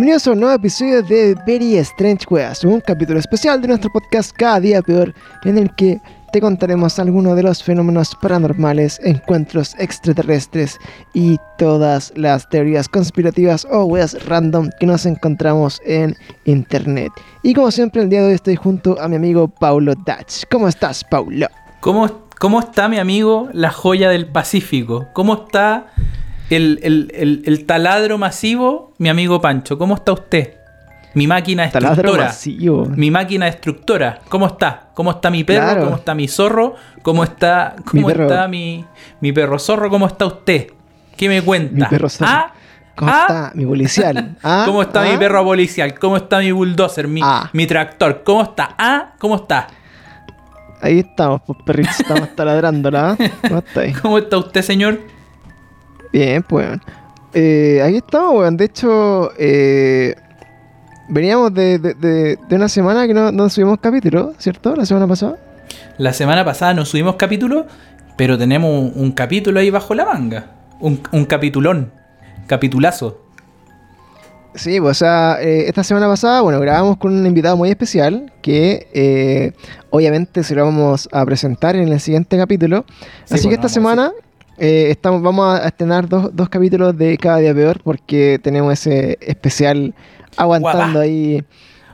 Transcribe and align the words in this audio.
Bienvenidos 0.00 0.26
a 0.28 0.30
un 0.30 0.40
nuevo 0.40 0.54
episodio 0.54 1.02
de 1.02 1.36
Very 1.46 1.76
Strange 1.76 2.24
Weas, 2.30 2.64
un 2.64 2.80
capítulo 2.80 3.18
especial 3.18 3.60
de 3.60 3.68
nuestro 3.68 3.90
podcast 3.92 4.34
Cada 4.34 4.58
Día 4.58 4.80
Peor, 4.80 5.14
en 5.44 5.58
el 5.58 5.74
que 5.74 6.00
te 6.32 6.40
contaremos 6.40 6.98
algunos 6.98 7.36
de 7.36 7.42
los 7.42 7.62
fenómenos 7.62 8.16
paranormales, 8.22 8.98
encuentros 9.04 9.74
extraterrestres 9.78 10.78
y 11.12 11.36
todas 11.58 12.14
las 12.16 12.48
teorías 12.48 12.88
conspirativas 12.88 13.66
o 13.70 13.84
weas 13.84 14.16
random 14.24 14.70
que 14.80 14.86
nos 14.86 15.04
encontramos 15.04 15.82
en 15.84 16.16
internet. 16.46 17.12
Y 17.42 17.52
como 17.52 17.70
siempre, 17.70 18.00
el 18.00 18.08
día 18.08 18.22
de 18.22 18.28
hoy 18.28 18.34
estoy 18.36 18.56
junto 18.56 18.98
a 18.98 19.06
mi 19.06 19.16
amigo 19.16 19.48
Paulo 19.48 19.94
Dutch. 19.94 20.44
¿Cómo 20.50 20.66
estás, 20.66 21.04
Paulo? 21.04 21.46
¿Cómo, 21.80 22.10
¿Cómo 22.38 22.60
está 22.60 22.88
mi 22.88 22.96
amigo 22.96 23.50
la 23.52 23.70
joya 23.70 24.08
del 24.08 24.28
Pacífico? 24.28 25.08
¿Cómo 25.12 25.44
está 25.44 25.88
el, 26.50 26.80
el- 26.82 27.12
el- 27.14 27.42
el 27.46 27.64
taladro 27.66 28.18
masivo, 28.18 28.92
mi 28.98 29.08
amigo 29.08 29.40
Pancho? 29.40 29.78
¿Cómo 29.78 29.94
está 29.94 30.12
usted? 30.12 30.54
Mi 31.14 31.26
máquina 31.26 31.64
destructora. 31.64 32.32
Mi 32.96 33.10
máquina 33.10 33.46
destructora. 33.46 34.20
¿Cómo 34.28 34.46
está? 34.46 34.90
¿Cómo 34.94 35.10
está 35.10 35.28
mi 35.30 35.42
perro? 35.42 35.64
Claro. 35.64 35.84
¿Cómo 35.84 35.96
está 35.96 36.14
mi 36.14 36.28
zorro? 36.28 36.74
¿Cómo 37.02 37.24
está, 37.24 37.74
cómo 37.84 38.06
perro. 38.06 38.24
está 38.26 38.46
mi, 38.46 38.84
mi 39.20 39.32
perro 39.32 39.58
zorro? 39.58 39.90
¿Cómo 39.90 40.06
está 40.06 40.26
usted? 40.26 40.68
¿Qué 41.16 41.28
me 41.28 41.42
cuenta? 41.42 41.74
Mi 41.74 41.90
perro 41.90 42.08
zorro. 42.08 42.30
¿Ah? 42.32 42.52
¿Cómo 42.94 43.10
¿Ah? 43.12 43.20
está 43.26 43.52
mi 43.54 43.66
policial? 43.66 44.36
¿Ah? 44.42 44.62
¿Cómo 44.66 44.82
está 44.82 45.02
¿Ah? 45.02 45.10
mi 45.10 45.18
perro 45.18 45.42
policial? 45.44 45.98
¿Cómo 45.98 46.16
está 46.16 46.38
mi 46.38 46.52
bulldozer? 46.52 47.08
Mi, 47.08 47.20
Ah. 47.24 47.50
mi 47.54 47.66
tractor. 47.66 48.22
¿Cómo 48.24 48.42
está? 48.42 48.74
¿Ah? 48.78 49.12
¿Cómo 49.18 49.34
está? 49.36 49.66
Ahí 50.82 51.00
estamos, 51.00 51.42
pues 51.46 51.58
perritos, 51.66 51.98
estamos 52.00 52.28
taladrando, 52.36 52.88
¿ah? 52.96 53.16
¿Cómo 53.48 53.58
estáis? 53.58 53.98
¿Cómo 54.00 54.18
está 54.18 54.38
usted, 54.38 54.62
señor? 54.62 55.00
Bien, 56.12 56.42
pues. 56.42 56.68
Eh, 57.34 57.80
ahí 57.82 57.96
estamos, 57.96 58.34
weón. 58.34 58.56
De 58.56 58.64
hecho, 58.64 59.30
eh, 59.38 60.14
veníamos 61.08 61.54
de, 61.54 61.78
de- 61.78 61.94
de- 61.94 62.38
de 62.48 62.56
una 62.56 62.68
semana 62.68 63.06
que 63.06 63.14
no, 63.14 63.30
no 63.32 63.48
subimos 63.48 63.78
capítulo, 63.80 64.34
¿cierto? 64.38 64.74
La 64.74 64.84
semana 64.86 65.06
pasada. 65.06 65.36
La 65.98 66.12
semana 66.12 66.44
pasada 66.44 66.74
no 66.74 66.84
subimos 66.84 67.16
capítulo, 67.16 67.66
pero 68.16 68.36
tenemos 68.36 68.70
un, 68.70 68.92
un 68.96 69.12
capítulo 69.12 69.60
ahí 69.60 69.70
bajo 69.70 69.94
la 69.94 70.04
manga. 70.04 70.46
Un, 70.80 71.00
un 71.12 71.24
capitulón. 71.26 71.92
Capitulazo. 72.46 73.20
Sí, 74.54 74.80
pues, 74.80 74.96
o 74.96 74.98
sea, 74.98 75.38
eh, 75.40 75.68
esta 75.68 75.84
semana 75.84 76.08
pasada, 76.08 76.40
bueno, 76.40 76.58
grabamos 76.58 76.96
con 76.96 77.12
un 77.16 77.24
invitado 77.24 77.56
muy 77.56 77.70
especial 77.70 78.32
que 78.42 78.88
eh, 78.92 79.52
obviamente 79.90 80.42
se 80.42 80.56
lo 80.56 80.64
vamos 80.64 81.08
a 81.12 81.24
presentar 81.24 81.76
en 81.76 81.86
el 81.86 82.00
siguiente 82.00 82.36
capítulo. 82.36 82.84
Sí, 83.26 83.34
Así 83.34 83.42
que 83.42 83.48
bueno, 83.50 83.54
esta 83.54 83.68
semana 83.68 84.12
eh, 84.60 84.90
estamos, 84.90 85.22
vamos 85.22 85.58
a 85.58 85.66
estrenar 85.66 86.08
dos, 86.08 86.30
dos 86.34 86.48
capítulos 86.48 86.96
de 86.96 87.16
Cada 87.16 87.38
Día 87.38 87.54
Peor 87.54 87.80
porque 87.82 88.38
tenemos 88.42 88.72
ese 88.74 89.18
especial 89.20 89.94
aguantando 90.36 91.00
ahí 91.00 91.42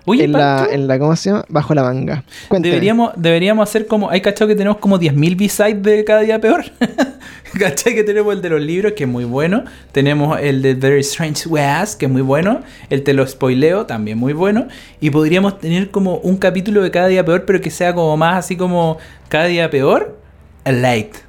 Oye, 0.09 0.25
en, 0.25 0.33
la, 0.33 0.69
en 0.71 0.87
la, 0.87 1.01
¿cómo 1.01 1.17
se 1.17 1.31
llama? 1.31 1.45
Bajo 1.49 1.75
la 1.75 1.83
manga. 1.83 2.23
Deberíamos, 2.51 3.13
deberíamos 3.17 3.69
hacer 3.69 3.89
como. 3.89 4.09
Hay 4.09 4.21
cachado 4.21 4.47
que 4.47 4.55
tenemos 4.55 4.79
como 4.79 5.01
10.000 5.01 5.37
B-sides 5.37 5.83
de 5.83 6.05
cada 6.05 6.21
día 6.21 6.41
peor. 6.41 6.65
¿Cachai? 7.59 7.95
Que 7.95 8.05
tenemos 8.05 8.33
el 8.33 8.41
de 8.41 8.51
los 8.51 8.61
libros, 8.61 8.93
que 8.93 9.03
es 9.03 9.11
muy 9.11 9.25
bueno. 9.25 9.65
Tenemos 9.91 10.39
el 10.41 10.63
de 10.63 10.75
Very 10.75 11.01
Strange 11.01 11.49
Weas, 11.49 11.97
que 11.97 12.07
es 12.07 12.13
muy 12.13 12.23
bueno. 12.23 12.61
El 12.89 13.03
te 13.03 13.15
lo 13.15 13.27
spoileo, 13.27 13.87
también 13.87 14.17
muy 14.17 14.33
bueno. 14.33 14.69
Y 15.01 15.11
podríamos 15.11 15.59
tener 15.59 15.91
como 15.91 16.19
un 16.19 16.37
capítulo 16.37 16.83
de 16.83 16.93
cada 16.93 17.09
día 17.09 17.25
peor, 17.25 17.45
pero 17.45 17.61
que 17.61 17.71
sea 17.71 17.93
como 17.93 18.17
más 18.17 18.37
así 18.37 18.57
como 18.57 18.99
cada 19.29 19.47
día 19.47 19.69
peor, 19.71 20.21
a 20.65 20.71
light. 20.71 21.26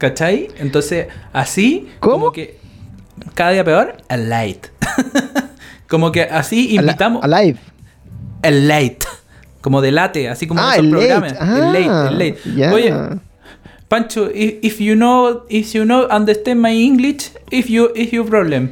¿Cachai? 0.00 0.48
Entonces, 0.58 1.08
así, 1.34 1.88
¿Cómo? 2.00 2.14
como 2.14 2.32
que 2.32 2.58
cada 3.34 3.50
día 3.50 3.62
peor, 3.62 3.98
a 4.08 4.16
light. 4.16 4.66
como 5.88 6.10
que 6.10 6.22
así 6.22 6.74
invitamos 6.74 7.22
Alive. 7.22 7.58
el 8.42 8.66
late. 8.66 8.98
Como 9.60 9.82
de 9.82 9.92
late, 9.92 10.30
así 10.30 10.46
como 10.46 10.58
Ah, 10.62 10.72
esos 10.72 10.86
el 10.86 10.90
programas. 10.90 11.34
Ah, 11.38 11.54
el 11.54 11.72
late, 11.74 12.08
el 12.08 12.18
late. 12.18 12.38
ya. 12.56 12.72
Oye, 12.72 12.94
Pancho, 13.88 14.30
if, 14.34 14.54
if 14.62 14.80
you 14.80 14.94
know, 14.94 15.44
if 15.50 15.74
you 15.74 15.84
know, 15.84 16.06
understand 16.10 16.62
my 16.62 16.72
English, 16.72 17.32
if 17.50 17.68
you, 17.68 17.90
if 17.94 18.10
you 18.10 18.24
problem. 18.24 18.70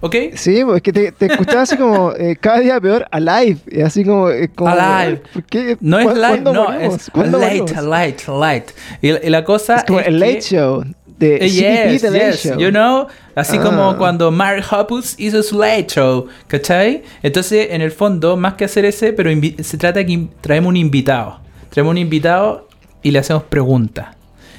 ¿Ok? 0.00 0.14
Sí, 0.34 0.62
pues 0.64 0.76
es 0.76 0.82
que 0.82 0.92
te, 0.92 1.12
te 1.12 1.26
escuchaba 1.26 1.62
así 1.62 1.76
como 1.76 2.12
eh, 2.18 2.36
cada 2.38 2.60
día 2.60 2.80
peor, 2.80 3.06
alive. 3.10 3.58
Y 3.70 3.80
así 3.80 4.04
como. 4.04 4.28
eh, 4.30 4.50
como 4.54 4.70
Alive. 4.70 5.22
¿Por 5.32 5.42
qué? 5.44 5.76
No 5.80 5.98
es 5.98 6.04
¿Cuándo 6.04 6.20
light, 6.20 6.42
no, 6.42 6.64
morimos? 6.64 6.94
es 6.96 7.10
¿Cuándo 7.10 7.38
late, 7.38 7.60
morimos? 7.62 7.84
late, 7.84 8.16
late. 8.28 8.66
Y, 9.02 9.26
y 9.26 9.30
la 9.30 9.44
cosa 9.44 9.76
Es 9.76 9.84
como 9.84 10.00
es 10.00 10.06
el 10.08 10.14
que- 10.14 10.26
Late 10.26 10.40
Show. 10.42 10.84
De 11.18 11.36
Eh, 11.36 11.48
yes, 11.48 12.02
The 12.02 12.10
Late 12.10 12.26
yes, 12.32 12.42
Show. 12.42 12.58
you 12.58 12.68
know, 12.68 13.06
así 13.34 13.56
Ah. 13.58 13.62
como 13.62 13.96
cuando 13.96 14.30
Mark 14.30 14.62
Hoppus 14.70 15.14
hizo 15.18 15.42
su 15.42 15.58
Late 15.58 15.86
Show, 15.88 16.26
¿cachai? 16.46 17.04
Entonces, 17.22 17.68
en 17.70 17.80
el 17.80 17.90
fondo, 17.90 18.36
más 18.36 18.52
que 18.52 18.66
hacer 18.66 18.84
ese, 18.84 19.14
pero 19.14 19.30
se 19.62 19.78
trata 19.78 20.04
que 20.04 20.12
in- 20.12 20.30
traemos 20.42 20.68
un 20.68 20.76
invitado. 20.76 21.40
Traemos 21.70 21.92
un 21.92 21.98
invitado 21.98 22.68
y 23.02 23.12
le 23.12 23.18
hacemos 23.20 23.44
preguntas. 23.44 24.08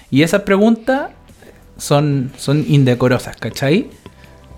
Y 0.10 0.24
esas 0.24 0.42
preguntas 0.42 1.12
son, 1.78 2.32
son 2.38 2.66
indecorosas, 2.68 3.38
¿cachai? 3.38 3.92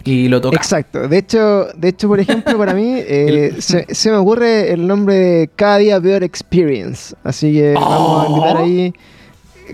Y 0.10 0.28
lo 0.28 0.42
tocamos. 0.42 0.66
Exacto. 0.66 1.08
De 1.08 1.18
hecho, 1.18 1.66
de 1.76 1.90
hecho, 1.90 2.08
por 2.08 2.20
ejemplo, 2.20 2.58
para 2.58 2.74
mí 2.74 2.94
eh, 2.98 3.56
se, 3.60 3.86
se 3.94 4.10
me 4.12 4.18
ocurre 4.18 4.72
el 4.72 4.88
nombre 4.88 5.16
de 5.16 5.50
Cada 5.56 5.78
Día 5.78 6.02
Peor 6.02 6.24
Experience. 6.24 7.16
Así 7.24 7.54
que 7.54 7.74
vamos 7.74 8.26
a 8.26 8.30
invitar 8.30 8.56
Oh. 8.58 8.64
ahí. 8.64 8.94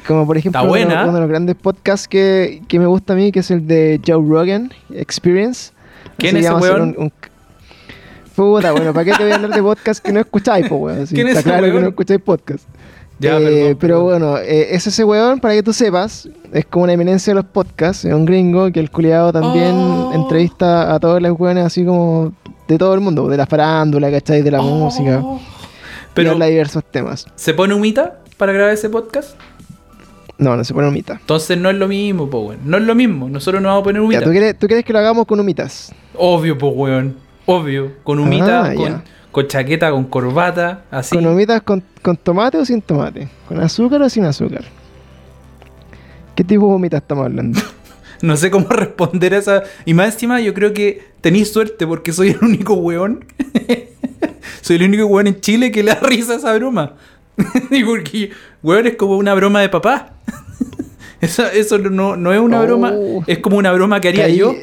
Como 0.08 0.28
por 0.28 0.38
ejemplo, 0.38 0.62
uno, 0.64 0.76
de 1.14 1.20
los 1.22 1.30
grandes 1.30 1.56
podcasts 1.56 2.08
que, 2.08 2.62
que 2.68 2.80
me 2.80 2.86
gusta 2.86 3.14
a 3.14 3.16
mí, 3.16 3.32
que 3.32 3.40
es 3.40 3.50
el 3.50 3.66
de 3.66 4.02
Joe 4.06 4.22
Rogan 4.28 4.74
Experience. 4.94 5.72
¿Quién 6.18 6.36
es 6.36 6.46
ese 6.46 6.54
weón? 6.54 6.82
un- 6.82 6.96
un- 6.98 7.14
Puta, 8.36 8.74
bueno, 8.74 8.94
¿para 8.94 9.06
qué 9.06 9.14
te 9.14 9.24
voy 9.24 9.32
a 9.32 9.36
hablar 9.36 9.52
de 9.52 9.64
podcast 9.64 10.04
que 10.04 10.12
no 10.12 10.20
escucháis, 10.20 10.68
po, 10.68 10.76
weón? 10.76 11.08
Sí, 11.08 11.16
¿Quién 11.16 11.28
es 11.28 11.38
está 11.38 11.50
ese 11.52 11.60
claro 11.60 11.74
que 11.74 11.82
no 11.82 11.88
escucháis 11.88 12.20
podcast. 12.22 12.66
Ya, 13.20 13.38
Eh, 13.38 13.42
perdón, 13.42 13.78
pero 13.80 13.80
perdón. 13.80 14.04
bueno, 14.04 14.38
eh, 14.40 14.68
es 14.76 14.88
ese 14.88 15.04
weón, 15.04 15.40
para 15.40 15.54
que 15.54 15.64
tú 15.64 15.72
sepas, 15.72 16.28
es 16.52 16.66
como 16.66 16.84
una 16.84 16.94
eminencia 16.94 17.32
de 17.32 17.36
los 17.36 17.46
podcasts, 17.46 18.04
es 18.06 18.14
un 18.14 18.26
gringo 18.26 18.70
que 18.72 18.80
el 18.82 18.92
culiado 18.92 19.32
también 19.32 19.72
Oh. 19.74 20.12
entrevista 20.14 20.94
a 20.94 21.00
todos 21.00 21.22
los 21.22 21.40
weones 21.40 21.66
así 21.66 21.86
como 21.86 22.34
de 22.68 22.78
todo 22.78 22.94
el 22.94 23.00
mundo, 23.00 23.28
de 23.30 23.38
la 23.38 23.46
farándula, 23.46 24.12
¿cachai? 24.12 24.42
De 24.42 24.52
la 24.52 24.62
música, 24.62 25.22
Oh. 25.24 25.38
y 25.40 25.42
Pero, 26.14 26.32
habla 26.32 26.46
de 26.46 26.52
diversos 26.52 26.84
temas. 26.92 27.26
¿se 27.36 27.54
pone 27.54 27.74
humita 27.74 28.20
para 28.38 28.52
grabar 28.52 28.74
ese 28.74 28.90
podcast? 28.90 29.36
No, 30.38 30.58
no 30.58 30.66
se 30.66 30.74
pone 30.74 30.90
humita. 30.90 31.14
Entonces 31.14 31.58
no 31.58 31.70
es 31.70 31.78
lo 31.78 31.88
mismo, 31.88 32.30
po, 32.30 32.40
weón. 32.40 32.60
No 32.66 32.76
es 32.78 32.84
lo 32.84 32.94
mismo. 32.96 33.30
Nosotros 33.30 33.62
no 33.62 33.70
vamos 33.70 33.82
a 33.82 33.84
poner 33.86 34.02
Ya, 34.02 34.06
humita. 34.06 34.24
¿tú, 34.26 34.32
quieres, 34.32 34.60
¿Tú 34.60 34.68
quieres 34.68 34.84
que 34.84 34.92
lo 34.92 35.00
hagamos 35.00 35.26
con 35.26 35.40
humitas? 35.40 35.94
Obvio, 36.18 36.58
pues, 36.58 36.74
weón. 36.76 37.16
Obvio. 37.46 37.94
Con 38.04 38.20
humita, 38.20 38.66
Ah, 38.66 38.74
con, 38.76 38.84
ya. 38.86 39.04
Con 39.36 39.50
chaqueta, 39.50 39.92
con 39.92 40.06
corbata, 40.06 40.86
así. 40.90 41.14
¿Con 41.14 41.28
humitas 41.28 41.62
con, 41.62 41.84
con 42.02 42.16
tomate 42.16 42.58
o 42.58 42.64
sin 42.64 42.82
tomate? 42.82 43.28
¿Con 43.50 43.60
azúcar 43.60 44.02
o 44.02 44.08
sin 44.08 44.24
azúcar? 44.24 44.64
¿Qué 46.36 46.46
tipo 46.46 46.70
de 46.70 46.76
humitas 46.76 47.02
estamos 47.02 47.26
hablando? 47.26 47.60
No 48.22 48.38
sé 48.38 48.50
cómo 48.50 48.70
responder 48.70 49.34
a 49.34 49.38
esa. 49.40 49.64
Y 49.84 49.94
más 49.94 50.14
encima, 50.14 50.40
yo 50.40 50.54
creo 50.54 50.72
que 50.74 51.04
tenéis 51.20 51.52
suerte 51.52 51.86
porque 51.86 52.14
soy 52.14 52.30
el 52.30 52.38
único 52.42 52.76
weón. 52.76 53.26
soy 54.62 54.78
el 54.78 54.84
único 54.84 55.06
weón 55.08 55.28
en 55.28 55.42
Chile 55.42 55.70
que 55.70 55.84
le 55.84 55.92
da 55.92 56.00
risa 56.00 56.32
a 56.32 56.36
esa 56.38 56.54
broma. 56.56 56.94
y 57.72 57.84
porque, 57.84 58.32
weón, 58.64 58.88
es 58.88 58.96
como 58.96 59.18
una 59.18 59.34
broma 59.34 59.60
de 59.60 59.68
papá. 59.68 60.14
eso 61.20 61.46
eso 61.48 61.78
no, 61.78 62.16
no 62.16 62.32
es 62.34 62.40
una 62.40 62.62
Oh. 62.62 62.64
broma, 62.64 62.94
es 63.28 63.40
como 63.40 63.58
una 63.58 63.74
broma 63.74 64.00
que 64.00 64.08
haría 64.08 64.30
yo. 64.30 64.56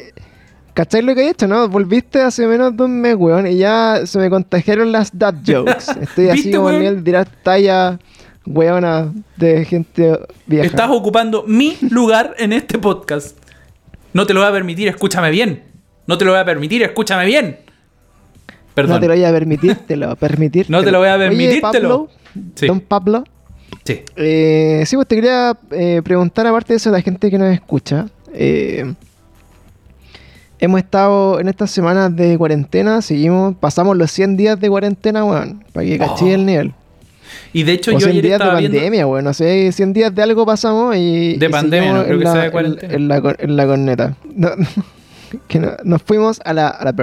¿Cachai 0.73 1.03
lo 1.03 1.13
que 1.13 1.21
he 1.21 1.29
hecho, 1.29 1.47
no? 1.47 1.67
Volviste 1.69 2.21
hace 2.21 2.47
menos 2.47 2.75
de 2.75 2.83
un 2.83 2.99
mes, 2.99 3.15
weón, 3.15 3.45
y 3.45 3.57
ya 3.57 4.01
se 4.05 4.17
me 4.17 4.29
contagiaron 4.29 4.91
las 4.91 5.17
dad 5.17 5.35
jokes. 5.45 5.85
Estoy 6.01 6.29
así 6.29 6.43
¿Viste, 6.43 6.57
como 6.57 6.71
en 6.71 6.95
de 6.95 7.01
tirar 7.03 7.27
talla, 7.43 7.99
weona, 8.45 9.13
de 9.37 9.65
gente 9.65 10.19
vieja. 10.47 10.65
Estás 10.65 10.89
ocupando 10.89 11.43
mi 11.47 11.77
lugar 11.89 12.33
en 12.39 12.53
este 12.53 12.79
podcast. 12.79 13.37
No 14.13 14.25
te 14.25 14.33
lo 14.33 14.39
voy 14.39 14.49
a 14.49 14.51
permitir, 14.51 14.87
escúchame 14.87 15.29
bien. 15.29 15.63
No 16.07 16.17
te 16.17 16.25
lo 16.25 16.31
voy 16.31 16.39
a 16.39 16.45
permitir, 16.45 16.81
escúchame 16.83 17.25
bien. 17.25 17.59
Perdón. 18.73 18.95
No 18.95 18.99
te 18.99 19.07
lo 19.07 19.13
voy 19.13 19.23
a 19.23 19.31
permitírtelo, 19.31 20.15
permitírtelo. 20.15 20.77
No 20.79 20.83
te 20.83 20.91
lo 20.91 20.97
voy 20.99 21.07
a 21.07 21.15
Oye, 21.15 21.27
permitírtelo. 21.27 22.07
Pablo, 22.07 22.09
Sí. 22.55 22.65
Don 22.65 22.79
Pablo. 22.79 23.23
Sí. 23.85 24.01
Eh, 24.15 24.83
sí, 24.87 24.95
pues 24.95 25.07
te 25.07 25.15
quería 25.15 25.55
eh, 25.69 26.01
preguntar, 26.03 26.47
aparte 26.47 26.73
de 26.73 26.77
eso, 26.77 26.89
a 26.89 26.93
la 26.93 27.01
gente 27.01 27.29
que 27.29 27.37
nos 27.37 27.53
escucha. 27.53 28.07
eh, 28.33 28.91
hemos 30.63 30.79
estado 30.79 31.39
en 31.39 31.47
estas 31.49 31.71
semanas 31.71 32.15
de 32.15 32.37
cuarentena, 32.37 33.01
seguimos, 33.01 33.55
pasamos 33.59 33.97
los 33.97 34.11
100 34.11 34.37
días 34.37 34.59
de 34.59 34.69
cuarentena, 34.69 35.25
weón, 35.25 35.63
para 35.73 35.85
que 35.85 35.97
caché 35.97 36.25
Oh. 36.25 36.35
el 36.35 36.45
nivel. 36.45 36.73
Y 37.51 37.63
de 37.63 37.73
hecho, 37.73 37.91
O 37.91 37.93
yo 37.95 37.99
100 37.99 38.09
ayer 38.11 38.23
días 38.23 38.39
de 38.39 38.43
estaba 38.45 38.59
viendo. 38.59 38.77
pandemia, 38.77 39.07
weón, 39.07 39.25
no 39.25 39.33
sé, 39.33 39.71
100 39.71 39.93
días 39.93 40.13
de 40.15 40.21
algo 40.23 40.45
pasamos 40.45 40.95
y... 40.95 41.35
De 41.37 41.45
y 41.47 41.49
pandemia, 41.49 41.93
no 41.93 42.03
creo 42.03 42.13
en 42.13 42.19
que 42.19 42.23
la- 42.25 42.31
sea 42.31 42.41
de 42.41 42.45
en- 42.47 42.51
cuarentena. 42.51 42.93
En, 42.93 43.07
la, 43.07 43.21
cor- 43.21 43.37
en 43.39 43.55
la 43.57 43.65
corneta. 43.67 44.17
No, 44.35 44.49
que 45.47 45.59
no- 45.59 45.71
nos 45.83 46.01
fuimos 46.03 46.39
a 46.45 46.53
la, 46.53 46.67
a 46.69 46.85
la. 46.85 46.93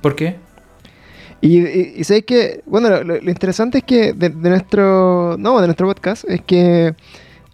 ¿Por 0.00 0.14
qué? 0.16 0.36
Y, 1.40 1.58
y, 1.58 1.94
y 1.98 2.04
sabéis 2.04 2.24
que, 2.24 2.62
bueno, 2.66 2.88
lo, 2.88 3.02
lo- 3.04 3.20
lo 3.20 3.30
interesante 3.30 3.78
es 3.78 3.84
que 3.84 4.12
de, 4.12 4.28
de 4.30 4.48
nuestro, 4.50 5.36
no, 5.38 5.60
de 5.60 5.66
nuestro 5.66 5.86
podcast, 5.88 6.24
es 6.28 6.40
que 6.42 6.94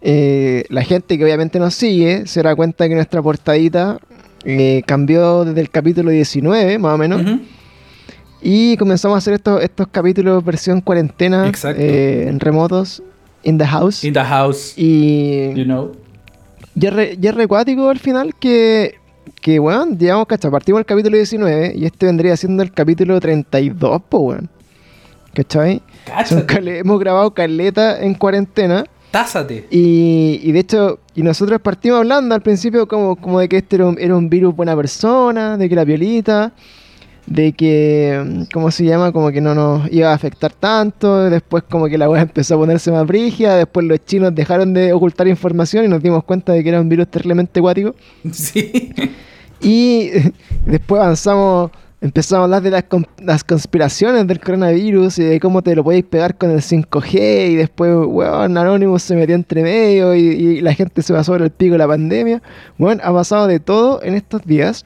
eh, 0.01 0.63
la 0.69 0.83
gente 0.83 1.17
que 1.17 1.23
obviamente 1.25 1.59
nos 1.59 1.73
sigue 1.73 2.25
se 2.27 2.41
da 2.43 2.55
cuenta 2.55 2.87
que 2.87 2.95
nuestra 2.95 3.21
portadita 3.21 3.99
eh, 4.45 4.83
cambió 4.85 5.45
desde 5.45 5.61
el 5.61 5.69
capítulo 5.69 6.11
19, 6.11 6.77
más 6.79 6.95
o 6.95 6.97
menos. 6.97 7.21
Y 8.41 8.77
comenzamos 8.77 9.15
a 9.15 9.17
hacer 9.19 9.33
estos, 9.33 9.61
estos 9.61 9.87
capítulos 9.87 10.43
versión 10.45 10.79
cuarentena, 10.81 11.51
eh, 11.75 12.25
en 12.29 12.39
remotos, 12.39 13.03
in 13.43 13.57
the 13.57 13.65
house. 13.65 14.03
In 14.03 14.13
the 14.13 14.21
house, 14.23 14.73
y 14.77 15.53
you 15.55 15.65
know. 15.65 15.91
y 16.75 16.85
es, 16.85 16.93
re, 16.93 17.17
y 17.21 17.27
es 17.27 17.35
re 17.35 17.47
cuático 17.47 17.89
al 17.89 17.99
final 17.99 18.33
que, 18.39 18.95
que 19.41 19.59
weón, 19.59 19.97
digamos, 19.97 20.25
cacha, 20.25 20.49
partimos 20.49 20.79
el 20.79 20.85
capítulo 20.85 21.17
19 21.17 21.73
y 21.75 21.85
este 21.85 22.05
vendría 22.05 22.37
siendo 22.37 22.63
el 22.63 22.71
capítulo 22.71 23.19
32, 23.19 24.01
po, 24.07 24.19
weón. 24.19 24.49
¿Cachai? 25.33 25.81
Son 26.25 26.41
Cáchate. 26.41 26.45
cale- 26.45 26.79
hemos 26.79 26.99
grabado 26.99 27.31
caleta 27.33 28.01
en 28.01 28.13
cuarentena. 28.13 28.85
Tásate. 29.11 29.67
Y, 29.71 30.39
y 30.43 30.51
de 30.51 30.59
hecho, 30.59 30.99
y 31.15 31.23
nosotros 31.23 31.59
partimos 31.61 31.99
hablando 31.99 32.35
al 32.35 32.41
principio 32.41 32.87
como, 32.87 33.15
como 33.15 33.39
de 33.39 33.49
que 33.49 33.57
este 33.57 33.77
era 33.77 33.87
un, 33.87 33.97
era 33.99 34.15
un 34.15 34.29
virus 34.29 34.55
buena 34.55 34.75
persona, 34.75 35.57
de 35.57 35.67
que 35.67 35.75
la 35.75 35.83
violita, 35.83 36.53
de 37.29 37.53
que, 37.53 38.21
mm, 38.23 38.43
¿cómo 38.53 38.71
se 38.71 38.85
llama? 38.85 39.11
Como 39.11 39.31
que 39.31 39.41
no 39.41 39.53
nos 39.55 39.91
iba 39.91 40.11
a 40.11 40.13
afectar 40.13 40.51
tanto, 40.53 41.29
después 41.29 41.63
como 41.63 41.87
que 41.87 41.97
la 41.97 42.09
weá 42.09 42.21
empezó 42.23 42.55
a 42.55 42.57
ponerse 42.57 42.91
más 42.91 43.05
brígida, 43.05 43.55
después 43.55 43.85
los 43.85 44.03
chinos 44.05 44.33
dejaron 44.33 44.73
de 44.73 44.93
ocultar 44.93 45.27
información 45.27 45.85
y 45.85 45.87
nos 45.87 46.01
dimos 46.01 46.23
cuenta 46.23 46.53
de 46.53 46.63
que 46.63 46.69
era 46.69 46.81
un 46.81 46.89
virus 46.89 47.07
terriblemente 47.07 47.59
acuático. 47.59 47.95
Sí. 48.31 48.91
Y 49.61 50.09
después 50.65 51.01
avanzamos, 51.01 51.71
empezamos 52.01 52.41
a 52.41 52.43
hablar 52.45 52.61
de 52.61 52.71
las, 52.71 52.85
las 53.21 53.43
conspiraciones 53.43 54.25
del 54.27 54.39
coronavirus 54.39 55.19
y 55.19 55.23
de 55.23 55.39
cómo 55.39 55.61
te 55.61 55.75
lo 55.75 55.83
podéis 55.83 56.05
pegar 56.05 56.37
con 56.37 56.49
el 56.51 56.59
5G 56.61 57.49
y 57.51 57.55
después, 57.55 57.91
weón, 58.07 58.57
Anonymous 58.57 59.03
se 59.03 59.15
metió 59.15 59.35
entre 59.35 59.63
medio 59.63 60.15
y, 60.15 60.19
y 60.21 60.61
la 60.61 60.73
gente 60.73 61.01
se 61.01 61.11
va 61.13 61.23
sobre 61.23 61.43
el 61.45 61.51
pico 61.51 61.73
de 61.73 61.77
la 61.79 61.87
pandemia. 61.87 62.41
Bueno, 62.77 63.01
ha 63.03 63.13
pasado 63.13 63.47
de 63.47 63.59
todo 63.59 64.01
en 64.03 64.13
estos 64.13 64.43
días. 64.45 64.83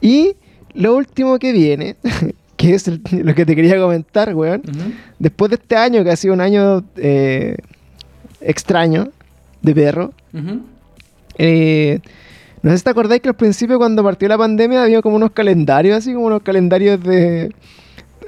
Y 0.00 0.36
lo 0.74 0.96
último 0.96 1.38
que 1.38 1.52
viene, 1.52 1.96
que 2.56 2.74
es 2.74 2.88
el- 2.88 3.02
lo 3.12 3.34
que 3.34 3.44
te 3.44 3.54
quería 3.54 3.78
comentar, 3.78 4.34
weón, 4.34 4.62
Ujú. 4.66 4.92
después 5.18 5.50
de 5.50 5.56
este 5.56 5.76
año, 5.76 6.02
que 6.04 6.10
ha 6.10 6.16
sido 6.16 6.32
un 6.34 6.40
año 6.40 6.84
eh, 6.96 7.56
extraño 8.40 9.08
de 9.62 9.74
perro, 9.74 10.12
Ujú. 10.32 10.60
eh, 11.38 12.00
no 12.62 12.70
sé 12.70 12.78
si 12.78 12.84
te 12.84 12.90
acordáis 12.90 13.22
que 13.22 13.28
al 13.28 13.36
principio 13.36 13.78
cuando 13.78 14.02
partió 14.02 14.28
la 14.28 14.38
pandemia 14.38 14.82
había 14.82 15.02
como 15.02 15.16
unos 15.16 15.30
calendarios, 15.30 15.96
así 15.98 16.12
como 16.12 16.26
unos 16.26 16.42
calendarios 16.42 17.02
de, 17.02 17.54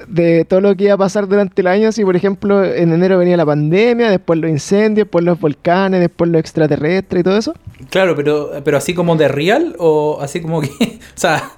de 0.07 0.45
todo 0.45 0.61
lo 0.61 0.75
que 0.75 0.85
iba 0.85 0.93
a 0.93 0.97
pasar 0.97 1.27
durante 1.27 1.61
el 1.61 1.67
año. 1.67 1.89
Así, 1.89 2.03
por 2.03 2.15
ejemplo, 2.15 2.63
en 2.63 2.91
enero 2.91 3.17
venía 3.17 3.37
la 3.37 3.45
pandemia, 3.45 4.09
después 4.09 4.39
los 4.39 4.49
incendios, 4.49 5.05
después 5.05 5.23
los 5.23 5.39
volcanes, 5.39 5.99
después 5.99 6.29
los 6.29 6.39
extraterrestres 6.39 7.21
y 7.21 7.23
todo 7.23 7.37
eso. 7.37 7.53
Claro, 7.89 8.15
pero, 8.15 8.51
pero 8.63 8.77
así 8.77 8.93
como 8.93 9.15
de 9.15 9.27
real 9.27 9.75
o 9.79 10.19
así 10.21 10.41
como 10.41 10.61
que... 10.61 10.69
O 11.15 11.19
sea, 11.23 11.51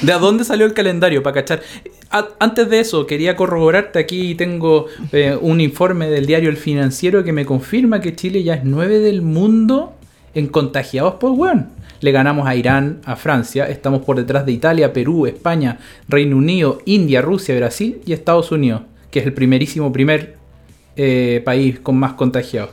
¿de 0.00 0.10
a 0.10 0.18
dónde 0.18 0.42
salió 0.42 0.64
el 0.64 0.72
calendario 0.72 1.22
para 1.22 1.34
cachar? 1.34 1.60
Antes 2.38 2.70
de 2.70 2.80
eso, 2.80 3.06
quería 3.06 3.36
corroborarte. 3.36 3.98
Aquí 3.98 4.34
tengo 4.34 4.86
eh, 5.12 5.36
un 5.38 5.60
informe 5.60 6.08
del 6.08 6.24
diario 6.24 6.48
El 6.48 6.56
Financiero 6.56 7.22
que 7.22 7.32
me 7.32 7.44
confirma 7.44 8.00
que 8.00 8.16
Chile 8.16 8.42
ya 8.42 8.54
es 8.54 8.64
9 8.64 9.00
del 9.00 9.20
mundo 9.20 9.92
en 10.34 10.46
contagiados 10.46 11.14
por 11.14 11.32
weón. 11.32 11.68
Le 12.02 12.12
ganamos 12.12 12.46
a 12.46 12.56
Irán, 12.56 13.00
a 13.04 13.16
Francia, 13.16 13.68
estamos 13.68 14.02
por 14.02 14.16
detrás 14.16 14.44
de 14.44 14.52
Italia, 14.52 14.92
Perú, 14.92 15.26
España, 15.26 15.78
Reino 16.08 16.36
Unido, 16.36 16.82
India, 16.84 17.22
Rusia, 17.22 17.56
Brasil 17.56 18.00
y 18.04 18.12
Estados 18.12 18.50
Unidos, 18.50 18.82
que 19.10 19.20
es 19.20 19.26
el 19.26 19.32
primerísimo 19.32 19.92
primer 19.92 20.36
eh, 20.96 21.40
país 21.44 21.78
con 21.78 21.96
más 21.96 22.14
contagiados. 22.14 22.70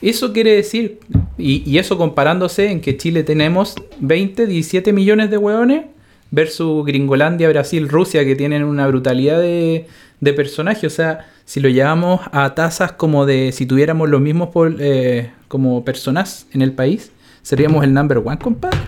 Eso 0.00 0.32
quiere 0.32 0.56
decir, 0.56 0.98
y, 1.36 1.76
eso 1.76 1.98
comparándose 1.98 2.70
en 2.70 2.80
que 2.80 2.96
Chile 2.96 3.22
tenemos 3.22 3.74
20, 4.00 4.46
17 4.46 4.94
millones 4.94 5.30
de 5.30 5.36
hueones 5.36 5.84
versus 6.30 6.86
Gringolandia, 6.86 7.50
Brasil, 7.50 7.86
Rusia, 7.86 8.24
que 8.24 8.34
tienen 8.34 8.64
una 8.64 8.86
brutalidad 8.86 9.38
de, 9.40 9.86
de 10.20 10.32
personajes. 10.32 10.84
O 10.90 10.96
sea, 10.96 11.28
si 11.44 11.60
lo 11.60 11.68
llevamos 11.68 12.22
a 12.32 12.54
tasas 12.54 12.92
como 12.92 13.26
de 13.26 13.52
si 13.52 13.66
tuviéramos 13.66 14.08
los 14.08 14.22
mismos 14.22 14.48
eh, 14.78 15.32
como 15.48 15.84
personas 15.84 16.46
en 16.52 16.62
el 16.62 16.72
país, 16.72 17.12
seríamos 17.42 17.84
el 17.84 17.92
number 17.94 18.18
one, 18.18 18.38
compadre. 18.38 18.78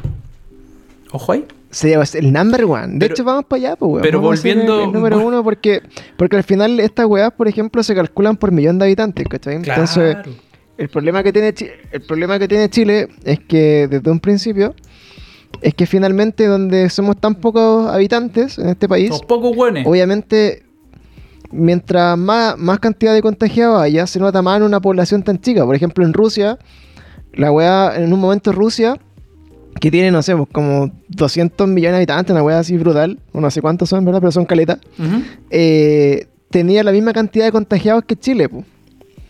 Ojo 1.12 1.32
ahí. 1.32 1.44
Sería 1.70 2.02
el 2.14 2.32
number 2.32 2.64
one. 2.64 2.86
De 2.94 2.98
Pero- 3.00 3.14
hecho, 3.14 3.24
vamos 3.24 3.44
para 3.46 3.58
allá, 3.60 3.76
pues, 3.76 3.90
weón. 3.90 4.02
pero 4.02 4.20
Vamos 4.20 4.40
ser 4.40 4.50
el- 4.52 4.58
volviendo- 4.66 4.84
El, 4.84 4.92
número 4.92 5.18
uno, 5.20 5.42
porque, 5.42 5.80
porque 6.16 6.36
al 6.36 6.44
final 6.44 6.78
estas 6.80 7.06
weas, 7.06 7.32
por 7.32 7.48
ejemplo, 7.48 7.82
se 7.82 7.94
calculan 7.94 8.36
por 8.36 8.52
millón 8.52 8.78
de 8.78 8.84
habitantes, 8.86 9.26
¿cachai? 9.28 9.56
Entonces, 9.56 10.16
el 10.76 10.88
problema 10.88 11.22
que 11.22 11.32
tiene 11.32 11.54
el 11.92 12.00
problema 12.02 12.38
que 12.38 12.48
tiene 12.48 12.68
Chile 12.68 13.08
es 13.24 13.40
que 13.40 13.88
desde 13.88 14.10
un 14.10 14.20
principio 14.20 14.74
es 15.60 15.74
que 15.74 15.86
finalmente 15.86 16.46
donde 16.46 16.88
somos 16.90 17.16
tan 17.18 17.36
pocos 17.36 17.88
habitantes 17.88 18.58
en 18.58 18.68
este 18.70 18.88
país, 18.88 19.08
Somos 19.08 19.24
pocos 19.26 19.56
hueones. 19.56 19.86
obviamente 19.86 20.62
mientras 21.50 22.16
más, 22.18 22.56
más 22.58 22.78
cantidad 22.80 23.12
de 23.14 23.22
contagiados 23.22 23.80
haya, 23.80 24.06
se 24.06 24.18
nota 24.18 24.40
más 24.42 24.56
en 24.58 24.62
una 24.64 24.80
población 24.80 25.22
tan 25.22 25.38
chica. 25.40 25.64
Por 25.64 25.74
ejemplo, 25.74 26.04
en 26.04 26.12
Rusia, 26.14 26.58
la 27.34 27.50
weá, 27.52 27.94
en 27.96 28.12
un 28.12 28.20
momento 28.20 28.52
Rusia, 28.52 28.96
que 29.80 29.90
tiene, 29.90 30.10
no 30.10 30.22
sé, 30.22 30.36
pues, 30.36 30.48
como 30.52 30.90
200 31.08 31.66
millones 31.68 31.92
de 31.94 31.96
habitantes, 31.98 32.32
una 32.32 32.42
weá 32.42 32.58
así 32.58 32.76
brutal, 32.76 33.18
o 33.32 33.40
no 33.40 33.50
sé 33.50 33.60
cuántos 33.62 33.88
son, 33.88 34.04
¿verdad? 34.04 34.20
Pero 34.20 34.32
son 34.32 34.44
caletas 34.44 34.78
eh, 35.50 36.26
tenía 36.50 36.82
la 36.84 36.92
misma 36.92 37.12
cantidad 37.12 37.46
de 37.46 37.52
contagiados 37.52 38.04
que 38.04 38.14
Chile, 38.16 38.48
po. 38.48 38.64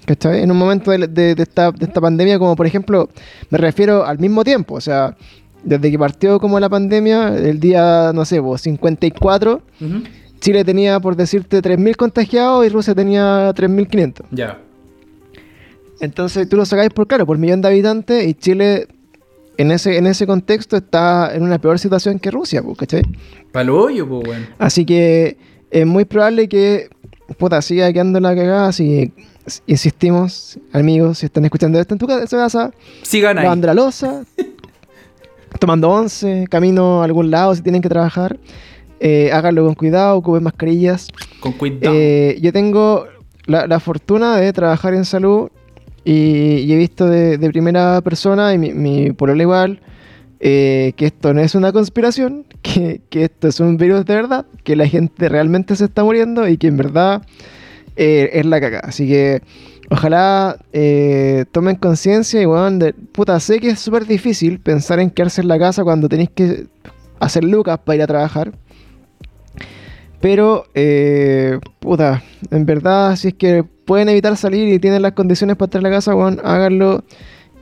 ¿cachai? 0.05 0.43
En 0.43 0.51
un 0.51 0.57
momento 0.59 0.91
de, 0.91 1.07
de- 1.07 1.35
de 1.37 1.43
esta, 1.43 1.71
de 1.71 1.85
esta 1.87 2.01
pandemia, 2.01 2.39
como 2.39 2.57
por 2.57 2.67
ejemplo, 2.67 3.09
me 3.51 3.59
refiero 3.59 4.05
al 4.05 4.19
mismo 4.19 4.43
tiempo, 4.43 4.75
o 4.75 4.81
sea, 4.81 5.17
desde 5.63 5.91
que 5.93 5.99
partió 5.99 6.41
como 6.41 6.59
la 6.59 6.69
pandemia, 6.69 7.29
el 7.39 7.61
día, 7.61 8.11
no 8.13 8.25
sé, 8.25 8.43
po, 8.43 8.59
54, 8.59 9.63
Ujú. 9.81 9.89
Chile 10.41 10.65
tenía, 10.65 10.99
por 10.99 11.15
decirte, 11.15 11.63
3.000 11.63 11.95
contagiados 11.95 12.67
y 12.67 12.69
Rusia 12.69 12.97
tenía 12.97 13.53
3.500. 13.55 14.25
Ya. 14.33 14.59
Entonces 16.03 16.49
tú 16.49 16.57
lo 16.57 16.67
sacáis 16.67 16.91
por, 16.91 17.07
claro, 17.07 17.25
por 17.25 17.39
millón 17.39 17.63
de 17.63 17.69
habitantes 17.69 18.27
y 18.27 18.35
Chile, 18.35 18.89
en 19.57 19.71
ese, 19.71 19.97
en 19.97 20.07
ese 20.09 20.27
contexto, 20.27 20.77
está 20.77 21.35
en 21.35 21.45
una 21.45 21.59
peor 21.61 21.79
situación 21.79 22.19
que 22.19 22.31
Rusia, 22.31 22.63
¿cachai? 22.77 23.03
Palo 23.53 23.81
hoyo, 23.81 24.09
pues, 24.09 24.29
weón. 24.29 24.47
Así 24.59 24.85
que 24.85 25.37
es 25.71 25.87
muy 25.87 26.05
probable 26.05 26.49
que 26.49 26.91
puta, 27.39 27.63
siga 27.63 27.93
quedando 27.93 28.19
la 28.21 28.35
cagada. 28.35 28.73
Que 28.73 29.13
insistimos, 29.67 30.59
amigos, 30.73 31.19
si 31.19 31.27
están 31.27 31.44
escuchando 31.44 31.81
esto 31.81 31.94
en 31.94 31.99
tu 31.99 32.06
casa, 32.06 32.73
Sigan 33.03 33.39
ahí. 33.39 33.44
lavando 33.44 33.69
la 33.69 33.75
losa, 33.75 34.25
tomando 35.61 35.89
once, 35.89 36.47
camino 36.51 37.01
a 37.03 37.05
algún 37.05 37.31
lado 37.31 37.55
si 37.55 37.63
tienen 37.63 37.81
que 37.82 37.89
trabajar. 37.89 38.39
eh, 39.01 39.31
háganlo 39.32 39.65
con 39.65 39.75
cuidado, 39.75 40.17
ocupen 40.17 40.43
mascarillas. 40.43 41.09
Con 41.41 41.53
cuidado. 41.53 41.94
Eh, 41.97 42.39
yo 42.41 42.53
tengo 42.53 43.06
la, 43.47 43.67
la 43.67 43.81
fortuna 43.81 44.37
de 44.37 44.53
trabajar 44.53 44.94
en 44.94 45.05
salud 45.05 45.51
y, 46.05 46.73
he 46.73 46.77
visto 46.77 47.06
de, 47.06 47.39
primera 47.51 48.01
persona, 48.01 48.55
y 48.55 48.59
mi, 48.59 48.73
mi 48.73 49.13
polola 49.13 49.43
igual, 49.43 49.81
eh, 50.44 50.94
que 50.97 51.06
esto 51.06 51.32
no 51.32 51.41
es 51.41 51.55
una 51.55 51.71
conspiración, 51.73 52.44
que, 52.63 53.01
esto 53.13 53.47
es 53.47 53.61
un 53.61 53.77
virus 53.77 54.05
de 54.05 54.17
verdad, 54.17 54.44
que 54.65 54.75
la 54.75 54.89
gente 54.89 55.29
realmente 55.29 55.77
se 55.77 55.85
está 55.85 56.03
muriendo 56.03 56.49
y 56.49 56.59
que 56.59 56.67
en 56.67 56.77
verdad 56.77 57.23
eh, 57.94 58.29
es 58.32 58.44
la 58.44 58.61
caca. 58.61 58.81
Así 58.81 59.06
que 59.06 59.41
ojalá 59.89 60.56
eh, 60.73 61.44
tomen 61.53 61.77
conciencia 61.77 62.43
y 62.43 62.47
weón, 62.47 62.81
de, 62.81 62.93
puta, 62.93 63.39
sé 63.39 63.61
que 63.61 63.71
es 63.71 63.79
súper 63.79 64.05
difícil 64.05 64.59
pensar 64.59 64.99
en 64.99 65.11
quedarse 65.11 65.43
en 65.43 65.49
la 65.49 65.61
casa 65.61 65.85
cuando 65.85 66.09
tenéis 66.09 66.31
que 66.35 66.67
hacer 67.21 67.44
lucas 67.44 67.79
para 67.79 67.97
ir 67.97 68.03
a 68.03 68.06
trabajar. 68.09 68.51
Pero, 70.22 70.64
eh, 70.74 71.58
puta, 71.81 72.22
en 72.50 72.64
verdad, 72.64 73.17
si 73.17 73.29
es 73.29 73.34
que 73.34 73.62
pueden 73.64 74.08
evitar 74.08 74.36
salir 74.38 74.72
y 74.72 74.79
tienen 74.79 75.02
las 75.02 75.12
condiciones 75.12 75.56
para 75.56 75.67
estar 75.67 75.81
en 75.81 75.82
la 75.84 75.91
casa, 75.91 76.14
weón, 76.14 76.41
háganlo. 76.44 77.05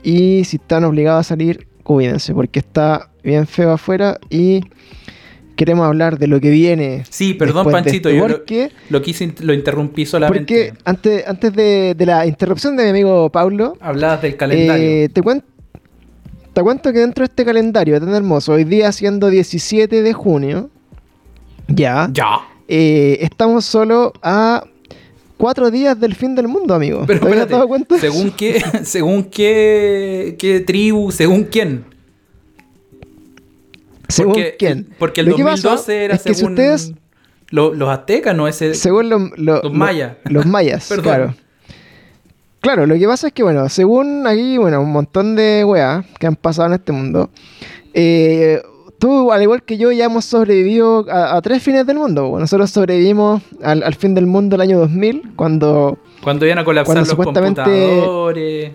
Y 0.04 0.44
si 0.44 0.58
están 0.58 0.84
obligados 0.84 1.20
a 1.26 1.28
salir, 1.30 1.66
cuídense, 1.82 2.32
porque 2.34 2.58
está 2.60 3.10
bien 3.24 3.46
feo 3.46 3.72
afuera 3.72 4.18
y 4.28 4.60
queremos 5.56 5.86
hablar 5.86 6.18
de 6.18 6.26
lo 6.26 6.38
que 6.40 6.50
viene. 6.50 7.04
Sí, 7.10 7.34
perdón, 7.34 7.70
Panchito, 7.70 8.08
yo 8.10 8.28
lo, 8.28 8.36
porque, 8.36 8.70
lo 8.90 9.02
quise, 9.02 9.34
lo 9.40 9.52
interrumpí 9.52 10.06
solamente. 10.06 10.38
porque 10.38 10.72
antes, 10.84 11.26
antes 11.26 11.52
de, 11.54 11.94
de 11.94 12.06
la 12.06 12.26
interrupción 12.26 12.76
de 12.76 12.84
mi 12.84 12.90
amigo 12.90 13.28
Pablo, 13.30 13.74
Hablabas 13.80 14.22
del 14.22 14.36
calendario. 14.36 14.86
eh, 14.86 15.08
te, 15.10 15.22
cuen- 15.22 15.42
te 16.52 16.62
cuento 16.62 16.92
que 16.92 16.98
dentro 17.00 17.22
de 17.22 17.26
este 17.26 17.44
calendario 17.44 17.98
tan 18.00 18.14
hermoso, 18.14 18.52
hoy 18.52 18.64
día 18.64 18.90
siendo 18.92 19.28
17 19.28 20.02
de 20.02 20.12
junio, 20.14 20.70
ya, 21.68 22.08
ya. 22.12 22.40
Eh, 22.72 23.18
estamos 23.22 23.64
solo 23.64 24.12
a 24.22 24.64
cuatro 25.36 25.70
días 25.72 25.98
del 25.98 26.14
fin 26.14 26.34
del 26.36 26.46
mundo, 26.46 26.72
amigo. 26.74 27.02
Pero 27.06 27.18
¿Te 27.20 27.26
espérate, 27.26 27.52
dado 27.54 27.66
cuenta? 27.68 27.98
¿según 27.98 28.30
qué, 28.30 28.62
según 28.84 29.24
qué, 29.24 30.36
qué 30.38 30.60
tribu, 30.60 31.10
según 31.10 31.44
quién? 31.44 31.84
¿Según 34.08 34.32
porque, 34.34 34.56
quién? 34.58 34.88
Porque 34.98 35.20
el 35.20 35.28
Lo 35.28 35.36
que 35.36 35.44
pasa 35.44 35.68
2012 35.70 36.04
era 36.04 36.14
es 36.16 36.22
que 36.22 36.34
si 36.34 36.40
según 36.40 36.52
ustedes- 36.52 36.92
lo- 37.50 37.74
los 37.74 37.88
aztecas, 37.88 38.34
¿no? 38.36 38.48
Ese, 38.48 38.74
Según 38.74 39.08
lo- 39.08 39.18
lo- 39.18 39.32
los 39.36 39.64
lo- 39.64 39.70
mayas. 39.72 40.16
Los 40.24 40.46
mayas, 40.46 40.86
Perdón. 40.88 41.04
claro. 41.04 41.34
Claro, 42.60 42.86
lo 42.86 42.94
que 42.98 43.06
pasa 43.06 43.28
es 43.28 43.32
que, 43.32 43.42
bueno, 43.42 43.68
según 43.70 44.26
aquí, 44.26 44.58
bueno, 44.58 44.82
un 44.82 44.92
montón 44.92 45.34
de 45.34 45.64
weas 45.64 46.04
que 46.18 46.26
han 46.26 46.36
pasado 46.36 46.68
en 46.68 46.74
este 46.74 46.92
mundo, 46.92 47.30
eh, 47.94 48.60
tú, 49.00 49.33
al 49.33 49.42
igual 49.42 49.64
que 49.64 49.76
yo, 49.78 49.90
ya 49.90 50.04
hemos 50.04 50.25
sobrevivido 50.25 51.04
a, 51.11 51.37
a 51.37 51.42
tres 51.42 51.61
fines 51.62 51.85
del 51.87 51.97
mundo. 51.99 52.37
Nosotros 52.38 52.71
sobrevivimos 52.71 53.42
al, 53.62 53.83
al 53.83 53.95
fin 53.97 54.14
del 54.14 54.26
mundo 54.26 54.54
el 54.54 54.62
año 54.62 54.78
2000, 54.78 55.33
cuando, 55.35 55.99
Cuando 56.23 56.47
iban 56.47 56.59
a 56.59 56.64
colapsar 56.64 56.95
Cuando 56.95 57.00
los 57.00 57.09
supuestamente- 57.11 57.62
computadores. 57.62 58.73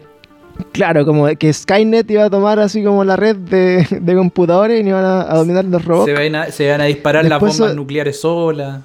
claro, 0.73 1.05
como 1.05 1.27
que 1.37 1.53
Skynet 1.53 2.09
iba 2.11 2.25
a 2.25 2.29
tomar 2.29 2.59
así 2.59 2.83
como 2.83 3.03
la 3.03 3.15
red 3.15 3.35
de, 3.37 3.87
de 4.01 4.15
computadores 4.15 4.83
y 4.83 4.87
iban 4.87 5.05
a, 5.05 5.21
a 5.31 5.35
dominar 5.37 5.63
los 5.65 5.85
robots. 5.85 6.05
Se 6.05 6.13
van, 6.13 6.35
a, 6.35 6.45
se 6.51 6.69
van 6.69 6.81
a 6.81 6.85
disparar 6.85 7.23
Después 7.23 7.51
las 7.53 7.59
bombas 7.59 7.75
nucleares 7.75 8.19
solas. 8.19 8.81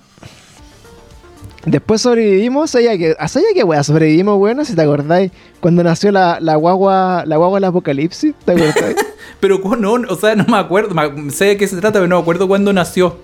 Después 1.66 2.00
sobrevivimos, 2.00 2.70
¿sabía 2.70 2.96
que, 2.96 3.14
¿sabía 3.28 3.48
que 3.54 3.62
weá 3.64 3.82
sobrevivimos, 3.84 4.38
bueno? 4.38 4.64
Si 4.64 4.74
te 4.74 4.80
acordáis, 4.80 5.30
cuando 5.60 5.82
nació 5.84 6.10
la, 6.10 6.38
la 6.40 6.56
guagua, 6.56 7.24
la 7.26 7.36
guagua 7.36 7.58
del 7.58 7.64
apocalipsis, 7.64 8.34
¿te 8.44 8.52
acordáis? 8.52 8.96
Pero 9.40 9.58
no, 9.78 9.92
o 10.08 10.16
sea, 10.16 10.34
no 10.36 10.44
me 10.46 10.56
acuerdo. 10.56 10.94
Sé 11.30 11.44
de 11.46 11.56
qué 11.58 11.66
se 11.68 11.76
trata, 11.76 11.94
pero 11.98 12.08
no 12.08 12.16
me 12.16 12.22
acuerdo 12.22 12.46
cuándo 12.48 12.72
nació. 12.72 13.18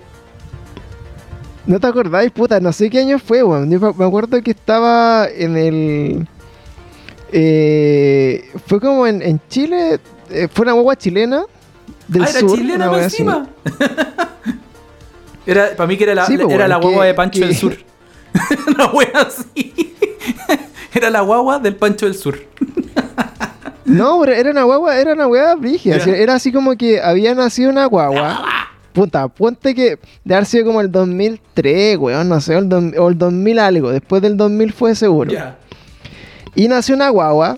¿No 1.67 1.79
te 1.79 1.85
acordáis, 1.87 2.31
puta? 2.31 2.59
No 2.59 2.71
sé 2.73 2.89
qué 2.89 2.99
año 2.99 3.19
fue, 3.19 3.43
weón. 3.43 3.69
Yo 3.69 3.79
me- 3.93 4.05
acuerdo 4.05 4.41
que 4.41 4.51
estaba 4.51 5.27
en 5.27 5.57
el... 5.57 6.27
eh, 7.31 8.49
fue 8.65 8.79
como 8.79 9.05
en, 9.05 9.21
en 9.21 9.39
Chile, 9.49 9.99
eh, 10.31 10.47
fue 10.51 10.63
una 10.63 10.71
guagua 10.73 10.95
chilena 10.95 11.43
del 12.07 12.23
ah, 12.23 12.29
era 12.29 12.39
sur. 12.39 12.57
chilena 12.57 13.03
encima. 13.03 13.47
era, 15.45 15.75
para 15.75 15.87
mí 15.87 15.97
que 15.97 16.03
era 16.05 16.15
la, 16.15 16.25
Sí, 16.25 16.37
pues, 16.37 16.47
era 16.49 16.55
bueno, 16.55 16.67
la 16.67 16.79
que- 16.79 16.85
guagua 16.87 17.05
de 17.05 17.13
Pancho 17.13 17.39
que- 17.41 17.45
del 17.47 17.55
Sur. 17.55 17.77
una 18.67 18.87
wea 18.91 19.11
así. 19.27 19.95
era 20.93 21.09
la 21.09 21.21
guagua 21.21 21.59
del 21.59 21.75
Pancho 21.75 22.05
del 22.05 22.15
Sur. 22.15 22.39
No, 23.85 24.23
era 24.25 24.51
una 24.51 24.63
guagua, 24.63 24.97
era 24.97 25.13
una. 25.13 25.27
Ya. 25.83 25.95
así, 25.95 26.09
Era 26.09 26.33
así 26.35 26.51
como 26.51 26.75
que 26.75 27.01
había 27.01 27.33
nacido 27.33 27.69
una 27.69 27.85
guagua. 27.85 28.43
Puta, 28.93 29.27
ponte 29.27 29.75
que 29.75 29.99
de 30.23 30.33
haber 30.33 30.45
sido 30.47 30.65
como 30.65 30.81
el 30.81 30.91
2003, 30.91 31.97
weón, 31.97 32.27
no 32.29 32.41
sé, 32.41 32.55
o 32.55 32.59
el, 32.59 32.67
dos- 32.67 32.93
o 32.97 33.09
el 33.09 33.17
2000 33.17 33.59
algo. 33.59 33.91
Después 33.91 34.21
del 34.21 34.35
2000 34.37 34.73
fue 34.73 34.95
seguro. 34.95 35.31
Ya. 35.31 35.57
Y 36.55 36.67
nació 36.67 36.95
una 36.95 37.09
guagua. 37.09 37.57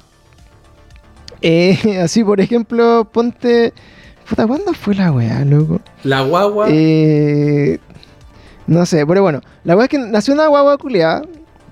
eh, 1.41 1.99
así, 2.03 2.23
por 2.23 2.41
ejemplo, 2.41 3.07
ponte. 3.11 3.73
Puta, 4.29 4.45
¿cuándo 4.45 4.73
fue 4.73 4.93
la 4.93 5.11
weá, 5.11 5.43
loco? 5.45 5.81
La 6.03 6.21
guagua. 6.21 6.67
Eh, 6.69 7.79
no 8.69 8.85
sé, 8.85 9.05
pero 9.05 9.21
bueno, 9.21 9.41
la 9.63 9.75
weá 9.75 9.85
es 9.85 9.89
que 9.89 9.97
nació 9.99 10.33
una 10.33 10.47
guagua 10.47 10.77
culiada. 10.77 11.21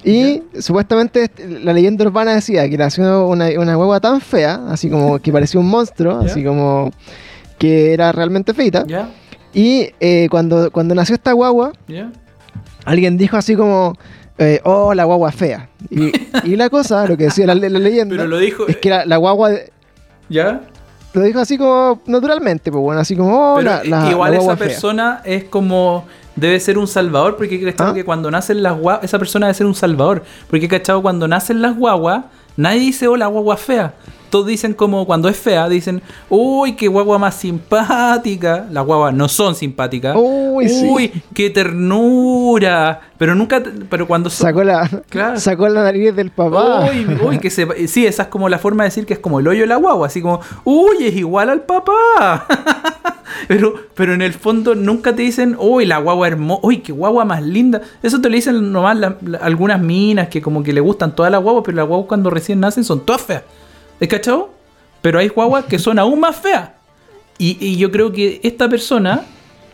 Y 0.03 0.43
supuestamente 0.59 1.23
este, 1.23 1.47
la 1.59 1.73
leyenda 1.73 2.05
urbana 2.05 2.33
decía 2.35 2.69
que 2.69 2.77
nació 2.77 3.27
una, 3.27 3.47
una 3.59 3.75
guagua 3.75 3.99
tan 3.99 4.21
fea, 4.21 4.61
así 4.69 4.89
como 4.89 5.19
que 5.23 5.31
parecía 5.31 5.59
un 5.59 5.67
monstruo, 5.69 6.19
así 6.19 6.43
como 6.43 6.91
que 7.57 7.93
era 7.93 8.11
realmente 8.11 8.53
feita. 8.53 8.85
Y 9.53 9.89
eh, 9.99 10.27
cuando, 10.29 10.71
cuando 10.71 10.93
nació 10.93 11.15
esta 11.15 11.31
guagua, 11.33 11.73
alguien 12.85 13.17
dijo 13.17 13.37
así 13.37 13.55
como, 13.55 13.97
eh, 14.37 14.61
oh, 14.63 14.93
la 14.93 15.03
guagua 15.03 15.31
fea. 15.31 15.69
Y, 15.89 16.11
y 16.43 16.55
la 16.55 16.69
cosa, 16.69 17.05
lo 17.07 17.17
que 17.17 17.25
decía 17.25 17.47
la, 17.47 17.55
la 17.55 17.67
leyenda, 17.79 18.15
Pero 18.15 18.27
lo 18.27 18.37
dijo. 18.37 18.67
es 18.67 18.77
que 18.77 18.89
la, 18.89 19.03
la 19.05 19.17
guagua 19.17 19.49
de- 19.49 19.71
Ya. 20.29 20.61
Lo 21.13 21.21
dijo 21.23 21.39
así 21.39 21.57
como 21.57 22.01
naturalmente, 22.05 22.71
pues 22.71 22.81
bueno, 22.81 23.01
así 23.01 23.15
como, 23.15 23.53
oh, 23.53 23.55
Pero 23.57 23.69
la, 23.71 23.83
la- 23.83 24.11
igual 24.11 24.31
la 24.31 24.37
esa 24.37 24.57
fea. 24.57 24.67
persona 24.67 25.21
es 25.25 25.45
como. 25.45 26.05
Debe 26.35 26.59
ser 26.59 26.77
un 26.77 26.85
salvador, 26.87 27.35
porque 27.35 27.59
cachado 27.63 27.89
¿Ah? 27.89 27.93
que 27.95 28.05
cuando 28.05 28.29
nacen 28.29 28.61
las 28.61 28.77
guaguas. 28.77 29.03
Esa 29.03 29.17
persona 29.17 29.47
debe 29.47 29.55
ser 29.55 29.65
un 29.65 29.73
salvador. 29.73 30.23
Porque 30.49 30.67
cachado 30.67 31.01
cuando 31.01 31.27
nacen 31.27 31.63
las 31.63 31.75
guaguas, 31.75 32.25
nadie 32.57 32.79
dice, 32.79 33.07
oh, 33.07 33.17
la 33.17 33.25
guagua 33.25 33.57
fea. 33.57 33.95
Todos 34.29 34.47
dicen 34.47 34.73
como 34.73 35.05
cuando 35.05 35.29
es 35.29 35.37
fea, 35.37 35.69
dicen, 35.69 36.01
uy, 36.29 36.75
qué 36.75 36.87
guagua 36.87 37.17
más 37.17 37.35
simpática. 37.35 38.65
Las 38.71 38.85
guaguas 38.85 39.13
no 39.13 39.27
son 39.29 39.55
simpáticas. 39.55 40.15
Uy, 40.19 40.67
sí. 40.69 41.11
qué 41.33 41.49
ternura. 41.49 43.01
Pero 43.17 43.33
nunca, 43.35 43.63
pero 43.89 44.07
cuando 44.07 44.29
son... 44.29 44.47
Sacó 44.47 44.63
la, 44.63 44.87
Claro. 45.09 45.39
sacó 45.39 45.67
la 45.69 45.83
nariz 45.83 46.15
del 46.15 46.29
papá. 46.31 46.89
Uy, 46.91 47.07
uy, 47.25 47.39
que 47.39 47.49
se, 47.49 47.87
sí, 47.87 48.05
esa 48.05 48.23
es 48.23 48.29
como 48.29 48.47
la 48.49 48.59
forma 48.59 48.83
de 48.83 48.89
decir 48.89 49.05
que 49.05 49.13
es 49.13 49.19
como 49.19 49.39
el 49.39 49.47
hoyo 49.47 49.61
de 49.61 49.67
la 49.67 49.77
guagua, 49.77 50.07
así 50.07 50.21
como, 50.21 50.39
uy, 50.63 50.97
es 51.05 51.15
igual 51.15 51.49
al 51.49 51.61
papá. 51.61 52.45
pero, 53.47 53.73
pero 53.95 54.13
en 54.13 54.21
el 54.21 54.33
fondo 54.33 54.75
nunca 54.75 55.15
te 55.15 55.23
dicen, 55.23 55.55
uy, 55.59 55.85
la 55.85 55.97
guagua 55.97 56.27
hermosa, 56.27 56.59
uy, 56.63 56.79
qué 56.79 56.91
guagua 56.91 57.25
más 57.25 57.41
linda. 57.41 57.81
Eso 58.03 58.21
te 58.21 58.29
lo 58.29 58.35
dicen 58.35 58.71
nomás 58.71 58.97
la- 58.97 59.17
la- 59.25 59.39
algunas 59.39 59.81
minas 59.81 60.27
que 60.27 60.41
como 60.41 60.61
que 60.61 60.73
le 60.73 60.81
gustan 60.81 61.15
todas 61.15 61.31
las 61.31 61.41
guaguas, 61.41 61.63
pero 61.65 61.77
las 61.77 61.87
guaguas 61.87 62.07
cuando 62.07 62.29
recién 62.29 62.59
nacen 62.59 62.83
son 62.83 63.05
todas 63.05 63.21
feas. 63.21 63.43
¿Es 63.99 64.07
cachado? 64.07 64.51
Pero 65.01 65.19
hay 65.19 65.27
guaguas 65.29 65.65
que 65.65 65.79
son 65.79 65.99
aún 65.99 66.19
más 66.19 66.35
feas. 66.35 66.69
Y, 67.37 67.57
y 67.63 67.77
yo 67.77 67.91
creo 67.91 68.11
que 68.11 68.39
esta 68.43 68.67
persona 68.67 69.21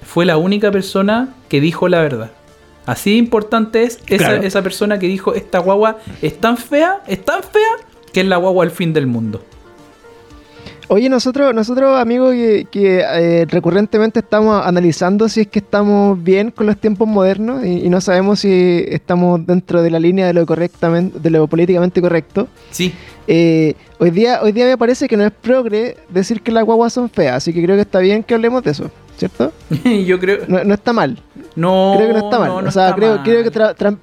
fue 0.05 0.25
la 0.25 0.37
única 0.37 0.71
persona 0.71 1.29
que 1.49 1.61
dijo 1.61 1.87
la 1.87 2.01
verdad. 2.01 2.31
Así 2.85 3.11
de 3.11 3.17
importante 3.17 3.83
es 3.83 3.99
esa, 4.07 4.27
Claro. 4.29 4.43
esa 4.43 4.61
persona 4.61 4.99
que 4.99 5.07
dijo, 5.07 5.33
esta 5.33 5.59
guagua 5.59 5.99
es 6.21 6.39
tan 6.39 6.57
fea, 6.57 7.01
es 7.07 7.23
tan 7.23 7.41
fea, 7.41 7.87
que 8.11 8.19
es 8.21 8.27
la 8.27 8.35
guagua 8.37 8.65
al 8.65 8.71
fin 8.71 8.91
del 8.93 9.07
mundo. 9.07 9.43
Oye, 10.89 11.07
nosotros, 11.09 11.53
nosotros 11.53 11.97
amigos, 11.99 12.33
que, 12.33 12.67
que, 12.69 12.99
eh, 13.05 13.45
recurrentemente 13.47 14.19
estamos 14.19 14.65
analizando 14.65 15.29
si 15.29 15.41
es 15.41 15.47
que 15.47 15.59
estamos 15.59 16.21
bien 16.21 16.51
con 16.51 16.65
los 16.67 16.77
tiempos 16.77 17.07
modernos 17.07 17.65
y, 17.65 17.85
y 17.85 17.89
no 17.89 18.01
sabemos 18.01 18.41
si 18.41 18.83
estamos 18.89 19.45
dentro 19.45 19.81
de 19.81 19.89
la 19.89 19.99
línea 19.99 20.27
de 20.27 20.33
lo 20.33 20.45
correctamente, 20.45 21.17
de 21.19 21.29
lo 21.29 21.47
políticamente 21.47 22.01
correcto. 22.01 22.47
Sí. 22.71 22.93
Eh, 23.27 23.75
hoy 23.99 24.11
día, 24.11 24.39
hoy 24.41 24.51
día 24.51 24.65
me 24.65 24.77
parece 24.77 25.07
que 25.07 25.15
no 25.15 25.23
es 25.25 25.31
progre 25.31 25.95
decir 26.09 26.41
que 26.41 26.51
las 26.51 26.65
guaguas 26.65 26.91
son 26.91 27.09
feas, 27.09 27.37
así 27.37 27.53
que 27.53 27.63
creo 27.63 27.75
que 27.77 27.83
está 27.83 27.99
bien 27.99 28.21
que 28.21 28.33
hablemos 28.33 28.61
de 28.63 28.71
eso, 28.71 28.91
¿cierto? 29.17 29.53
yo 30.05 30.19
creo... 30.19 30.39
No, 30.47 30.63
no 30.63 30.73
está 30.73 30.91
mal. 30.91 31.17
No, 31.55 31.93
creo 31.95 32.07
que 32.09 32.13
no 32.13 32.25
está 32.25 32.39
mal. 32.39 32.47
no, 32.49 32.61
no 32.61 32.67
o 32.67 32.71
sea, 32.71 32.93
creo, 32.93 33.15
mal. 33.15 33.23
creo 33.23 33.43
que 33.43 33.51
tra- 33.51 33.73
tran- 33.75 33.97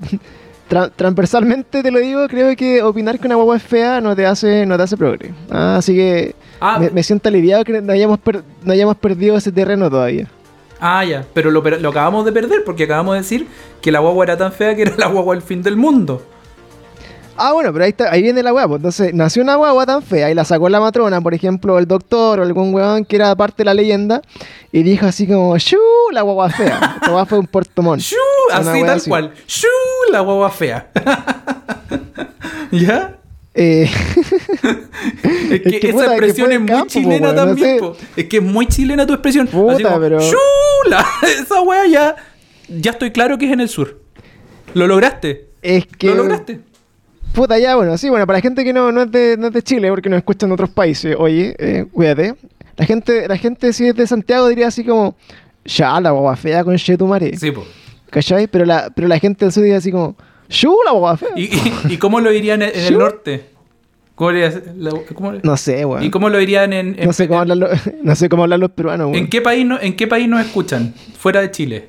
tra- 0.70 0.90
transversalmente 0.96 1.82
te 1.82 1.90
lo 1.90 1.98
digo, 1.98 2.26
creo 2.28 2.56
que 2.56 2.82
opinar 2.82 3.18
que 3.18 3.26
una 3.26 3.34
guagua 3.34 3.56
es 3.58 3.62
fea 3.62 4.00
no 4.00 4.16
te 4.16 4.24
hace, 4.24 4.64
no 4.64 4.76
te 4.78 4.84
hace 4.84 4.96
progre. 4.96 5.32
Ah, 5.50 5.76
así 5.76 5.94
que 5.94 6.34
Ah, 6.60 6.78
me, 6.78 6.90
me 6.90 7.02
siento 7.02 7.28
aliviado 7.28 7.64
que 7.64 7.80
no 7.80 7.92
hayamos, 7.92 8.18
per- 8.18 8.42
no 8.62 8.72
hayamos 8.72 8.96
perdido 8.96 9.36
ese 9.36 9.50
terreno 9.52 9.88
todavía. 9.90 10.28
ah, 10.80 11.04
ya. 11.04 11.24
Pero 11.34 11.50
lo, 11.50 11.62
lo 11.62 11.88
acabamos 11.88 12.24
de 12.24 12.32
perder 12.32 12.64
porque 12.64 12.84
acabamos 12.84 13.14
de 13.14 13.20
decir 13.22 13.46
que 13.80 13.90
la 13.90 13.98
guagua 14.00 14.24
era 14.24 14.36
tan 14.36 14.52
fea 14.52 14.74
que 14.76 14.82
era 14.82 14.94
la 14.96 15.06
guagua 15.06 15.34
al 15.34 15.42
fin 15.42 15.62
del 15.62 15.76
mundo. 15.76 16.22
Ah, 17.42 17.54
bueno, 17.54 17.72
pero 17.72 17.84
ahí, 17.84 17.90
está, 17.90 18.12
ahí 18.12 18.20
viene 18.20 18.42
la 18.42 18.50
guagua. 18.50 18.76
Entonces, 18.76 19.14
nació 19.14 19.42
una 19.42 19.54
guagua 19.54 19.86
tan 19.86 20.02
fea 20.02 20.30
y 20.30 20.34
la 20.34 20.44
sacó 20.44 20.68
la 20.68 20.78
matrona, 20.78 21.22
por 21.22 21.32
ejemplo, 21.32 21.78
el 21.78 21.86
doctor 21.86 22.38
o 22.38 22.42
algún 22.42 22.74
weón 22.74 23.06
que 23.06 23.16
era 23.16 23.34
parte 23.34 23.58
de 23.58 23.64
la 23.64 23.72
leyenda, 23.72 24.20
y 24.72 24.82
dijo 24.82 25.06
así 25.06 25.26
como, 25.26 25.56
¡Shu! 25.56 25.78
La 26.12 26.20
guagua 26.20 26.50
fea. 26.50 26.78
Esta 26.96 27.06
guagua 27.06 27.24
fue 27.24 27.38
un 27.38 27.46
portomón. 27.46 27.98
¡Shu! 27.98 28.16
Así 28.52 28.80
tal 28.84 28.90
así. 28.98 29.08
cual. 29.08 29.32
¡Shu! 29.46 29.68
La 30.12 30.20
guagua 30.20 30.50
fea. 30.50 30.90
¿Ya? 32.72 33.16
Eh, 33.54 33.90
Es 35.50 35.60
que, 35.62 35.80
que, 35.80 35.88
esa 35.88 35.92
puta, 35.98 36.06
expresión 36.12 36.52
es 36.52 36.60
muy 36.60 36.68
campo, 36.68 36.86
chilena 36.86 37.18
po, 37.18 37.34
weón, 37.34 37.36
no 37.36 37.46
también, 37.46 37.78
sé. 37.78 38.06
Es 38.16 38.24
que 38.26 38.36
es 38.36 38.42
muy 38.42 38.66
chilena 38.66 39.06
tu 39.06 39.12
expresión. 39.12 39.46
Puta, 39.48 39.72
Así 39.74 39.82
como, 39.82 40.00
pero- 40.00 40.18
¡Chula! 40.20 41.06
Esa 41.42 41.60
wea 41.62 41.86
ya. 41.86 42.16
Ya 42.68 42.92
estoy 42.92 43.10
claro 43.10 43.36
que 43.38 43.46
es 43.46 43.52
en 43.52 43.60
el 43.60 43.68
sur. 43.68 44.00
¿Lo 44.74 44.86
lograste? 44.86 45.48
es 45.62 45.86
que... 45.86 46.06
¿Lo 46.08 46.14
lograste? 46.14 46.60
Puta, 47.34 47.58
ya, 47.58 47.76
bueno, 47.76 47.96
sí, 47.98 48.08
bueno, 48.08 48.26
para 48.26 48.38
la 48.38 48.42
gente 48.42 48.64
que 48.64 48.72
no, 48.72 48.90
no, 48.92 49.02
es, 49.02 49.10
de, 49.10 49.36
no 49.38 49.48
es 49.48 49.52
de 49.52 49.62
Chile, 49.62 49.88
porque 49.90 50.08
nos 50.08 50.18
escucha 50.18 50.46
en 50.46 50.52
otros 50.52 50.70
países, 50.70 51.14
oye, 51.18 51.54
eh, 51.58 51.84
cuídate. 51.92 52.34
La 52.76 52.86
gente, 52.86 53.28
la 53.28 53.36
gente 53.36 53.72
si 53.72 53.86
es 53.88 53.94
de 53.94 54.06
Santiago 54.06 54.48
diría 54.48 54.68
así 54.68 54.84
como, 54.84 55.16
ya, 55.64 56.00
la 56.00 56.10
guagua 56.12 56.34
fea 56.36 56.64
con 56.64 56.76
Chetumare. 56.76 57.36
Sí, 57.36 57.50
po. 57.52 57.64
¿Cachai? 58.10 58.46
Pero 58.48 58.64
la, 58.64 58.90
pero 58.94 59.06
la 59.06 59.18
gente 59.18 59.44
del 59.44 59.52
sur 59.52 59.62
diría 59.62 59.78
así 59.78 59.92
como, 59.92 60.16
¡Shu, 60.50 60.74
la 60.84 60.90
guagua 60.90 61.16
fea! 61.16 61.28
¿Y, 61.36 61.44
y, 61.44 61.72
y 61.90 61.96
cómo 61.96 62.20
lo 62.20 62.30
dirían 62.30 62.60
en, 62.62 62.70
en 62.74 62.84
el 62.86 62.98
norte? 62.98 63.44
¿Cómo, 64.14 64.32
le- 64.32 64.50
la- 64.76 64.90
cómo- 65.14 65.32
No 65.42 65.56
sé, 65.56 65.84
weón. 65.86 66.02
¿Y 66.04 66.10
cómo 66.10 66.28
lo 66.28 66.36
dirían 66.38 66.72
en, 66.74 66.94
en, 66.98 67.06
No 67.06 67.12
sé 67.14 67.26
cómo 67.26 67.40
hablan 67.40 67.60
los, 67.60 67.70
no 68.02 68.14
sé 68.16 68.28
cómo 68.28 68.42
hablan 68.42 68.60
los 68.60 68.70
peruanos, 68.72 69.06
weón. 69.06 69.16
¿en 69.18 69.30
qué 69.30 69.40
país 69.40 69.64
no, 69.64 69.80
en 69.80 69.96
qué 69.96 70.06
país 70.06 70.28
nos 70.28 70.40
escuchan? 70.44 70.92
Fuera 71.18 71.40
de 71.40 71.50
Chile. 71.50 71.88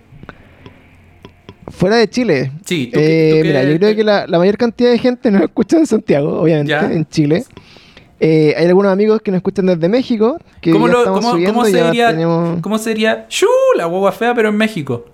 Fuera 1.67 1.95
de 1.97 2.09
Chile. 2.09 2.51
Sí, 2.65 2.89
tú 2.93 2.99
eh, 3.01 3.37
tú 3.41 3.47
mira, 3.47 3.63
yo 3.63 3.77
creo 3.77 3.95
que 3.95 4.03
la, 4.03 4.27
la 4.27 4.37
mayor 4.37 4.57
cantidad 4.57 4.91
de 4.91 4.97
gente 4.99 5.31
nos 5.31 5.41
escucha 5.43 5.77
en 5.77 5.85
Santiago, 5.87 6.39
obviamente, 6.41 6.69
Ya. 6.71 6.81
en 6.91 7.05
Chile. 7.07 7.43
Eh, 8.19 8.53
hay 8.57 8.65
algunos 8.67 8.91
amigos 8.91 9.21
que 9.21 9.31
nos 9.31 9.37
escuchan 9.39 9.65
desde 9.65 9.89
México, 9.89 10.37
que 10.61 10.71
¿Cómo, 10.71 10.87
lo- 10.87 11.03
sería, 11.65 12.11
tenemos 12.11 12.61
¿Cómo 12.61 12.77
sería? 12.77 13.25
¡Shu! 13.29 13.47
La 13.77 13.85
guagua 13.85 14.11
fea, 14.11 14.33
pero 14.35 14.49
en 14.49 14.57
México. 14.57 15.05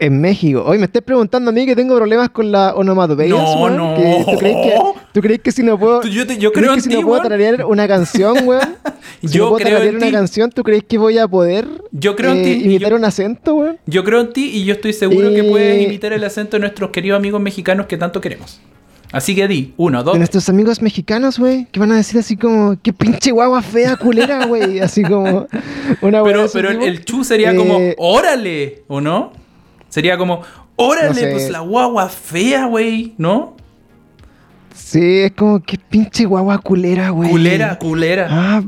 En 0.00 0.20
México. 0.20 0.64
Hoy 0.66 0.78
me 0.78 0.86
estés 0.86 1.02
preguntando 1.02 1.50
a 1.50 1.52
mí 1.52 1.66
que 1.66 1.76
tengo 1.76 1.94
problemas 1.96 2.30
con 2.30 2.50
la 2.50 2.74
onomatopeya. 2.74 3.34
No, 3.34 3.68
no. 3.70 3.94
¿tú, 4.24 4.36
crees 4.38 4.56
que, 4.56 4.74
¿Tú 5.12 5.20
crees 5.20 5.40
que 5.40 5.52
si 5.52 5.62
no 5.62 5.78
puedo... 5.78 6.02
Yo, 6.02 6.26
te- 6.26 6.38
yo 6.38 6.50
¿crees 6.52 6.64
creo 6.66 6.72
que 6.72 6.78
en 6.78 6.82
si 6.82 6.88
ti, 6.88 6.94
no 6.96 7.06
puedo 7.06 7.22
tararear 7.22 7.64
una 7.66 7.86
canción, 7.86 8.36
weón? 8.48 8.76
Si 9.20 9.28
Yo 9.28 9.44
no 9.44 9.48
puedo 9.50 9.58
creo 9.64 9.68
tararear 9.74 9.88
en 9.94 9.96
una 9.96 10.06
ti. 10.06 10.12
canción, 10.12 10.50
¿tú 10.50 10.62
crees 10.62 10.84
que 10.84 10.96
voy 10.98 11.18
a 11.18 11.28
poder 11.28 11.66
Yo 11.92 12.16
creo 12.16 12.32
en 12.32 12.38
eh, 12.38 12.42
ti, 12.42 12.64
imitar 12.64 12.90
yo- 12.90 12.96
un 12.96 13.04
acento, 13.04 13.54
weón? 13.54 13.78
Yo 13.86 14.02
creo 14.02 14.20
en 14.20 14.32
ti 14.32 14.50
y 14.54 14.64
yo 14.64 14.72
estoy 14.74 14.92
seguro 14.94 15.28
que 15.30 15.40
Eh, 15.40 15.50
puedes 15.50 15.86
imitar 15.86 16.12
el 16.14 16.24
acento 16.24 16.56
de 16.56 16.60
nuestros 16.62 16.90
queridos 16.90 17.18
amigos 17.18 17.40
mexicanos 17.40 17.86
que 17.86 17.96
tanto 17.98 18.20
queremos. 18.20 18.60
Así 19.12 19.34
que 19.34 19.48
di, 19.48 19.74
uno, 19.76 20.04
dos. 20.04 20.12
De 20.14 20.18
nuestros 20.20 20.48
amigos 20.48 20.80
mexicanos, 20.82 21.38
güey, 21.38 21.66
que 21.72 21.80
van 21.80 21.90
a 21.90 21.96
decir 21.96 22.18
así 22.20 22.36
como, 22.36 22.76
qué 22.80 22.92
pinche 22.92 23.32
guagua 23.32 23.60
fea, 23.60 23.96
culera, 23.96 24.46
güey. 24.46 24.78
Así 24.78 25.02
como 25.02 25.46
una 26.00 26.22
Pero, 26.22 26.46
pero 26.52 26.70
el, 26.70 26.80
el 26.82 27.04
chu 27.04 27.24
sería 27.24 27.50
Eh, 27.50 27.56
como, 27.56 27.78
órale, 27.98 28.84
¿o 28.88 29.00
no? 29.00 29.32
Sería 29.90 30.16
como, 30.16 30.40
órale, 30.76 31.08
No 31.08 31.14
sé. 31.14 31.30
pues 31.30 31.50
la 31.50 31.60
guagua 31.60 32.08
fea, 32.08 32.64
güey, 32.66 33.12
¿no? 33.18 33.56
Sí, 34.74 35.20
es 35.20 35.32
como, 35.32 35.60
qué 35.62 35.78
pinche 35.78 36.24
guagua 36.24 36.58
culera, 36.58 37.10
güey. 37.10 37.30
Culera, 37.30 37.78
culera. 37.78 38.26
Ah, 38.30 38.62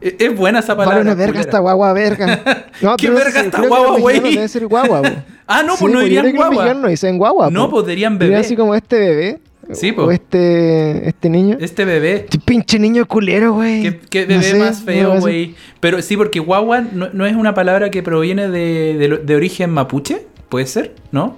Es, 0.00 0.14
es 0.18 0.36
buena 0.36 0.60
esa 0.60 0.74
vale 0.74 0.88
palabra. 0.90 1.02
una 1.12 1.14
verga 1.14 1.32
culera. 1.32 1.40
esta 1.50 1.58
guagua, 1.58 1.92
verga. 1.92 2.66
No, 2.80 2.96
¿Qué 2.96 3.08
pero 3.08 3.18
verga 3.18 3.40
esta 3.42 3.60
que 3.60 3.68
guagua, 3.68 3.98
güey? 3.98 4.14
mexicanos 4.20 4.34
Debe 4.34 4.48
ser 4.48 4.66
guagua, 4.66 4.98
güey. 5.00 5.12
Ah, 5.46 5.62
no, 5.62 5.76
Sí, 5.76 5.82
pues 5.82 5.92
no 5.94 6.00
dirían 6.00 6.24
que 6.26 6.32
guagua. 6.32 6.74
no 6.74 6.88
dicen 6.88 7.18
guagua, 7.18 7.50
No, 7.50 7.68
pues 7.68 7.86
dirían 7.86 8.16
bebé. 8.18 8.36
así 8.36 8.56
como 8.56 8.74
este 8.74 8.98
bebé. 8.98 9.40
Sí, 9.72 9.92
po. 9.92 10.04
O 10.04 10.10
este, 10.10 11.08
este 11.08 11.28
niño. 11.28 11.56
Este 11.60 11.84
bebé. 11.84 12.14
Este 12.24 12.38
pinche 12.38 12.78
niño 12.78 13.06
culero, 13.06 13.52
güey. 13.54 13.82
Qué, 13.82 14.00
qué 14.10 14.22
No 14.22 14.28
bebé 14.28 14.42
sé, 14.42 14.58
más 14.58 14.80
no, 14.80 14.86
feo, 14.86 15.20
güey. 15.20 15.54
Pero 15.80 16.00
sí, 16.02 16.16
porque 16.16 16.40
guagua 16.40 16.80
no, 16.80 17.10
no 17.12 17.26
es 17.26 17.36
una 17.36 17.54
palabra 17.54 17.90
que 17.90 18.02
proviene 18.02 18.48
de, 18.48 19.20
de 19.24 19.36
origen 19.36 19.70
mapuche, 19.70 20.26
¿puede 20.52 20.66
ser? 20.66 20.94
¿No? 21.10 21.36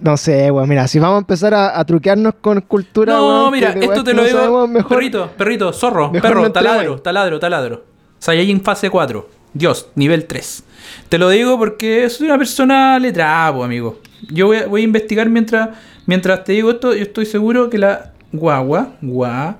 No 0.00 0.16
sé, 0.16 0.50
güey. 0.50 0.66
Mira, 0.68 0.86
si 0.86 1.00
vamos 1.00 1.16
a 1.16 1.18
empezar 1.18 1.52
a, 1.52 1.76
a 1.78 1.84
truquearnos 1.84 2.34
con 2.40 2.60
cultura, 2.60 3.12
No, 3.14 3.26
weón, 3.40 3.52
mira, 3.52 3.74
que 3.74 3.84
esto 3.86 4.04
te 4.04 4.14
lo 4.14 4.22
digo. 4.24 4.68
mejor- 4.68 4.88
Perrito, 4.88 5.30
perrito, 5.36 5.72
zorro, 5.72 6.12
perro, 6.12 6.42
no 6.42 6.52
taladro, 6.52 7.00
taladro, 7.00 7.40
taladro. 7.40 7.84
Saiyajin 8.20 8.62
fase 8.62 8.88
4. 8.88 9.28
Dios, 9.52 9.88
nivel 9.96 10.26
3. 10.26 10.62
Te 11.08 11.18
lo 11.18 11.28
digo 11.28 11.58
porque 11.58 12.08
soy 12.08 12.26
una 12.26 12.38
persona 12.38 13.00
letrada, 13.00 13.52
po, 13.52 13.64
amigo. 13.64 13.98
Yo 14.30 14.46
voy 14.46 14.58
a, 14.58 14.66
voy 14.68 14.82
a 14.82 14.84
investigar 14.84 15.28
mientras, 15.28 15.70
mientras 16.06 16.44
te 16.44 16.52
digo 16.52 16.70
esto. 16.70 16.94
Yo 16.94 17.02
estoy 17.02 17.26
seguro 17.26 17.68
que 17.68 17.78
la 17.78 18.12
guagua, 18.32 18.92
gua, 19.02 19.56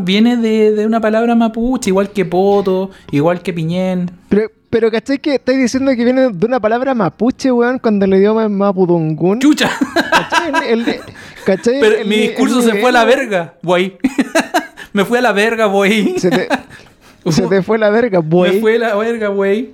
viene 0.00 0.36
de, 0.36 0.72
de 0.72 0.86
una 0.86 1.00
palabra 1.00 1.34
mapuche, 1.34 1.90
igual 1.90 2.10
que 2.10 2.24
poto, 2.24 2.90
igual 3.10 3.42
que 3.42 3.52
piñén. 3.52 4.10
Pero, 4.28 4.50
pero 4.70 4.90
¿cachai 4.90 5.18
que 5.18 5.34
estáis 5.36 5.58
diciendo 5.58 5.92
que 5.96 6.04
viene 6.04 6.30
de 6.30 6.46
una 6.46 6.60
palabra 6.60 6.94
mapuche, 6.94 7.50
weón, 7.52 7.78
cuando 7.78 8.04
el 8.04 8.14
idioma 8.14 8.44
es 8.44 8.50
mapudungun? 8.50 9.40
¡Chucha! 9.40 9.70
¿Cachai? 10.10 10.70
El- 10.72 10.88
el- 10.88 11.00
¿cachai? 11.44 11.80
Pero 11.80 11.96
El- 11.96 12.08
mi 12.08 12.16
discurso 12.18 12.62
se 12.62 12.74
fue 12.80 12.88
a 12.90 12.92
la 12.92 13.04
verga, 13.04 13.54
güey. 13.62 13.96
Me 14.92 15.04
fui 15.04 15.18
a 15.18 15.22
la 15.22 15.32
verga, 15.32 15.66
güey. 15.66 16.18
Se 16.18 16.30
te, 16.30 16.48
se 17.32 17.42
te 17.48 17.62
fue 17.62 17.78
la 17.78 17.90
verga, 17.90 18.20
Me 18.22 18.28
güey. 18.28 18.60
fue 18.60 18.76
a 18.76 18.78
la 18.78 18.94
verga, 18.94 19.28
güey. 19.28 19.70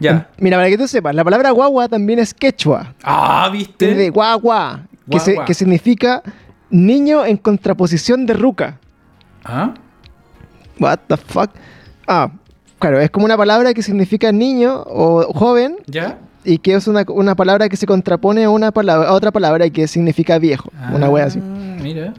Ya. 0.00 0.28
Mira, 0.38 0.56
para 0.58 0.68
que 0.68 0.76
tú 0.76 0.86
sepas, 0.88 1.14
la 1.14 1.24
palabra 1.24 1.50
guagua 1.52 1.88
también 1.88 2.18
es 2.18 2.34
quechua. 2.34 2.94
Ah, 3.02 3.48
¿viste? 3.52 3.94
de 3.94 4.10
guagua, 4.10 4.82
que, 5.10 5.20
se- 5.20 5.32
Guagua. 5.32 5.44
que 5.46 5.54
significa 5.54 6.22
niño 6.70 7.24
en 7.24 7.36
contraposición 7.38 8.26
de 8.26 8.34
ruca. 8.34 8.78
¿Ah? 9.46 9.74
What 10.78 10.98
the 11.08 11.16
fuck? 11.16 11.50
Ah, 12.06 12.30
claro, 12.78 13.00
es 13.00 13.10
como 13.10 13.24
una 13.26 13.36
palabra 13.36 13.72
que 13.74 13.82
significa 13.82 14.30
niño 14.32 14.82
o 14.86 15.32
joven 15.32 15.76
¿Ya? 15.86 16.18
y 16.44 16.58
que 16.58 16.74
es 16.74 16.86
una, 16.86 17.04
una 17.08 17.34
palabra 17.34 17.68
que 17.68 17.76
se 17.76 17.86
contrapone 17.86 18.44
a, 18.44 18.50
una 18.50 18.70
palabra, 18.72 19.08
a 19.08 19.12
otra 19.12 19.30
palabra 19.30 19.68
que 19.70 19.86
significa 19.88 20.38
viejo. 20.38 20.70
una 20.92 21.08
wea 21.08 21.26
así. 21.26 21.40
Ah, 21.42 21.76
Mira. 21.82 22.14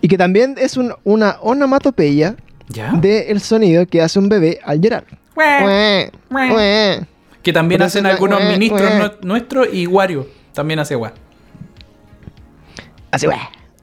Y 0.00 0.08
que 0.08 0.18
también 0.18 0.56
es 0.58 0.76
un- 0.76 0.94
una 1.04 1.36
onomatopeya 1.40 2.36
¿Ya? 2.68 2.92
del 2.92 3.40
sonido 3.40 3.86
que 3.86 4.02
hace 4.02 4.18
un 4.18 4.28
bebé 4.28 4.58
al 4.64 4.80
llorar. 4.80 5.04
Ue, 5.36 6.10
ue. 6.30 7.00
Que 7.42 7.52
también 7.52 7.82
hacen 7.82 8.06
algunos 8.06 8.40
ministros 8.44 8.82
ue. 8.82 8.98
nue- 9.00 9.16
nuestros 9.22 9.68
y 9.72 9.86
Wario 9.86 10.26
también 10.52 10.78
hace 10.78 10.94
ue, 10.96 11.10
ue. 13.26 13.34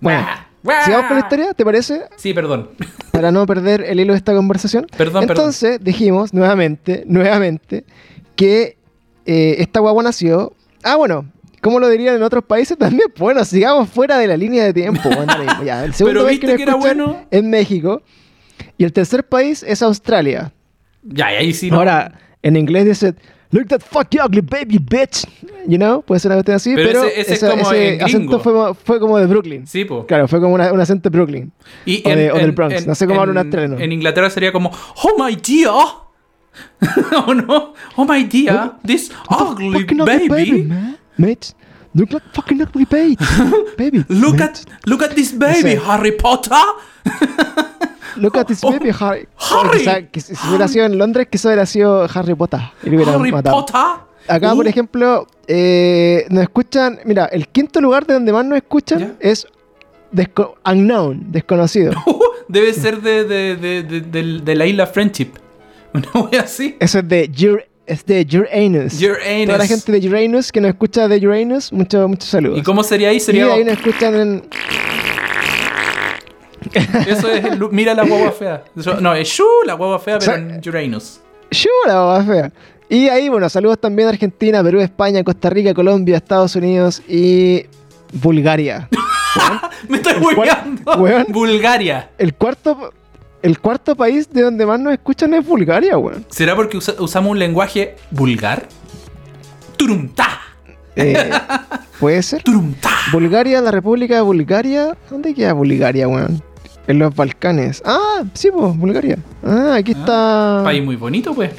Gua. 0.01 0.47
Sigamos 0.85 1.07
con 1.07 1.17
la 1.17 1.23
historia, 1.23 1.53
¿te 1.53 1.65
parece? 1.65 2.03
Sí, 2.17 2.33
perdón. 2.33 2.69
Para 3.11 3.31
no 3.31 3.45
perder 3.45 3.81
el 3.81 3.99
hilo 3.99 4.13
de 4.13 4.17
esta 4.17 4.33
conversación. 4.33 4.85
Perdón, 4.95 5.25
perdón. 5.27 5.37
Entonces 5.37 5.79
dijimos 5.83 6.33
nuevamente, 6.33 7.03
nuevamente, 7.07 7.83
que 8.35 8.77
eh, 9.25 9.55
esta 9.59 9.79
guagua 9.79 10.03
nació. 10.03 10.53
Ah, 10.83 10.95
bueno, 10.95 11.25
como 11.61 11.79
lo 11.79 11.89
dirían 11.89 12.15
en 12.15 12.23
otros 12.23 12.43
países 12.43 12.77
también. 12.77 13.09
Bueno, 13.17 13.43
sigamos 13.45 13.89
fuera 13.89 14.17
de 14.17 14.27
la 14.27 14.37
línea 14.37 14.63
de 14.63 14.73
tiempo. 14.73 15.09
bueno, 15.09 15.33
ya. 15.63 15.83
El 15.83 15.93
segundo 15.95 16.19
Pero 16.19 16.25
país 16.27 16.39
viste 16.39 16.55
que 16.57 16.63
era 16.63 16.75
bueno. 16.75 17.25
es 17.31 17.43
México. 17.43 18.01
Y 18.77 18.83
el 18.83 18.93
tercer 18.93 19.23
país 19.27 19.63
es 19.63 19.81
Australia. 19.81 20.51
Ya, 21.03 21.33
y 21.33 21.35
ahí 21.37 21.53
sí 21.53 21.71
no. 21.71 21.77
Ahora, 21.77 22.19
en 22.43 22.55
inglés 22.55 22.85
dice, 22.85 23.15
Look 23.51 23.67
that 23.67 23.81
fucking 23.81 24.21
ugly 24.21 24.41
baby 24.41 24.79
bitch. 24.79 25.27
You 25.67 25.77
know, 25.77 26.01
puede 26.01 26.19
ser 26.19 26.29
una 26.31 26.35
cuestión 26.37 26.55
así, 26.55 26.73
Pero 26.73 26.87
pero, 26.87 27.03
ese- 27.03 27.21
ese 27.21 27.33
es 27.33 27.43
esa- 27.43 27.49
como 27.51 27.71
ese 27.71 27.93
en 27.95 28.01
acento 28.01 28.39
fue, 28.39 28.73
fue 28.75 28.99
como 28.99 29.17
de 29.17 29.25
Brooklyn. 29.27 29.67
Sí, 29.67 29.83
po. 29.85 30.05
Claro, 30.07 30.27
fue 30.27 30.39
como 30.39 30.55
una- 30.55 30.71
un 30.71 30.79
acento 30.79 31.09
de 31.09 31.17
Brooklyn. 31.17 31.51
Y 31.85 32.01
O 32.05 32.09
de- 32.15 32.31
o 32.31 32.37
del 32.37 32.51
Bronx. 32.53 32.87
No 32.87 32.95
sé 32.95 33.05
cómo 33.07 33.19
habla 33.21 33.31
un 33.33 33.37
en- 33.37 33.43
australiano. 33.45 33.79
En 33.79 33.91
Inglaterra 33.91 34.29
sería 34.29 34.51
como, 34.51 34.71
oh 35.03 35.23
my 35.23 35.35
dear. 35.35 35.71
¿O 37.27 37.33
no? 37.33 37.73
Oh 37.95 38.05
my 38.05 38.23
dear, 38.23 38.73
this 38.85 39.11
ugly 39.29 39.85
ugly 39.85 40.27
baby. 40.27 40.63
man. 40.63 40.97
Mate, 41.17 41.53
look 41.93 42.11
like 42.11 42.25
fucking 42.33 42.61
ugly 42.61 42.85
baby. 42.89 43.17
baby. 43.77 44.03
Look 44.09 44.41
at, 44.41 44.59
look 44.85 45.01
at 45.03 45.11
this 45.15 45.37
baby, 45.37 45.61
sé. 45.75 45.79
Harry 45.85 46.11
Potter. 46.13 46.55
Look 48.17 48.37
at 48.37 48.45
this 48.45 48.59
Oh, 48.63 48.71
baby, 48.71 48.91
Harry. 48.99 49.27
Harry. 49.37 49.79
Quizá- 49.79 50.01
que 50.11 50.21
si 50.21 50.33
hubiera 50.47 50.67
sido 50.67 50.85
en 50.85 50.97
Londres, 50.97 51.27
quizá 51.29 51.49
hubiera 51.49 51.65
sido 51.65 52.07
Harry 52.13 52.35
Potter. 52.35 52.59
Harry. 52.83 53.31
Potter. 53.31 53.53
Acá, 54.27 54.53
Uh, 54.53 54.57
por 54.57 54.67
ejemplo, 54.67 55.27
eh, 55.47 56.25
nos 56.29 56.43
escuchan. 56.43 56.99
Mira, 57.05 57.25
el 57.25 57.47
quinto 57.47 57.81
lugar 57.81 58.05
de 58.05 58.13
donde 58.13 58.31
más 58.31 58.45
nos 58.45 58.57
escuchan 58.57 58.99
¿Ya? 58.99 59.13
es 59.19 59.47
desco- 60.13 60.53
unknown, 60.65 61.31
desconocido. 61.31 61.93
Debe 62.47 62.73
ser 62.73 63.01
de, 63.01 63.23
de, 63.23 63.55
de, 63.83 64.39
de, 64.41 64.55
la 64.55 64.65
isla 64.65 64.85
Friendship. 64.87 65.29
Una 65.93 66.07
wea 66.29 66.41
así. 66.41 66.75
Eso 66.79 66.99
es 66.99 67.07
de 67.07 67.29
Ur- 67.31 67.65
es 67.87 68.05
de 68.05 68.25
Uranus. 68.37 69.01
Uranus. 69.01 69.45
Toda 69.47 69.57
la 69.57 69.67
gente 69.67 69.91
de 69.91 70.07
Uranus 70.07 70.51
que 70.51 70.61
nos 70.61 70.69
escucha 70.69 71.07
de 71.07 71.27
Uranus, 71.27 71.73
muchos 71.73 72.07
muchos 72.07 72.29
saludos. 72.29 72.59
¿Y 72.59 72.61
cómo 72.61 72.83
sería 72.83 73.09
ahí? 73.09 73.19
Sería. 73.19 73.51
ahí 73.51 73.63
nos 73.65 73.73
escuchan 73.73 74.15
en. 74.15 74.43
Eso 77.07 77.29
es. 77.29 77.43
el- 77.45 77.59
mira 77.71 77.93
la 77.93 78.03
guagua 78.05 78.31
fea. 78.31 78.63
No, 78.99 79.13
es 79.13 79.27
Shu, 79.27 79.43
la 79.65 79.73
guagua 79.73 79.99
fea, 79.99 80.19
pero 80.19 80.33
en 80.35 80.61
Uranus. 80.67 81.19
¡Shura, 81.51 81.95
babá 81.95 82.23
fea! 82.23 82.51
Y 82.89 83.07
ahí, 83.09 83.29
bueno, 83.29 83.47
saludos 83.49 83.79
también 83.79 84.07
a 84.07 84.11
Argentina, 84.11 84.61
Perú, 84.63 84.79
España, 84.81 85.23
Costa 85.23 85.49
Rica, 85.49 85.73
Colombia, 85.73 86.17
Estados 86.17 86.55
Unidos 86.55 87.01
y 87.07 87.65
Bulgaria. 88.13 88.89
Me 89.89 89.97
estoy 89.97 90.13
hueveando. 90.21 90.97
Bulgaria. 91.29 92.09
El 92.17 92.33
cuarto, 92.33 92.93
el 93.41 93.59
cuarto 93.59 93.95
país 93.95 94.29
de 94.31 94.41
donde 94.41 94.65
más 94.65 94.79
nos 94.79 94.91
escuchan 94.93 95.33
es 95.33 95.45
Bulgaria, 95.47 95.97
weón. 95.97 96.25
¿Será 96.29 96.55
porque 96.55 96.77
usa- 96.77 96.95
usamos 96.99 97.31
un 97.31 97.39
lenguaje 97.39 97.95
vulgar? 98.11 98.67
Turumta. 99.77 100.27
Eh, 100.95 101.29
Puede 101.99 102.21
ser. 102.23 102.43
Turumta. 102.43 102.89
Bulgaria, 103.11 103.61
la 103.61 103.71
República 103.71 104.15
de 104.15 104.21
Bulgaria. 104.21 104.97
¿Dónde 105.09 105.33
queda 105.33 105.53
Bulgaria, 105.53 106.07
weón? 106.07 106.43
En 106.87 106.99
los 106.99 107.15
Balcanes. 107.15 107.81
Ah, 107.85 108.23
sí, 108.33 108.49
pues, 108.51 108.77
Bulgaria. 108.77 109.17
Ah, 109.43 109.75
aquí 109.75 109.91
está. 109.91 110.61
País 110.63 110.83
muy 110.83 110.95
bonito, 110.95 111.33
pues. 111.33 111.51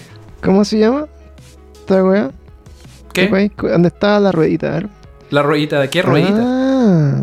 ¿Cómo 0.43 0.65
se 0.65 0.79
llama? 0.79 1.07
Esta 1.75 2.05
weá. 2.05 2.31
¿Qué? 3.13 3.27
país? 3.27 3.53
¿Dónde 3.57 3.89
está 3.89 4.19
la 4.19 4.33
ruedita? 4.33 4.69
A 4.69 4.75
ver. 4.75 4.89
La 5.31 5.43
ruedita. 5.43 5.81
¿De 5.81 5.89
qué 5.89 6.03
ruedita? 6.03 6.41
Ah. 6.41 7.21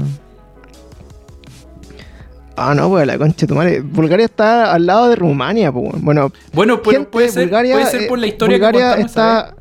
Ah, 2.61 2.75
no, 2.75 2.89
pues 2.89 3.07
la 3.07 3.17
concha 3.17 3.41
de 3.41 3.47
tu 3.47 3.55
madre. 3.55 3.79
Bulgaria 3.79 4.25
está 4.25 4.73
al 4.73 4.85
lado 4.85 5.07
de 5.09 5.15
Rumania, 5.15 5.71
pues. 5.71 5.93
Bueno, 6.01 6.29
Bueno, 6.51 6.81
gente, 6.83 7.05
puede 7.05 7.29
ser, 7.29 7.43
Bulgaria, 7.43 7.73
puede 7.73 7.85
ser 7.85 8.01
eh, 8.03 8.07
por 8.07 8.19
la 8.19 8.27
historia 8.27 8.57
Bulgaria 8.57 8.95
que 8.97 9.01
está. 9.03 9.55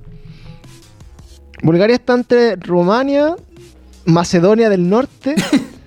Bulgaria 1.63 1.95
está 1.95 2.15
entre 2.15 2.57
Rumania, 2.57 3.37
Macedonia 4.05 4.69
del 4.69 4.89
Norte, 4.89 5.37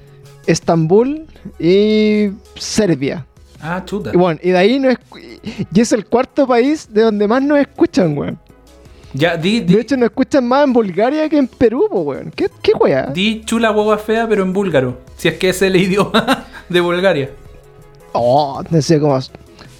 Estambul 0.45 1.25
y 1.60 2.30
Serbia. 2.56 3.25
Ah, 3.62 3.84
chuta. 3.86 4.12
Y 4.13 4.17
bueno, 4.17 4.39
y 4.41 4.49
de 4.49 4.58
ahí 4.58 4.80
no 4.80 4.89
y 4.91 5.80
es 5.80 5.91
el 5.91 6.06
cuarto 6.06 6.47
país 6.47 6.88
de 6.91 7.04
donde 7.04 7.27
más 7.27 7.43
nos 7.43 7.60
escuchan, 7.60 8.17
weón. 8.17 8.39
Ya, 9.13 9.36
di, 9.36 9.60
di, 9.60 9.75
De 9.75 9.82
hecho, 9.82 9.97
nos 9.97 10.10
escuchan 10.10 10.47
más 10.47 10.63
en 10.63 10.73
Bulgaria 10.73 11.27
que 11.27 11.38
en 11.38 11.47
Perú, 11.47 11.88
weón. 11.91 12.32
¿Qué, 12.36 12.49
qué 12.62 12.71
weá? 12.73 13.08
di 13.08 13.43
chula 13.45 13.69
guagua 13.69 13.97
fea, 13.97 14.27
pero 14.27 14.43
en 14.43 14.54
búlgaro. 14.54 14.99
Si 15.17 15.27
es 15.27 15.38
que 15.38 15.49
es 15.49 15.62
el 15.62 15.75
idioma 15.75 16.45
de 16.69 16.82
Bulgaria. 16.82 17.30
Oh, 18.13 18.63
no 18.69 18.82
sé 18.82 18.99
cómo. 18.99 19.19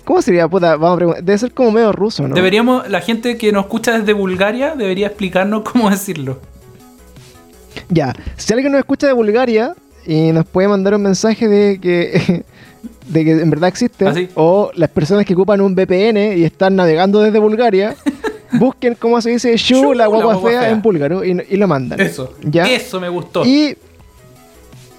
¿Cómo 0.04 0.22
sería, 0.22 0.48
puta? 0.48 0.76
Vamos 0.76 0.94
a 0.94 0.96
preguntar. 0.98 1.24
Debe 1.24 1.38
ser 1.38 1.54
como 1.54 1.72
medio 1.72 1.92
ruso, 1.92 2.28
¿no? 2.28 2.36
Deberíamos, 2.36 2.90
la 2.90 3.02
gente 3.02 3.38
que 3.38 3.52
nos 3.52 3.66
escucha 3.66 3.98
desde 3.98 4.14
Bulgaria 4.14 4.76
debería 4.76 5.08
explicarnos 5.08 5.64
cómo 5.64 5.90
decirlo. 5.90 6.40
Ya, 7.90 8.14
si 8.36 8.54
alguien 8.54 8.72
nos 8.72 8.80
escucha 8.80 9.08
de 9.08 9.14
Bulgaria 9.14 9.76
y 10.06 10.32
nos 10.32 10.46
puede 10.46 10.68
mandar 10.68 10.96
un 10.96 11.02
mensaje 11.02 11.48
de 11.48 11.80
que, 11.80 12.44
de 13.08 13.26
que 13.26 13.32
en 13.32 13.50
verdad 13.50 13.70
existe, 13.70 14.08
¿Ah, 14.08 14.14
sí? 14.14 14.30
o 14.36 14.72
las 14.76 14.90
personas 14.90 15.26
que 15.26 15.34
ocupan 15.34 15.62
un 15.62 15.76
VPN 15.76 16.38
y 16.38 16.44
están 16.44 16.76
navegando 16.76 17.22
desde 17.22 17.40
Bulgaria, 17.40 17.96
busquen 18.54 18.96
cómo 18.96 19.22
se 19.22 19.32
dice 19.32 19.56
Shu, 19.58 19.94
la 19.94 20.08
guagua 20.08 20.40
fea, 20.42 20.70
en 20.70 20.82
búlgaro 20.82 21.24
y, 21.24 21.32
y 21.50 21.58
lo 21.58 21.68
mandan. 21.68 22.00
Eso. 22.00 22.34
¿Ya? 22.44 22.66
Eso 22.72 23.00
me 23.00 23.10
gustó. 23.10 23.46
Y 23.46 23.76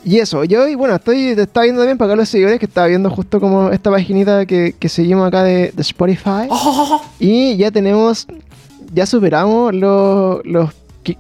y 0.05 0.19
eso, 0.19 0.43
yo 0.43 0.67
y 0.67 0.75
bueno, 0.75 0.97
estoy 0.97 1.35
te 1.37 1.43
estaba 1.43 1.63
viendo 1.63 1.81
también 1.81 1.97
para 1.97 2.13
acá 2.13 2.17
los 2.17 2.29
seguidores 2.29 2.59
que 2.59 2.67
estaba 2.67 2.89
viendo 2.89 3.09
justo 3.09 3.39
como 3.39 3.71
esta 3.71 3.91
paginita 3.91 4.47
que, 4.47 4.75
que 4.77 4.89
seguimos 4.89 5.29
acá 5.29 5.45
de, 5.45 5.71
de 5.71 5.83
Spotify. 5.83 6.49
¡Oh! 6.49 7.01
Y 7.21 7.57
ya 7.57 7.71
tenemos, 7.71 8.27
ya 8.93 9.07
superamos 9.07 9.73
los, 9.73 10.45
los 10.45 10.71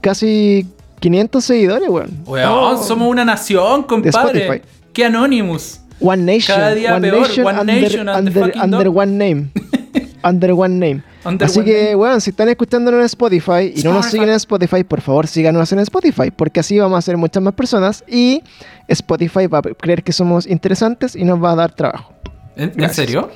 casi 0.00 0.66
500 1.02 1.44
seguidores, 1.44 1.88
weón. 1.88 2.22
Weón, 2.26 2.82
somos 2.82 3.08
una 3.08 3.24
nación, 3.24 3.82
compadre. 3.82 4.62
¡Qué 4.92 5.04
Anonymous! 5.04 5.80
One 6.00 6.22
Nation. 6.22 6.56
Cada 6.56 6.74
día 6.74 6.94
one 6.94 7.10
peor, 7.10 7.28
Nation 7.28 7.46
One 7.46 7.60
under, 7.60 7.82
Nation 7.82 8.08
under, 8.08 8.32
fucking 8.32 8.62
under 8.62 8.84
dog. 8.84 8.96
one 8.96 9.12
name. 9.18 9.50
under 10.24 10.52
one 10.52 10.78
name. 10.78 11.02
Under 11.24 11.46
Así 11.46 11.58
one 11.58 11.70
que, 11.70 11.82
name. 11.84 11.96
weón, 11.96 12.20
si 12.20 12.30
están 12.30 12.48
escuchándonos 12.48 13.00
en 13.00 13.06
Spotify 13.06 13.72
y 13.74 13.82
no 13.82 13.92
nos 13.92 14.06
siguen 14.06 14.28
en 14.28 14.36
Spotify, 14.36 14.84
por 14.84 15.00
favor 15.00 15.26
síganos 15.26 15.72
en 15.72 15.80
Spotify, 15.80 16.30
porque 16.30 16.60
así 16.60 16.78
vamos 16.78 16.98
a 16.98 17.02
ser 17.02 17.16
muchas 17.16 17.42
más 17.42 17.54
personas 17.54 18.04
y 18.06 18.42
Spotify 18.86 19.48
va 19.48 19.58
a 19.58 19.62
creer 19.62 20.04
que 20.04 20.12
somos 20.12 20.46
interesantes 20.46 21.16
y 21.16 21.24
nos 21.24 21.42
va 21.42 21.52
a 21.52 21.56
dar 21.56 21.74
trabajo. 21.74 22.12
¿En, 22.54 22.94
serio? 22.94 23.28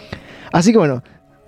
Así 0.53 0.71
que 0.71 0.79
bueno, 0.79 1.03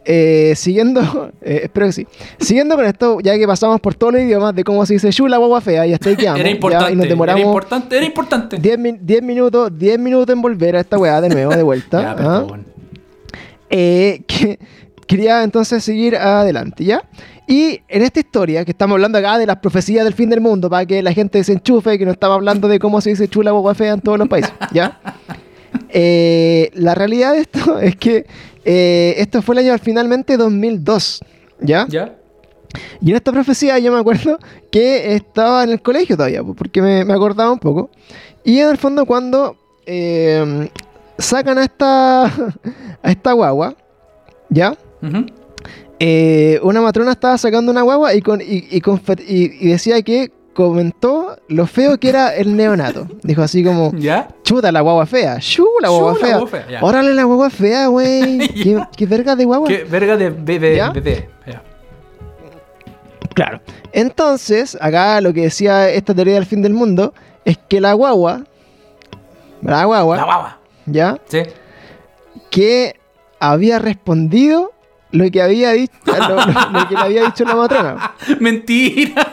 eh, 0.04 0.54
siguiendo, 0.56 1.30
eh, 1.42 1.60
espero 1.64 1.86
que 1.86 1.92
sí. 1.92 2.06
Siguiendo 2.38 2.76
con 2.76 2.84
esto, 2.86 3.18
ya 3.20 3.36
que 3.36 3.46
pasamos 3.46 3.80
por 3.80 3.94
todos 3.94 4.14
los 4.14 4.22
idiomas 4.22 4.54
de 4.54 4.64
cómo 4.64 4.84
se 4.86 4.94
dice 4.94 5.10
chula, 5.10 5.36
guagua 5.36 5.60
fea, 5.60 5.86
y 5.86 5.92
hasta 5.92 6.08
ahí 6.08 6.16
quedamos. 6.16 6.40
Era 6.40 6.48
ya, 6.48 6.54
importante, 6.54 6.92
y 6.92 6.96
nos 6.96 7.06
era 7.06 7.38
importante, 7.40 7.96
era 7.96 8.06
importante. 8.06 8.56
10, 8.58 8.78
min- 8.78 8.98
10 9.02 9.22
minutos, 9.22 9.70
10 9.78 9.98
minutos 9.98 10.32
en 10.34 10.40
volver 10.42 10.76
a 10.76 10.80
esta 10.80 10.98
weá 10.98 11.20
de 11.20 11.28
nuevo, 11.28 11.54
de 11.54 11.62
vuelta. 11.62 11.98
Ya, 12.00 12.16
¿ah? 12.18 12.46
Eh, 13.70 14.22
que 14.26 14.58
quería 15.06 15.42
entonces 15.42 15.84
seguir 15.84 16.16
adelante, 16.16 16.84
¿ya? 16.84 17.02
Y 17.46 17.80
en 17.88 18.02
esta 18.02 18.20
historia, 18.20 18.64
que 18.64 18.70
estamos 18.70 18.94
hablando 18.96 19.18
acá 19.18 19.38
de 19.38 19.46
las 19.46 19.56
profecías 19.56 20.04
del 20.04 20.14
fin 20.14 20.30
del 20.30 20.40
mundo, 20.40 20.68
para 20.70 20.84
que 20.86 21.02
la 21.02 21.12
gente 21.12 21.42
se 21.44 21.52
enchufe, 21.52 21.98
que 21.98 22.04
no 22.06 22.12
estamos 22.12 22.36
hablando 22.36 22.68
de 22.68 22.78
cómo 22.78 23.00
se 23.00 23.10
dice 23.10 23.28
chula 23.28 23.50
guagua 23.50 23.74
fea 23.74 23.94
en 23.94 24.00
todos 24.00 24.18
los 24.18 24.28
países, 24.28 24.52
¿ya? 24.72 24.98
La 26.74 26.94
realidad 26.94 27.32
de 27.32 27.40
esto 27.40 27.78
es 27.78 27.96
que 27.96 28.26
eh, 28.70 29.14
esto 29.16 29.40
fue 29.40 29.54
el 29.54 29.66
año 29.66 29.78
finalmente 29.78 30.36
2002, 30.36 31.20
¿ya? 31.60 31.86
¿Ya? 31.88 32.14
Y 33.00 33.08
en 33.08 33.16
esta 33.16 33.32
profecía 33.32 33.78
yo 33.78 33.90
me 33.90 33.98
acuerdo 33.98 34.38
que 34.70 35.14
estaba 35.14 35.64
en 35.64 35.70
el 35.70 35.80
colegio 35.80 36.18
todavía, 36.18 36.42
porque 36.44 36.82
me, 36.82 37.02
me 37.02 37.14
acordaba 37.14 37.50
un 37.50 37.58
poco. 37.58 37.88
Y 38.44 38.58
en 38.58 38.68
el 38.68 38.76
fondo 38.76 39.06
cuando 39.06 39.56
eh, 39.86 40.68
sacan 41.16 41.56
a 41.56 41.64
esta, 41.64 42.24
a 43.02 43.10
esta 43.10 43.32
guagua, 43.32 43.74
¿ya? 44.50 44.76
Eh, 45.98 46.60
una 46.62 46.82
matrona 46.82 47.12
estaba 47.12 47.38
sacando 47.38 47.72
una 47.72 47.80
guagua 47.80 48.14
y, 48.14 48.20
con, 48.20 48.42
y 48.42 49.66
decía 49.66 50.02
que 50.02 50.30
comentó 50.66 51.36
lo 51.46 51.66
feo 51.68 51.98
que 52.00 52.08
era 52.08 52.34
el 52.34 52.56
neonato. 52.56 53.06
Dijo 53.22 53.42
así 53.42 53.62
como, 53.62 53.92
¿Ya? 53.96 54.26
chuta 54.42 54.72
la 54.72 54.80
guagua 54.80 55.06
fea, 55.06 55.38
chu 55.38 55.64
la 55.80 55.88
guagua 55.88 56.16
fea. 56.48 56.80
Órale 56.80 57.14
la 57.14 57.22
guagua 57.24 57.48
fea, 57.48 57.86
güey. 57.86 58.38
¿Qué, 58.48 58.76
qué 58.96 59.06
verga 59.06 59.36
de 59.36 59.44
guagua. 59.44 59.68
¿Qué 59.68 59.84
verga 59.84 60.16
de 60.16 60.30
bebé? 60.30 60.76
¿Ya? 60.76 60.90
bebé. 60.90 61.30
Ya. 61.46 61.62
Claro. 63.34 63.60
Entonces, 63.92 64.76
acá 64.80 65.20
lo 65.20 65.32
que 65.32 65.42
decía 65.42 65.88
esta 65.90 66.12
teoría 66.12 66.34
del 66.34 66.46
fin 66.46 66.60
del 66.60 66.72
mundo 66.72 67.14
es 67.44 67.56
que 67.68 67.80
la 67.80 67.92
guagua, 67.92 68.42
la 69.62 69.84
guagua, 69.84 70.16
La 70.16 70.24
guagua. 70.24 70.58
¿ya? 70.86 71.18
Sí. 71.28 71.42
Que 72.50 72.96
había 73.38 73.78
respondido 73.78 74.72
lo 75.12 75.30
que 75.30 75.40
había 75.40 75.70
dicho, 75.70 75.92
lo, 76.06 76.34
lo- 76.34 76.70
lo 76.72 76.88
que 76.88 76.94
le 76.96 77.00
había 77.00 77.24
dicho 77.26 77.44
la 77.44 77.54
matrona. 77.54 78.14
Mentira. 78.40 79.24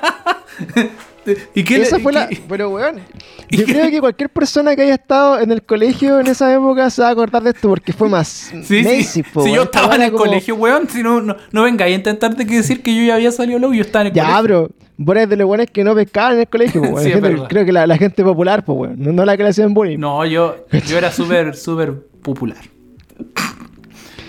¿Y 1.54 1.64
qué 1.64 1.78
le- 1.78 1.84
Esa 1.84 2.00
fue 2.00 2.12
y 2.12 2.16
la. 2.16 2.28
qué- 2.30 2.42
Pero, 2.48 2.70
weón. 2.70 3.00
¿Y 3.50 3.58
Yo 3.58 3.66
creo 3.66 3.90
que 3.90 4.00
cualquier 4.00 4.30
persona 4.30 4.76
que 4.76 4.82
haya 4.84 4.96
estado 4.96 5.40
en 5.40 5.52
el 5.52 5.62
colegio 5.64 6.20
en 6.20 6.28
esa 6.28 6.54
época 6.54 6.90
se 6.90 7.02
va 7.02 7.10
a 7.10 7.12
acordar 7.12 7.44
de 7.44 7.52
esto 7.52 7.70
porque 7.70 7.94
fue 7.94 8.10
más. 8.10 8.52
Sí, 8.64 9.24
po, 9.34 9.44
Si 9.44 9.50
weón. 9.50 9.56
yo 9.56 9.64
Esta 9.64 9.80
estaba 9.80 9.96
en 9.96 10.02
el 10.04 10.12
como- 10.12 10.26
colegio, 10.26 10.56
weón, 10.56 10.90
si 10.90 11.04
no, 11.04 11.22
no, 11.22 11.36
no 11.52 11.64
vengáis 11.64 11.94
a 11.94 11.96
intentarte 11.98 12.46
que 12.46 12.56
decir 12.56 12.82
que 12.82 12.96
yo 12.96 13.04
ya 13.04 13.16
había 13.16 13.32
salido 13.32 13.60
luego, 13.60 13.74
yo 13.74 13.82
estaba 13.82 14.02
en 14.04 14.08
el 14.08 14.14
Ya, 14.14 14.24
colegio. 14.26 14.44
bro. 14.44 14.70
Vos 14.98 15.16
eres 15.18 15.30
de 15.30 15.36
los 15.36 15.46
buenos 15.48 15.68
que 15.72 15.84
no 15.84 15.94
pescaban 15.94 16.34
en 16.36 16.40
el 16.42 16.48
colegio, 16.48 16.82
po. 16.82 17.00
Sí, 17.02 17.12
Gente- 17.12 17.36
creo 17.50 17.66
que 17.66 17.72
la, 17.72 17.86
la 17.86 17.98
gente 17.98 18.24
popular, 18.24 18.64
pues, 18.64 18.78
weón. 18.80 18.96
No, 18.98 19.12
no 19.12 19.26
la 19.26 19.36
que 19.38 19.44
le 19.44 19.50
hacían 19.50 19.74
bullying. 19.74 19.98
No, 20.00 20.26
yo, 20.26 20.56
yo 20.88 20.98
era 20.98 21.12
súper, 21.12 21.56
súper 21.56 21.94
popular. 22.22 22.58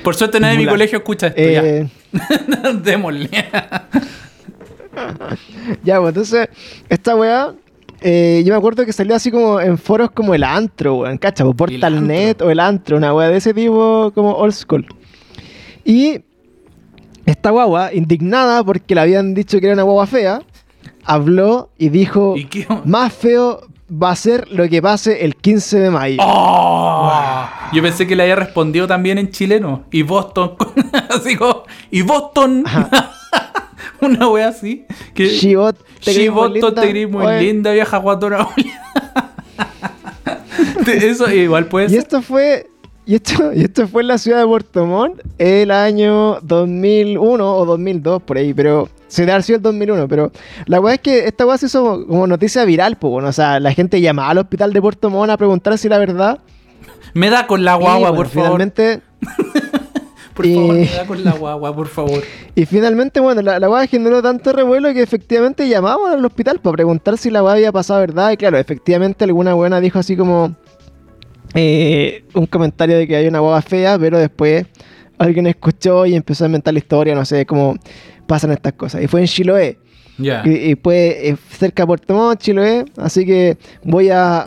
Por 0.03 0.15
suerte 0.15 0.39
nadie 0.39 0.59
de 0.59 0.65
mi 0.65 0.69
colegio 0.71 0.99
escucha 0.99 1.29
esto, 1.29 1.41
Eh, 1.41 1.89
ya. 2.13 2.73
Démosle. 2.75 3.29
Ya, 5.85 5.99
pues 6.01 6.09
entonces, 6.09 6.49
esta 6.89 7.17
weá, 7.17 7.55
eh, 8.01 8.43
yo 8.45 8.53
me 8.53 8.59
acuerdo 8.59 8.85
que 8.85 8.93
salió 8.93 9.15
así 9.15 9.31
como 9.31 9.61
en 9.61 9.79
foros 9.79 10.11
como 10.11 10.35
el 10.35 10.45
antro, 10.45 10.97
weón, 10.97 11.19
¿cacha? 11.19 11.45
Pues 11.45 11.57
Portalnet 11.57 12.41
o 12.43 12.51
el 12.51 12.61
antro, 12.61 12.97
una 12.97 13.15
weá 13.15 13.29
de 13.29 13.39
ese 13.39 13.55
tipo 13.55 14.11
como 14.15 14.33
old 14.33 14.53
school. 14.53 14.87
Y 15.85 16.21
esta 17.25 17.51
guagua, 17.51 17.93
indignada 17.93 18.63
porque 18.65 18.95
le 18.95 19.01
habían 19.01 19.35
dicho 19.35 19.59
que 19.61 19.67
era 19.67 19.75
una 19.75 19.83
guagua 19.83 20.07
fea, 20.07 20.43
habló 21.05 21.71
y 21.79 21.89
dijo, 21.89 22.37
¿Y 22.37 22.45
qué? 22.47 22.67
más 22.85 23.13
feo 23.13 23.61
va 23.91 24.11
a 24.11 24.17
ser 24.17 24.49
lo 24.51 24.69
que 24.69 24.83
pase 24.83 25.25
el 25.25 25.37
15 25.37 25.79
de 25.79 25.91
mayo. 25.91 26.19
¡Oh! 26.21 27.13
Yo 27.73 27.83
pensé 27.83 28.07
que 28.07 28.17
le 28.17 28.25
había 28.25 28.37
respondido 28.37 28.87
también 28.87 29.19
en 29.19 29.31
chileno. 29.31 29.85
Y 29.91 30.03
Boston. 30.03 30.57
así 31.11 31.37
como. 31.37 31.65
Y 31.91 32.03
Boston. 32.03 32.65
Una 34.01 34.29
wea 34.29 34.49
así. 34.49 34.87
Que, 35.15 35.27
Shibot, 35.27 35.77
te 36.05 36.15
creí 36.15 36.31
muy 36.31 36.49
Shibot, 36.49 36.53
linda. 36.53 36.81
te 36.83 36.91
creí 36.91 37.07
muy 37.07 37.25
Oye, 37.27 37.41
linda, 37.41 37.73
vieja 37.73 37.97
guatona. 37.99 38.49
Eso 40.87 41.31
igual 41.31 41.67
puede 41.67 41.87
Y 41.87 41.91
ser. 41.91 41.99
esto 41.99 42.23
fue. 42.23 42.67
Y 43.09 43.15
esto, 43.15 43.53
y 43.53 43.63
esto 43.63 43.87
fue 43.87 44.03
en 44.03 44.09
la 44.09 44.19
ciudad 44.19 44.41
de 44.41 44.47
Puerto 44.47 44.85
Montt 44.85 45.21
el 45.39 45.71
año 45.71 46.41
2001 46.43 47.57
o 47.57 47.65
2002, 47.65 48.23
por 48.23 48.37
ahí, 48.37 48.53
pero 48.53 48.89
se 49.07 49.23
debe 49.23 49.33
haber 49.33 49.43
sido 49.45 49.57
el 49.59 49.63
2001. 49.63 50.09
Pero 50.09 50.33
la 50.67 50.81
weá 50.81 50.95
es 50.95 51.01
que 51.01 51.27
esta 51.27 51.47
weá 51.47 51.57
se 51.57 51.67
hizo 51.67 52.05
como 52.07 52.27
noticia 52.27 52.65
viral, 52.65 52.97
pues, 52.97 53.11
bueno, 53.13 53.29
o 53.29 53.33
sea, 53.33 53.61
la 53.61 53.73
gente 53.73 54.01
llamaba 54.01 54.31
al 54.31 54.39
hospital 54.39 54.73
de 54.73 54.81
Puerto 54.83 55.09
Montt 55.09 55.31
a 55.31 55.37
preguntar 55.37 55.79
si 55.79 55.87
era 55.87 55.99
verdad. 55.99 56.41
Me 57.15 57.31
da 57.31 57.47
con 57.47 57.65
la 57.65 57.77
y, 57.77 57.81
guagua, 57.81 58.11
bueno, 58.11 58.17
por 58.17 58.29
favor. 58.29 58.61
Por 60.37 60.47
favor, 60.47 60.77
y- 60.79 61.07
con 61.07 61.25
la 61.25 61.33
guagua, 61.33 61.75
por 61.75 61.89
favor. 61.89 62.23
y 62.55 62.65
finalmente, 62.67 63.21
bueno, 63.21 63.43
la, 63.43 63.59
la 63.59 63.69
weá 63.71 63.87
generó 63.87 64.23
tanto 64.23 64.53
revuelo 64.53 64.93
que 64.95 65.03
efectivamente 65.03 65.69
llamamos 65.69 66.11
al 66.11 66.25
hospital 66.25 66.61
para 66.61 66.75
preguntar 66.75 67.17
si 67.19 67.31
la 67.31 67.43
weá 67.43 67.55
había 67.55 67.73
pasado 67.73 68.01
verdad. 68.01 68.31
Y 68.33 68.37
claro, 68.37 68.59
efectivamente 68.59 69.25
alguna 69.25 69.55
buena 69.55 69.81
dijo 69.81 69.99
así 69.99 70.17
como 70.17 70.55
eh, 71.55 72.25
un 72.35 72.47
comentario 72.47 72.97
de 72.99 73.07
que 73.07 73.17
hay 73.17 73.27
una 73.27 73.41
guagua 73.41 73.63
fea, 73.63 73.99
pero 73.99 74.19
después 74.19 74.67
alguien 75.19 75.47
escuchó 75.47 76.05
y 76.07 76.15
empezó 76.15 76.45
a 76.45 76.49
inventar 76.49 76.75
la 76.75 76.79
historia, 76.79 77.15
no 77.15 77.25
sé 77.25 77.47
cómo 77.47 77.77
pasan 78.27 78.53
estas 78.53 78.75
cosas. 78.75 79.03
Y 79.03 79.07
fue 79.07 79.21
en 79.21 79.27
Chiloé. 79.27 79.79
Ya. 80.19 80.43
Y, 80.45 80.51
y 80.73 80.75
fue 80.77 81.29
eh, 81.31 81.37
cerca 81.51 81.83
de 81.83 81.87
Puerto 81.87 82.15
Montt, 82.15 82.41
Chiloé. 82.41 82.85
Así 82.97 83.25
que 83.25 83.57
voy 83.85 84.11
a, 84.11 84.47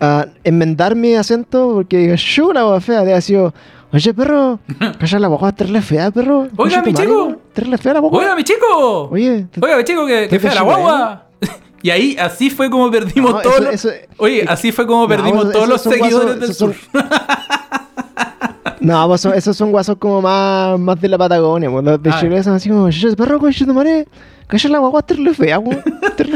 a 0.00 0.26
enmendar 0.44 0.94
mi 0.96 1.14
acento 1.14 1.72
porque 1.74 1.98
digo, 1.98 2.14
"Shu, 2.16 2.52
la 2.52 2.62
guagua 2.62 2.80
fea! 2.80 3.04
De 3.04 3.12
ha 3.14 3.20
sido, 3.20 3.52
oye, 3.92 4.14
perro, 4.14 4.60
calla 4.98 5.18
la 5.18 5.28
guagua, 5.28 5.52
terrible 5.52 5.82
fea, 5.82 6.10
perro. 6.10 6.48
Oiga, 6.56 6.82
mi 6.82 6.92
chico. 6.94 7.36
Terrible 7.52 7.78
fea 7.78 7.94
la 7.94 8.00
guagua. 8.00 8.20
Oiga, 8.20 8.36
mi 8.36 8.44
chico. 8.44 9.08
Oye, 9.10 9.46
Oiga, 9.60 9.76
mi 9.76 9.84
chico, 9.84 10.06
que, 10.06 10.22
que 10.22 10.28
¿Te 10.28 10.38
fea 10.40 10.54
la 10.54 10.62
guagua. 10.62 11.24
Y 11.80 11.90
ahí, 11.90 12.16
así 12.18 12.50
fue 12.50 12.68
como 12.68 12.90
perdimos 12.90 13.30
No, 13.34 13.40
todos 13.40 13.60
eso- 13.72 13.88
los... 13.88 13.96
Oye, 14.18 14.44
así 14.48 14.72
fue 14.72 14.84
como 14.84 15.02
No, 15.02 15.08
perdimos 15.08 15.44
eso- 15.44 15.52
todos 15.52 15.68
los 15.68 15.80
seguidores 15.80 16.12
guasos- 16.12 16.34
del 16.34 16.42
esos 16.42 16.56
son- 16.56 16.74
sur. 16.74 16.92
No, 18.80 19.18
son- 19.18 19.34
esos 19.34 19.56
son 19.56 19.70
guasos 19.72 19.96
como 19.98 20.22
más, 20.22 20.78
más 20.78 21.00
de 21.00 21.08
la 21.08 21.18
Patagonia. 21.18 21.68
Los 21.68 22.02
de 22.02 22.10
Ah. 22.10 22.16
Chile 22.20 22.42
son 22.42 22.54
así 22.54 22.68
como, 22.68 22.84
"Oye, 22.84 23.16
perro, 23.16 23.38
concha 23.38 23.64
tu 23.66 23.74
madre, 23.74 24.06
calla 24.46 24.70
la 24.70 24.78
guagua, 24.78 25.02
terrible 25.02 25.34
fea, 25.34 25.58
weón. 25.58 25.82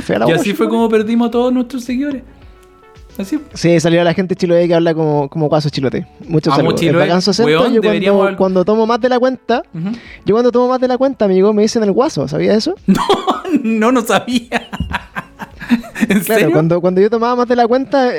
Fea 0.02 0.18
la 0.18 0.24
Y 0.24 0.28
guagua. 0.28 0.34
así 0.40 0.52
fue 0.54 0.68
como 0.68 0.88
perdimos 0.88 1.30
todos 1.30 1.52
nuestros 1.52 1.84
seguidores. 1.84 2.22
Así. 3.18 3.38
Sí, 3.52 3.78
salió 3.78 4.02
la 4.04 4.14
gente 4.14 4.34
chilote 4.34 4.66
que 4.66 4.74
habla 4.74 4.94
como, 4.94 5.28
como 5.28 5.48
guaso 5.48 5.68
chilote. 5.68 6.06
Muchos 6.26 6.52
Amo 6.54 6.62
saludos. 6.62 6.80
Chiloé. 6.80 7.10
Acento. 7.10 7.44
Weón, 7.44 7.72
yo 7.74 7.82
cuando, 7.82 8.22
al- 8.24 8.36
cuando 8.36 8.64
tomo 8.64 8.86
más 8.86 9.00
de 9.00 9.08
la 9.10 9.18
cuenta, 9.18 9.62
yo 10.24 10.34
cuando 10.34 10.50
tomo 10.50 10.68
más 10.68 10.80
de 10.80 10.88
la 10.88 10.96
cuenta, 10.96 11.26
amigo, 11.26 11.52
me 11.52 11.62
dicen 11.62 11.82
el 11.82 11.92
guaso, 11.92 12.26
¿sabías 12.28 12.56
eso? 12.56 12.74
No, 13.62 13.92
no 13.92 14.00
sabía. 14.00 14.48
¿En 16.08 16.20
Claro, 16.20 16.24
serio? 16.24 16.52
cuando, 16.52 16.80
cuando 16.80 17.00
yo 17.02 17.10
tomaba 17.10 17.36
más 17.36 17.48
de 17.48 17.54
la 17.56 17.66
cuenta, 17.68 18.10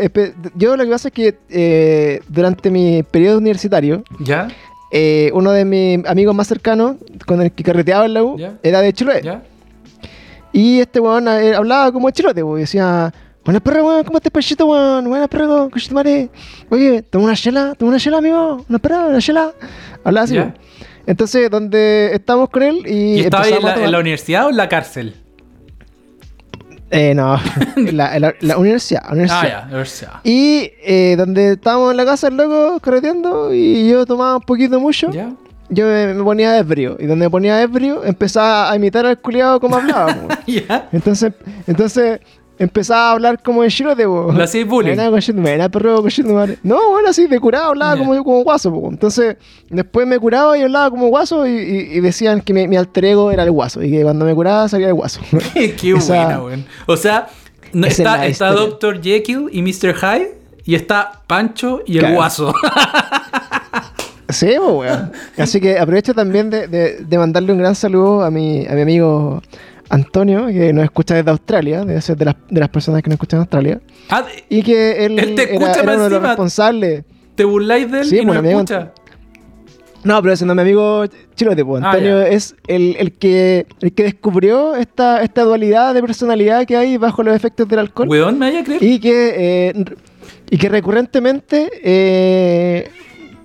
yo 0.55 0.77
lo 0.77 0.83
que 0.83 0.89
pasa 0.91 1.07
es 1.07 1.13
que 1.13 1.37
eh, 1.49 2.21
durante 2.29 2.69
mi 2.69 3.01
periodo 3.03 3.39
universitario, 3.39 4.03
¿Ya? 4.19 4.47
eh, 4.91 5.31
uno 5.33 5.51
de 5.51 5.65
mis 5.65 6.05
amigos 6.07 6.35
más 6.35 6.47
cercanos, 6.47 6.97
con 7.25 7.41
el 7.41 7.51
que 7.51 7.63
carreteaba 7.63 8.05
en 8.05 8.13
la 8.13 8.23
U, 8.23 8.37
Ya. 8.37 8.53
era 8.61 8.81
de 8.81 8.93
Chiloé. 8.93 9.21
¿Ya? 9.23 9.43
Y 10.51 10.79
este 10.81 10.99
weón 10.99 11.27
eh, 11.27 11.55
hablaba 11.55 11.91
como 11.91 12.11
chilote, 12.11 12.43
pues, 12.43 12.59
y 12.59 12.61
decía, 12.61 13.11
buena 13.45 13.59
perro, 13.59 13.85
weón, 13.87 14.03
¿cómo 14.03 14.17
estás, 14.17 14.31
pechito, 14.31 14.65
weón? 14.65 15.07
Buena 15.09 15.27
perro, 15.27 15.69
cochito 15.69 15.95
madre. 15.95 16.29
Oye, 16.69 17.01
toma 17.03 17.25
una 17.25 17.35
chela, 17.35 17.73
toma 17.77 17.89
una 17.91 17.99
chela, 17.99 18.17
amigo, 18.17 18.65
una 18.69 18.79
perra, 18.79 19.07
una 19.07 19.19
chela. 19.19 19.51
Hablaba 20.03 20.25
así. 20.25 20.37
Entonces, 21.05 21.49
donde 21.49 22.11
estábamos 22.13 22.49
con 22.49 22.63
él 22.63 22.83
y, 22.87 23.15
¿Y 23.15 23.19
estaba 23.21 23.45
en 23.47 23.51
la, 23.51 23.57
en 23.57 23.63
tomar- 23.81 23.89
la 23.89 23.99
universidad 23.99 24.45
o 24.45 24.49
en 24.49 24.57
la 24.57 24.69
cárcel? 24.69 25.15
Eh, 26.91 27.13
no, 27.15 27.39
la, 27.75 28.19
la- 28.19 28.35
la 28.39 28.57
universidad. 28.57 29.01
Ah, 29.05 29.11
universidad. 29.13 29.43
ya, 29.47 29.65
universidad. 29.67 30.11
Y 30.23 30.71
eh, 30.83 31.15
donde 31.17 31.53
estábamos 31.53 31.91
en 31.91 31.97
la 31.97 32.05
casa 32.05 32.27
el 32.27 32.37
loco 32.37 32.79
carreteando 32.79 33.53
y 33.53 33.89
yo 33.89 34.05
tomaba 34.05 34.35
un 34.37 34.43
poquito 34.43 34.79
mucho, 34.79 35.09
¿Ya? 35.11 35.33
yo 35.69 35.87
me, 35.87 36.13
me 36.13 36.23
ponía 36.23 36.55
ebrio. 36.57 36.95
Y 36.99 37.07
donde 37.07 37.25
me 37.25 37.29
ponía 37.31 37.59
ebrio, 37.61 38.03
empezaba 38.05 38.71
a 38.71 38.75
imitar 38.75 39.05
al 39.07 39.19
culiado 39.19 39.59
como 39.59 39.75
hablaba. 39.77 40.15
¿Ya? 40.47 40.87
entonces, 40.91 41.33
entonces 41.65 42.19
empezaba 42.59 43.09
a 43.09 43.11
hablar 43.13 43.41
como 43.41 43.63
en 43.63 43.69
chilote, 43.69 44.05
po. 44.05 44.31
Lo 44.31 44.43
hacías 44.43 44.67
bullying. 44.67 44.95
Buena, 44.95 45.09
conchetumare, 45.09 45.69
perro. 45.69 46.03
No, 46.63 46.89
bueno, 46.91 47.09
así 47.09 47.27
de 47.27 47.39
curado 47.39 47.69
hablaba 47.69 47.97
como 47.97 48.13
yo, 48.15 48.23
como 48.23 48.43
guaso, 48.43 48.71
po. 48.71 48.87
Entonces, 48.89 49.37
después 49.69 50.05
me 50.07 50.19
curaba 50.19 50.57
y 50.57 50.61
hablaba 50.61 50.89
como 50.89 51.07
guaso 51.07 51.45
y, 51.47 51.51
y- 51.51 51.97
y 51.97 51.99
decían 51.99 52.41
que 52.41 52.53
mi, 52.53 52.67
mi 52.67 52.75
alter 52.77 53.05
ego 53.05 53.31
era 53.31 53.43
el 53.43 53.51
guaso. 53.51 53.81
Y 53.83 53.91
que 53.91 54.03
cuando 54.03 54.25
me 54.25 54.33
curaba 54.35 54.67
salía 54.69 54.87
el 54.87 54.93
guaso. 54.93 55.19
Qué 55.53 55.73
Esa- 55.97 56.15
buena, 56.25 56.41
weón. 56.43 56.65
O 56.85 56.95
sea, 56.97 57.27
no, 57.73 57.87
está, 57.87 58.25
está. 58.27 58.51
Dr. 58.51 59.01
Jekyll 59.01 59.49
y 59.51 59.61
Mr. 59.61 59.95
Hyde 59.95 60.37
y 60.65 60.75
está 60.75 61.21
Pancho 61.27 61.81
y 61.85 61.97
el 61.97 62.13
guaso. 62.13 62.53
Sí, 64.29 64.47
pues, 64.57 64.71
weón. 64.71 65.11
Así 65.37 65.59
que 65.61 65.77
aprovecho 65.77 66.13
también 66.15 66.49
de, 66.49 66.67
de- 66.67 66.97
de 67.05 67.17
mandarle 67.19 67.51
un 67.51 67.59
gran 67.59 67.75
saludo 67.75 68.23
a 68.23 68.31
mi, 68.31 68.65
a 68.65 68.71
mi 68.73 68.81
amigo 68.81 69.43
Antonio, 69.93 70.47
que 70.47 70.73
nos 70.73 70.83
escucha 70.83 71.15
desde 71.15 71.29
Australia, 71.31 71.85
debe 71.85 72.01
ser 72.01 72.17
de 72.17 72.25
las, 72.25 72.35
de 72.49 72.59
las 72.59 72.69
personas 72.69 73.01
que 73.01 73.09
nos 73.09 73.15
escuchan 73.15 73.37
en 73.37 73.41
Australia. 73.41 73.81
Ah, 74.09 74.25
Y 74.49 74.63
que 74.63 75.05
él, 75.05 75.19
Él 75.19 75.35
te 75.35 75.55
era, 75.55 75.65
uno 75.83 76.03
de 76.03 76.09
los 76.09 76.21
responsables. 76.21 77.03
¿Te 77.35 77.43
burláis 77.43 77.91
de 77.91 77.99
él 78.01 78.05
Sí, 78.05 78.17
y 78.17 78.19
no 78.21 78.27
bueno, 78.27 78.39
amigo, 78.39 78.59
escucha? 78.59 78.91
No, 80.03 80.21
pero 80.21 80.33
ese 80.33 80.45
no 80.45 80.51
es 80.51 80.55
mi 80.57 80.61
amigo 80.63 81.05
Chilote, 81.35 81.63
pues. 81.63 81.83
Ah, 81.83 81.91
Antonio 81.91 82.21
es 82.21 82.55
el, 82.67 82.95
el 82.99 83.13
que, 83.13 83.65
el 83.81 83.93
que 83.93 84.03
descubrió 84.03 84.75
esta, 84.75 85.21
esta 85.21 85.43
dualidad 85.43 85.93
de 85.93 86.01
personalidad 86.01 86.65
que 86.65 86.75
hay 86.75 86.97
bajo 86.97 87.23
los 87.23 87.35
efectos 87.35 87.67
del 87.67 87.79
alcohol. 87.79 88.07
Weón, 88.09 88.37
me 88.37 88.47
vaya 88.47 88.59
a 88.59 88.63
creer. 88.63 88.83
y 88.83 88.99
que 88.99 89.69
eh, 89.69 89.85
y 90.49 90.57
que 90.57 90.69
recurrentemente 90.69 91.69
eh, 91.83 92.91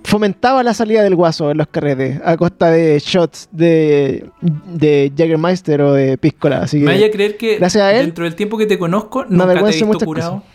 fomentaba 0.03 0.63
la 0.63 0.73
salida 0.73 1.03
del 1.03 1.15
guaso 1.15 1.51
en 1.51 1.57
los 1.57 1.67
carretes 1.67 2.19
a 2.23 2.37
costa 2.37 2.71
de 2.71 2.99
shots 2.99 3.49
de, 3.51 4.25
de 4.41 5.11
Jägermeister 5.15 5.81
o 5.81 5.93
de 5.93 6.17
Piscola. 6.17 6.59
Así 6.61 6.79
que 6.79 6.85
Me 6.85 6.93
vaya 6.93 7.07
a 7.07 7.11
creer 7.11 7.37
que 7.37 7.57
gracias 7.57 7.83
a 7.83 7.93
él, 7.93 8.05
dentro 8.07 8.23
del 8.25 8.35
tiempo 8.35 8.57
que 8.57 8.65
te 8.65 8.77
conozco, 8.77 9.25
me 9.29 9.37
nunca 9.37 9.53
te 9.53 9.59
he 9.59 9.85
visto 9.85 10.05
curado. 10.05 10.31
cosas. 10.37 10.49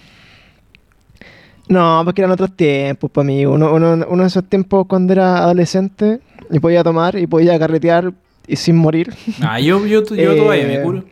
no, 1.68 2.02
porque 2.04 2.22
eran 2.22 2.32
otros 2.32 2.52
tiempos 2.56 3.10
para 3.10 3.24
mí. 3.24 3.46
Uno, 3.46 3.72
uno, 3.72 4.04
uno 4.08 4.22
de 4.22 4.28
esos 4.28 4.44
tiempos 4.44 4.86
cuando 4.86 5.12
era 5.12 5.38
adolescente 5.38 6.20
y 6.50 6.58
podía 6.58 6.82
tomar 6.82 7.16
y 7.16 7.26
podía 7.26 7.58
carretear 7.58 8.12
y 8.46 8.56
sin 8.56 8.76
morir. 8.76 9.12
Ah, 9.40 9.60
yo, 9.60 9.84
yo, 9.86 10.02
yo, 10.04 10.14
Eh, 10.14 10.36
todavía 10.36 10.66
me 10.66 10.82
curo. 10.82 11.04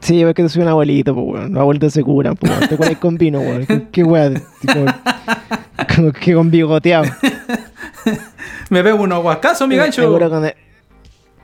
Sí, 0.00 0.20
es 0.22 0.34
que 0.34 0.42
tú 0.42 0.50
soy 0.50 0.62
un 0.62 0.68
abuelito, 0.68 1.14
pues, 1.14 1.26
weón. 1.26 1.52
Los 1.54 1.60
abuelitos 1.62 1.92
se 1.94 2.02
curan, 2.02 2.36
pues. 2.36 2.68
Te 2.68 2.76
curas 2.76 2.96
con 2.98 3.16
vino, 3.16 3.40
weón. 3.40 3.64
Qué, 3.64 3.86
qué 3.90 4.04
weón. 4.04 4.34
Tipo, 4.60 4.84
como 5.96 6.12
que 6.12 6.34
con 6.34 6.50
bigoteado. 6.50 7.04
Me 8.70 8.82
pego 8.82 9.02
unos 9.02 9.22
guascazos, 9.22 9.68
mi 9.68 9.74
Me- 9.76 9.82
gancho. 9.82 10.02
me 10.02 10.08
curo 10.08 10.30
con 10.30 10.44
el- 10.44 10.54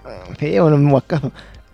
Ah, 0.04 0.24
Sí, 0.38 0.58
bueno, 0.58 0.76
un 0.76 0.90
guascazo. 0.90 1.30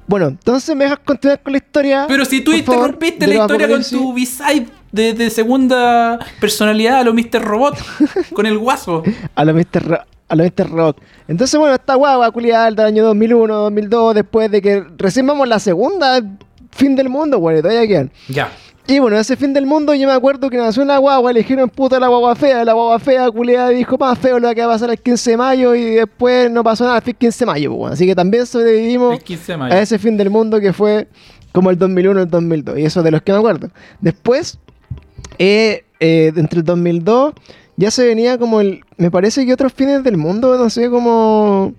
Bueno, 0.09 0.27
entonces 0.29 0.75
me 0.77 0.85
dejas 0.85 1.01
continuar 1.05 1.41
con 1.43 1.53
la 1.53 1.59
historia. 1.59 2.05
Pero 2.09 2.25
si 2.25 2.41
tú 2.41 2.53
favor, 2.53 2.91
interrumpiste 2.91 3.27
la 3.27 3.35
historia 3.35 3.69
con 3.69 3.83
tu 3.83 4.15
B-side 4.15 4.67
de, 4.93 5.15
de 5.15 5.31
segunda 5.31 6.19
personalidad 6.41 6.99
a 7.01 7.05
lo 7.05 7.13
Mr. 7.13 7.43
Robot, 7.43 7.77
con 8.33 8.47
el 8.47 8.57
guaso. 8.59 9.03
A 9.35 9.45
lo 9.45 9.53
Mr. 9.55 9.83
Ro- 9.89 10.05
a 10.29 10.35
lo 10.37 10.45
Mr. 10.45 10.71
Rock. 10.71 10.99
Entonces, 11.29 11.59
bueno, 11.59 11.75
esta 11.75 11.95
guagua 11.97 12.31
culiada 12.31 12.67
del 12.71 12.79
año 12.81 13.05
2001, 13.05 13.53
2002, 13.55 14.15
después 14.15 14.51
de 14.51 14.63
que 14.63 14.85
recién 14.97 15.27
vamos 15.27 15.47
la 15.49 15.59
segunda 15.61 16.21
fin 16.73 16.95
del 16.97 17.09
mundo, 17.09 17.39
bueno, 17.41 17.59
y 17.59 17.63
todavía 17.63 17.87
quedan. 17.87 18.11
Ya. 18.29 18.51
Y 18.89 19.01
bueno, 19.01 19.19
ese 19.19 19.37
fin 19.37 19.53
del 19.53 19.67
mundo 19.67 19.95
yo 19.95 20.07
me 20.07 20.13
acuerdo 20.15 20.49
que 20.49 20.57
nació 20.57 20.83
una 20.85 20.99
guagua, 20.99 21.33
eligieron 21.33 21.69
puta 21.69 21.99
la 21.99 22.07
guagua 22.07 22.37
fea, 22.37 22.65
la 22.65 22.73
guagua 22.73 23.01
fea 23.01 23.29
culiada 23.33 23.71
dijo 23.71 23.99
más 23.99 24.17
feo 24.17 24.39
lo 24.39 24.55
que 24.55 24.61
va 24.61 24.67
a 24.67 24.75
pasar 24.75 24.91
el 24.91 24.99
15 24.99 25.31
de 25.31 25.37
mayo 25.37 25.75
y 25.75 25.83
después 25.97 26.49
no 26.53 26.63
pasó 26.63 26.85
nada 26.85 27.03
el 27.05 27.15
15 27.17 27.39
de 27.41 27.47
mayo, 27.47 27.71
pues, 27.71 27.79
bueno. 27.79 27.95
así 27.95 28.07
que 28.07 28.15
también 28.15 28.47
sobrevivimos 28.47 29.15
El 29.15 29.25
15 29.25 29.53
de 29.53 29.59
mayo. 29.59 29.75
a 29.75 29.81
ese 29.81 29.99
fin 29.99 30.17
del 30.17 30.31
mundo 30.31 30.61
que 30.61 30.73
fue 30.73 31.09
como 31.51 31.71
el 31.71 31.79
2001 31.79 32.23
el 32.23 32.31
2002 32.31 32.79
y 32.79 32.85
eso 32.85 33.03
de 33.03 33.11
los 33.11 33.23
que 33.23 33.33
me 33.33 33.39
acuerdo. 33.39 33.71
Después, 34.01 34.61
eh, 35.39 35.85
eh, 35.99 36.33
entre 36.37 36.61
el 36.61 36.65
2002 36.65 37.35
ya 37.77 37.91
se 37.91 38.07
venía 38.07 38.39
como 38.39 38.61
el, 38.61 38.83
me 38.99 39.11
parece 39.11 39.45
que 39.45 39.53
otros 39.53 39.73
fines 39.73 40.05
del 40.05 40.17
mundo, 40.17 40.57
no 40.57 40.71
sé, 40.71 40.89
como 40.91 41.75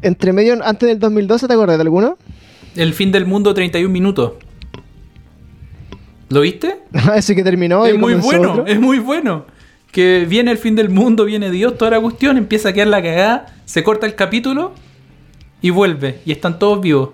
entre 0.00 0.32
medio, 0.32 0.58
antes 0.64 0.88
del 0.88 0.98
2012, 0.98 1.46
¿te 1.46 1.52
acuerdas 1.52 1.76
de 1.76 1.82
alguno? 1.82 2.16
El 2.76 2.94
fin 2.94 3.12
del 3.12 3.26
mundo, 3.26 3.52
31 3.52 3.92
minutos. 3.92 4.32
¿Lo 6.30 6.40
viste? 6.40 6.78
ese 7.16 7.34
que 7.36 7.42
terminó. 7.42 7.86
y 7.86 7.90
es 7.90 7.98
muy 7.98 8.14
bueno, 8.14 8.52
otro. 8.52 8.66
es 8.66 8.80
muy 8.80 8.98
bueno. 8.98 9.44
Que 9.92 10.24
viene 10.28 10.52
el 10.52 10.58
fin 10.58 10.76
del 10.76 10.88
mundo, 10.88 11.24
viene 11.24 11.50
Dios, 11.50 11.76
toda 11.76 11.90
la 11.90 12.00
cuestión, 12.00 12.36
empieza 12.38 12.68
a 12.68 12.72
quedar 12.72 12.86
la 12.86 13.02
cagada, 13.02 13.46
se 13.64 13.82
corta 13.82 14.06
el 14.06 14.14
capítulo 14.14 14.72
y 15.60 15.70
vuelve. 15.70 16.20
Y 16.24 16.30
están 16.32 16.60
todos 16.60 16.80
vivos. 16.80 17.10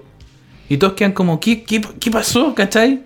Y 0.69 0.77
todos 0.77 0.93
quedan 0.93 1.13
como, 1.13 1.41
¿qué, 1.41 1.63
qué, 1.63 1.81
qué 1.99 2.11
pasó? 2.11 2.55
¿Cachai? 2.55 3.03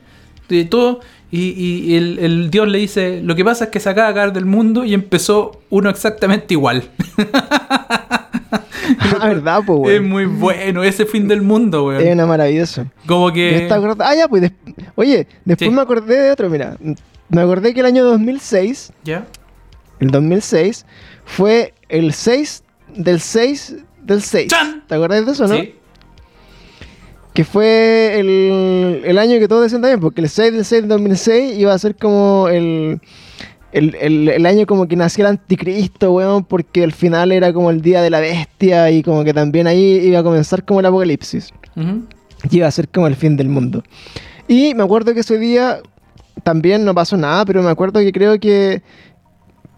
De 0.49 0.65
todo. 0.65 1.01
Y, 1.31 1.51
y 1.51 1.95
el, 1.95 2.19
el 2.19 2.51
Dios 2.51 2.67
le 2.67 2.79
dice, 2.79 3.21
lo 3.23 3.37
que 3.37 3.45
pasa 3.45 3.67
es 3.67 3.71
que 3.71 3.79
se 3.79 3.89
acaba 3.89 4.09
de 4.09 4.15
caer 4.15 4.33
del 4.33 4.47
mundo 4.47 4.85
y 4.85 4.95
empezó 4.95 5.63
uno 5.71 5.89
exactamente 5.89 6.55
igual. 6.55 6.91
Ah, 9.21 9.29
verdad, 9.29 9.63
pues, 9.67 9.79
Es 9.81 9.85
weón. 10.01 10.09
muy 10.09 10.25
bueno 10.27 10.83
ese 10.85 11.07
fin 11.07 11.29
del 11.29 11.43
mundo, 11.43 11.93
Es 11.93 12.03
weón. 12.03 12.13
una 12.15 12.27
maravilloso. 12.27 12.87
Como 13.07 13.33
que... 13.33 13.69
Ah, 14.01 14.15
ya, 14.15 14.29
pues. 14.29 14.43
des- 14.43 14.53
Oye, 14.95 15.27
después 15.45 15.69
Sí. 15.71 15.75
me 15.75 15.83
acordé 15.83 16.19
de 16.21 16.31
otro, 16.31 16.49
mira. 16.51 16.77
Me 17.29 17.41
acordé 17.43 17.73
que 17.75 17.81
el 17.81 17.87
año 17.87 18.05
2006, 18.05 18.93
¿Ya? 19.05 19.27
el 20.01 20.11
2006, 20.11 20.85
fue 21.25 21.75
el 21.89 22.13
6 22.13 22.65
del 22.95 23.21
6 23.21 23.77
del 24.03 24.21
6. 24.23 24.49
¡Chan! 24.49 24.85
¿Te 24.89 24.95
acordás 24.97 25.25
de 25.27 25.33
eso, 25.33 25.47
no? 25.47 25.55
Sí. 25.57 25.75
Que 27.33 27.45
fue 27.45 28.19
el, 28.19 29.03
el 29.05 29.19
año 29.19 29.39
que 29.39 29.47
todos 29.47 29.63
decían 29.63 29.81
también, 29.83 30.01
porque 30.01 30.21
el 30.21 30.29
6 30.29 30.53
del 30.53 30.65
6 30.65 30.83
del 30.83 30.89
2006 30.89 31.59
iba 31.59 31.73
a 31.73 31.79
ser 31.79 31.95
como 31.95 32.49
el, 32.49 33.01
el, 33.73 33.95
el- 34.01 34.29
el 34.29 34.47
año 34.47 34.67
como 34.67 34.87
que 34.89 34.97
nació 34.97 35.25
el 35.27 35.31
anticristo, 35.33 36.13
weón, 36.13 36.45
porque 36.45 36.83
el 36.83 36.93
final 36.93 37.33
era 37.33 37.53
como 37.53 37.71
el 37.71 37.81
día 37.83 38.03
de 38.03 38.11
la 38.11 38.21
bestia 38.21 38.91
y 38.91 39.03
como 39.03 39.25
que 39.25 39.33
también 39.35 39.67
ahí 39.67 40.01
iba 40.05 40.19
a 40.19 40.23
comenzar 40.23 40.65
como 40.65 40.81
el 40.81 40.87
apocalipsis. 40.87 41.51
Y 42.51 42.57
iba 42.57 42.67
a 42.67 42.71
ser 42.71 42.89
como 42.89 43.07
el 43.07 43.17
fin 43.17 43.37
del 43.37 43.49
mundo. 43.49 43.83
Y 44.49 44.75
me 44.75 44.83
acuerdo 44.83 45.15
que 45.15 45.21
ese 45.21 45.39
día 45.39 45.81
también 46.43 46.85
no 46.85 46.95
pasó 46.95 47.17
nada, 47.17 47.45
pero 47.45 47.63
me 47.63 47.71
acuerdo 47.71 48.01
que 48.01 48.13
creo 48.13 48.39
que... 48.41 48.83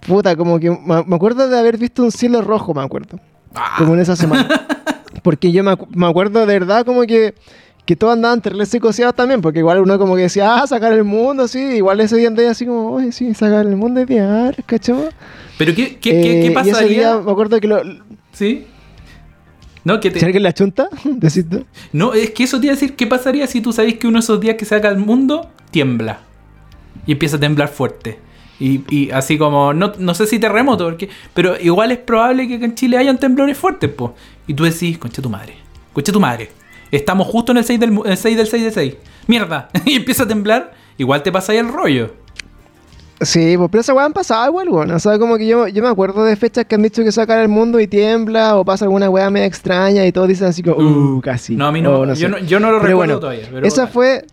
Puta, 0.06 0.34
como 0.36 0.58
que... 0.58 0.70
Me 0.70 1.04
me 1.04 1.14
acuerdo 1.16 1.48
de 1.48 1.58
haber 1.58 1.76
visto 1.78 2.02
un 2.02 2.10
cielo 2.10 2.40
rojo, 2.42 2.72
me 2.74 2.82
acuerdo. 2.82 3.18
Ah, 3.54 3.74
Como 3.78 3.94
en 3.94 4.00
esa 4.00 4.16
semana. 4.16 4.48
Porque 5.22 5.52
yo 5.52 5.62
me, 5.62 5.72
acu- 5.72 5.86
me 5.94 6.06
acuerdo 6.06 6.40
de 6.40 6.46
verdad 6.46 6.84
como 6.84 7.02
que... 7.02 7.34
Que 7.84 7.96
todos 7.96 8.12
andaban 8.12 8.40
terribles 8.40 8.68
psicoseados 8.68 9.14
también, 9.16 9.40
porque 9.40 9.58
igual 9.58 9.80
uno 9.80 9.98
como 9.98 10.14
que 10.14 10.22
decía, 10.22 10.54
ah, 10.62 10.66
sacar 10.68 10.92
el 10.92 11.02
mundo, 11.04 11.48
sí, 11.48 11.58
igual 11.58 12.00
ese 12.00 12.16
día 12.16 12.28
andaba 12.28 12.50
así 12.50 12.64
como, 12.64 12.92
oye, 12.92 13.10
sí, 13.10 13.34
sacar 13.34 13.66
el 13.66 13.76
mundo 13.76 14.00
es 14.00 14.06
bien, 14.06 14.54
¿cachai? 14.66 15.08
Pero 15.58 15.74
¿qué, 15.74 15.96
qué, 15.98 16.20
qué, 16.20 16.48
Eh, 16.48 16.52
qué 16.54 16.60
Y 16.64 16.70
ese 16.70 16.86
día 16.88 17.12
pasaría? 17.12 17.16
me 17.18 17.30
acuerdo 17.32 17.58
que 17.60 17.66
lo... 17.66 17.82
¿Sí? 18.32 18.66
No, 19.84 19.98
que 19.98 20.12
te- 20.12 20.20
¿Si 20.20 20.24
alguien 20.24 20.44
la 20.44 20.52
chunta? 20.52 20.88
Decís 21.04 21.44
tú. 21.48 21.64
no, 21.92 22.14
es 22.14 22.30
que 22.30 22.44
eso 22.44 22.60
te 22.60 22.66
iba 22.66 22.72
a 22.72 22.76
decir, 22.76 22.94
¿qué 22.94 23.06
pasaría 23.08 23.46
si 23.48 23.60
tú 23.60 23.72
sabes 23.72 23.94
que 23.98 24.06
uno 24.06 24.18
de 24.18 24.22
esos 24.24 24.40
días 24.40 24.54
que 24.56 24.64
saca 24.64 24.88
el 24.88 24.98
mundo 24.98 25.50
tiembla? 25.72 26.20
Y 27.04 27.12
empieza 27.12 27.36
a 27.36 27.40
temblar 27.40 27.68
fuerte. 27.68 28.20
Y, 28.60 28.82
y 28.94 29.10
así 29.10 29.36
como, 29.38 29.74
no, 29.74 29.92
no 29.98 30.14
sé 30.14 30.26
si 30.28 30.38
terremoto, 30.38 30.84
porque, 30.84 31.08
pero 31.34 31.58
igual 31.60 31.90
es 31.90 31.98
probable 31.98 32.46
que 32.46 32.54
en 32.64 32.76
Chile 32.76 32.96
hayan 32.96 33.18
temblores 33.18 33.58
fuertes, 33.58 33.90
po. 33.90 34.14
Y 34.46 34.54
tú 34.54 34.62
decís, 34.62 34.98
concha 34.98 35.20
tu 35.20 35.28
madre, 35.28 35.56
concha 35.92 36.12
tu 36.12 36.20
madre. 36.20 36.50
Estamos 36.92 37.26
justo 37.26 37.50
en 37.52 37.58
el 37.58 37.64
6 37.64 37.80
del, 37.80 37.98
el 38.04 38.16
6 38.16 38.36
del 38.36 38.46
6 38.46 38.64
de 38.64 38.70
6. 38.70 38.94
Mierda. 39.26 39.68
y 39.84 39.94
empieza 39.94 40.22
a 40.24 40.28
temblar, 40.28 40.72
igual 40.98 41.22
te 41.22 41.32
pasa 41.32 41.52
ahí 41.52 41.58
el 41.58 41.68
rollo. 41.68 42.14
Sí, 43.22 43.56
pues, 43.56 43.70
pero 43.70 43.80
esa 43.80 43.94
weá 43.94 44.04
han 44.04 44.12
pasado 44.12 44.46
igual, 44.48 44.68
weón. 44.68 44.90
O 44.90 44.98
sea, 44.98 45.18
como 45.18 45.38
que 45.38 45.46
yo, 45.46 45.68
yo 45.68 45.82
me 45.82 45.88
acuerdo 45.88 46.24
de 46.24 46.34
fechas 46.36 46.64
que 46.66 46.74
han 46.74 46.82
dicho 46.82 47.02
que 47.04 47.12
sacar 47.12 47.38
el 47.40 47.48
mundo 47.48 47.78
y 47.80 47.86
tiembla, 47.86 48.56
o 48.56 48.64
pasa 48.64 48.84
alguna 48.84 49.08
weá 49.08 49.30
media 49.30 49.46
extraña 49.46 50.04
y 50.04 50.12
todos 50.12 50.26
dicen 50.28 50.48
así 50.48 50.62
como, 50.62 51.16
uh, 51.16 51.20
casi. 51.20 51.54
No, 51.54 51.66
a 51.66 51.72
mí 51.72 51.80
no, 51.80 52.00
o 52.00 52.06
yo, 52.06 52.14
sé. 52.16 52.28
no 52.28 52.38
yo 52.38 52.58
no 52.60 52.72
lo 52.72 52.78
Pero 52.80 52.88
recuerdo 52.88 52.96
bueno, 52.96 53.20
todavía. 53.20 53.48
pero 53.50 53.66
esa 53.66 53.86
fue, 53.86 54.24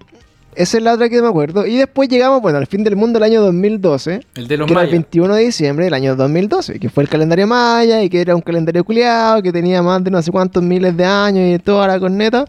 esa 0.60 0.78
es 0.78 0.84
la 0.84 0.94
otra 0.94 1.10
que 1.10 1.22
me 1.22 1.28
acuerdo. 1.28 1.66
Y 1.66 1.78
después 1.78 2.10
llegamos, 2.10 2.42
bueno, 2.42 2.58
al 2.58 2.68
fin 2.68 2.84
del 2.84 2.96
mundo 2.96 3.18
del 3.20 3.24
año 3.32 3.42
2012, 3.42 4.22
El 4.36 4.48
de 4.48 4.58
los 4.58 4.68
que 4.68 4.74
era 4.74 4.82
el 4.82 4.88
mayas. 4.88 4.92
21 4.92 5.34
de 5.36 5.42
diciembre 5.44 5.86
del 5.86 5.94
año 5.94 6.16
2012, 6.16 6.80
que 6.80 6.90
fue 6.90 7.04
el 7.04 7.10
calendario 7.10 7.48
maya 7.48 8.04
y 8.04 8.10
que 8.10 8.22
era 8.22 8.36
un 8.36 8.42
calendario 8.42 8.84
culiado, 8.84 9.42
que 9.42 9.52
tenía 9.52 9.82
más 9.82 10.04
de 10.04 10.12
no 10.12 10.22
sé 10.22 10.32
cuántos 10.32 10.62
miles 10.62 10.96
de 10.96 11.06
años 11.06 11.56
y 11.56 11.60
toda 11.64 11.88
la 11.88 12.00
corneta. 12.00 12.46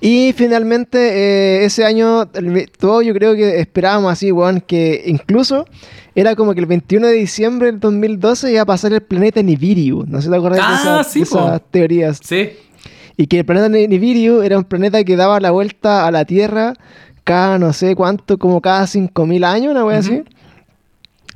Y 0.00 0.32
finalmente, 0.36 0.98
eh, 0.98 1.64
ese 1.64 1.84
año, 1.84 2.28
el 2.34 2.68
todo 2.76 3.02
yo 3.02 3.14
creo 3.14 3.34
que 3.36 3.60
esperábamos 3.60 4.12
así, 4.12 4.32
weón, 4.32 4.60
que 4.60 5.04
incluso 5.06 5.64
era 6.16 6.34
como 6.34 6.54
que 6.54 6.60
el 6.60 6.66
21 6.66 7.06
de 7.06 7.12
diciembre 7.14 7.68
del 7.70 7.78
2012 7.78 8.50
iba 8.50 8.62
a 8.62 8.66
pasar 8.66 8.92
el 8.92 9.00
planeta 9.02 9.40
Nibiru. 9.42 10.04
No 10.08 10.18
sé 10.18 10.24
si 10.24 10.30
te 10.30 10.36
acordás 10.36 10.60
Ah, 10.60 10.70
de, 10.70 10.76
esas- 10.76 11.12
sí, 11.12 11.20
de 11.20 11.26
po. 11.26 11.38
esas 11.38 11.62
teorías. 11.70 12.20
Sí. 12.22 12.50
Y 13.16 13.26
que 13.26 13.40
el 13.40 13.44
planeta 13.44 13.68
Nibiru 13.68 14.42
era 14.42 14.58
un 14.58 14.64
planeta 14.64 15.02
que 15.04 15.16
daba 15.16 15.38
la 15.40 15.50
vuelta 15.50 16.06
a 16.06 16.10
la 16.10 16.24
Tierra 16.24 16.74
cada 17.24 17.58
no 17.58 17.72
sé 17.72 17.94
cuánto, 17.94 18.36
como 18.38 18.60
cada 18.60 18.86
5.000 18.86 19.44
años, 19.44 19.70
una 19.70 19.84
wea 19.84 19.98
así. 19.98 20.22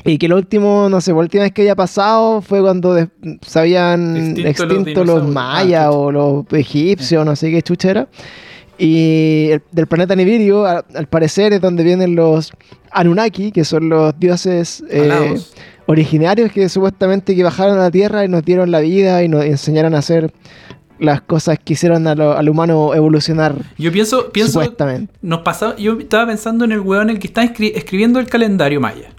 Y 0.04 0.18
que 0.18 0.28
lo 0.28 0.36
último, 0.36 0.88
no 0.88 1.00
sé, 1.00 1.10
la 1.12 1.18
última 1.18 1.42
vez 1.44 1.52
que 1.52 1.62
había 1.62 1.74
pasado 1.76 2.40
fue 2.40 2.60
cuando 2.60 2.96
se 3.42 3.58
habían 3.58 4.16
Extinto 4.16 4.48
extinto, 4.48 5.04
los 5.04 5.26
mayas 5.28 5.86
Ah, 5.86 5.90
chucha. 5.90 5.98
o 5.98 6.12
los 6.12 6.44
egipcios, 6.52 7.24
no 7.26 7.34
sé 7.36 7.50
qué 7.50 7.62
chucha 7.62 7.90
era. 7.90 8.08
Y 8.78 9.48
el- 9.52 9.62
del 9.72 9.86
planeta 9.86 10.14
Nibiru, 10.14 10.64
al 10.66 11.06
parecer, 11.08 11.52
es 11.54 11.60
donde 11.60 11.82
vienen 11.82 12.14
los 12.14 12.52
Anunnaki, 12.92 13.50
que 13.50 13.64
son 13.64 13.88
los 13.88 14.18
dioses 14.18 14.84
eh, 14.90 15.34
originarios 15.86 16.52
que 16.52 16.68
supuestamente 16.68 17.34
que 17.34 17.42
bajaron 17.42 17.78
a 17.78 17.82
la 17.82 17.90
Tierra 17.90 18.24
y 18.24 18.28
nos 18.28 18.44
dieron 18.44 18.70
la 18.70 18.80
vida 18.80 19.22
y 19.24 19.28
nos 19.28 19.44
enseñaron 19.44 19.94
a 19.94 19.98
hacer 19.98 20.32
las 20.98 21.20
cosas 21.20 21.58
que 21.62 21.74
hicieron 21.74 22.06
a 22.06 22.14
lo- 22.14 22.36
al 22.36 22.48
humano 22.48 22.94
evolucionar, 22.94 23.54
Yo 23.78 23.90
pienso, 23.92 24.30
pienso, 24.32 24.60
supuestamente. 24.60 25.12
nos 25.22 25.40
pasaba, 25.40 25.76
yo 25.76 25.98
estaba 25.98 26.26
pensando 26.26 26.64
en 26.64 26.72
el 26.72 26.80
weón 26.80 27.10
el 27.10 27.18
que 27.18 27.26
está 27.26 27.42
escri- 27.44 27.72
escribiendo 27.74 28.18
el 28.18 28.26
calendario 28.26 28.80
maya. 28.80 29.10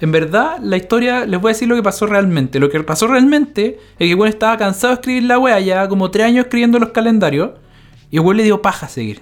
En 0.00 0.12
verdad, 0.12 0.58
la 0.62 0.76
historia, 0.78 1.26
les 1.26 1.40
voy 1.40 1.50
a 1.50 1.52
decir 1.52 1.68
lo 1.68 1.76
que 1.76 1.82
pasó 1.82 2.06
realmente. 2.06 2.58
Lo 2.58 2.70
que 2.70 2.80
pasó 2.82 3.06
realmente 3.06 3.78
es 3.92 3.98
que 3.98 4.10
el 4.12 4.14
weón 4.16 4.28
estaba 4.30 4.56
cansado 4.56 4.94
de 4.94 5.00
escribir 5.00 5.24
la 5.24 5.38
wea, 5.38 5.60
ya 5.60 5.88
como 5.88 6.10
tres 6.10 6.26
años 6.26 6.44
escribiendo 6.46 6.78
los 6.78 6.90
calendarios, 6.90 7.50
y 8.10 8.16
el 8.16 8.22
weón 8.22 8.38
le 8.38 8.44
dio 8.44 8.62
paja 8.62 8.86
a 8.86 8.88
seguir. 8.88 9.20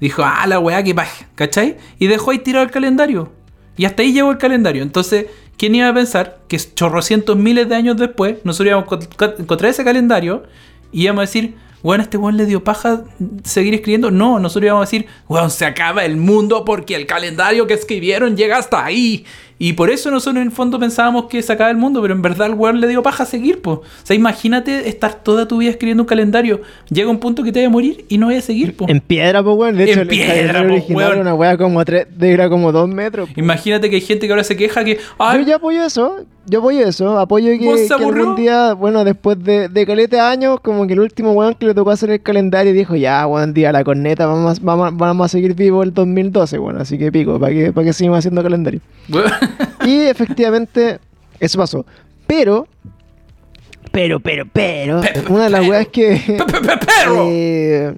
Dijo, 0.00 0.22
ah, 0.24 0.46
la 0.46 0.58
weá, 0.58 0.82
qué 0.82 0.94
paja, 0.94 1.26
¿cachai? 1.34 1.76
Y 1.98 2.06
dejó 2.08 2.32
ahí 2.32 2.38
tirado 2.38 2.64
el 2.64 2.70
calendario. 2.70 3.32
Y 3.76 3.84
hasta 3.84 4.02
ahí 4.02 4.12
llegó 4.12 4.30
el 4.32 4.38
calendario. 4.38 4.82
Entonces, 4.82 5.26
¿quién 5.56 5.74
iba 5.76 5.88
a 5.88 5.94
pensar 5.94 6.38
que 6.48 6.56
chorrocientos 6.58 7.36
miles 7.36 7.68
de 7.68 7.76
años 7.76 7.96
después 7.96 8.36
nosotros 8.44 8.68
íbamos 8.72 8.92
a 8.92 8.96
encont- 9.08 9.40
encontrar 9.40 9.70
ese 9.70 9.84
calendario 9.84 10.42
y 10.92 11.04
íbamos 11.04 11.20
a 11.20 11.22
decir, 11.22 11.54
a 11.82 12.02
este 12.02 12.16
weón 12.16 12.36
le 12.36 12.46
dio 12.46 12.64
paja 12.64 13.04
seguir 13.44 13.74
escribiendo? 13.74 14.10
No, 14.10 14.38
nosotros 14.38 14.66
íbamos 14.66 14.82
a 14.82 14.90
decir, 14.90 15.06
weón, 15.28 15.50
se 15.50 15.64
acaba 15.64 16.04
el 16.04 16.16
mundo 16.16 16.64
porque 16.64 16.94
el 16.94 17.06
calendario 17.06 17.66
que 17.66 17.74
escribieron 17.74 18.36
llega 18.36 18.58
hasta 18.58 18.84
ahí. 18.84 19.24
Y 19.58 19.72
por 19.72 19.90
eso 19.90 20.10
nosotros 20.10 20.36
en 20.40 20.48
el 20.48 20.52
fondo 20.52 20.78
pensábamos 20.78 21.24
que 21.26 21.42
se 21.42 21.52
acaba 21.52 21.70
el 21.70 21.76
mundo, 21.76 22.00
pero 22.00 22.14
en 22.14 22.22
verdad 22.22 22.46
el 22.46 22.54
weón 22.54 22.80
le 22.80 22.86
dio 22.86 23.02
paja 23.02 23.24
a 23.24 23.26
seguir, 23.26 23.60
po. 23.60 23.70
O 23.72 23.82
sea, 24.04 24.14
imagínate 24.14 24.88
estar 24.88 25.14
toda 25.22 25.48
tu 25.48 25.58
vida 25.58 25.70
escribiendo 25.70 26.04
un 26.04 26.06
calendario. 26.06 26.60
Llega 26.90 27.10
un 27.10 27.18
punto 27.18 27.42
que 27.42 27.50
te 27.50 27.58
vaya 27.58 27.68
a 27.68 27.70
morir 27.72 28.04
y 28.08 28.18
no 28.18 28.26
vaya 28.26 28.38
a 28.38 28.42
seguir, 28.42 28.76
po. 28.76 28.86
En 28.88 29.00
piedra, 29.00 29.42
pues, 29.42 29.56
weón. 29.56 29.76
De 29.76 29.82
En 29.84 29.88
hecho, 29.88 30.00
el 30.02 30.08
piedra, 30.08 30.62
po, 30.62 30.68
original 30.72 30.96
weón. 30.96 31.12
era 31.12 31.20
una 31.22 31.34
weá 31.34 31.56
como 31.56 31.84
tres, 31.84 32.06
de 32.16 32.32
era 32.32 32.48
como 32.48 32.70
dos 32.70 32.88
metros. 32.88 33.28
po. 33.28 33.40
Imagínate 33.40 33.90
que 33.90 33.96
hay 33.96 34.02
gente 34.02 34.26
que 34.26 34.32
ahora 34.32 34.44
se 34.44 34.56
queja 34.56 34.84
que. 34.84 34.94
Yo 34.94 35.00
Ay, 35.18 35.44
ya 35.44 35.56
apoyo 35.56 35.84
eso, 35.84 36.24
yo 36.46 36.60
apoyo 36.60 36.86
eso, 36.86 37.18
apoyo 37.18 37.48
que, 37.58 37.64
¿Vos 37.66 37.80
se 37.80 37.88
que 37.88 37.94
algún 37.94 38.36
día, 38.36 38.74
bueno, 38.74 39.04
después 39.04 39.42
de, 39.42 39.68
de 39.68 39.86
caleta 39.86 40.30
años, 40.30 40.60
como 40.60 40.86
que 40.86 40.92
el 40.92 41.00
último 41.00 41.32
weón 41.32 41.54
que 41.54 41.66
le 41.66 41.74
tocó 41.74 41.90
hacer 41.90 42.10
el 42.10 42.22
calendario 42.22 42.72
dijo, 42.72 42.94
ya, 42.94 43.26
weón, 43.26 43.52
día 43.54 43.72
la 43.72 43.82
corneta, 43.82 44.26
vamos, 44.26 44.60
vamos, 44.62 44.96
vamos 44.96 45.24
a 45.24 45.28
seguir 45.28 45.54
vivo 45.54 45.82
el 45.82 45.92
2012, 45.92 46.58
bueno, 46.58 46.80
así 46.80 46.96
que 46.96 47.10
pico, 47.10 47.38
¿para 47.40 47.52
qué, 47.52 47.72
para 47.72 47.86
qué 47.86 47.92
seguimos 47.92 48.18
haciendo 48.20 48.42
calendario? 48.42 48.80
weón. 49.08 49.24
Y 49.86 50.00
efectivamente, 50.02 50.98
eso 51.40 51.58
pasó. 51.58 51.84
Pero, 52.26 52.66
pero, 53.92 54.20
pero, 54.20 54.44
pero, 54.52 55.00
Pe- 55.00 55.12
pe- 55.22 55.32
una 55.32 55.44
de 55.44 55.50
las 55.50 55.60
pero. 55.60 55.70
weas 55.72 55.88
que... 55.88 56.22
Pe- 56.26 56.44
pe- 56.44 56.60
pe- 56.60 56.86
Perro. 56.86 57.26
Eh, 57.30 57.94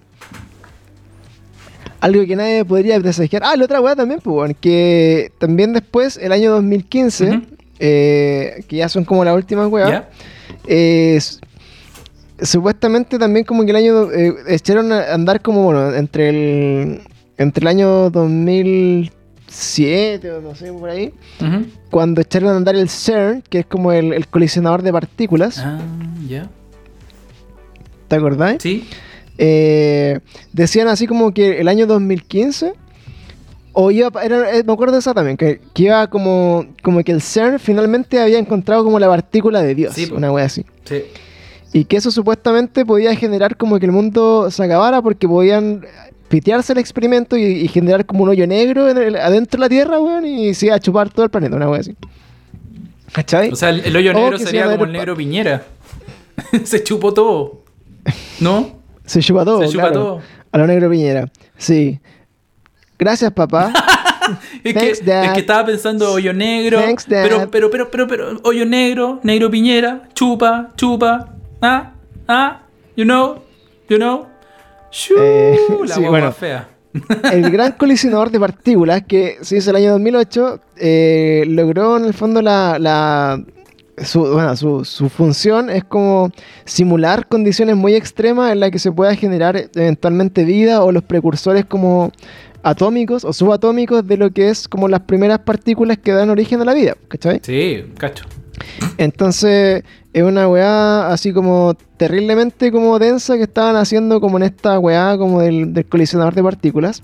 algo 2.00 2.24
que 2.26 2.36
nadie 2.36 2.64
podría 2.64 2.98
presagiar. 3.00 3.42
Ah, 3.44 3.56
la 3.56 3.64
otra 3.64 3.80
weá 3.80 3.94
también, 3.94 4.20
pues, 4.20 4.56
que 4.60 5.32
también 5.38 5.72
después, 5.72 6.16
el 6.16 6.32
año 6.32 6.52
2015, 6.52 7.24
Ujú. 7.28 7.42
eh, 7.78 8.64
que 8.68 8.76
ya 8.76 8.88
son 8.88 9.04
como 9.04 9.24
las 9.24 9.34
últimas 9.36 9.66
weas, 9.68 10.04
eh, 10.66 11.14
s- 11.16 11.38
supuestamente 12.40 13.18
también 13.18 13.44
como 13.44 13.64
que 13.64 13.70
el 13.70 13.76
año, 13.76 14.10
eh, 14.12 14.32
echaron 14.48 14.92
a 14.92 15.12
andar 15.12 15.42
como, 15.42 15.64
bueno, 15.64 15.94
entre 15.94 16.28
el, 16.30 17.00
entre 17.36 17.62
el 17.64 17.68
año 17.68 18.08
2007 19.50 20.30
o 20.32 20.40
no 20.40 20.54
sé, 20.54 20.72
por 20.72 20.88
ahí, 20.88 21.12
cuando 21.90 22.20
echaron 22.20 22.50
a 22.50 22.56
andar 22.56 22.76
el 22.76 22.88
CERN, 22.88 23.42
que 23.48 23.60
es 23.60 23.66
como 23.66 23.92
el, 23.92 24.12
el 24.12 24.28
colisionador 24.28 24.82
de 24.82 24.92
partículas, 24.92 25.58
Ah, 25.58 25.80
ya. 26.28 26.48
¿te 28.08 28.16
acordás? 28.16 28.56
Sí. 28.60 28.88
eh, 29.38 30.20
decían 30.52 30.88
así 30.88 31.06
como 31.06 31.32
que 31.32 31.60
el 31.60 31.68
año 31.68 31.86
2015 31.86 32.74
o 33.72 33.90
iba 33.90 34.10
era, 34.24 34.56
eh, 34.56 34.64
me 34.64 34.72
acuerdo 34.72 35.00
también 35.00 35.36
que, 35.36 35.60
que 35.74 35.84
iba 35.84 36.06
como 36.08 36.66
como 36.82 37.02
que 37.04 37.12
el 37.12 37.22
CERN 37.22 37.58
finalmente 37.60 38.20
había 38.20 38.38
encontrado 38.38 38.82
como 38.84 38.98
la 38.98 39.06
partícula 39.08 39.62
de 39.62 39.74
Dios 39.76 39.94
Sí, 39.94 40.10
una 40.12 40.32
wea 40.32 40.44
así 40.46 40.64
Sí. 40.84 41.02
y 41.72 41.84
que 41.84 41.96
eso 41.96 42.10
supuestamente 42.10 42.84
podía 42.84 43.14
generar 43.14 43.56
como 43.56 43.78
que 43.78 43.86
el 43.86 43.92
mundo 43.92 44.50
se 44.50 44.64
acabara 44.64 45.00
porque 45.02 45.28
podían 45.28 45.86
pitearse 46.30 46.72
el 46.72 46.78
experimento 46.78 47.36
y, 47.36 47.42
y 47.42 47.68
generar 47.68 48.06
como 48.06 48.22
un 48.22 48.30
hoyo 48.30 48.46
negro 48.46 48.88
en 48.88 48.96
el- 48.96 49.16
adentro 49.16 49.58
de 49.58 49.64
la 49.66 49.68
Tierra 49.68 50.00
weón, 50.00 50.24
y 50.24 50.54
se 50.54 50.66
iba 50.66 50.76
a 50.76 50.80
chupar 50.80 51.10
todo 51.10 51.24
el 51.24 51.30
planeta 51.30 51.56
una 51.56 51.68
wea 51.68 51.80
así 51.80 51.94
¿cachai? 53.12 53.50
O 53.50 53.56
sea, 53.56 53.68
el, 53.70 53.80
el 53.80 53.94
hoyo 53.96 54.14
negro 54.14 54.38
se 54.38 54.46
sería 54.46 54.70
como 54.70 54.84
el 54.84 54.92
negro 54.92 55.14
Piñera. 55.16 55.64
se 56.64 56.82
chupó 56.82 57.12
todo. 57.12 57.64
¿No? 58.40 58.78
se 59.04 59.20
chupa 59.20 59.44
todo 59.44 59.60
se 59.62 59.68
chupa 59.68 59.88
claro. 59.90 60.00
todo. 60.00 60.20
a 60.52 60.58
lo 60.58 60.66
negro 60.68 60.88
Piñera 60.88 61.28
sí 61.58 61.98
gracias 62.96 63.32
papá 63.32 63.72
Es 64.62 64.74
Thanks, 64.74 65.00
que, 65.00 65.24
es 65.24 65.30
que 65.32 65.40
estaba 65.40 65.66
pensando 65.66 66.12
hoyo 66.12 66.32
negro. 66.32 66.80
Thanks, 66.80 67.08
Dad. 67.08 67.24
pero, 67.24 67.50
pero, 67.50 67.70
pero, 67.70 67.90
pero, 67.90 68.06
pero, 68.06 68.40
hoyo 68.44 68.64
negro, 68.64 69.18
negro 69.24 69.50
Piñera, 69.50 70.08
chupa, 70.14 70.68
chupa. 70.76 71.34
Ah, 71.60 71.94
ah, 72.28 72.62
you 72.96 73.04
know, 73.04 73.42
you 73.88 73.96
know. 73.96 74.26
Shoo, 74.90 75.16
Eh, 75.18 75.56
la 75.86 75.94
sí, 75.94 76.04
bueno. 76.04 76.32
fea. 76.32 76.68
el 77.32 77.50
gran 77.50 77.72
colisionador 77.72 78.30
de 78.30 78.40
partículas 78.40 79.02
que 79.06 79.38
se 79.42 79.56
hizo 79.58 79.70
el 79.70 79.76
año 79.76 79.92
2008 79.92 80.60
eh, 80.78 81.44
logró 81.46 81.96
en 81.96 82.04
el 82.04 82.14
fondo 82.14 82.42
la, 82.42 82.78
la- 82.80 83.40
su, 84.02 84.20
bueno, 84.22 84.56
su, 84.56 84.84
su 84.84 85.08
función 85.10 85.68
es 85.70 85.84
como 85.84 86.30
simular 86.64 87.26
condiciones 87.28 87.76
muy 87.76 87.94
extremas 87.94 88.50
en 88.50 88.60
las 88.60 88.70
que 88.70 88.78
se 88.78 88.90
pueda 88.90 89.14
generar 89.14 89.68
eventualmente 89.74 90.44
vida 90.44 90.82
o 90.82 90.90
los 90.90 91.04
precursores 91.04 91.66
como 91.66 92.10
atómicos 92.62 93.24
o 93.24 93.32
subatómicos 93.32 94.06
de 94.06 94.16
lo 94.16 94.30
que 94.32 94.48
es 94.48 94.66
como 94.68 94.88
las 94.88 95.00
primeras 95.00 95.40
partículas 95.40 95.98
que 95.98 96.12
dan 96.12 96.30
origen 96.30 96.60
a 96.62 96.64
la 96.64 96.74
vida, 96.74 96.96
¿cachai? 97.08 97.40
Sí, 97.42 97.84
cacho. 97.98 98.24
Entonces 98.98 99.82
es 100.12 100.22
una 100.22 100.48
weá 100.48 101.08
así 101.12 101.32
como 101.32 101.74
terriblemente 101.96 102.72
como 102.72 102.98
densa 102.98 103.36
que 103.36 103.44
estaban 103.44 103.76
haciendo 103.76 104.20
como 104.20 104.38
en 104.38 104.44
esta 104.44 104.78
weá 104.78 105.16
como 105.16 105.40
del, 105.40 105.72
del 105.72 105.86
colisionador 105.86 106.34
de 106.34 106.42
partículas. 106.42 107.02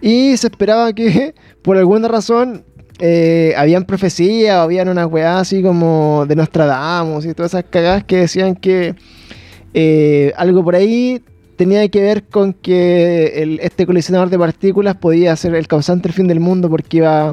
Y 0.00 0.36
se 0.36 0.46
esperaba 0.48 0.92
que, 0.92 1.34
por 1.62 1.76
alguna 1.76 2.08
razón, 2.08 2.64
eh, 3.00 3.54
habían 3.56 3.84
profecías 3.84 4.56
o 4.56 4.62
habían 4.62 4.88
unas 4.88 5.06
weas 5.06 5.42
así 5.42 5.62
como 5.62 6.24
de 6.26 6.34
Nostradamus 6.36 7.24
y 7.26 7.34
todas 7.34 7.52
esas 7.54 7.64
cagadas 7.70 8.02
que 8.04 8.16
decían 8.16 8.56
que 8.56 8.94
eh, 9.74 10.32
algo 10.36 10.64
por 10.64 10.74
ahí 10.74 11.22
tenía 11.56 11.86
que 11.88 12.00
ver 12.00 12.24
con 12.24 12.52
que 12.52 13.42
el- 13.42 13.60
este 13.60 13.84
colisionador 13.86 14.30
de 14.30 14.38
partículas 14.38 14.96
podía 14.96 15.34
ser 15.36 15.54
el 15.54 15.66
causante 15.68 16.04
del 16.08 16.12
fin 16.14 16.26
del 16.28 16.40
mundo 16.40 16.68
porque 16.70 16.98
iba 16.98 17.32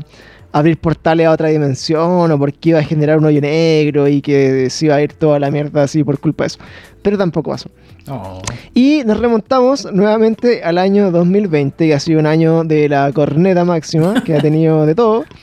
abrir 0.56 0.78
portales 0.78 1.28
a 1.28 1.32
otra 1.32 1.50
dimensión 1.50 2.32
o 2.32 2.40
porque 2.40 2.70
iba 2.70 2.80
a 2.80 2.84
generar 2.84 3.18
un 3.18 3.26
hoyo 3.26 3.42
negro 3.42 4.08
y 4.08 4.22
que 4.22 4.70
se 4.70 4.86
iba 4.86 4.96
a 4.96 5.02
ir 5.02 5.12
toda 5.12 5.38
la 5.38 5.52
mierda 5.52 5.84
así 5.84 6.02
por 6.02 6.18
culpa 6.18 6.46
de 6.46 6.48
eso. 6.48 6.60
Pero 7.02 7.18
tampoco 7.18 7.52
pasó. 7.52 7.70
Oh. 8.08 8.42
Y 8.74 9.04
nos 9.06 9.20
remontamos 9.20 9.86
nuevamente 9.92 10.64
al 10.64 10.78
año 10.78 11.12
2020, 11.12 11.88
que 11.88 11.94
ha 11.94 12.00
sido 12.00 12.22
un 12.22 12.26
año 12.26 12.64
de 12.64 12.88
la 12.88 13.12
corneta 13.12 13.66
máxima, 13.66 14.24
que 14.24 14.34
ha 14.34 14.40
tenido 14.40 14.86
de 14.86 14.96
todo. 14.96 15.26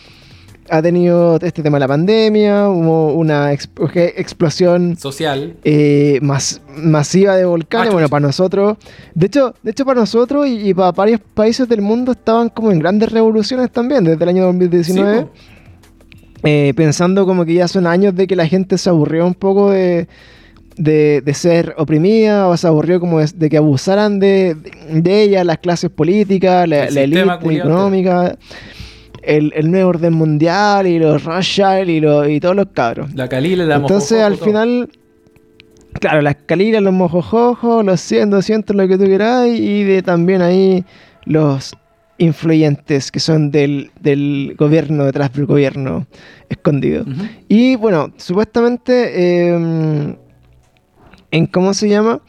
Ha 0.74 0.80
tenido 0.80 1.38
este 1.42 1.62
tema 1.62 1.76
de 1.76 1.80
la 1.80 1.88
pandemia, 1.88 2.66
hubo 2.70 3.12
una 3.12 3.52
explosión 3.52 4.96
Social. 4.96 5.54
eh, 5.64 6.18
mas- 6.22 6.62
masiva 6.76 7.36
de 7.36 7.44
volcanes. 7.44 7.90
Ah, 7.90 7.92
bueno, 7.92 8.08
para 8.08 8.20
nosotros, 8.26 8.78
de 9.14 9.26
hecho, 9.26 9.54
de 9.62 9.72
hecho 9.72 9.84
para 9.84 10.00
nosotros 10.00 10.46
y, 10.48 10.70
y 10.70 10.72
para 10.72 10.92
varios 10.92 11.20
países 11.34 11.68
del 11.68 11.82
mundo 11.82 12.12
estaban 12.12 12.48
como 12.48 12.72
en 12.72 12.78
grandes 12.78 13.12
revoluciones 13.12 13.70
también 13.70 14.04
desde 14.04 14.22
el 14.22 14.28
año 14.30 14.44
2019. 14.46 15.18
Sí, 15.18 15.24
po. 15.24 15.30
Eh, 16.44 16.72
pensando 16.74 17.26
como 17.26 17.44
que 17.44 17.52
ya 17.54 17.68
son 17.68 17.86
años 17.86 18.14
de 18.16 18.26
que 18.26 18.34
la 18.34 18.46
gente 18.46 18.78
se 18.78 18.88
aburrió 18.88 19.26
un 19.26 19.34
poco 19.34 19.70
de, 19.70 20.08
de, 20.76 21.20
de 21.20 21.34
ser 21.34 21.74
oprimida 21.76 22.48
o 22.48 22.56
se 22.56 22.66
aburrió 22.66 22.98
como 22.98 23.20
de, 23.20 23.28
de 23.34 23.50
que 23.50 23.58
abusaran 23.58 24.18
de, 24.18 24.56
de 24.90 25.22
ella 25.22 25.44
las 25.44 25.58
clases 25.58 25.90
políticas, 25.90 26.66
la, 26.66 26.86
El 26.86 27.10
la 27.26 27.38
culiao 27.38 27.66
económica, 27.68 28.36
el, 29.22 29.52
el 29.54 29.70
nuevo 29.70 29.90
orden 29.90 30.12
mundial 30.12 30.86
y 30.86 30.98
los 30.98 31.24
Rothschild 31.24 31.88
y, 31.88 32.00
los, 32.00 32.28
y 32.28 32.40
todos 32.40 32.56
los 32.56 32.66
cabros. 32.72 33.14
La 33.14 33.28
Calila, 33.28 33.64
la 33.64 33.76
Entonces 33.76 34.18
Mojojojo, 34.18 34.26
al 34.26 34.36
todo. 34.38 34.44
final, 34.46 34.90
claro, 35.94 36.22
las 36.22 36.36
calilas, 36.46 36.82
los 36.82 36.92
mojojojos, 36.92 37.84
los 37.84 38.00
100, 38.00 38.30
200, 38.30 38.76
lo 38.76 38.88
que 38.88 38.98
tú 38.98 39.04
quieras, 39.04 39.48
y 39.48 39.84
de 39.84 40.02
también 40.02 40.42
ahí 40.42 40.84
los 41.24 41.74
influyentes 42.18 43.10
que 43.10 43.20
son 43.20 43.50
del, 43.50 43.90
del 44.00 44.54
gobierno, 44.58 45.04
detrás 45.04 45.32
del 45.32 45.46
gobierno 45.46 46.06
escondido. 46.48 47.04
Y 47.48 47.76
bueno, 47.76 48.12
supuestamente, 48.16 49.12
eh, 49.14 50.16
en 51.30 51.46
cómo 51.46 51.74
se 51.74 51.88
llama, 51.88 52.20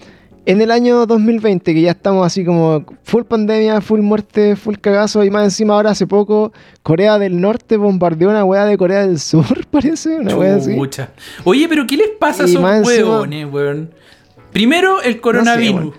en 0.46 0.62
el 0.62 0.72
año 0.72 1.06
2020, 1.06 1.74
que 1.74 1.82
ya 1.82 1.92
estamos 1.92 2.26
así 2.26 2.44
como 2.44 2.86
full 3.04 3.24
pandemia, 3.24 3.80
full 3.82 4.02
muerte, 4.02 4.56
full 4.56 4.76
cagazo, 4.76 5.24
y 5.24 5.30
más 5.30 5.44
encima 5.46 5.76
ahora 5.76 5.92
hace 5.92 6.06
poco 6.06 6.52
Corea 6.82 7.18
del 7.18 7.40
Norte 7.40 7.78
bombardeó 7.78 8.30
una 8.30 8.44
weá 8.44 8.66
de 8.66 8.78
Corea 8.78 9.08
del 9.08 9.20
Sur, 9.20 9.66
parece, 9.72 10.18
una 10.18 10.36
weá 10.36 10.56
así. 10.56 10.76
Oye, 11.44 11.68
pero 11.70 11.88
¿qué 11.88 11.98
les 11.98 12.10
pasa 12.20 12.44
a 12.44 12.46
esos 12.46 12.62
huevones, 12.62 13.48
weón? 13.52 13.92
Primero 14.52 15.02
el 15.02 15.22
coronavirus. 15.22 15.96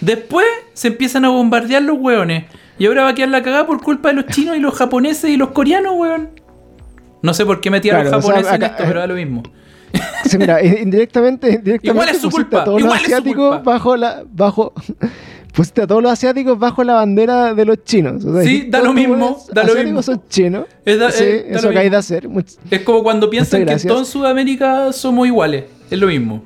Después 0.00 0.46
se 0.74 0.88
empiezan 0.88 1.24
a 1.24 1.30
bombardear 1.30 1.82
los 1.82 1.98
hueones. 1.98 2.44
Y 2.78 2.86
ahora 2.86 3.02
va 3.02 3.08
a 3.08 3.14
quedar 3.14 3.30
la 3.30 3.42
cagada 3.42 3.66
por 3.66 3.82
culpa 3.82 4.10
de 4.10 4.14
los 4.14 4.26
chinos 4.26 4.56
y 4.56 4.60
los 4.60 4.74
japoneses 4.74 5.30
y 5.30 5.36
los 5.36 5.48
coreanos, 5.48 5.94
weón. 5.96 6.30
No 7.22 7.34
sé 7.34 7.44
por 7.44 7.60
qué 7.60 7.70
metí 7.70 7.90
a 7.90 7.94
los 7.94 8.02
Claro, 8.02 8.18
o 8.18 8.22
sea, 8.22 8.30
japoneses 8.30 8.54
en 8.54 8.62
esto, 8.62 8.84
pero 8.86 9.00
da 9.00 9.06
lo 9.08 9.14
mismo. 9.14 9.42
Sí, 10.24 10.36
mira, 10.38 10.62
i- 10.62 10.82
indirectamente, 10.82 11.48
indirectamente 11.48 11.88
Igual 11.88 12.08
es 12.10 12.20
su 12.20 12.30
culpa, 12.30 12.60
a 12.62 12.64
todos 12.64 12.80
igual 12.80 12.94
los 12.98 13.02
es 13.08 13.12
asiáticos 13.14 13.64
bajo 13.64 13.96
la 13.96 14.24
bajo 14.30 14.72
pusiste 15.54 15.82
a 15.82 15.86
todos 15.86 16.02
los 16.02 16.12
asiáticos 16.12 16.58
bajo 16.58 16.84
la 16.84 16.94
bandera 16.94 17.54
de 17.54 17.64
los 17.64 17.82
chinos. 17.84 18.24
O 18.24 18.34
sea, 18.34 18.42
Sí, 18.42 18.66
da 18.68 18.80
lo 18.82 18.92
mismo, 18.92 19.16
da 19.52 19.62
lo 19.64 19.72
asiáticos 19.72 19.84
mismo. 19.84 20.02
son 20.02 20.22
chinos. 20.28 20.66
Es 20.84 20.98
da- 20.98 21.10
sí, 21.10 21.24
eh, 21.24 21.46
da 21.50 21.58
eso 21.58 21.68
hay 21.70 21.74
mismo. 21.76 21.90
de 21.90 21.96
hacer. 21.96 22.28
Much- 22.28 22.58
Es 22.70 22.82
como 22.82 23.02
cuando 23.02 23.30
piensan 23.30 23.64
que 23.64 23.72
en 23.72 23.82
todo 23.86 24.04
Sudamérica 24.04 24.92
somos 24.92 25.26
iguales. 25.26 25.64
Es 25.90 25.98
lo 25.98 26.06
mismo. 26.08 26.42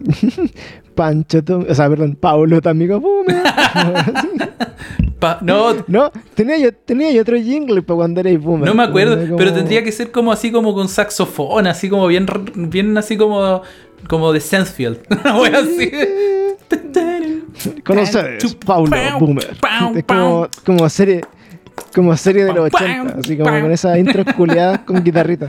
Pancho, 0.94 1.40
o 1.68 1.74
sea, 1.74 1.88
perdón, 1.88 2.16
Paulo, 2.20 2.60
tu 2.60 2.68
amigo 2.68 3.00
Boomer. 3.00 3.42
Pa- 5.18 5.38
no, 5.40 5.74
no, 5.86 6.10
tenía 6.34 6.58
yo, 6.58 6.72
tenía 6.74 7.12
yo 7.12 7.22
otro 7.22 7.36
jingle 7.36 7.80
para 7.82 7.96
cuando 7.96 8.20
erais 8.20 8.40
Boomer. 8.42 8.66
no 8.68 8.74
me 8.74 8.82
acuerdo, 8.82 9.16
Como- 9.24 9.36
pero 9.36 9.52
tendría 9.52 9.84
que 9.84 9.92
ser 9.92 10.10
como 10.10 10.32
así 10.32 10.50
como 10.50 10.74
con 10.74 10.88
saxofón, 10.88 11.66
así 11.68 11.88
como 11.88 12.06
bien, 12.08 12.26
bien 12.54 12.96
así 12.98 13.16
como, 13.16 13.62
como 14.08 14.32
de 14.32 14.40
wea 15.40 15.58
así. 15.58 15.90
Con 17.84 17.98
ustedes, 17.98 18.54
Paulo 18.66 18.90
Boomer. 19.20 19.56
Es 19.96 20.04
como, 20.04 20.48
como 20.64 20.88
serie 20.88 21.20
como 21.94 22.16
serie 22.16 22.44
de 22.44 22.52
los 22.52 22.66
80, 22.72 23.16
así 23.18 23.36
como 23.36 23.50
con 23.60 23.70
esas 23.70 23.98
intros 23.98 24.26
culiadas 24.36 24.80
con 24.80 25.02
guitarrita. 25.02 25.48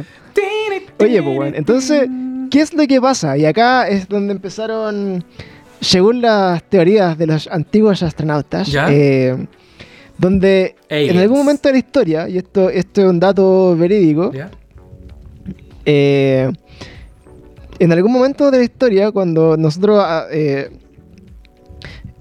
Oye, 1.00 1.22
pues 1.22 1.36
bueno, 1.36 1.58
entonces, 1.58 2.08
¿qué 2.54 2.62
es 2.62 2.72
lo 2.72 2.86
que 2.86 3.02
pasa? 3.02 3.36
Y 3.36 3.46
acá 3.46 3.88
es 3.88 4.08
donde 4.08 4.32
empezaron, 4.32 5.26
según 5.82 6.22
las 6.22 6.62
teorías 6.70 7.18
de 7.18 7.26
los 7.26 7.48
antiguos 7.48 8.04
astronautas, 8.04 8.72
eh, 8.92 9.48
donde 10.20 10.76
en 10.88 11.18
algún 11.18 11.40
momento 11.40 11.68
de 11.68 11.74
la 11.74 11.80
historia, 11.80 12.30
y 12.30 12.38
esto, 12.38 12.70
esto 12.70 13.02
es 13.02 13.08
un 13.08 13.20
dato 13.20 13.76
verídico, 13.76 14.32
eh, 15.84 16.52
en 17.80 17.92
algún 17.92 18.12
momento 18.12 18.52
de 18.52 18.60
la 18.60 18.64
historia, 18.64 19.12
cuando 19.12 19.58
nosotros 19.58 20.00
ah, 20.06 20.28
eh, 20.32 20.70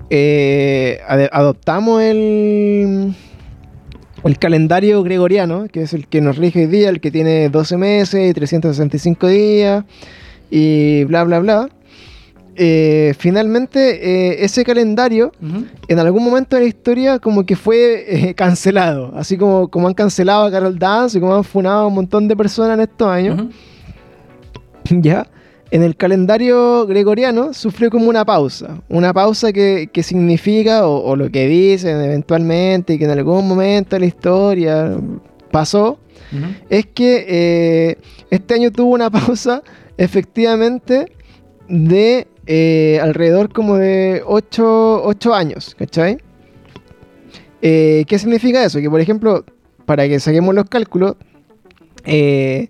eh, 0.09 0.99
adoptamos 1.31 2.01
el, 2.01 3.15
el 4.25 4.39
calendario 4.39 5.03
gregoriano, 5.03 5.67
que 5.71 5.83
es 5.83 5.93
el 5.93 6.07
que 6.07 6.23
nos 6.23 6.39
rige 6.39 6.61
hoy 6.61 6.67
día, 6.69 6.89
el 6.89 7.03
que 7.03 7.11
tiene 7.11 7.51
12 7.51 7.77
meses 7.77 8.31
y 8.31 8.33
365 8.33 9.27
días 9.27 9.85
y 10.55 11.05
bla, 11.05 11.25
bla, 11.25 11.39
bla. 11.41 11.69
eh, 12.55 13.15
finalmente, 13.19 13.81
eh, 14.33 14.45
ese 14.45 14.63
calendario 14.63 15.33
Ujú. 15.41 15.65
en 15.89 15.99
algún 15.99 16.23
momento 16.23 16.55
de 16.57 16.63
la 16.63 16.69
historia 16.69 17.19
como 17.19 17.47
que 17.47 17.57
fue 17.57 18.05
eh, 18.29 18.35
cancelado. 18.43 19.13
Así 19.17 19.39
como, 19.39 19.69
como 19.69 19.89
han 19.89 19.95
cancelado 19.95 20.45
a 20.45 20.51
Carol 20.51 20.79
Dance 20.79 21.17
y 21.17 21.21
como 21.23 21.35
han 21.35 21.45
funado 21.45 21.85
a 21.85 21.87
un 21.87 21.95
montón 21.95 22.29
de 22.29 22.37
personas 22.37 22.75
en 22.75 22.83
estos 22.83 23.09
años. 23.09 23.41
Ujú. 23.41 23.51
Ya. 25.03 25.27
En 25.71 25.83
el 25.83 25.97
calendario 25.97 26.87
gregoriano 26.87 27.55
sufrió 27.55 27.89
como 27.89 28.11
una 28.11 28.27
pausa. 28.27 28.83
Una 28.91 29.15
pausa 29.15 29.55
que, 29.55 29.89
que 29.91 30.03
significa, 30.03 30.87
o, 30.87 31.03
o 31.03 31.17
lo 31.17 31.31
que 31.31 31.49
dicen 31.49 31.99
eventualmente, 32.03 32.99
que 32.99 33.05
en 33.07 33.11
algún 33.13 33.49
momento 33.49 33.97
de 33.97 34.01
la 34.01 34.07
historia 34.07 34.97
pasó, 35.53 35.99
es 36.71 36.87
que 36.87 37.27
eh, 37.29 37.99
este 38.31 38.55
año 38.55 38.73
tuvo 38.73 38.93
una 38.93 39.11
pausa 39.11 39.63
efectivamente 39.99 41.13
de 41.69 42.27
eh, 42.47 42.99
alrededor 43.01 43.53
como 43.53 43.77
de 43.77 44.23
8, 44.27 45.35
años, 45.35 45.77
¿cachai? 45.79 46.19
Eh, 47.61 48.05
¿Qué 48.09 48.19
significa 48.19 48.65
eso? 48.65 48.81
Que 48.81 48.91
por 48.91 49.01
ejemplo, 49.01 49.45
para 49.87 50.09
que 50.09 50.19
saquemos 50.19 50.55
los 50.55 50.69
cálculos, 50.69 51.15
eh, 52.05 52.69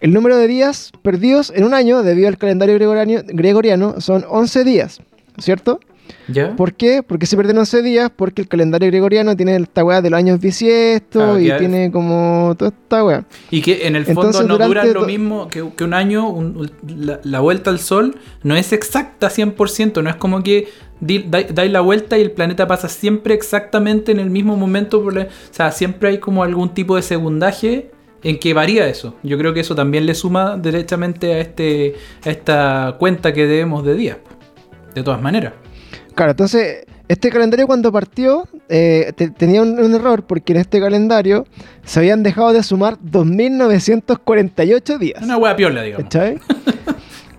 el 0.00 0.12
número 0.12 0.36
de 0.36 0.46
días 0.46 0.92
perdidos 1.02 1.52
en 1.54 1.64
un 1.64 1.72
año 1.72 2.02
debido 2.02 2.28
al 2.28 2.36
calendario 2.36 2.74
gregoriano, 2.74 3.22
gregoriano 3.26 4.00
son 4.00 4.24
11 4.28 4.64
días, 4.64 5.00
¿cierto? 5.38 5.80
¿Ya? 6.28 6.56
¿Por 6.56 6.74
qué? 6.74 7.02
Porque 7.02 7.26
se 7.26 7.36
pierden 7.36 7.58
11 7.58 7.82
días 7.82 8.10
porque 8.14 8.42
el 8.42 8.48
calendario 8.48 8.88
gregoriano 8.88 9.36
tiene 9.36 9.56
esta 9.56 9.84
weá 9.84 10.00
de 10.00 10.10
los 10.10 10.18
años 10.18 10.40
bisiestos 10.40 11.22
Claro, 11.22 11.38
y 11.40 11.50
tiene 11.58 11.90
como 11.92 12.54
toda 12.58 12.70
esta 12.70 13.04
weá. 13.04 13.24
Y 13.50 13.60
que 13.60 13.86
en 13.86 13.96
el 13.96 14.04
fondo 14.06 14.22
Entonces, 14.22 14.46
no 14.46 14.58
dura 14.58 14.84
lo 14.84 15.04
mismo 15.04 15.48
que, 15.48 15.64
que 15.76 15.84
un 15.84 15.94
año, 15.94 16.28
un- 16.28 16.70
la, 16.96 17.20
la 17.24 17.40
vuelta 17.40 17.70
al 17.70 17.78
sol 17.78 18.16
no 18.42 18.56
es 18.56 18.72
exacta 18.72 19.28
100%, 19.28 20.02
no 20.02 20.10
es 20.10 20.16
como 20.16 20.42
que 20.42 20.68
dais 21.00 21.70
la 21.70 21.80
vuelta 21.80 22.16
y 22.18 22.22
el 22.22 22.30
planeta 22.30 22.66
pasa 22.66 22.88
siempre 22.88 23.34
exactamente 23.34 24.12
en 24.12 24.20
el 24.20 24.30
mismo 24.30 24.56
momento, 24.56 25.02
por 25.02 25.14
la- 25.14 25.22
o 25.24 25.26
sea, 25.50 25.70
siempre 25.72 26.08
hay 26.08 26.18
como 26.18 26.42
algún 26.42 26.72
tipo 26.72 26.96
de 26.96 27.02
segundaje 27.02 27.90
en 28.22 28.38
que 28.38 28.54
varía 28.54 28.86
eso. 28.88 29.16
Yo 29.22 29.36
creo 29.36 29.52
que 29.52 29.60
eso 29.60 29.74
también 29.74 30.06
le 30.06 30.14
suma 30.14 30.56
derechamente 30.56 31.34
a, 31.34 31.40
este, 31.40 31.94
a 32.24 32.30
esta 32.30 32.96
cuenta 32.98 33.34
que 33.34 33.46
debemos 33.46 33.84
de 33.84 33.94
días, 33.94 34.16
de 34.94 35.02
todas 35.02 35.20
maneras. 35.20 35.52
Claro, 36.14 36.30
entonces, 36.32 36.84
este 37.08 37.30
calendario 37.30 37.66
cuando 37.66 37.90
partió 37.92 38.46
eh, 38.68 39.12
te- 39.16 39.30
tenía 39.30 39.62
un, 39.62 39.78
un 39.78 39.94
error 39.94 40.24
porque 40.24 40.52
en 40.52 40.58
este 40.60 40.80
calendario 40.80 41.46
se 41.84 41.98
habían 42.00 42.22
dejado 42.22 42.52
de 42.52 42.62
sumar 42.62 42.98
2.948 43.00 44.98
días. 44.98 45.22
Una 45.22 45.36
hueá 45.36 45.56
piola, 45.56 45.82
digamos. 45.82 46.04
¿Cachai? 46.04 46.38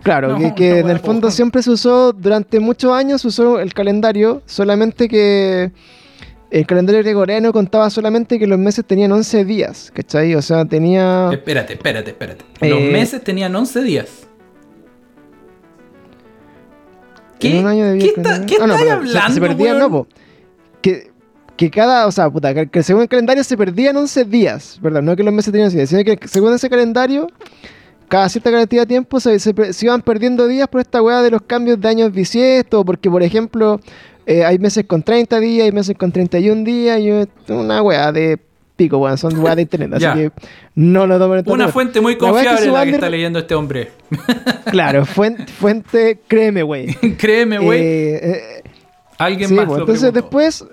Claro, 0.03 0.37
No, 0.37 0.53
que, 0.53 0.79
en 0.81 0.89
el 0.91 0.99
fondo 0.99 1.31
siempre 1.31 1.63
se 1.63 1.71
usó, 1.71 2.13
durante 2.13 2.59
muchos 2.59 2.93
años 2.93 3.21
se 3.23 3.27
usó 3.29 3.59
el 3.59 3.73
calendario, 3.73 4.43
solamente 4.45 5.07
que 5.09 5.71
el 6.51 6.67
calendario 6.67 7.01
gregoriano 7.01 7.51
contaba 7.51 7.89
solamente 7.89 8.37
que 8.37 8.45
los 8.45 8.59
meses 8.59 8.85
tenían 8.85 9.11
11 9.11 9.45
días, 9.45 9.91
¿cachai? 9.95 10.35
O 10.35 10.43
sea, 10.43 10.63
tenía... 10.63 11.29
Espérate, 11.31 11.73
espérate, 11.73 12.11
espérate. 12.11 12.45
Los 12.61 12.81
Eh, 12.81 12.89
meses 12.91 13.23
tenían 13.23 13.55
11 13.55 13.81
días. 13.81 14.27
¿Qué, 17.39 17.51
en 17.57 17.65
un 17.65 17.67
año 17.69 17.85
debía 17.85 18.01
¿Qué, 18.03 18.07
está, 18.09 18.21
calendario- 18.23 18.45
¿qué 18.45 18.55
Ah, 18.61 18.67
no, 18.67 18.75
perdón, 18.75 18.87
se- 18.87 18.91
hablando, 19.17 19.33
Se, 19.33 19.41
perdían, 19.41 19.79
no, 19.79 19.89
po. 19.91 20.07
Que, 20.81 21.11
que 21.57 21.69
cada, 21.71 22.07
o 22.07 22.11
sea, 22.11 22.29
puta, 22.29 22.53
que, 22.53 22.67
que 22.67 22.83
según 22.83 23.03
el 23.03 23.07
calendario 23.07 23.43
se 23.43 23.55
perdían 23.57 23.95
11 23.97 24.25
días, 24.25 24.79
¿verdad? 24.81 25.01
No 25.01 25.15
que 25.15 25.23
los 25.23 25.33
meses 25.33 25.51
tenían 25.51 25.67
11 25.67 25.77
días, 25.77 25.89
sino 25.89 26.03
que 26.03 26.19
según 26.27 26.53
ese 26.53 26.69
calendario, 26.69 27.27
cada 28.07 28.29
cierta 28.29 28.51
cantidad 28.51 28.83
de 28.83 28.87
tiempo 28.87 29.19
se, 29.19 29.39
se 29.39 29.53
per- 29.53 29.73
se 29.73 29.85
iban 29.85 30.01
perdiendo 30.01 30.47
días 30.47 30.67
por 30.67 30.81
esta 30.81 31.01
weá 31.01 31.21
de 31.21 31.31
los 31.31 31.41
cambios 31.41 31.79
de 31.79 31.87
años 31.87 32.11
bisiestos, 32.11 32.83
porque 32.85 33.09
por 33.09 33.23
ejemplo, 33.23 33.79
eh, 34.25 34.43
hay 34.45 34.59
meses 34.59 34.85
con 34.85 35.01
30 35.03 35.39
días, 35.39 35.65
hay 35.65 35.71
meses 35.71 35.95
con 35.97 36.11
31 36.11 36.63
días, 36.63 36.99
y 36.99 37.09
es 37.09 37.27
una 37.47 37.81
weá 37.81 38.11
de 38.11 38.39
pico, 38.75 38.97
weón, 38.97 39.17
son 39.17 39.37
weá 39.39 39.55
de 39.55 39.61
internet, 39.63 39.91
así 39.93 40.05
que 40.19 40.31
no 40.75 41.07
lo 41.07 41.17
tomen 41.17 41.39
en 41.39 41.51
Una 41.51 41.67
fuente 41.69 42.01
muy 42.01 42.13
es 42.13 42.19
que 42.19 42.25
confiable 42.25 42.65
su 42.65 42.71
la 42.71 42.83
que 42.85 42.91
está 42.91 43.09
leyendo 43.09 43.39
este 43.39 43.55
hombre. 43.55 43.91
Claro, 44.71 45.05
fuente, 45.05 45.45
fuente 45.47 46.19
créeme, 46.27 46.63
güey. 46.63 46.87
Créeme, 47.17 47.59
güey. 47.59 47.79
Eh, 47.79 48.19
eh, 48.23 48.63
alguien 49.17 49.47
Sí, 49.49 49.55
más 49.55 49.65
pues, 49.65 49.77
lo 49.77 49.83
entonces 49.83 50.11
preguntó. 50.11 50.21
después, 50.21 50.65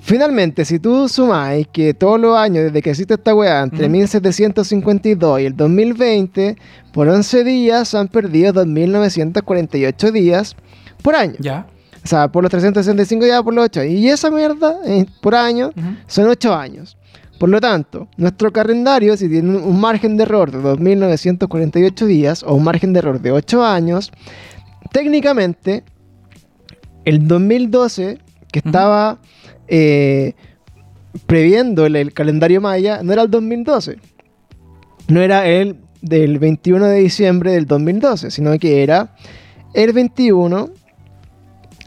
finalmente, 0.00 0.64
si 0.64 0.78
tú 0.78 1.08
sumáis 1.08 1.66
que 1.68 1.94
todos 1.94 2.20
los 2.20 2.36
años 2.36 2.64
desde 2.64 2.82
que 2.82 2.90
existe 2.90 3.14
esta 3.14 3.34
weá, 3.34 3.62
entre 3.62 3.84
Ujú. 3.84 3.92
1752 3.92 5.40
y 5.40 5.44
el 5.46 5.56
2020, 5.56 6.56
por 6.92 7.08
11 7.08 7.44
días 7.44 7.88
se 7.88 7.96
han 7.98 8.08
perdido 8.08 8.52
2.948 8.52 10.10
días 10.12 10.56
por 11.02 11.14
año. 11.14 11.34
Ya. 11.38 11.66
O 12.04 12.06
sea, 12.06 12.28
por 12.28 12.42
los 12.42 12.50
365 12.50 13.24
días 13.24 13.42
por 13.42 13.54
los 13.54 13.64
8. 13.66 13.84
Y 13.84 14.08
esa 14.08 14.30
mierda 14.30 14.76
eh, 14.86 15.06
por 15.20 15.34
año 15.34 15.72
son 16.06 16.28
8 16.28 16.54
años. 16.54 16.96
Por 17.38 17.48
lo 17.48 17.60
tanto, 17.60 18.08
nuestro 18.16 18.52
calendario, 18.52 19.16
si 19.16 19.28
tiene 19.28 19.56
un- 19.56 19.80
margen 19.80 20.16
de 20.16 20.24
error 20.24 20.50
de 20.50 20.58
2.948 20.58 22.06
días 22.06 22.42
o 22.42 22.54
un 22.54 22.64
margen 22.64 22.92
de 22.92 22.98
error 22.98 23.20
de 23.20 23.30
8 23.32 23.64
años, 23.64 24.10
técnicamente, 24.92 25.84
el 27.04 27.26
2012, 27.28 28.18
que 28.52 28.58
estaba 28.58 29.18
eh, 29.68 30.32
previendo 31.26 31.86
el, 31.86 31.96
el 31.96 32.12
calendario 32.12 32.60
maya, 32.60 33.02
no 33.02 33.12
era 33.12 33.22
el 33.22 33.30
2012. 33.30 33.96
No 35.08 35.20
era 35.20 35.46
el 35.46 35.76
del 36.02 36.38
21 36.38 36.86
de 36.86 36.98
diciembre 37.00 37.52
del 37.52 37.66
2012, 37.66 38.30
sino 38.30 38.58
que 38.58 38.82
era 38.82 39.14
el 39.74 39.92
21 39.92 40.70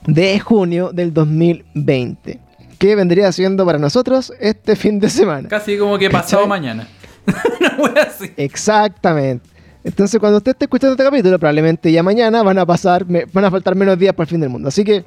de 0.08 0.40
junio 0.40 0.92
del 0.94 1.14
2020. 1.14 2.40
Que 2.82 2.96
vendría 2.96 3.32
siendo 3.32 3.64
para 3.64 3.78
nosotros 3.78 4.34
este 4.40 4.76
fin 4.76 5.00
de 5.00 5.08
semana. 5.08 5.48
Casi 5.48 5.78
como 5.78 6.00
que 6.00 6.10
pasado 6.10 6.46
¿Cachai? 6.46 6.50
mañana. 6.50 6.88
Una 7.60 7.76
wea 7.78 8.04
así. 8.08 8.32
Exactamente. 8.38 9.48
Entonces, 9.84 10.20
cuando 10.20 10.40
usted 10.40 10.54
esté 10.54 10.66
escuchando 10.66 10.94
este 10.94 11.04
capítulo, 11.04 11.38
probablemente 11.38 11.92
ya 11.92 12.02
mañana 12.02 12.42
van 12.42 12.58
a 12.58 12.66
pasar, 12.66 13.06
van 13.06 13.46
a 13.46 13.52
faltar 13.52 13.76
menos 13.76 14.00
días 14.00 14.16
para 14.16 14.24
el 14.24 14.30
fin 14.30 14.40
del 14.40 14.50
mundo. 14.50 14.70
Así 14.70 14.84
que, 14.84 14.96
en 14.96 15.06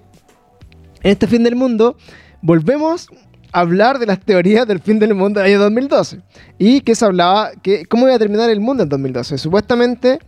este 1.02 1.26
fin 1.26 1.42
del 1.42 1.56
mundo, 1.56 1.96
volvemos 2.42 3.08
a 3.52 3.58
hablar 3.58 3.98
de 3.98 4.06
las 4.06 4.20
teorías 4.20 4.68
del 4.68 4.78
fin 4.78 5.00
del 5.00 5.12
mundo 5.12 5.40
del 5.40 5.50
año 5.50 5.58
2012. 5.58 6.20
Y 6.58 6.80
que 6.82 6.94
se 6.94 7.04
hablaba, 7.04 7.50
que 7.60 7.86
cómo 7.86 8.06
iba 8.06 8.14
a 8.14 8.20
terminar 8.20 8.50
el 8.50 8.60
mundo 8.60 8.84
en 8.84 8.88
2012. 8.88 9.36
Supuestamente, 9.36 10.20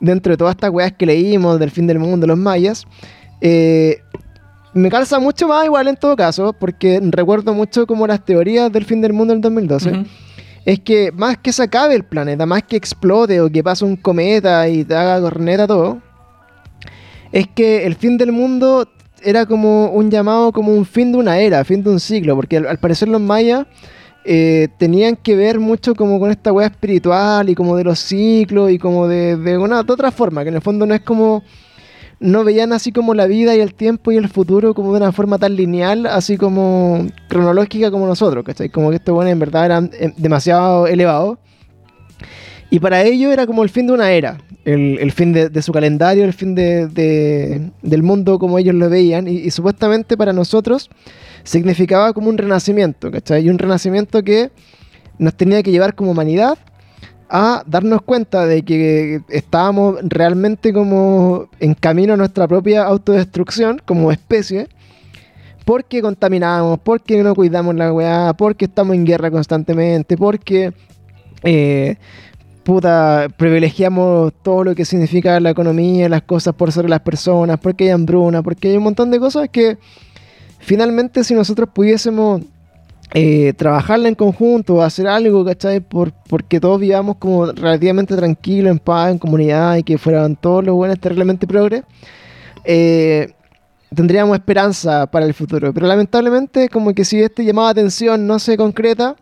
dentro 0.00 0.32
de 0.32 0.36
todas 0.36 0.56
estas 0.56 0.70
weas 0.70 0.90
que 0.90 1.06
leímos 1.06 1.60
del 1.60 1.70
fin 1.70 1.86
del 1.86 2.00
mundo, 2.00 2.26
los 2.26 2.36
mayas, 2.36 2.84
eh, 3.40 3.98
me 4.72 4.88
calza 4.88 5.18
mucho 5.18 5.48
más 5.48 5.64
igual 5.64 5.88
en 5.88 5.96
todo 5.96 6.16
caso, 6.16 6.52
porque 6.52 7.00
recuerdo 7.02 7.54
mucho 7.54 7.86
como 7.86 8.06
las 8.06 8.24
teorías 8.24 8.70
del 8.72 8.84
fin 8.84 9.00
del 9.00 9.12
mundo 9.12 9.32
del 9.34 9.40
2012 9.40 9.90
Ujú. 9.90 10.04
es 10.64 10.80
que 10.80 11.10
más 11.12 11.38
que 11.38 11.52
se 11.52 11.62
acabe 11.62 11.94
el 11.94 12.04
planeta, 12.04 12.46
más 12.46 12.62
que 12.62 12.76
explote 12.76 13.40
o 13.40 13.50
que 13.50 13.62
pase 13.62 13.84
un 13.84 13.96
cometa 13.96 14.68
y 14.68 14.84
te 14.84 14.94
haga 14.94 15.20
corneta 15.20 15.66
todo, 15.66 15.98
es 17.32 17.46
que 17.48 17.86
el 17.86 17.94
fin 17.94 18.16
del 18.16 18.32
mundo 18.32 18.88
era 19.22 19.44
como 19.46 19.90
un 19.90 20.10
llamado, 20.10 20.52
como 20.52 20.72
un 20.72 20.86
fin 20.86 21.12
de 21.12 21.18
una 21.18 21.38
era, 21.38 21.64
fin 21.64 21.82
de 21.82 21.90
un 21.90 22.00
ciclo, 22.00 22.36
porque 22.36 22.56
al, 22.56 22.66
al 22.66 22.78
parecer 22.78 23.08
los 23.08 23.20
mayas 23.20 23.66
eh, 24.24 24.68
tenían 24.78 25.16
que 25.16 25.34
ver 25.34 25.58
mucho 25.58 25.94
como 25.94 26.20
con 26.20 26.30
esta 26.30 26.52
weá 26.52 26.66
espiritual 26.66 27.48
y 27.48 27.54
como 27.54 27.76
de 27.76 27.84
los 27.84 27.98
ciclos 27.98 28.70
y 28.70 28.78
como 28.78 29.08
de, 29.08 29.36
de 29.36 29.58
una 29.58 29.82
de 29.82 29.92
otra 29.92 30.10
forma, 30.10 30.42
que 30.42 30.50
en 30.50 30.56
el 30.56 30.60
fondo 30.62 30.86
no 30.86 30.94
es 30.94 31.00
como 31.00 31.42
no 32.20 32.44
veían 32.44 32.72
así 32.74 32.92
como 32.92 33.14
la 33.14 33.26
vida 33.26 33.56
y 33.56 33.60
el 33.60 33.74
tiempo 33.74 34.12
y 34.12 34.16
el 34.18 34.28
futuro 34.28 34.74
como 34.74 34.92
de 34.92 34.98
una 34.98 35.10
forma 35.12 35.38
tan 35.38 35.56
lineal, 35.56 36.04
así 36.06 36.36
como 36.36 37.06
cronológica 37.28 37.90
como 37.90 38.06
nosotros, 38.06 38.44
¿cachai? 38.44 38.68
Como 38.68 38.90
que 38.90 38.96
estos 38.96 39.14
buenos 39.14 39.32
en 39.32 39.38
verdad 39.38 39.64
eran 39.64 39.90
eh, 39.98 40.12
demasiado 40.16 40.86
elevados. 40.86 41.38
Y 42.68 42.78
para 42.78 43.02
ellos 43.02 43.32
era 43.32 43.46
como 43.46 43.62
el 43.64 43.68
fin 43.70 43.86
de 43.88 43.94
una 43.94 44.12
era, 44.12 44.38
el, 44.64 45.10
fin 45.12 45.32
de, 45.32 45.48
de 45.48 45.62
su 45.62 45.72
calendario, 45.72 46.24
el 46.24 46.32
fin 46.32 46.54
de, 46.54 46.86
de- 46.86 47.72
del 47.82 48.02
mundo 48.02 48.38
como 48.38 48.58
ellos 48.58 48.74
lo 48.74 48.88
veían. 48.88 49.26
Y, 49.26 49.32
y 49.38 49.50
supuestamente 49.50 50.16
para 50.16 50.32
nosotros 50.32 50.88
significaba 51.42 52.12
como 52.12 52.28
un 52.28 52.38
renacimiento, 52.38 53.10
¿cachai? 53.10 53.46
Y 53.46 53.50
un 53.50 53.58
renacimiento 53.58 54.22
que 54.22 54.50
nos 55.18 55.34
tenía 55.34 55.62
que 55.62 55.70
llevar 55.72 55.94
como 55.94 56.12
humanidad 56.12 56.58
a 57.30 57.62
darnos 57.66 58.02
cuenta 58.02 58.44
de 58.44 58.62
que 58.62 59.22
estábamos 59.28 59.96
realmente 60.02 60.72
como 60.72 61.48
en 61.60 61.74
camino 61.74 62.14
a 62.14 62.16
nuestra 62.16 62.48
propia 62.48 62.84
autodestrucción 62.84 63.80
como 63.84 64.10
especie, 64.10 64.68
porque 65.64 66.02
contaminamos, 66.02 66.80
porque 66.80 67.22
no 67.22 67.34
cuidamos 67.34 67.76
la 67.76 67.92
weá, 67.92 68.34
porque 68.34 68.64
estamos 68.64 68.96
en 68.96 69.04
guerra 69.04 69.30
constantemente, 69.30 70.16
porque 70.16 70.72
eh, 71.44 71.96
puta, 72.64 73.28
privilegiamos 73.36 74.32
todo 74.42 74.64
lo 74.64 74.74
que 74.74 74.84
significa 74.84 75.38
la 75.38 75.50
economía, 75.50 76.08
las 76.08 76.22
cosas 76.22 76.54
por 76.54 76.72
sobre 76.72 76.88
las 76.88 77.00
personas, 77.00 77.60
porque 77.60 77.84
hay 77.84 77.90
hambruna, 77.90 78.42
porque 78.42 78.68
hay 78.68 78.76
un 78.76 78.82
montón 78.82 79.12
de 79.12 79.20
cosas 79.20 79.48
que 79.50 79.78
finalmente 80.58 81.22
si 81.22 81.34
nosotros 81.34 81.68
pudiésemos 81.72 82.42
eh, 83.12 83.52
trabajarla 83.54 84.08
en 84.08 84.14
conjunto, 84.14 84.82
hacer 84.82 85.08
algo, 85.08 85.44
¿cachai? 85.44 85.80
Por, 85.80 86.12
porque 86.28 86.60
todos 86.60 86.80
vivamos 86.80 87.16
como 87.16 87.46
relativamente 87.46 88.14
tranquilos, 88.14 88.70
en 88.70 88.78
paz, 88.78 89.10
en 89.10 89.18
comunidad 89.18 89.76
y 89.76 89.82
que 89.82 89.98
fueran 89.98 90.36
todos 90.36 90.64
los 90.64 90.76
buenos 90.76 91.00
terriblemente 91.00 91.46
progres, 91.46 91.82
eh, 92.64 93.32
tendríamos 93.94 94.36
esperanza 94.36 95.06
para 95.10 95.26
el 95.26 95.34
futuro. 95.34 95.74
Pero 95.74 95.86
lamentablemente, 95.86 96.68
como 96.68 96.94
que 96.94 97.04
si 97.04 97.20
este 97.20 97.44
llamado 97.44 97.66
de 97.68 97.80
atención 97.80 98.26
no 98.26 98.38
se 98.38 98.56
concreta, 98.56 99.16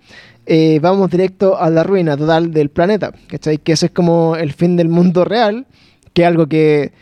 eh, 0.45 0.79
vamos 0.81 1.11
directo 1.11 1.59
a 1.59 1.71
la 1.71 1.83
ruina 1.83 2.17
total 2.17 2.53
del 2.53 2.69
planeta, 2.69 3.13
¿cachai? 3.27 3.59
Que 3.59 3.73
ese 3.73 3.87
es 3.87 3.93
como 3.93 4.37
el 4.37 4.53
fin 4.53 4.77
del 4.77 4.89
mundo 4.89 5.25
real, 5.25 5.67
que 6.13 6.23
es 6.23 6.29
algo 6.29 6.47
que 6.47 6.93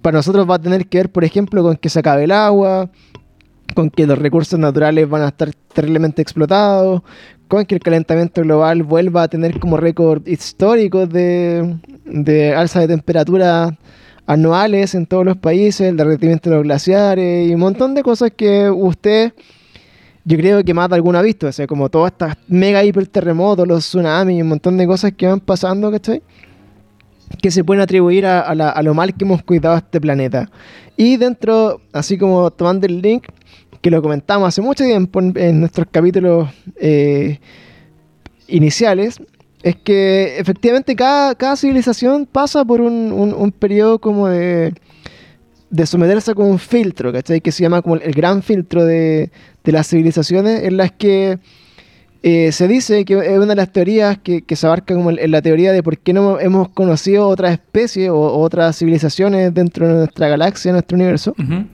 para 0.00 0.18
nosotros 0.18 0.48
va 0.48 0.56
a 0.56 0.58
tener 0.58 0.86
que 0.86 0.98
ver, 0.98 1.12
por 1.12 1.24
ejemplo, 1.24 1.62
con 1.62 1.76
que 1.76 1.88
se 1.88 2.00
acabe 2.00 2.24
el 2.24 2.30
agua, 2.30 2.90
con 3.74 3.90
que 3.90 4.06
los 4.06 4.18
recursos 4.18 4.58
naturales 4.58 5.08
van 5.08 5.22
a 5.22 5.28
estar 5.28 5.50
terriblemente 5.72 6.20
explotados, 6.22 7.02
con 7.48 7.64
que 7.64 7.74
el 7.74 7.80
calentamiento 7.80 8.42
global 8.42 8.82
vuelva 8.82 9.22
a 9.24 9.28
tener 9.28 9.58
como 9.60 9.76
récord 9.76 10.26
históricos 10.26 11.08
de, 11.08 11.76
de 12.04 12.54
alza 12.54 12.80
de 12.80 12.88
temperatura 12.88 13.76
anuales 14.26 14.94
en 14.94 15.06
todos 15.06 15.24
los 15.24 15.36
países, 15.36 15.88
el 15.88 15.96
derretimiento 15.96 16.48
de 16.50 16.56
los 16.56 16.64
glaciares 16.64 17.48
y 17.48 17.54
un 17.54 17.60
montón 17.60 17.94
de 17.94 18.02
cosas 18.02 18.30
que 18.34 18.70
usted, 18.70 19.32
yo 20.24 20.38
creo 20.38 20.64
que 20.64 20.72
más 20.72 20.88
de 20.88 20.94
alguno 20.94 21.18
ha 21.18 21.22
visto, 21.22 21.48
o 21.48 21.52
sea, 21.52 21.66
como 21.66 21.90
todas 21.90 22.12
estas 22.12 22.36
mega 22.48 22.82
hiperterremotos, 22.84 23.68
los 23.68 23.84
tsunamis 23.84 24.42
un 24.42 24.48
montón 24.48 24.76
de 24.78 24.86
cosas 24.86 25.12
que 25.12 25.26
van 25.26 25.40
pasando, 25.40 25.90
¿cachai? 25.90 26.22
que 27.42 27.50
se 27.50 27.64
pueden 27.64 27.82
atribuir 27.82 28.26
a, 28.26 28.40
a 28.40 28.54
la- 28.54 28.70
a 28.70 28.82
lo 28.82 28.94
mal 28.94 29.12
que 29.14 29.24
hemos 29.24 29.42
cuidado 29.42 29.76
este 29.76 30.00
planeta. 30.00 30.50
Y 30.96 31.16
dentro, 31.16 31.80
así 31.92 32.16
como 32.16 32.50
tomando 32.50 32.86
el 32.86 33.00
link, 33.02 33.24
que 33.84 33.90
lo 33.90 34.00
comentamos 34.00 34.48
hace 34.48 34.62
mucho 34.62 34.82
tiempo 34.82 35.20
en, 35.20 35.60
nuestros 35.60 35.86
capítulos 35.90 36.48
eh, 36.76 37.38
iniciales, 38.48 39.20
es 39.62 39.76
que 39.76 40.38
efectivamente 40.38 40.96
cada, 40.96 41.54
civilización 41.54 42.24
pasa 42.24 42.64
por 42.64 42.80
un, 42.80 43.12
un- 43.12 43.52
periodo 43.52 43.98
como 43.98 44.28
de, 44.28 44.72
someterse 45.84 46.34
con 46.34 46.46
un 46.46 46.58
filtro, 46.58 47.12
¿cachai? 47.12 47.42
Que 47.42 47.52
se 47.52 47.62
llama 47.62 47.82
como 47.82 47.96
el, 47.96 48.12
gran 48.12 48.42
filtro 48.42 48.86
de, 48.86 49.30
de 49.62 49.72
las 49.72 49.86
civilizaciones, 49.86 50.62
en 50.62 50.78
las 50.78 50.90
que 50.90 51.38
eh, 52.22 52.52
se 52.52 52.66
dice 52.66 53.04
que 53.04 53.18
es 53.18 53.36
una 53.36 53.48
de 53.48 53.56
las 53.56 53.70
teorías 53.70 54.16
que, 54.16 54.42
se 54.48 54.66
abarca 54.66 54.94
como 54.94 55.10
en, 55.10 55.30
la 55.30 55.42
teoría 55.42 55.72
de 55.72 55.82
por 55.82 55.98
qué 55.98 56.14
no 56.14 56.40
hemos 56.40 56.70
conocido 56.70 57.28
otras 57.28 57.52
especies 57.52 58.08
o, 58.08 58.38
otras 58.38 58.78
civilizaciones 58.78 59.52
dentro 59.52 59.86
de 59.86 59.92
nuestra 59.92 60.28
galaxia, 60.28 60.72
nuestro 60.72 60.96
universo. 60.96 61.34
Ujú. 61.38 61.66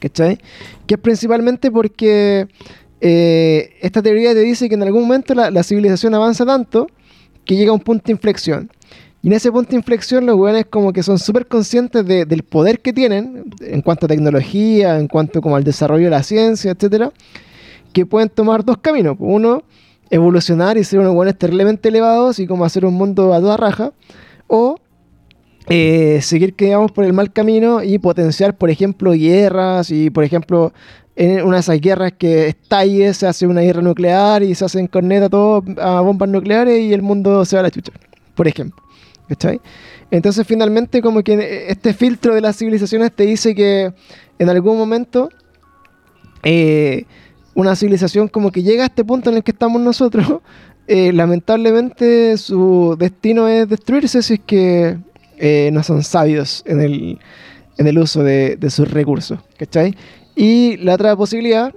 ¿Cachai? 0.00 0.38
Que 0.86 0.94
es 0.94 1.00
principalmente 1.00 1.70
porque 1.70 2.46
eh, 3.00 3.70
esta 3.80 4.02
teoría 4.02 4.32
te 4.32 4.40
dice 4.40 4.68
que 4.68 4.74
en 4.74 4.82
algún 4.82 5.02
momento 5.02 5.34
la, 5.34 5.62
civilización 5.62 6.14
avanza 6.14 6.46
tanto 6.46 6.86
que 7.44 7.56
llega 7.56 7.70
a 7.70 7.74
un 7.74 7.80
punto 7.80 8.04
de 8.06 8.12
inflexión. 8.12 8.70
Y 9.22 9.28
en 9.28 9.32
ese 9.34 9.50
punto 9.50 9.70
de 9.70 9.76
inflexión 9.76 10.26
los 10.26 10.36
weones 10.36 10.66
como 10.66 10.92
que 10.92 11.02
son 11.02 11.18
súper 11.18 11.46
conscientes 11.46 12.06
de- 12.06 12.24
del 12.26 12.42
poder 12.42 12.80
que 12.80 12.92
tienen 12.92 13.44
en 13.60 13.80
cuanto 13.82 14.06
a 14.06 14.08
tecnología, 14.08 14.98
en 14.98 15.08
cuanto 15.08 15.40
como 15.40 15.56
al 15.56 15.64
desarrollo 15.64 16.04
de 16.04 16.10
la 16.10 16.22
ciencia, 16.22 16.72
etcétera, 16.72 17.12
que 17.92 18.04
pueden 18.06 18.28
tomar 18.28 18.64
dos 18.64 18.78
caminos. 18.78 19.16
Uno, 19.18 19.62
evolucionar 20.10 20.76
y 20.76 20.84
ser 20.84 21.00
unos 21.00 21.14
weones 21.14 21.38
terriblemente 21.38 21.88
elevados 21.88 22.38
y 22.38 22.46
como 22.46 22.64
hacer 22.64 22.84
un 22.84 22.94
mundo 22.94 23.32
a 23.34 23.40
toda 23.40 23.56
raja. 23.56 23.92
O 24.46 24.76
eh, 25.68 26.18
seguir 26.22 26.54
que 26.54 26.66
digamos 26.66 26.92
por 26.92 27.04
el 27.04 27.12
mal 27.12 27.32
camino 27.32 27.82
y 27.82 27.98
potenciar, 27.98 28.56
por 28.56 28.70
ejemplo, 28.70 29.12
guerras 29.12 29.90
y, 29.90 30.10
por 30.10 30.24
ejemplo, 30.24 30.72
en 31.16 31.44
una 31.44 31.56
de 31.56 31.60
esas 31.60 31.80
guerras 31.80 32.12
que 32.18 32.48
estalle, 32.48 33.14
se 33.14 33.26
hace 33.26 33.46
una 33.46 33.62
guerra 33.62 33.80
nuclear 33.80 34.42
y 34.42 34.54
se 34.54 34.64
hacen 34.64 34.86
corneta 34.86 35.28
todo 35.28 35.64
a 35.80 36.00
bombas 36.00 36.28
nucleares 36.28 36.80
y 36.80 36.92
el 36.92 37.02
mundo 37.02 37.44
se 37.44 37.56
va 37.56 37.60
a 37.60 37.62
la 37.64 37.70
chucha, 37.70 37.92
por 38.34 38.48
ejemplo. 38.48 38.82
¿Cachai? 39.28 39.58
Entonces, 40.10 40.46
finalmente, 40.46 41.00
como 41.00 41.22
que 41.22 41.66
este 41.68 41.94
filtro 41.94 42.34
de 42.34 42.42
las 42.42 42.58
civilizaciones 42.58 43.10
te 43.12 43.24
dice 43.24 43.54
que 43.54 43.92
en 44.38 44.50
algún 44.50 44.76
momento 44.76 45.30
eh, 46.42 47.06
una 47.54 47.74
civilización 47.74 48.28
como 48.28 48.52
que 48.52 48.62
llega 48.62 48.82
a 48.82 48.86
este 48.86 49.04
punto 49.04 49.30
en 49.30 49.36
el 49.36 49.42
que 49.42 49.52
estamos 49.52 49.80
nosotros, 49.80 50.40
eh, 50.86 51.12
lamentablemente 51.12 52.36
su 52.36 52.96
destino 52.98 53.48
es 53.48 53.66
destruirse 53.66 54.22
si 54.22 54.34
es 54.34 54.40
que 54.40 54.98
eh, 55.38 55.70
no 55.72 55.82
son 55.82 56.02
sabios 56.02 56.62
en 56.66 56.80
el, 56.80 57.18
en 57.78 57.86
el 57.86 57.98
uso 57.98 58.22
de, 58.22 58.56
de 58.56 58.70
sus 58.70 58.90
recursos, 58.90 59.38
¿cachai? 59.58 59.94
Y 60.36 60.76
la 60.78 60.94
otra 60.94 61.16
posibilidad 61.16 61.72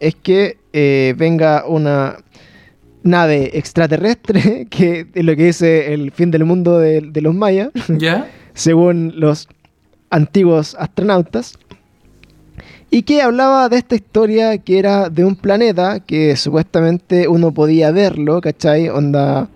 es 0.00 0.14
que 0.14 0.58
eh, 0.72 1.14
venga 1.16 1.64
una 1.66 2.18
nave 3.02 3.50
extraterrestre, 3.54 4.66
que 4.70 5.06
es 5.14 5.24
lo 5.24 5.36
que 5.36 5.44
dice 5.46 5.94
el 5.94 6.10
fin 6.12 6.30
del 6.30 6.44
mundo 6.44 6.78
de, 6.78 7.00
de 7.00 7.20
los 7.20 7.34
mayas, 7.34 7.70
¿Ya? 7.88 8.28
según 8.54 9.14
los 9.16 9.48
antiguos 10.10 10.76
astronautas, 10.78 11.58
y 12.90 13.02
que 13.02 13.20
hablaba 13.20 13.68
de 13.68 13.78
esta 13.78 13.96
historia 13.96 14.58
que 14.58 14.78
era 14.78 15.10
de 15.10 15.24
un 15.24 15.34
planeta 15.34 16.00
que 16.00 16.36
supuestamente 16.36 17.26
uno 17.26 17.52
podía 17.52 17.90
verlo, 17.90 18.40
¿cachai? 18.40 18.88
Onda 18.88 19.48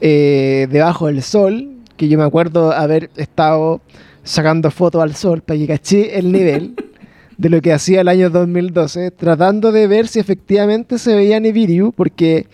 eh, 0.00 0.66
debajo 0.70 1.06
del 1.06 1.22
sol, 1.22 1.75
que 1.96 2.08
yo 2.08 2.18
me 2.18 2.24
acuerdo 2.24 2.72
haber 2.72 3.10
estado 3.16 3.80
sacando 4.22 4.70
fotos 4.70 5.02
al 5.02 5.14
sol 5.14 5.42
para 5.42 5.58
que 5.58 5.66
caché 5.66 6.18
el 6.18 6.32
nivel 6.32 6.74
de 7.38 7.50
lo 7.50 7.60
que 7.60 7.72
hacía 7.72 8.00
el 8.00 8.08
año 8.08 8.30
2012, 8.30 9.10
tratando 9.12 9.72
de 9.72 9.86
ver 9.86 10.08
si 10.08 10.18
efectivamente 10.18 10.98
se 10.98 11.14
veía 11.14 11.38
Nibiru, 11.38 11.92
porque 11.92 12.46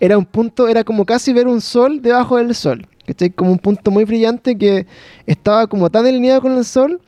era 0.00 0.18
un 0.18 0.24
punto, 0.24 0.68
era 0.68 0.84
como 0.84 1.04
casi 1.04 1.32
ver 1.32 1.46
un 1.46 1.60
sol 1.60 2.02
debajo 2.02 2.36
del 2.36 2.54
sol, 2.54 2.86
¿cachai? 3.06 3.30
Como 3.30 3.52
un 3.52 3.58
punto 3.58 3.90
muy 3.90 4.04
brillante 4.04 4.58
que 4.58 4.86
estaba 5.26 5.66
como 5.66 5.90
tan 5.90 6.06
alineado 6.06 6.42
con 6.42 6.56
el 6.56 6.64
sol 6.64 7.00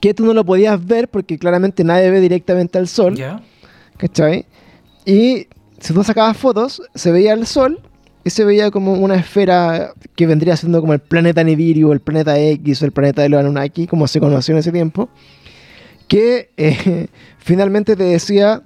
que 0.00 0.12
tú 0.12 0.24
no 0.24 0.34
lo 0.34 0.44
podías 0.44 0.84
ver 0.84 1.08
porque 1.08 1.38
claramente 1.38 1.82
nadie 1.82 2.10
ve 2.10 2.20
directamente 2.20 2.78
al 2.78 2.88
sol. 2.88 3.16
¿cachai? 3.96 4.44
Y 5.04 5.46
si 5.80 5.94
tú 5.94 6.04
sacabas 6.04 6.36
fotos, 6.36 6.82
se 6.94 7.10
veía 7.12 7.32
el 7.32 7.46
sol 7.46 7.80
y 8.24 8.30
se 8.30 8.44
veía 8.44 8.70
como 8.70 8.94
una 8.94 9.16
esfera 9.16 9.92
que 10.16 10.26
vendría 10.26 10.56
siendo 10.56 10.80
como 10.80 10.92
el 10.92 10.98
planeta 10.98 11.44
Nibiru, 11.44 11.92
el 11.92 12.00
planeta 12.00 12.38
X 12.38 12.82
el 12.82 12.92
planeta 12.92 13.22
de 13.22 13.28
los 13.28 13.40
Anunnaki, 13.40 13.86
como 13.86 14.06
se 14.06 14.20
conoció 14.20 14.52
en 14.52 14.58
ese 14.58 14.72
tiempo, 14.72 15.08
que 16.08 16.50
eh, 16.56 17.08
finalmente 17.38 17.96
te 17.96 18.04
decía, 18.04 18.62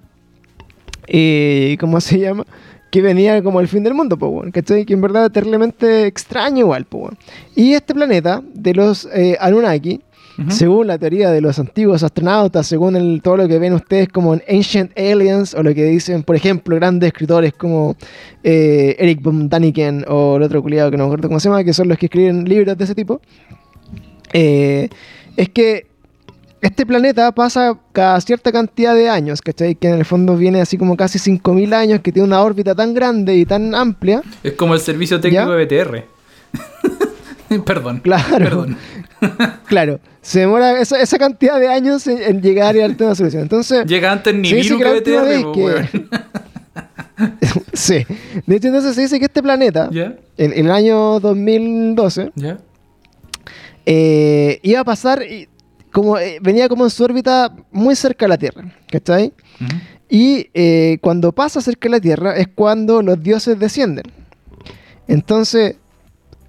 eh, 1.07 1.76
¿cómo 1.80 2.00
se 2.00 2.18
llama? 2.18 2.46
Que 2.90 3.03
venía 3.03 3.42
como 3.42 3.61
el 3.61 3.68
fin 3.68 3.84
del 3.84 3.94
mundo, 3.94 4.16
bueno, 4.16 4.50
¿cachai? 4.53 4.84
Que 4.84 4.92
en 4.94 5.00
verdad 5.00 5.26
es 5.26 5.32
terriblemente 5.32 6.07
extraño 6.07 6.61
igual, 6.61 6.86
bueno. 6.90 7.16
Y 7.55 7.72
este 7.72 7.94
planeta 7.94 8.42
de 8.55 8.74
los 8.74 9.09
eh, 9.14 9.36
Anunnaki, 9.40 10.03
Según 10.48 10.86
la 10.86 10.96
teoría 10.98 11.30
de 11.30 11.40
los 11.42 11.58
antiguos 11.58 12.02
astronautas, 12.02 12.66
según 12.66 12.96
el- 12.96 13.20
todo 13.22 13.36
lo 13.36 13.46
que 13.48 13.58
ven 13.58 13.74
ustedes 13.74 14.08
como 14.08 14.32
en 14.34 14.42
Ancient 14.48 14.90
Aliens, 14.98 15.54
o 15.54 15.62
lo 15.62 15.74
que 15.74 15.84
dicen, 15.84 16.22
por 16.22 16.36
ejemplo, 16.36 16.74
grandes 16.76 17.08
escritores 17.08 17.52
como 17.52 17.96
eh, 18.42 18.96
Eric 18.98 19.20
von 19.22 19.48
Daniken 19.48 20.04
o 20.08 20.36
el 20.36 20.42
otro 20.42 20.62
culiado 20.62 20.90
que 20.90 20.96
no 20.96 21.04
me 21.04 21.08
acuerdo 21.08 21.28
cómo 21.28 21.38
se 21.38 21.48
llama, 21.48 21.62
que 21.64 21.74
son 21.74 21.88
los 21.88 21.98
que 21.98 22.06
escriben 22.06 22.44
libros 22.48 22.76
de 22.78 22.84
ese 22.84 22.94
tipo, 22.94 23.20
eh, 24.32 24.88
es 25.36 25.48
que 25.50 25.86
este 26.62 26.86
planeta 26.86 27.32
pasa 27.32 27.76
cada 27.92 28.20
cierta 28.20 28.52
cantidad 28.52 28.94
de 28.94 29.08
años, 29.08 29.42
¿cachai? 29.42 29.74
Que 29.74 29.88
en 29.88 29.94
el 29.98 30.04
fondo 30.04 30.36
viene 30.36 30.60
así 30.60 30.78
como 30.78 30.96
casi 30.96 31.18
5.000 31.18 31.74
años, 31.74 32.00
que 32.00 32.12
tiene 32.12 32.26
una 32.28 32.40
órbita 32.40 32.74
tan 32.74 32.94
grande 32.94 33.36
y 33.36 33.44
tan 33.44 33.74
amplia. 33.74 34.22
Es 34.44 34.52
como 34.52 34.72
el 34.74 34.80
servicio 34.80 35.20
técnico 35.20 35.44
¿Ya? 35.44 35.54
de 35.56 35.64
BTR. 35.66 36.04
Perdón. 37.64 38.00
Claro. 38.00 38.38
Perdón. 38.38 38.76
Claro, 39.66 40.00
se 40.20 40.40
demora 40.40 40.80
esa, 40.80 41.00
esa 41.00 41.16
cantidad 41.16 41.59
de 41.61 41.68
años 41.68 42.07
en, 42.09 42.20
en 42.20 42.42
llegar 42.42 42.74
y 42.76 42.80
darte 42.80 43.05
una 43.05 43.14
solución. 43.14 43.42
Entonces, 43.42 43.86
Llega 43.86 44.11
antes 44.11 44.34
dice 44.42 44.55
Nibiru 44.57 44.78
que 44.78 44.84
BTR, 45.00 45.53
que- 45.53 45.61
weón. 45.64 45.88
sí. 47.72 48.05
De 48.46 48.57
hecho, 48.57 48.66
entonces 48.68 48.94
se 48.96 49.03
dice 49.03 49.18
que 49.18 49.26
este 49.26 49.42
planeta, 49.42 49.88
en, 49.92 50.16
en 50.53 50.66
el 50.66 50.70
año 50.72 51.20
2012, 51.20 52.32
¿Ya? 52.34 52.59
eh, 53.86 54.59
iba 54.62 54.80
a 54.80 54.84
pasar 54.84 55.22
como 55.92 56.18
eh, 56.18 56.38
venía 56.40 56.68
como 56.68 56.84
en 56.84 56.90
su 56.90 57.05
órbita 57.05 57.55
muy 57.70 57.94
cerca 57.94 58.24
de 58.24 58.28
la 58.30 58.38
Tierra, 58.38 58.64
¿cachai? 58.90 59.32
Ujú. 59.61 59.76
Y 60.09 60.48
eh, 60.55 60.98
cuando 61.00 61.32
pasa 61.32 61.61
cerca 61.61 61.86
de 61.88 61.90
la 61.90 62.00
Tierra 62.00 62.36
es 62.36 62.48
cuando 62.55 63.03
los 63.03 63.22
dioses 63.22 63.59
descienden. 63.59 64.05
Entonces, 65.09 65.76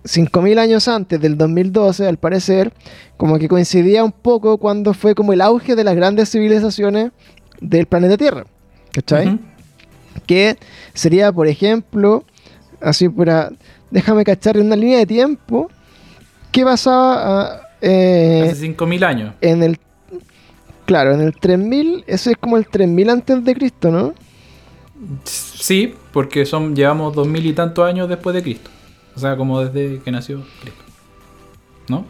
5.000 0.04 0.60
años 0.60 0.88
antes 0.88 1.20
del 1.20 1.38
2012, 1.38 2.08
al 2.08 2.18
parecer, 2.18 2.74
como 3.18 3.40
que 3.40 3.48
coincidía 3.48 4.04
un 4.04 4.12
poco 4.12 4.58
cuando 4.58 4.94
fue 4.94 5.16
como 5.16 5.34
el 5.34 5.42
auge 5.42 5.76
de 5.76 5.84
las 5.84 5.96
grandes 5.96 6.30
civilizaciones 6.30 7.12
del 7.62 7.86
planeta 7.86 8.18
Tierra. 8.18 8.46
¿Cachai? 8.92 9.28
Ujú. 9.28 9.40
Que 10.26 10.58
sería, 10.94 11.32
por 11.32 11.48
ejemplo, 11.48 12.24
así 12.82 13.10
para... 13.10 13.52
Déjame 13.92 14.24
cachar 14.24 14.58
en 14.58 14.66
una 14.66 14.76
línea 14.76 14.98
de 14.98 15.06
tiempo. 15.06 15.70
¿Qué 16.52 16.64
pasaba 16.64 17.16
ah, 17.44 17.62
eh, 17.80 18.42
Hace 18.46 18.56
5000 18.56 19.04
años. 19.04 19.36
en 19.42 19.64
el... 19.64 19.80
Claro, 20.86 21.14
en 21.14 21.22
el 21.22 21.34
3000, 21.34 22.04
ese 22.08 22.32
es 22.32 22.38
como 22.38 22.58
el 22.58 22.68
3000 22.68 23.10
antes 23.10 23.44
de 23.44 23.56
Cristo, 23.56 23.90
¿no? 23.90 24.14
Sí, 25.24 25.94
porque 26.12 26.46
son 26.46 26.76
llevamos 26.76 27.16
dos 27.16 27.28
mil 27.28 27.46
y 27.46 27.54
tantos 27.54 27.86
años 27.88 28.10
después 28.10 28.36
de 28.36 28.44
Cristo. 28.44 28.70
O 29.16 29.20
sea, 29.20 29.36
como 29.38 29.62
desde 29.62 30.00
que 30.02 30.12
nació 30.12 30.42
Cristo. 30.62 30.84
¿No? 31.88 32.06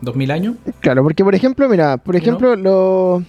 ¿Dos 0.00 0.14
mil 0.14 0.30
años? 0.30 0.56
Claro, 0.80 1.02
porque 1.02 1.24
por 1.24 1.34
ejemplo, 1.34 1.68
mira, 1.68 1.96
por 1.96 2.14
¿Y 2.14 2.18
ejemplo, 2.18 2.54
lo... 2.56 3.22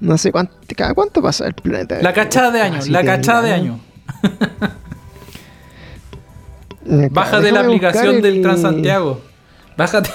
No 0.00 0.16
sé 0.16 0.30
cuánto, 0.32 0.54
cada 0.76 0.94
cuánto 0.94 1.20
pasa 1.20 1.46
el 1.46 1.54
planeta. 1.54 2.00
La 2.00 2.12
cachada 2.12 2.50
de 2.52 2.60
Ah, 2.60 2.64
años, 2.66 2.84
sí, 2.84 2.90
la 2.90 3.04
cachada 3.04 3.42
de 3.42 3.52
años. 3.52 3.78
eh, 6.86 7.08
Baja 7.10 7.40
de 7.40 7.52
la 7.52 7.60
aplicación 7.60 8.22
del 8.22 8.36
el- 8.36 8.42
Transantiago. 8.42 9.20
Bájate 9.76 10.10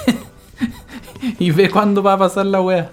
y 1.38 1.50
ve 1.50 1.70
cuándo 1.70 2.02
va 2.02 2.14
a 2.14 2.18
pasar 2.18 2.46
la 2.46 2.60
wea. 2.60 2.90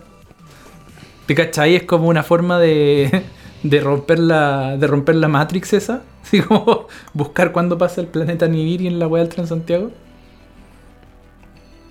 ¿Te 1.26 1.36
cachai? 1.36 1.76
Es 1.76 1.84
como 1.84 2.08
una 2.10 2.24
forma 2.24 2.60
de, 2.60 3.24
de 3.64 3.80
romper 3.80 4.20
la 4.20 4.78
de 4.78 4.88
romper 4.88 5.16
la 5.16 5.28
Matrix 5.28 5.74
esa. 5.74 6.02
Así 6.24 6.42
como 6.42 6.88
buscar 7.14 7.52
cuándo 7.52 7.78
pasa 7.78 8.02
el 8.02 8.08
planeta 8.08 8.48
Nibiri 8.48 8.88
en 8.88 9.00
la 9.00 9.08
wea 9.08 9.24
del 9.24 9.34
Transantiago. 9.34 9.92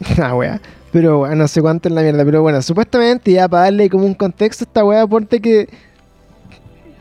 Ah, 0.23 0.35
wea. 0.35 0.61
Pero 0.93 1.19
bueno, 1.19 1.37
no 1.37 1.49
sé 1.49 1.61
cuánto 1.61 1.89
es 1.89 1.95
la 1.95 2.03
mierda. 2.03 2.25
Pero 2.25 2.43
bueno, 2.43 2.63
supuestamente 2.63 3.33
ya 3.33 3.49
para 3.49 3.65
darle 3.65 3.89
como 3.91 4.05
un 4.07 4.15
contexto 4.15 4.65
a 4.65 4.67
esta 4.67 4.85
wea, 4.85 5.07
ponte 5.07 5.41
que 5.41 5.69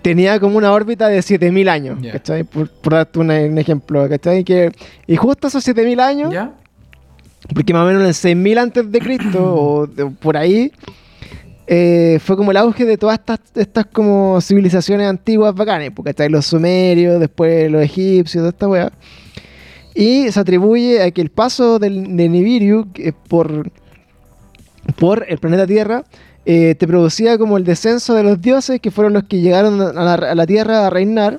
tenía 0.01 0.39
como 0.39 0.57
una 0.57 0.71
órbita 0.71 1.07
de 1.07 1.21
7000 1.21 1.69
años. 1.69 1.97
¿Cachai? 2.11 2.43
Por, 2.43 2.69
por 2.69 2.93
darte 2.93 3.19
una- 3.19 3.39
un 3.41 3.57
ejemplo, 3.57 4.07
¿cachai? 4.07 4.43
Que, 4.43 4.71
y 5.07 5.15
justo 5.15 5.47
esos 5.47 5.63
7000 5.63 5.99
años, 5.99 6.33
porque 7.53 7.73
más 7.73 7.83
o 7.83 7.87
menos 7.87 8.01
en 8.01 8.07
el 8.09 8.13
6000 8.13 8.57
antes 8.57 8.91
de 8.91 8.99
Cristo 8.99 9.39
o 9.55 9.87
de- 9.87 10.05
por 10.05 10.37
ahí, 10.37 10.71
eh, 11.71 12.17
fue 12.19 12.35
como 12.35 12.49
el 12.49 12.57
auge 12.57 12.83
de 12.83 12.97
todas 12.97 13.19
estas, 13.53 13.85
como 13.85 14.41
civilizaciones 14.41 15.07
antiguas 15.07 15.53
bacanes, 15.53 15.91
porque 15.95 16.15
¿cachai? 16.15 16.27
Los 16.27 16.47
sumerios, 16.47 17.19
después 17.19 17.69
los 17.69 17.83
egipcios, 17.83 18.41
toda 18.41 18.49
esta 18.49 18.67
wea. 18.67 18.91
Y 19.93 20.31
se 20.31 20.39
atribuye 20.39 21.03
a 21.03 21.11
que 21.11 21.21
el 21.21 21.29
paso 21.29 21.77
del, 21.77 22.17
de 22.17 22.27
Nibiru 22.27 22.87
por, 23.27 23.71
por 24.97 25.27
el 25.29 25.37
planeta 25.37 25.67
Tierra 25.67 26.05
eh, 26.43 26.73
te 26.73 26.87
producía 26.87 27.37
como 27.37 27.55
el 27.55 27.65
descenso 27.65 28.15
de 28.15 28.23
los 28.23 28.41
dioses 28.41 28.79
que 28.79 28.89
fueron 28.89 29.13
los 29.13 29.25
que 29.25 29.39
llegaron 29.39 29.79
a 29.79 30.33
la, 30.33 30.47
Tierra 30.47 30.87
a 30.87 30.89
reinar 30.89 31.37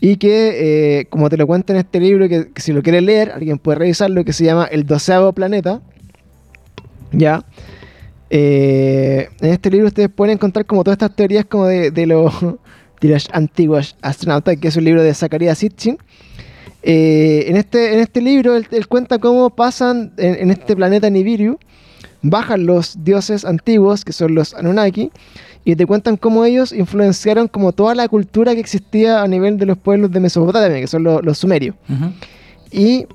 y 0.00 0.16
que, 0.16 1.00
eh, 1.00 1.06
como 1.10 1.28
te 1.28 1.36
lo 1.36 1.46
cuento 1.46 1.74
en 1.74 1.80
este 1.80 2.00
libro, 2.00 2.30
que, 2.30 2.50
que 2.50 2.62
si 2.62 2.72
lo 2.72 2.82
quieres 2.82 3.02
leer, 3.02 3.32
alguien 3.32 3.58
puede 3.58 3.80
revisarlo, 3.80 4.24
que 4.24 4.32
se 4.32 4.44
llama 4.44 4.64
El 4.64 4.86
doceavo 4.86 5.34
planeta. 5.34 5.82
Ya. 7.12 7.44
Eh, 8.30 9.28
en 9.40 9.50
este 9.50 9.70
libro 9.70 9.86
ustedes 9.86 10.08
pueden 10.08 10.34
encontrar 10.34 10.66
como 10.66 10.82
todas 10.82 10.96
estas 10.96 11.14
teorías 11.14 11.44
como 11.44 11.66
de, 11.66 11.90
de 11.90 12.06
los, 12.06 12.34
de 13.00 13.08
los 13.08 13.28
antiguos 13.32 13.96
astronautas, 14.02 14.56
que 14.56 14.68
es 14.68 14.76
un 14.76 14.84
libro 14.84 15.02
de 15.02 15.14
Zacharias 15.14 15.58
Sitchin. 15.58 15.98
Eh, 16.82 17.46
en, 17.48 17.56
este, 17.56 17.94
en 17.94 18.00
este 18.00 18.20
libro 18.20 18.56
él, 18.56 18.66
él 18.70 18.86
cuenta 18.86 19.18
cómo 19.18 19.50
pasan 19.50 20.12
en, 20.18 20.36
en 20.36 20.50
este 20.50 20.76
planeta 20.76 21.10
Nibiru, 21.10 21.58
bajan 22.22 22.66
los 22.66 23.02
dioses 23.02 23.44
antiguos, 23.44 24.04
que 24.04 24.12
son 24.12 24.34
los 24.34 24.54
Anunnaki, 24.54 25.10
y 25.64 25.74
te 25.74 25.84
cuentan 25.84 26.16
cómo 26.16 26.44
ellos 26.44 26.72
influenciaron 26.72 27.48
como 27.48 27.72
toda 27.72 27.96
la 27.96 28.06
cultura 28.08 28.54
que 28.54 28.60
existía 28.60 29.22
a 29.22 29.26
nivel 29.26 29.58
de 29.58 29.66
los 29.66 29.76
pueblos 29.76 30.12
de 30.12 30.20
Mesopotamia, 30.20 30.80
que 30.80 30.86
son 30.86 31.02
los, 31.02 31.24
los 31.24 31.38
sumerios. 31.38 31.74
Ujú. 31.88 32.12
Y 32.70 33.06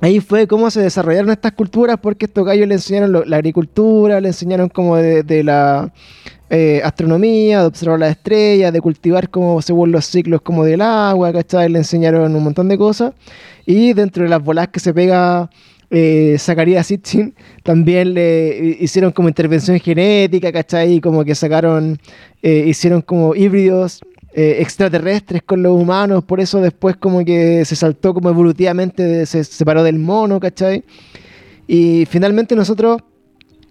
ahí 0.00 0.20
fue 0.20 0.46
cómo 0.46 0.70
se 0.70 0.80
desarrollaron 0.80 1.30
estas 1.30 1.52
culturas, 1.52 1.96
porque 2.00 2.26
estos 2.26 2.44
gallos 2.44 2.68
le 2.68 2.74
enseñaron 2.74 3.24
la 3.26 3.36
agricultura, 3.36 4.20
le 4.20 4.28
enseñaron 4.28 4.68
como 4.68 4.96
de, 4.96 5.42
la 5.44 5.92
eh, 6.50 6.80
astronomía, 6.84 7.60
de 7.60 7.66
observar 7.66 7.98
las 7.98 8.10
estrellas, 8.10 8.72
de 8.72 8.80
cultivar 8.80 9.30
como 9.30 9.60
según 9.62 9.92
los 9.92 10.04
ciclos 10.04 10.42
como 10.42 10.64
del 10.64 10.80
agua, 10.82 11.32
¿cachai? 11.32 11.68
Le 11.68 11.78
enseñaron 11.78 12.34
un 12.34 12.42
montón 12.44 12.68
de 12.68 12.78
cosas. 12.78 13.12
Y 13.64 13.94
dentro 13.94 14.22
de 14.22 14.28
las 14.28 14.42
bolas 14.42 14.68
que 14.68 14.78
se 14.78 14.94
pega 14.94 15.50
eh, 15.90 16.36
Zacarías 16.38 16.86
Sitchin, 16.86 17.34
también 17.62 18.14
le 18.14 18.58
hi- 18.60 18.84
hicieron 18.84 19.12
como 19.12 19.28
intervención 19.28 19.78
genética, 19.80 20.52
¿cachai? 20.52 21.00
Como 21.00 21.24
que 21.24 21.34
sacaron, 21.34 21.98
eh, 22.42 22.64
hicieron 22.68 23.02
como 23.02 23.34
híbridos 23.34 24.00
eh, 24.38 24.58
extraterrestres 24.60 25.42
con 25.42 25.62
los 25.62 25.72
humanos, 25.72 26.22
por 26.22 26.40
eso 26.40 26.60
después 26.60 26.94
como 26.96 27.24
que 27.24 27.64
se 27.64 27.74
saltó 27.74 28.12
como 28.14 28.28
evolutivamente, 28.28 29.02
de- 29.02 29.24
se 29.26 29.42
separó 29.44 29.82
del 29.82 29.98
mono, 29.98 30.38
¿cachai? 30.38 30.84
Y 31.66 32.04
finalmente 32.06 32.54
nosotros 32.54 33.00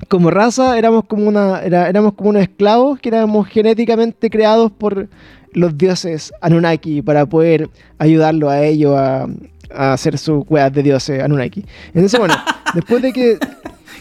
como 0.09 0.29
raza 0.31 0.77
éramos 0.77 1.05
como 1.05 1.27
una 1.27 1.61
era- 1.61 1.87
éramos 1.87 2.13
como 2.15 2.31
unos 2.31 2.41
esclavos 2.41 2.99
que 2.99 3.09
éramos 3.09 3.47
genéticamente 3.47 4.29
creados 4.29 4.71
por 4.71 5.07
los 5.53 5.77
dioses 5.77 6.33
Anunnaki 6.41 7.01
para 7.01 7.25
poder 7.25 7.69
ayudarlo 7.97 8.49
a 8.49 8.61
ellos 8.65 8.93
a, 8.97 9.27
a 9.73 9.93
hacer 9.93 10.17
sus 10.17 10.43
weas 10.49 10.73
de 10.73 10.83
dioses 10.83 11.21
Anunnaki. 11.23 11.63
Entonces, 11.93 12.19
bueno, 12.19 12.33
después 12.73 13.01
de 13.03 13.13
que 13.13 13.37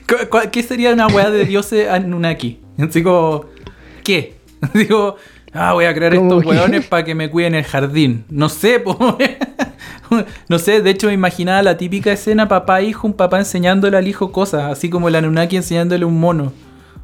¿Cu- 0.09 0.29
cu- 0.31 0.51
¿Qué 0.51 0.62
sería 0.62 0.93
una 0.93 1.07
weá 1.07 1.31
de 1.31 1.45
dioses 1.45 1.89
Anunnaki? 1.89 2.59
Como, 3.05 3.45
¿qué? 4.03 4.35
Digo, 4.75 5.17
ah, 5.55 5.72
voy 5.72 5.86
a 5.86 5.94
crear 5.94 6.14
estos 6.14 6.44
weones 6.44 6.86
para 6.86 7.05
que 7.05 7.14
me 7.14 7.30
cuiden 7.30 7.55
el 7.55 7.64
jardín. 7.64 8.24
No 8.28 8.48
sé, 8.48 8.80
po. 8.80 8.96
No 10.48 10.59
sé, 10.59 10.80
de 10.80 10.90
hecho 10.90 11.09
me 11.09 11.14
imaginaba 11.14 11.62
la 11.62 11.76
típica 11.76 12.12
escena 12.12 12.46
papá-hijo, 12.46 13.07
un 13.07 13.14
papá 13.14 13.38
enseñándole 13.38 13.96
al 13.96 14.07
hijo 14.07 14.30
cosas, 14.32 14.70
así 14.70 14.88
como 14.88 15.09
el 15.09 15.14
Anunnaki 15.16 15.57
enseñándole 15.57 16.05
un 16.05 16.20
mono 16.20 16.52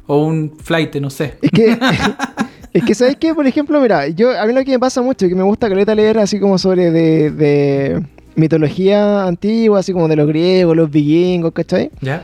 o 0.07 0.23
un 0.23 0.57
flight, 0.63 0.95
no 0.97 1.09
sé. 1.09 1.37
Es 1.41 1.51
que, 1.51 1.77
es 2.73 2.83
que 2.83 2.95
¿sabes 2.95 3.17
qué? 3.17 3.33
Por 3.33 3.47
ejemplo, 3.47 3.81
mira, 3.81 4.07
yo, 4.07 4.37
a 4.39 4.45
mí 4.45 4.53
lo 4.53 4.63
que 4.63 4.71
me 4.71 4.79
pasa 4.79 5.01
mucho, 5.01 5.27
que 5.27 5.35
me 5.35 5.43
gusta 5.43 5.67
caleta 5.67 5.95
leer 5.95 6.19
así 6.19 6.39
como 6.39 6.57
sobre 6.57 6.91
de, 6.91 7.31
de 7.31 8.03
mitología 8.35 9.23
antigua, 9.23 9.79
así 9.79 9.93
como 9.93 10.07
de 10.07 10.15
los 10.15 10.27
griegos, 10.27 10.75
los 10.75 10.89
vikingos, 10.89 11.53
¿cachai? 11.53 11.91
¿Ya? 12.01 12.23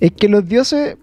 Es 0.00 0.12
que 0.12 0.28
los 0.28 0.46
dioses 0.46 0.96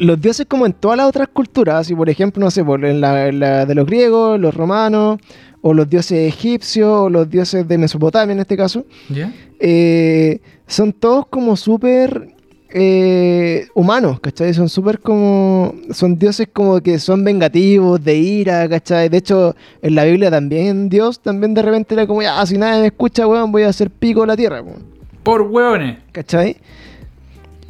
los 0.00 0.18
dioses 0.20 0.46
como 0.46 0.64
en 0.64 0.72
todas 0.72 0.96
las 0.96 1.06
otras 1.06 1.28
culturas, 1.28 1.76
así 1.76 1.94
por 1.94 2.08
ejemplo, 2.08 2.42
no 2.42 2.50
sé, 2.50 2.64
por 2.64 2.84
en 2.84 3.00
la, 3.02 3.66
de 3.66 3.74
los 3.74 3.86
griegos, 3.86 4.40
los 4.40 4.54
romanos, 4.54 5.20
o 5.60 5.74
los 5.74 5.88
dioses 5.88 6.26
egipcios, 6.26 6.88
o 6.88 7.10
los 7.10 7.28
dioses 7.28 7.68
de 7.68 7.76
Mesopotamia 7.76 8.32
en 8.32 8.40
este 8.40 8.56
caso, 8.56 8.86
¿Ya? 9.10 9.32
eh, 9.58 10.40
son 10.66 10.94
todos 10.94 11.26
como 11.26 11.54
súper 11.54 12.34
eh, 12.70 13.66
humanos, 13.74 14.20
¿cachai? 14.20 14.54
Son 14.54 14.70
súper 14.70 15.00
como... 15.00 15.74
Son 15.90 16.18
dioses 16.18 16.48
como 16.50 16.80
que 16.80 16.98
son 16.98 17.22
vengativos, 17.22 18.02
de 18.02 18.16
ira, 18.16 18.66
¿cachai? 18.70 19.10
De 19.10 19.18
hecho, 19.18 19.54
en 19.82 19.96
la 19.96 20.04
Biblia 20.04 20.30
también 20.30 20.88
Dios 20.88 21.20
también 21.20 21.52
de 21.52 21.60
repente 21.60 21.94
era 21.94 22.06
como, 22.06 22.22
ya, 22.22 22.44
si 22.46 22.56
nadie 22.56 22.80
me 22.80 22.86
escucha, 22.86 23.26
weón, 23.26 23.52
voy 23.52 23.64
a 23.64 23.68
hacer 23.68 23.90
pico 23.90 24.22
a 24.22 24.26
la 24.28 24.36
tierra, 24.36 24.62
weón. 24.62 24.82
Por 25.22 25.42
hueones. 25.42 25.98
¿Cachai? 26.12 26.56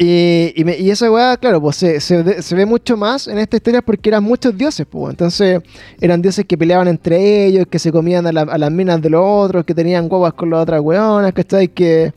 Y, 0.02 0.54
y, 0.56 0.64
me- 0.64 0.78
y 0.78 0.90
esa 0.90 1.10
weá, 1.12 1.36
claro, 1.36 1.60
pues 1.60 1.76
se, 1.76 2.00
se 2.00 2.40
se 2.40 2.54
ve 2.54 2.64
mucho 2.64 2.96
más 2.96 3.28
en 3.28 3.36
esta 3.38 3.56
historia 3.56 3.82
porque 3.82 4.08
eran 4.08 4.24
muchos 4.24 4.56
dioses, 4.56 4.86
pues. 4.88 5.10
Entonces, 5.10 5.60
eran 6.00 6.22
dioses 6.22 6.46
que 6.46 6.56
peleaban 6.56 6.88
entre 6.88 7.44
ellos, 7.44 7.66
que 7.68 7.78
se 7.78 7.92
comían 7.92 8.26
a, 8.26 8.32
la- 8.32 8.40
a 8.42 8.56
las 8.56 8.70
minas 8.72 9.02
de 9.02 9.10
los 9.10 9.20
otros, 9.22 9.62
que 9.66 9.74
tenían 9.74 10.08
guaguas 10.08 10.32
con 10.32 10.48
las 10.48 10.60
otras 10.62 10.80
weonas, 10.80 11.34
¿cachai? 11.34 11.68
Que 11.68 12.14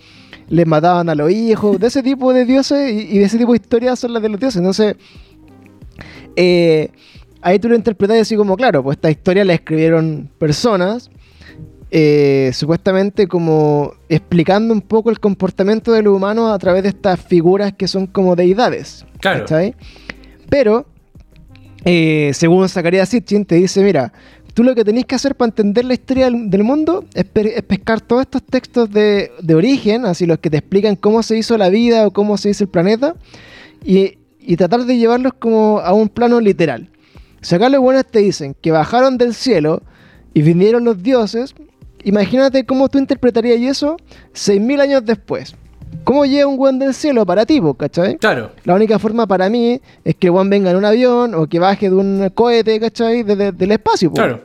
les 0.48 0.66
mataban 0.66 1.10
a 1.10 1.16
los 1.16 1.30
hijos. 1.30 1.78
De 1.78 1.88
ese 1.88 2.02
tipo 2.02 2.32
de 2.34 2.46
dioses 2.46 2.90
y, 2.90 3.16
y 3.16 3.20
de 3.20 3.26
ese 3.26 3.38
tipo 3.38 3.52
de 3.52 3.58
historias 3.58 4.00
son 4.00 4.14
las 4.14 4.22
de 4.24 4.30
los 4.30 4.40
dioses. 4.40 4.60
Entonces, 4.60 4.96
eh, 6.38 6.90
ahí 7.42 7.60
tú 7.60 7.68
lo 7.70 7.76
interpretas 7.76 8.18
así 8.18 8.38
como, 8.38 8.56
claro, 8.56 8.82
pues 8.82 8.96
esta 8.96 9.12
historia 9.12 9.44
la 9.44 9.56
escribieron 9.56 10.30
personas 10.38 11.10
eh, 11.96 12.50
supuestamente 12.54 13.28
como 13.28 13.94
explicando 14.10 14.74
un 14.74 14.82
poco 14.82 15.12
el 15.12 15.20
comportamiento 15.20 15.92
de 15.92 16.02
los 16.02 16.16
humanos 16.18 16.52
a 16.52 16.58
través 16.58 16.82
de 16.82 16.90
estas 16.90 17.20
figuras 17.22 17.72
que 17.74 17.88
son 17.88 18.08
como 18.08 18.36
deidades. 18.36 19.06
Claro. 19.20 19.42
¿cachai? 19.42 19.76
Pero, 20.50 20.88
eh, 21.86 22.32
según 22.34 22.68
Zacarías 22.68 23.10
Sitchin, 23.10 23.46
te 23.46 23.56
dice, 23.56 23.84
mira, 23.84 24.12
tú 24.56 24.64
lo 24.64 24.74
que 24.74 24.84
tenés 24.84 25.06
que 25.06 25.14
hacer 25.14 25.36
para 25.36 25.50
entender 25.50 25.86
la 25.86 25.94
historia 25.94 26.26
del, 26.26 26.50
del 26.50 26.64
mundo 26.64 27.06
es, 27.14 27.26
pe- 27.26 27.56
es 27.56 27.62
pescar 27.62 28.02
todos 28.02 28.24
estos 28.24 28.42
textos 28.42 28.90
de, 28.90 29.32
de 29.40 29.54
origen, 29.54 30.06
así 30.06 30.26
los 30.26 30.40
que 30.40 30.50
te 30.50 30.58
explican 30.58 30.96
cómo 30.96 31.22
se 31.22 31.38
hizo 31.38 31.60
la 31.60 31.70
vida 31.70 32.08
o 32.08 32.12
cómo 32.12 32.38
se 32.38 32.50
hizo 32.50 32.64
el 32.64 32.72
planeta, 32.72 33.16
y, 33.86 34.18
y 34.40 34.56
tratar 34.58 34.86
de 34.86 34.98
llevarlos 34.98 35.34
como 35.38 35.80
a 35.80 35.94
un 35.94 36.10
plano 36.10 36.40
literal. 36.40 36.90
Si 37.42 37.54
acá 37.54 37.70
los 37.70 37.82
buenos 37.82 38.06
te 38.08 38.20
dicen 38.20 38.56
que 38.60 38.72
bajaron 38.72 39.20
del 39.20 39.36
cielo 39.36 39.84
y 40.34 40.42
vinieron 40.42 40.86
los 40.86 41.04
dioses, 41.04 41.54
imagínate 42.04 42.66
cómo 42.66 42.90
tú 42.90 42.98
interpretarías 43.00 43.60
eso 43.68 43.98
6.000 44.34 44.82
años 44.82 45.06
después. 45.06 45.56
¿Cómo 46.04 46.26
llega 46.26 46.48
un 46.48 46.58
buen 46.58 46.80
del 46.80 46.94
cielo 46.94 47.26
para 47.26 47.46
ti, 47.46 47.62
cachai? 47.76 48.18
Claro. 48.18 48.52
La 48.66 48.74
única 48.74 48.98
forma 49.00 49.28
para 49.28 49.48
mí 49.50 49.80
es 50.04 50.16
que 50.16 50.30
el 50.30 50.50
venga 50.50 50.72
en 50.72 50.78
un 50.78 50.86
avión 50.86 51.36
o 51.36 51.48
que 51.48 51.60
baje 51.60 51.90
de 51.90 51.96
un 51.96 52.30
cohete, 52.34 52.80
¿cachai? 52.80 53.24
De- 53.24 53.36
de- 53.36 53.52
del 53.52 53.72
espacio, 53.72 54.10
po. 54.10 54.16
Claro. 54.16 54.42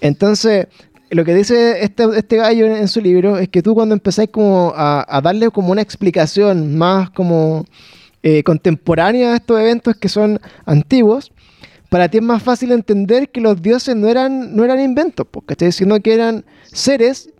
Entonces, 0.00 0.66
lo 1.10 1.24
que 1.24 1.34
dice 1.34 1.82
este, 1.82 2.04
este 2.16 2.36
gallo 2.36 2.66
en, 2.66 2.72
en 2.76 2.88
su 2.88 3.00
libro 3.00 3.38
es 3.38 3.48
que 3.48 3.62
tú 3.62 3.74
cuando 3.74 3.94
empezáis 3.94 4.30
como 4.30 4.72
a, 4.76 5.04
a 5.08 5.20
darle 5.20 5.50
como 5.50 5.72
una 5.72 5.82
explicación 5.82 6.76
más 6.76 7.10
como 7.10 7.64
eh, 8.22 8.42
contemporánea 8.42 9.32
a 9.32 9.36
estos 9.36 9.58
eventos 9.60 9.96
que 9.96 10.08
son 10.08 10.40
antiguos, 10.64 11.32
para 11.88 12.08
ti 12.08 12.18
es 12.18 12.22
más 12.24 12.42
fácil 12.42 12.72
entender 12.72 13.30
que 13.30 13.40
los 13.40 13.60
dioses 13.62 13.94
no 13.96 14.08
eran, 14.08 14.54
no 14.56 14.64
eran 14.64 14.80
inventos, 14.80 15.26
¿cachai? 15.46 15.72
Sino 15.72 16.00
que 16.00 16.14
eran 16.14 16.44
seres 16.64 17.30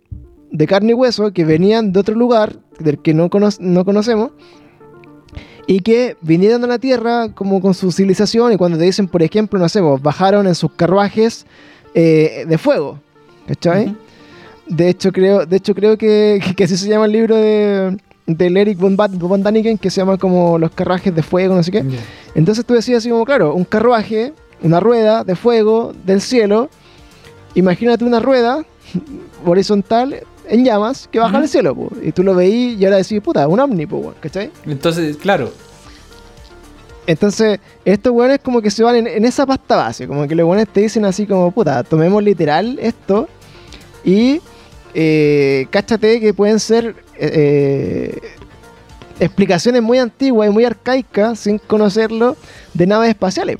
de 0.51 0.67
carne 0.67 0.91
y 0.91 0.93
hueso 0.93 1.31
que 1.33 1.43
venían 1.43 1.91
de 1.91 1.99
otro 1.99 2.15
lugar 2.15 2.57
del 2.79 2.99
que 2.99 3.13
no, 3.13 3.29
cono- 3.29 3.49
no 3.59 3.83
conocemos 3.83 4.31
y 5.67 5.81
que 5.81 6.15
vinieron 6.21 6.63
a 6.63 6.67
la 6.67 6.79
Tierra 6.79 7.33
como 7.33 7.59
con 7.59 7.73
su 7.73 7.91
civilización 7.91 8.53
y 8.53 8.57
cuando 8.57 8.77
te 8.77 8.85
dicen, 8.85 9.07
por 9.07 9.21
ejemplo, 9.21 9.59
no 9.59 9.67
sé, 9.67 9.81
vos, 9.81 10.01
bajaron 10.01 10.47
en 10.47 10.55
sus 10.55 10.71
carruajes 10.71 11.45
eh, 11.93 12.45
de 12.47 12.57
fuego, 12.57 13.01
¿cachai? 13.47 13.95
De 14.67 14.89
hecho, 14.89 15.11
creo, 15.11 15.45
de 15.45 15.57
hecho, 15.57 15.73
creo 15.75 15.97
que, 15.97 16.41
que 16.55 16.63
así 16.63 16.77
se 16.77 16.87
llama 16.87 17.05
el 17.05 17.11
libro 17.11 17.35
de, 17.35 17.97
del 18.27 18.57
Eric 18.57 18.77
von, 18.77 18.95
Ba- 18.97 19.07
von 19.07 19.41
Daniken, 19.41 19.77
que 19.77 19.89
se 19.89 20.01
llama 20.01 20.17
como 20.17 20.59
Los 20.59 20.71
carruajes 20.71 21.15
de 21.15 21.23
fuego, 21.23 21.55
no 21.55 21.63
sé 21.63 21.71
qué. 21.71 21.83
Entonces 22.35 22.65
tú 22.65 22.73
decías 22.73 22.99
así 22.99 23.09
como, 23.09 23.25
claro, 23.25 23.55
un 23.55 23.63
carruaje, 23.63 24.33
una 24.61 24.79
rueda 24.79 25.23
de 25.23 25.35
fuego 25.35 25.93
del 26.05 26.19
cielo. 26.21 26.69
Imagínate 27.55 28.03
una 28.03 28.19
rueda 28.19 28.63
horizontal 29.45 30.21
en 30.49 30.63
llamas 30.65 31.07
que 31.11 31.19
baja 31.19 31.31
Ujú. 31.33 31.39
del 31.41 31.49
cielo, 31.49 31.75
po. 31.75 31.89
y 32.03 32.11
tú 32.11 32.23
lo 32.23 32.35
veís 32.35 32.79
y 32.79 32.85
ahora 32.85 32.97
decís, 32.97 33.19
puta, 33.21 33.47
un 33.47 33.59
ovni, 33.59 33.85
po, 33.85 34.13
¿cachai? 34.19 34.51
Entonces, 34.65 35.17
claro. 35.17 35.51
Entonces, 37.05 37.59
estos 37.85 38.11
weones 38.11 38.39
como 38.43 38.61
que 38.61 38.69
se 38.69 38.83
van 38.83 38.97
en, 38.97 39.07
en 39.07 39.23
esa 39.23 39.45
pasta 39.45 39.77
base, 39.77 40.07
como 40.07 40.27
que 40.27 40.35
los 40.35 40.45
weones 40.45 40.67
te 40.67 40.81
dicen 40.81 41.05
así 41.05 41.25
como, 41.25 41.51
puta, 41.51 41.83
tomemos 41.83 42.21
literal 42.21 42.77
esto 42.81 43.29
y 44.03 44.41
eh, 44.93 45.67
cáchate 45.69 46.19
que 46.19 46.33
pueden 46.33 46.59
ser 46.59 46.95
eh, 47.19 48.19
explicaciones 49.19 49.81
muy 49.81 49.97
antiguas 49.99 50.49
y 50.49 50.51
muy 50.51 50.65
arcaicas, 50.65 51.39
sin 51.39 51.57
conocerlo, 51.59 52.35
de 52.73 52.87
naves 52.87 53.09
espaciales. 53.09 53.57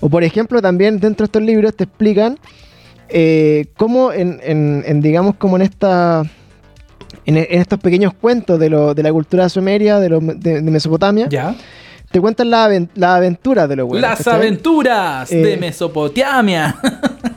O 0.00 0.08
por 0.08 0.22
ejemplo, 0.24 0.60
también 0.62 0.98
dentro 1.00 1.24
de 1.24 1.26
estos 1.26 1.42
libros 1.42 1.74
te 1.74 1.84
explican 1.84 2.38
eh, 3.08 3.66
cómo 3.76 4.12
en, 4.12 4.40
en- 4.42 4.82
en, 4.86 5.00
digamos, 5.00 5.34
como 5.36 5.56
en 5.56 5.62
esta... 5.62 6.22
En, 7.26 7.38
en 7.38 7.58
estos 7.60 7.78
pequeños 7.78 8.12
cuentos 8.12 8.58
de, 8.60 8.68
lo- 8.68 8.92
de 8.94 9.02
la 9.02 9.10
cultura 9.12 9.48
sumeria, 9.48 9.98
de, 9.98 10.08
lo- 10.10 10.20
de- 10.20 10.60
de 10.60 10.70
Mesopotamia, 10.70 11.26
Ya. 11.30 11.54
te 12.10 12.20
cuentan 12.20 12.50
la, 12.50 12.66
aven- 12.68 12.90
la 12.94 13.16
aventura 13.16 13.66
de 13.66 13.76
los 13.76 13.86
weones. 13.88 14.02
Las 14.02 14.18
¿cachai? 14.18 14.34
aventuras 14.34 15.32
Eh. 15.32 15.36
de 15.36 15.56
Mesopotamia. 15.56 16.76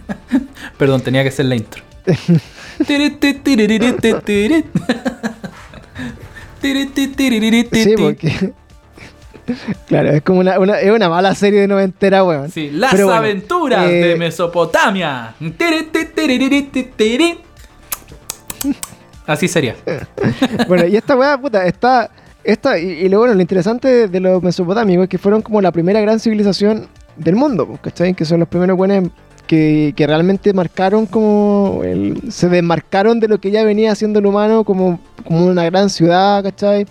Perdón, 0.77 0.99
tenía 1.01 1.23
que 1.23 1.31
ser 1.31 1.45
la 1.45 1.55
intro. 1.55 1.83
Sí, 7.83 7.95
porque. 7.97 8.53
claro, 9.87 10.09
es 10.09 10.21
como 10.21 10.39
una, 10.39 10.59
una- 10.59 10.79
es 10.79 10.91
una 10.91 11.09
mala 11.09 11.33
serie 11.35 11.61
de 11.61 11.67
noventera, 11.67 12.23
weón. 12.23 12.51
Sí, 12.51 12.69
las 12.71 12.91
Pero 12.91 13.05
bueno, 13.05 13.19
aventuras 13.19 13.89
eh, 13.89 13.93
de 13.93 14.15
Mesopotamia. 14.15 15.35
Así 19.25 19.47
sería. 19.47 19.75
Bueno, 20.67 20.85
y 20.87 20.95
esta 20.95 21.15
weá, 21.15 21.37
puta, 21.37 21.65
está. 21.65 22.09
Esta, 22.43 22.79
y, 22.79 22.85
y 22.85 23.09
lo 23.09 23.19
bueno, 23.19 23.33
lo 23.33 23.41
interesante 23.41 24.07
de, 24.07 24.19
los 24.21 24.41
mesopotámicos 24.41 25.03
es 25.03 25.09
que 25.09 25.17
fueron 25.17 25.41
como 25.41 25.59
la 25.61 25.71
primera 25.73 25.99
gran 25.99 26.17
civilización 26.19 26.87
del 27.17 27.35
mundo, 27.35 27.67
pues, 27.67 27.81
¿cachai? 27.81 28.13
Que 28.13 28.23
son 28.23 28.39
los 28.39 28.47
primeros 28.47 28.77
buenos 28.77 29.09
que, 29.47 29.93
que 29.95 30.05
realmente 30.05 30.53
marcaron 30.53 31.05
como. 31.05 31.81
el- 31.83 32.31
se 32.31 32.49
desmarcaron 32.49 33.19
de 33.19 33.27
lo 33.27 33.39
que 33.39 33.49
ya 33.51 33.63
venía 33.63 33.91
haciendo 33.91 34.19
el 34.19 34.25
humano 34.25 34.63
como, 34.63 34.99
como 35.25 35.45
una 35.47 35.63
gran 35.65 35.89
ciudad, 35.89 36.43
¿cachai? 36.43 36.85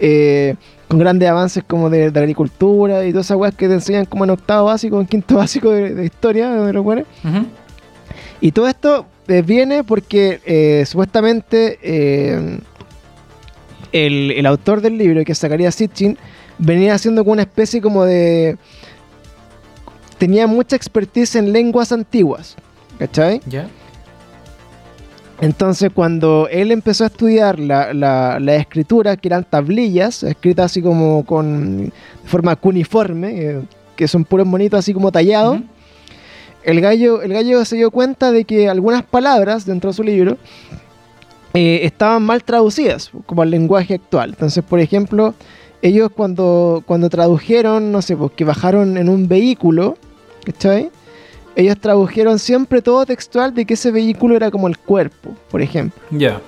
Eh, 0.00 0.56
con 0.88 0.98
grandes 0.98 1.28
avances 1.28 1.64
como 1.66 1.88
de, 1.88 2.10
de 2.10 2.20
agricultura 2.20 3.06
y 3.06 3.10
todas 3.12 3.26
esas 3.26 3.38
weas 3.38 3.54
que 3.54 3.68
te 3.68 3.74
enseñan 3.74 4.04
como 4.04 4.24
en 4.24 4.30
octavo 4.30 4.66
básico, 4.66 5.00
en 5.00 5.06
quinto 5.06 5.36
básico 5.42 5.70
de, 5.70 5.94
de 5.94 6.04
historia 6.04 6.50
de 6.50 6.72
los 6.72 6.84
buenos. 6.84 7.06
Y 8.40 8.52
todo 8.52 8.68
esto 8.68 9.06
eh, 9.28 9.40
viene 9.42 9.84
porque 9.84 10.40
eh, 10.44 10.84
supuestamente 10.86 11.78
eh, 11.82 12.58
el, 13.92 14.32
el 14.32 14.46
autor 14.46 14.80
del 14.80 14.98
libro, 14.98 15.24
que 15.24 15.32
es 15.32 15.38
Zacarías 15.38 15.74
Sitchin, 15.74 16.18
venía 16.58 16.94
haciendo 16.94 17.22
como 17.24 17.32
una 17.32 17.42
especie 17.42 17.80
como 17.80 18.04
de... 18.04 18.56
Tenía 20.24 20.46
mucha 20.46 20.74
expertise 20.74 21.36
en 21.36 21.52
lenguas 21.52 21.92
antiguas, 21.92 22.56
¿cachai? 22.98 23.42
¿Ya? 23.46 23.68
Entonces 25.42 25.90
cuando 25.94 26.48
él 26.50 26.72
empezó 26.72 27.04
a 27.04 27.08
estudiar 27.08 27.58
la, 27.58 27.92
la- 27.92 28.40
la 28.40 28.54
escritura, 28.56 29.18
que 29.18 29.28
eran 29.28 29.44
tablillas, 29.44 30.22
escritas 30.22 30.64
así 30.72 30.80
como 30.80 31.26
con 31.26 31.86
de 31.88 31.92
forma 32.24 32.56
cuneiforme, 32.56 33.28
eh, 33.38 33.60
que 33.96 34.08
son 34.08 34.24
puros 34.24 34.46
monitos 34.46 34.78
así 34.78 34.94
como 34.94 35.12
tallados, 35.12 35.58
el 36.62 36.80
gallo, 36.80 37.20
el 37.20 37.34
gallo 37.34 37.62
se 37.66 37.76
dio 37.76 37.90
cuenta 37.90 38.32
de 38.32 38.46
que 38.46 38.70
algunas 38.70 39.02
palabras 39.02 39.66
dentro 39.66 39.90
de 39.90 39.94
su 39.94 40.04
libro 40.04 40.38
eh, 41.52 41.80
estaban 41.82 42.22
mal 42.22 42.42
traducidas, 42.44 43.10
como 43.26 43.42
al 43.42 43.50
lenguaje 43.50 43.92
actual. 43.92 44.30
Entonces, 44.30 44.64
por 44.64 44.80
ejemplo, 44.80 45.34
ellos 45.82 46.08
cuando, 46.16 46.82
cuando 46.86 47.10
tradujeron, 47.10 47.92
no 47.92 48.00
sé, 48.00 48.16
pues 48.16 48.32
que 48.34 48.44
bajaron 48.46 48.96
en 48.96 49.10
un 49.10 49.28
vehículo, 49.28 49.98
¿cachai? 50.44 50.90
Ellos 51.56 51.78
tradujeron 51.80 52.38
siempre 52.38 52.82
todo 52.82 53.06
textual 53.06 53.54
de 53.54 53.64
que 53.64 53.74
ese 53.74 53.90
vehículo 53.90 54.34
era 54.36 54.50
como 54.50 54.66
el 54.68 54.76
cuerpo, 54.78 55.30
por 55.50 55.62
ejemplo. 55.62 56.00
Ya. 56.10 56.40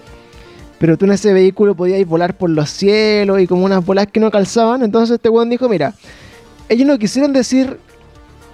Pero 0.79 0.97
tú 0.99 1.05
en 1.07 1.13
ese 1.13 1.33
vehículo 1.33 1.75
podías 1.75 2.07
volar 2.07 2.37
por 2.37 2.51
los 2.51 2.69
cielos 2.71 3.41
y 3.41 3.47
como 3.47 3.65
unas 3.65 3.85
bolas 3.85 4.09
que 4.09 4.21
no 4.21 4.31
calzaban. 4.31 4.83
Entonces 4.83 5.15
este 5.15 5.29
weón 5.29 5.49
dijo, 5.49 5.69
mira, 5.69 5.95
ellos 6.69 6.87
no 6.87 6.99
quisieron 6.99 7.33
decir 7.33 7.79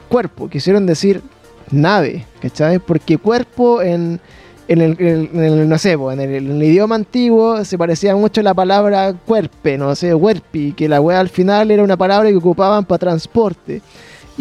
cuerpo, 0.09 0.49
quisieron 0.49 0.87
decir 0.87 1.23
nave, 1.71 2.27
¿cachai? 2.41 2.79
Porque 2.79 3.17
cuerpo 3.17 3.81
en, 3.81 4.21
en 4.69 4.81
el, 4.83 4.97
en 5.01 5.43
el- 5.43 5.69
no 5.69 5.79
sé, 5.79 5.97
po, 5.97 6.13
en 6.13 6.21
el, 6.21 6.35
en 6.35 6.51
el 6.53 6.63
idioma 6.63 6.95
antiguo 6.97 7.65
se 7.65 7.79
parecía 7.79 8.15
mucho 8.15 8.43
a 8.43 8.45
la 8.45 8.53
palabra 8.55 9.15
cuerpe, 9.27 9.79
no 9.79 9.95
sé, 9.97 10.15
huerpi, 10.15 10.73
que 10.75 10.89
la 10.89 11.01
wea 11.01 11.19
al 11.19 11.31
final 11.31 11.71
era 11.71 11.83
una 11.83 11.97
palabra 11.97 12.29
que 12.29 12.37
ocupaban 12.37 12.85
para 12.85 12.99
transporte. 12.99 13.81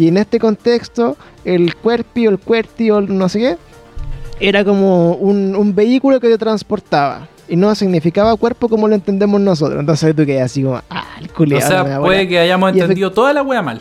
Y 0.02 0.08
en 0.08 0.18
este 0.18 0.40
contexto, 0.40 1.16
el 1.46 1.76
cuerpi 1.76 2.26
o 2.26 2.32
el 2.32 2.40
cuerti 2.40 2.90
o 2.90 2.98
el 2.98 3.16
no 3.16 3.30
sé 3.30 3.38
qué, 3.40 3.58
era 4.40 4.66
como 4.66 5.14
un, 5.14 5.56
un 5.56 5.76
vehículo 5.76 6.20
que 6.20 6.28
te 6.28 6.40
transportaba. 6.40 7.28
Y 7.48 7.56
no 7.56 7.76
significaba 7.76 8.36
cuerpo 8.36 8.68
como 8.68 8.88
lo 8.88 8.96
entendemos 8.96 9.40
nosotros. 9.40 9.80
Entonces 9.80 10.16
tú 10.16 10.26
quedas 10.26 10.46
así 10.46 10.64
como, 10.64 10.82
ah, 10.90 11.06
el 11.20 11.30
O 11.30 11.34
culiado. 11.36 11.68
sea, 11.68 11.84
me 11.84 11.90
da 11.92 12.00
puede 12.00 12.18
bola". 12.18 12.30
que 12.30 12.40
hayamos 12.40 12.76
Y 12.76 12.80
entendido 12.80 13.12
toda 13.12 13.32
la 13.32 13.44
wea 13.44 13.62
mal. 13.62 13.80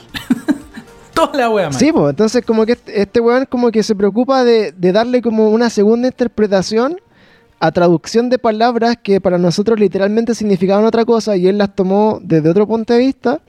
toda 1.14 1.38
la 1.38 1.48
wea 1.48 1.70
mal. 1.70 1.78
Sí, 1.78 1.90
pues 1.90 2.10
entonces 2.10 2.44
como 2.44 2.66
que 2.66 2.72
este, 2.72 3.00
este 3.00 3.20
weón 3.20 3.46
como 3.46 3.70
que 3.70 3.82
se 3.82 3.94
preocupa 3.94 4.44
de, 4.44 4.72
de 4.72 4.92
darle 4.92 5.22
como 5.22 5.48
una 5.48 5.70
segunda 5.70 6.08
interpretación 6.08 6.96
a 7.60 7.72
traducción 7.72 8.28
de 8.28 8.38
palabras 8.38 8.98
que 9.02 9.22
para 9.22 9.38
nosotros 9.38 9.80
literalmente 9.80 10.34
significaban 10.34 10.84
otra 10.84 11.06
cosa 11.06 11.34
y 11.38 11.46
él 11.46 11.56
las 11.56 11.74
tomó 11.74 12.18
desde 12.22 12.50
otro 12.50 12.66
punto 12.66 12.92
de 12.92 12.98
vista 12.98 13.40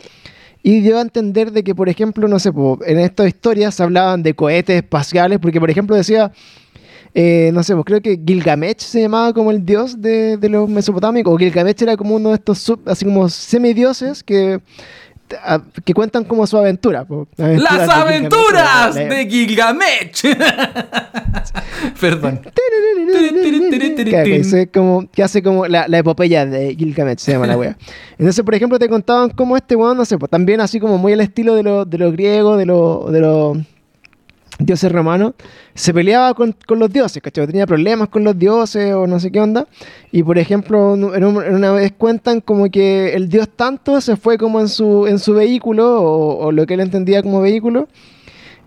y 0.64 0.82
dio 0.82 0.98
a 0.98 1.02
entender 1.02 1.52
de 1.52 1.64
que, 1.64 1.74
por 1.76 1.90
ejemplo, 1.90 2.28
no 2.28 2.40
sé, 2.40 2.52
en 2.86 3.00
estas 3.00 3.28
historias 3.28 3.76
se 3.76 3.84
hablaban 3.84 4.24
de 4.24 4.34
cohetes 4.36 4.76
espaciales, 4.78 5.40
porque 5.40 5.60
por 5.60 5.70
ejemplo 5.70 5.96
decía, 5.96 6.32
eh, 7.14 7.52
no 7.54 7.64
sé, 7.64 7.74
pues 7.74 7.86
creo 7.86 8.02
que 8.02 8.20
Gilgamesh 8.26 8.80
se 8.80 9.02
llamaba 9.02 9.34
como 9.34 9.52
el 9.52 9.66
dios 9.66 10.02
de, 10.02 10.38
de 10.38 10.50
los 10.50 10.70
mesopotámicos, 10.70 11.34
o 11.34 11.38
Gilgamesh 11.38 11.82
era 11.84 11.98
como 11.98 12.16
uno 12.16 12.30
de 12.30 12.36
estos, 12.36 12.60
sub- 12.60 12.82
así 12.88 13.06
como 13.06 13.28
semidioses 13.30 14.24
que, 14.24 14.62
a- 15.44 15.62
que 15.84 15.94
cuentan 15.94 16.24
como 16.24 16.46
su 16.48 16.58
aventura. 16.58 17.06
po, 17.06 17.28
¡Las 17.38 17.88
de 17.88 17.94
aventuras 17.94 18.96
Gilgamesh, 18.96 19.10
de 19.10 19.30
Gilgamesh! 19.30 20.22
Perdón. 22.00 22.42
Que, 24.12 24.70
como, 24.74 25.08
hace 25.24 25.44
como 25.44 25.68
la, 25.68 25.88
la 25.88 25.98
epopeya 26.00 26.46
de 26.46 26.76
Gilgamesh, 26.76 27.20
se 27.20 27.32
llama 27.34 27.48
la 27.48 27.58
wea. 27.58 27.78
Entonces, 28.18 28.44
por 28.44 28.56
ejemplo, 28.56 28.78
te 28.80 28.88
contaban 28.90 29.30
cómo 29.30 29.58
este 29.58 29.76
weón, 29.76 29.98
no 29.98 30.06
sé, 30.06 30.18
pues 30.18 30.30
también 30.30 30.62
así 30.62 30.80
como 30.80 30.98
muy 30.98 31.14
al 31.14 31.22
estilo 31.22 31.56
de 31.56 31.64
los 31.64 31.90
de 31.90 31.98
los 31.98 32.12
griegos, 32.14 32.58
de 32.58 32.66
los 32.66 33.12
de 33.12 33.20
los 33.20 33.58
dioses 34.60 34.92
romanos, 34.92 35.34
se 35.74 35.94
peleaba 35.94 36.34
con, 36.34 36.56
con 36.68 36.78
los 36.80 36.92
dioses, 36.92 37.22
¿cachai? 37.24 37.48
Tenía 37.48 37.66
problemas 37.66 38.10
con 38.10 38.24
los 38.24 38.38
dioses 38.38 38.94
o 38.94 39.08
no 39.08 39.20
sé 39.20 39.32
qué 39.32 39.40
onda. 39.40 39.68
Y 40.12 40.22
por 40.24 40.38
ejemplo, 40.38 40.94
en, 41.16 41.24
un- 41.24 41.44
en 41.44 41.56
una 41.56 41.72
vez 41.72 41.94
cuentan 41.98 42.42
como 42.42 42.70
que 42.70 43.14
el 43.16 43.28
dios 43.30 43.50
tanto 43.56 44.00
se 44.02 44.16
fue 44.18 44.38
como 44.38 44.60
en 44.60 44.68
su, 44.68 45.08
en 45.08 45.18
su 45.20 45.34
vehículo, 45.34 46.02
o, 46.04 46.52
lo 46.52 46.66
que 46.66 46.76
él 46.76 46.82
entendía 46.82 47.24
como 47.24 47.42
vehículo, 47.42 47.88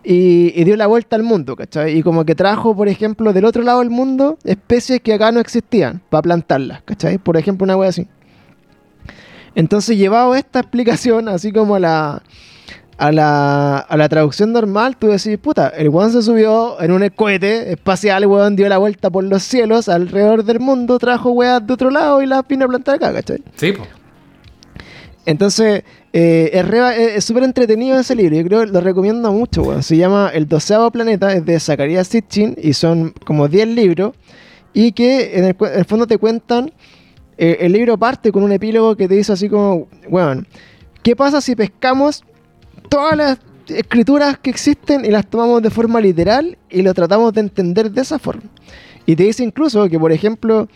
y, 0.03 0.53
y 0.61 0.65
dio 0.65 0.77
la 0.77 0.87
vuelta 0.87 1.17
al 1.17 1.23
mundo, 1.23 1.57
¿cachai? 1.57 1.97
Y 1.99 2.03
como 2.03 2.25
que 2.25 2.35
trajo, 2.35 2.75
por 2.77 2.89
ejemplo, 2.89 3.33
del 3.33 3.45
otro 3.45 3.63
lado 3.63 3.79
del 3.81 3.91
mundo 3.91 4.37
especies 4.45 5.01
que 5.01 5.15
acá 5.15 5.33
no 5.33 5.41
existían 5.41 6.03
para 6.11 6.23
plantarlas, 6.23 6.83
¿cachai? 6.85 7.19
Por 7.19 7.37
ejemplo, 7.37 7.65
una 7.65 7.77
wea 7.77 7.89
así. 7.91 8.07
Entonces, 9.55 9.97
llevado 9.97 10.35
esta 10.35 10.61
explicación, 10.61 11.29
así 11.29 11.53
como 11.53 11.79
la, 11.79 12.23
a 12.97 13.13
la, 13.13 13.79
a 13.79 13.97
la 13.97 14.09
traducción 14.09 14.53
normal, 14.53 14.97
tú 14.97 15.09
decís, 15.09 15.37
puta, 15.39 15.69
el 15.69 15.89
weón 15.89 16.13
se 16.13 16.23
subió 16.23 16.81
en 16.81 16.93
un 16.93 17.09
cohete 17.11 17.73
espacial, 17.73 18.23
el 18.23 18.29
weón 18.29 18.57
dio 18.57 18.69
la 18.69 18.79
vuelta 18.79 19.11
por 19.11 19.25
los 19.25 19.43
cielos 19.43 19.89
alrededor 19.89 20.45
del 20.45 20.61
mundo, 20.61 20.99
trajo 20.99 21.31
weas 21.33 21.67
de 21.67 21.73
otro 21.75 21.91
lado 21.91 22.23
y 22.23 22.27
las 22.27 22.47
vino 22.47 22.65
a 22.67 22.69
plantar 22.69 22.97
acá, 22.97 23.13
¿cachai? 23.13 23.43
Sí, 23.57 23.73
po. 23.73 23.85
Entonces, 25.27 25.85
eh, 26.13 26.51
es 26.53 27.17
es 27.17 27.25
súper 27.25 27.45
entretenido 27.45 27.99
ese 27.99 28.15
libro. 28.15 28.37
Yo 28.37 28.45
creo 28.45 28.61
que 28.61 28.67
lo 28.67 28.81
recomiendo 28.81 29.33
mucho, 29.33 29.63
weón. 29.63 29.83
Se 29.83 29.97
llama 29.97 30.31
El 30.33 30.47
doceavo 30.47 30.91
planeta, 30.91 31.33
es 31.33 31.45
de 31.45 31.59
Zacharias 31.59 32.09
Sitchin 32.09 32.55
y 32.61 32.75
son 32.75 33.15
como 33.25 33.49
10 33.49 33.69
libros. 33.69 34.13
Y 34.73 34.93
que 34.93 35.39
en 35.39 35.45
el, 35.45 35.57
en 35.59 35.79
el 35.79 35.85
fondo 35.85 36.07
te 36.07 36.19
cuentan. 36.19 36.73
eh, 37.39 37.59
el 37.61 37.73
libro 37.73 37.97
parte 37.99 38.31
con 38.31 38.43
un 38.43 38.53
epílogo 38.53 38.97
que 38.97 39.09
te 39.09 39.15
dice 39.15 39.33
así 39.33 39.49
como: 39.49 39.89
Weón, 40.09 40.47
¿qué 41.03 41.17
pasa 41.17 41.41
si 41.41 41.57
pescamos 41.57 42.23
todas 42.89 43.17
las 43.17 43.39
escrituras 43.69 44.39
que 44.39 44.51
existen 44.51 45.05
y 45.05 45.09
las 45.11 45.27
tomamos 45.27 45.63
de 45.63 45.71
forma 45.71 46.01
literal 46.01 46.57
y 46.71 46.83
lo 46.83 46.93
tratamos 46.95 47.33
de 47.33 47.41
entender 47.41 47.91
de 47.91 48.03
esa 48.03 48.19
forma? 48.19 48.43
Y 49.07 49.17
te 49.17 49.25
dice 49.25 49.43
incluso 49.45 49.89
que, 49.89 49.99
por 49.99 50.13
ejemplo, 50.13 50.69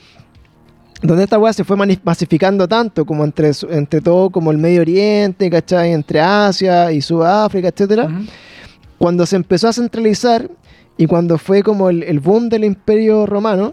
donde 1.02 1.24
esta 1.24 1.38
weá 1.38 1.52
se 1.52 1.64
fue 1.64 1.76
masificando 2.02 2.66
tanto 2.66 3.04
como 3.06 3.24
entre, 3.24 3.52
entre 3.70 4.00
todo 4.00 4.30
como 4.30 4.50
el 4.50 4.58
Medio 4.58 4.80
Oriente, 4.82 5.48
¿cachai? 5.48 5.92
Entre 5.92 6.20
Asia 6.20 6.90
y 6.92 7.00
Sudáfrica, 7.00 7.68
etcétera. 7.68 8.04
Ujú. 8.06 8.24
Cuando 8.98 9.24
se 9.26 9.36
empezó 9.36 9.68
a 9.68 9.72
centralizar 9.72 10.50
y 10.96 11.06
cuando 11.06 11.38
fue 11.38 11.62
como 11.62 11.88
el, 11.88 12.02
el 12.02 12.18
boom 12.18 12.48
del 12.48 12.64
Imperio 12.64 13.26
Romano, 13.26 13.72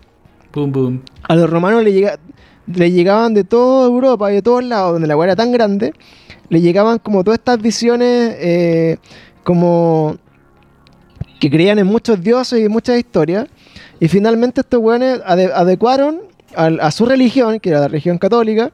Boom, 0.54 0.72
boom. 0.72 1.02
a 1.24 1.36
los 1.36 1.50
romanos 1.50 1.84
le, 1.84 1.92
llega- 1.92 2.20
le 2.68 2.92
llegaban 2.92 3.34
de 3.34 3.44
toda 3.44 3.88
Europa 3.88 4.32
y 4.32 4.36
de 4.36 4.42
todos 4.44 4.64
lados, 4.64 4.94
donde 4.94 5.08
la 5.08 5.18
weá 5.18 5.26
era 5.30 5.36
tan 5.36 5.52
grande, 5.52 5.94
le 6.50 6.62
llegaban 6.62 7.00
como 7.00 7.24
todas 7.24 7.40
estas 7.40 7.62
visiones 7.62 8.36
eh, 8.40 8.98
como 9.44 10.18
que 11.40 11.50
creían 11.50 11.80
en 11.80 11.88
muchos 11.88 12.22
dioses 12.22 12.64
y 12.64 12.70
muchas 12.70 12.98
historias. 12.98 13.48
Y 14.00 14.08
finalmente 14.08 14.62
estos 14.62 14.80
weones 14.80 15.20
ade- 15.26 15.52
adecuaron 15.54 16.22
a, 16.56 16.92
su 16.92 17.06
religión, 17.06 17.60
que 17.60 17.70
era 17.70 17.82
la 17.82 17.88
religión 17.88 18.18
católica, 18.18 18.72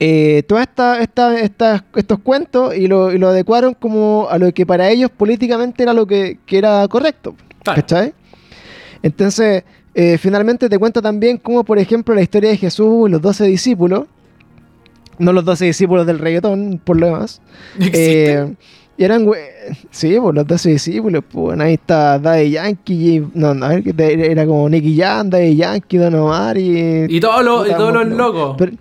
eh, 0.00 0.42
todos 0.48 0.62
esta, 0.62 1.00
estos 1.00 2.18
cuentos 2.20 2.76
y 2.76 2.86
lo, 2.88 3.12
y 3.12 3.18
lo 3.18 3.28
adecuaron 3.28 3.74
como 3.74 4.26
a 4.30 4.38
lo 4.38 4.52
que 4.52 4.66
para 4.66 4.90
ellos 4.90 5.10
políticamente 5.10 5.82
era 5.82 5.92
lo 5.92 6.06
que, 6.06 6.38
que 6.46 6.58
era 6.58 6.86
correcto. 6.88 7.36
Claro. 7.62 7.80
¿Cachai? 7.80 8.14
Entonces, 9.02 9.64
eh, 9.94 10.18
finalmente 10.18 10.68
te 10.68 10.78
cuenta 10.78 11.00
también 11.00 11.38
cómo, 11.38 11.62
por 11.64 11.78
ejemplo, 11.78 12.14
la 12.14 12.22
historia 12.22 12.50
de 12.50 12.56
Jesús 12.56 13.08
y 13.08 13.12
los 13.12 13.20
doce 13.22 13.44
discípulos, 13.44 14.06
no 15.18 15.32
los 15.32 15.44
doce 15.44 15.64
discípulos 15.66 16.06
del 16.06 16.18
reggaetón, 16.18 16.80
por 16.82 16.98
lo 16.98 17.06
demás, 17.06 17.40
¿Existe? 17.78 18.32
eh, 18.34 18.54
y 18.96 19.02
eran, 19.04 19.24
güey, 19.24 19.40
sí, 19.90 20.16
pues 20.20 20.34
los 20.36 20.46
12 20.46 20.70
discípulos, 20.70 21.24
pues 21.28 21.42
bueno, 21.46 21.64
ahí 21.64 21.74
está 21.74 22.16
Daddy 22.20 22.50
Yankee, 22.50 23.16
y- 23.16 23.26
no, 23.34 23.52
no, 23.52 23.68
era 23.68 24.46
como 24.46 24.68
Nicky 24.68 24.96
Jam, 24.96 25.28
Daddy 25.30 25.56
Yankee, 25.56 25.96
Don 25.96 26.14
Omar 26.14 26.56
y... 26.56 27.06
y 27.08 27.18
todos 27.20 27.44
los, 27.44 27.66
y 27.68 27.72
todos 27.72 27.92
los 27.92 28.06
locos. 28.06 28.54
pero- 28.56 28.72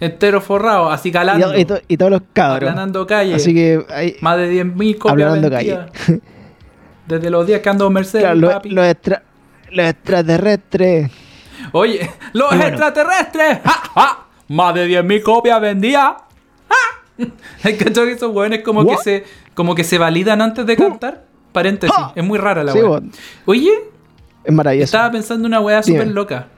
Enteros 0.00 0.42
forrados, 0.42 0.92
así 0.92 1.12
calando. 1.12 1.56
y, 1.56 1.60
y 1.60 1.64
to- 1.66 1.78
y 1.86 1.96
todos 1.96 2.10
los 2.10 2.22
cabros. 2.32 2.68
Aplanando 2.68 3.06
calle. 3.06 3.34
Así 3.36 3.54
que 3.54 3.84
ahí, 3.90 4.16
Más 4.22 4.36
de 4.38 4.52
10.000 4.64 4.98
copias 4.98 5.12
Aplanando 5.28 5.50
vendidas. 5.50 5.90
Desde 7.06 7.30
los 7.30 7.46
días 7.46 7.60
que 7.60 7.68
ando 7.68 7.88
Mercedes, 7.90 8.24
claro, 8.24 8.40
los, 8.40 8.52
papi. 8.54 8.70
los 8.70 8.86
extra- 8.86 9.22
los 9.70 9.86
extraterrestres. 9.86 11.10
Oye, 11.72 12.10
los 12.32 12.46
Y 12.52 12.56
bueno. 12.56 12.64
extraterrestres. 12.66 13.58
¡Ja, 13.64 13.70
ja! 13.94 14.23
Más 14.48 14.74
de 14.74 14.88
10.000 14.88 15.22
copias 15.22 15.60
vendidas. 15.60 16.14
¡Ja! 16.68 17.26
¿Hay 17.62 17.76
cachado 17.76 18.06
que 18.06 18.12
esos 18.12 18.34
hueones 18.34 18.62
como 18.62 18.86
que 18.86 18.96
se 18.98 19.24
como 19.54 19.74
que 19.74 19.84
se 19.84 19.98
validan 19.98 20.42
antes 20.42 20.66
de 20.66 20.76
cantar? 20.76 21.24
Paréntesis, 21.52 21.94
es 22.16 22.24
muy 22.24 22.38
rara 22.38 22.64
la 22.64 22.72
Sí, 22.72 22.80
wea. 22.80 23.00
Oye, 23.46 23.70
es 24.42 24.52
maravilloso. 24.52 24.84
estaba 24.86 25.12
pensando 25.12 25.46
una 25.46 25.58
Dime. 25.60 25.82
súper 25.82 26.08
loca. 26.08 26.48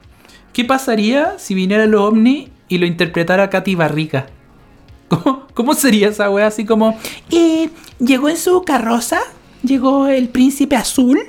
¿Qué 0.53 0.65
pasaría 0.65 1.35
si 1.37 1.53
vinieran 1.53 1.91
los 1.91 2.01
ovnis 2.01 2.49
y 2.67 2.79
lo 2.79 2.87
interpretara 2.87 3.49
Katy 3.51 3.75
Barrica? 3.75 4.25
¿Cómo, 5.09 5.45
cómo 5.53 5.73
sería 5.75 6.09
esa 6.09 6.29
wea 6.31 6.47
así 6.47 6.65
como... 6.65 6.97
eh, 7.29 7.69
llegó 7.99 8.27
en 8.27 8.37
su 8.37 8.63
carroza, 8.63 9.19
llegó 9.63 10.07
el 10.07 10.29
príncipe 10.29 10.75
azul. 10.75 11.19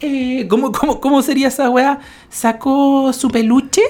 Eh, 0.00 0.46
¿cómo, 0.48 0.70
cómo, 0.70 1.00
cómo 1.00 1.22
sería 1.22 1.48
esa 1.48 1.68
wea? 1.70 1.98
¿Sacó 2.30 3.12
su 3.12 3.28
peluche? 3.30 3.82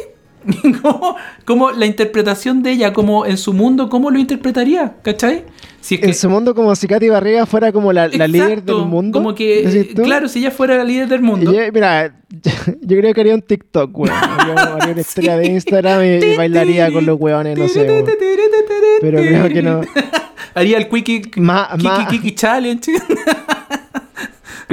¿Cómo, 0.83 1.17
cómo 1.45 1.71
la 1.71 1.87
interpretación 1.87 2.63
de 2.63 2.73
ella, 2.73 2.93
como 2.93 3.27
en 3.27 3.37
su 3.39 3.53
mundo, 3.53 3.89
cómo 3.89 4.11
lo 4.11 4.19
interpretaría? 4.19 4.95
¿Cachai? 5.03 5.45
Si 5.81 5.97
es 5.97 6.01
que, 6.01 6.07
En 6.09 6.15
su 6.15 6.31
mundo 6.31 6.55
como 6.55 6.75
si 6.77 6.87
Katy 6.87 7.09
Barriga 7.09 7.45
fuera 7.47 7.73
como 7.73 7.93
la, 7.93 8.07
la 8.09 8.29
líder 8.29 8.63
del 8.63 8.77
mundo. 8.87 9.19
Como 9.19 9.35
que, 9.35 9.93
claro, 9.97 10.29
si 10.29 10.39
ella 10.39 10.51
fuera 10.53 10.77
la 10.77 10.85
líder 10.85 11.09
del 11.09 11.23
mundo. 11.23 11.53
yo, 11.53 11.61
mira, 11.73 12.15
yo 12.81 12.97
creo 12.99 13.13
que 13.15 13.21
haría 13.21 13.35
un 13.35 13.43
TikTok, 13.43 13.99
weón. 13.99 14.15
Haría, 14.15 14.63
haría 14.75 14.93
una 14.93 15.01
historia 15.01 15.37
de 15.37 15.47
Instagram 15.47 16.05
y, 16.05 16.25
y 16.25 16.37
bailaría 16.37 16.93
con 16.93 17.05
los 17.05 17.19
weones, 17.21 17.59
no 17.59 17.67
sé, 17.69 17.83
weón. 17.83 18.05
Pero 19.01 19.19
creo 19.19 19.49
que 19.49 19.63
no. 19.63 19.81
Haría 20.55 20.77
el 20.79 20.89
Quickie 20.89 21.23
Ma- 21.37 21.71
Kiki 21.73 21.85
ma- 21.89 22.07
Kiki 22.09 22.35
Challenge. 22.35 22.93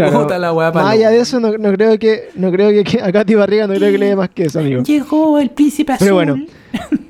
Claro, 0.01 0.23
Puta 0.23 0.39
la 0.39 0.53
weá, 0.53 0.71
más 0.71 0.85
allá 0.85 1.09
de 1.09 1.19
eso, 1.19 1.39
no, 1.39 1.57
no 1.57 1.71
creo 1.73 1.97
que, 1.99 2.29
no 2.35 2.51
creo 2.51 2.69
que, 2.69 2.83
que 2.83 3.01
a 3.01 3.11
Katy 3.11 3.35
Barriga 3.35 3.67
no 3.67 3.73
creo 3.73 3.91
que 3.91 3.97
le 3.97 4.05
dé 4.07 4.15
más 4.15 4.29
que 4.29 4.43
eso, 4.43 4.59
amigo. 4.59 4.83
Llegó 4.83 5.39
el 5.39 5.49
príncipe 5.49 5.93
azul. 5.93 6.05
Pero 6.05 6.15
bueno, 6.15 6.45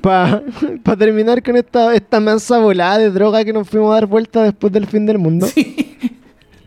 para 0.00 0.42
terminar 0.98 1.42
con 1.42 1.56
esta, 1.56 1.94
esta 1.94 2.20
mansa 2.20 2.58
volada 2.58 2.98
de 2.98 3.10
droga 3.10 3.44
que 3.44 3.52
nos 3.52 3.68
fuimos 3.68 3.92
a 3.92 3.94
dar 3.94 4.06
vuelta 4.06 4.42
después 4.42 4.72
del 4.72 4.86
fin 4.86 5.06
del 5.06 5.18
mundo. 5.18 5.46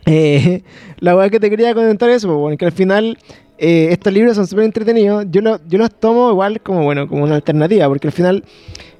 Eh, 0.05 0.63
la 0.99 1.15
weá 1.15 1.29
que 1.29 1.39
te 1.39 1.49
quería 1.49 1.73
comentar 1.73 2.09
es 2.09 2.17
eso, 2.17 2.27
pues, 2.27 2.37
bueno, 2.37 2.57
que 2.57 2.65
al 2.65 2.73
final 2.73 3.17
eh, 3.57 3.89
estos 3.91 4.11
libros 4.13 4.35
son 4.35 4.47
súper 4.47 4.65
entretenidos. 4.65 5.25
Yo, 5.29 5.41
lo- 5.41 5.59
yo 5.67 5.77
los 5.77 5.91
tomo 5.91 6.29
igual 6.31 6.61
como, 6.61 6.83
bueno, 6.83 7.07
como 7.07 7.23
una 7.23 7.35
alternativa, 7.35 7.87
porque 7.87 8.07
al 8.07 8.13
final, 8.13 8.43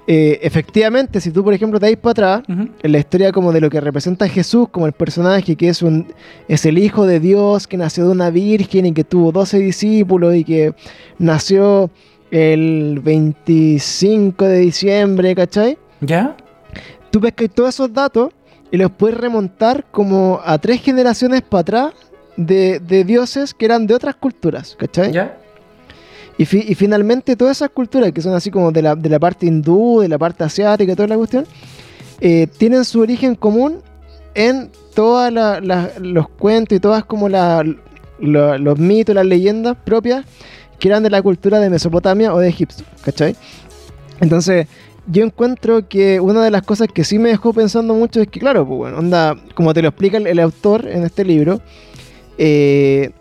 eh, 0.07 0.39
efectivamente, 0.41 1.19
si 1.21 1.31
tú, 1.31 1.43
por 1.43 1.53
ejemplo, 1.53 1.79
te 1.79 1.87
vas 1.87 1.95
para 1.97 2.35
atrás, 2.35 2.47
en 2.83 2.91
la 2.91 2.97
historia 2.99 3.31
como 3.31 3.51
de 3.51 3.61
lo 3.61 3.69
que 3.69 3.79
representa 3.81 4.25
a 4.25 4.29
Jesús 4.29 4.67
como 4.69 4.85
el 4.85 4.91
personaje 4.93 5.55
que 5.55 5.69
es 5.69 5.81
un 5.81 6.07
es 6.47 6.65
el 6.65 6.77
hijo 6.77 7.05
de 7.05 7.19
Dios 7.19 7.67
que 7.67 7.77
nació 7.77 8.05
de 8.05 8.11
una 8.11 8.29
virgen 8.29 8.85
y 8.85 8.91
que 8.93 9.03
tuvo 9.03 9.31
12 9.31 9.59
discípulos 9.59 10.35
y 10.35 10.43
que 10.43 10.73
nació 11.19 11.89
el 12.31 12.99
25 13.03 14.45
de 14.45 14.57
diciembre, 14.59 15.35
¿cachai? 15.35 15.77
¿Ya? 16.01 16.35
Tú 17.11 17.21
pescas 17.21 17.49
todos 17.53 17.69
esos 17.69 17.93
datos 17.93 18.29
y 18.71 18.77
los 18.77 18.91
puedes 18.91 19.17
remontar 19.17 19.85
como 19.91 20.39
a 20.43 20.57
tres 20.57 20.81
generaciones 20.81 21.41
para 21.43 21.61
atrás 21.61 21.93
de, 22.37 22.79
de 22.79 23.03
dioses 23.03 23.53
que 23.53 23.65
eran 23.65 23.85
de 23.87 23.93
otras 23.93 24.15
culturas, 24.15 24.75
¿cachai? 24.77 25.11
¿Ya? 25.11 25.37
Y, 26.37 26.45
fi- 26.45 26.65
y 26.67 26.73
finalmente 26.75 27.35
todas 27.35 27.57
esas 27.57 27.69
culturas 27.69 28.11
que 28.11 28.21
son 28.21 28.33
así 28.33 28.49
como 28.49 28.71
de 28.71 28.81
la, 28.81 28.95
de 28.95 29.07
la 29.09 29.19
parte 29.19 29.45
hindú, 29.45 29.99
de 30.01 30.07
la 30.07 30.17
parte 30.17 30.43
asiática, 30.43 30.95
toda 30.95 31.07
la 31.07 31.17
cuestión, 31.17 31.45
eh, 32.21 32.47
tienen 32.57 32.85
su 32.85 33.01
origen 33.01 33.35
común 33.35 33.81
en 34.33 34.71
todos 34.95 35.31
los 35.99 36.29
cuentos 36.29 36.75
y 36.75 36.79
todas 36.79 37.05
como 37.05 37.29
la- 37.29 37.63
la- 38.19 38.57
los 38.57 38.79
mitos, 38.79 39.13
las 39.13 39.25
leyendas 39.25 39.77
propias 39.83 40.25
que 40.79 40.87
eran 40.87 41.03
de 41.03 41.09
la 41.11 41.21
cultura 41.21 41.59
de 41.59 41.69
Mesopotamia 41.69 42.33
o 42.33 42.39
de 42.39 42.49
Egipto, 42.49 42.83
¿cachai? 43.05 43.35
Entonces, 44.19 44.67
yo 45.07 45.23
encuentro 45.23 45.87
que 45.87 46.19
una 46.19 46.43
de 46.43 46.49
las 46.51 46.63
cosas 46.63 46.87
que 46.93 47.03
sí 47.03 47.19
me 47.19 47.29
dejó 47.29 47.53
pensando 47.53 47.93
mucho 47.93 48.21
es 48.21 48.27
que, 48.27 48.39
claro, 48.39 48.65
pues 48.65 48.77
bueno, 48.77 48.97
onda, 48.99 49.35
como 49.53 49.73
te 49.73 49.81
lo 49.81 49.89
explica 49.89 50.17
el, 50.17 50.27
el 50.27 50.39
autor 50.39 50.87
en 50.87 51.03
este 51.03 51.25
libro, 51.25 51.61
eh, 52.37 53.11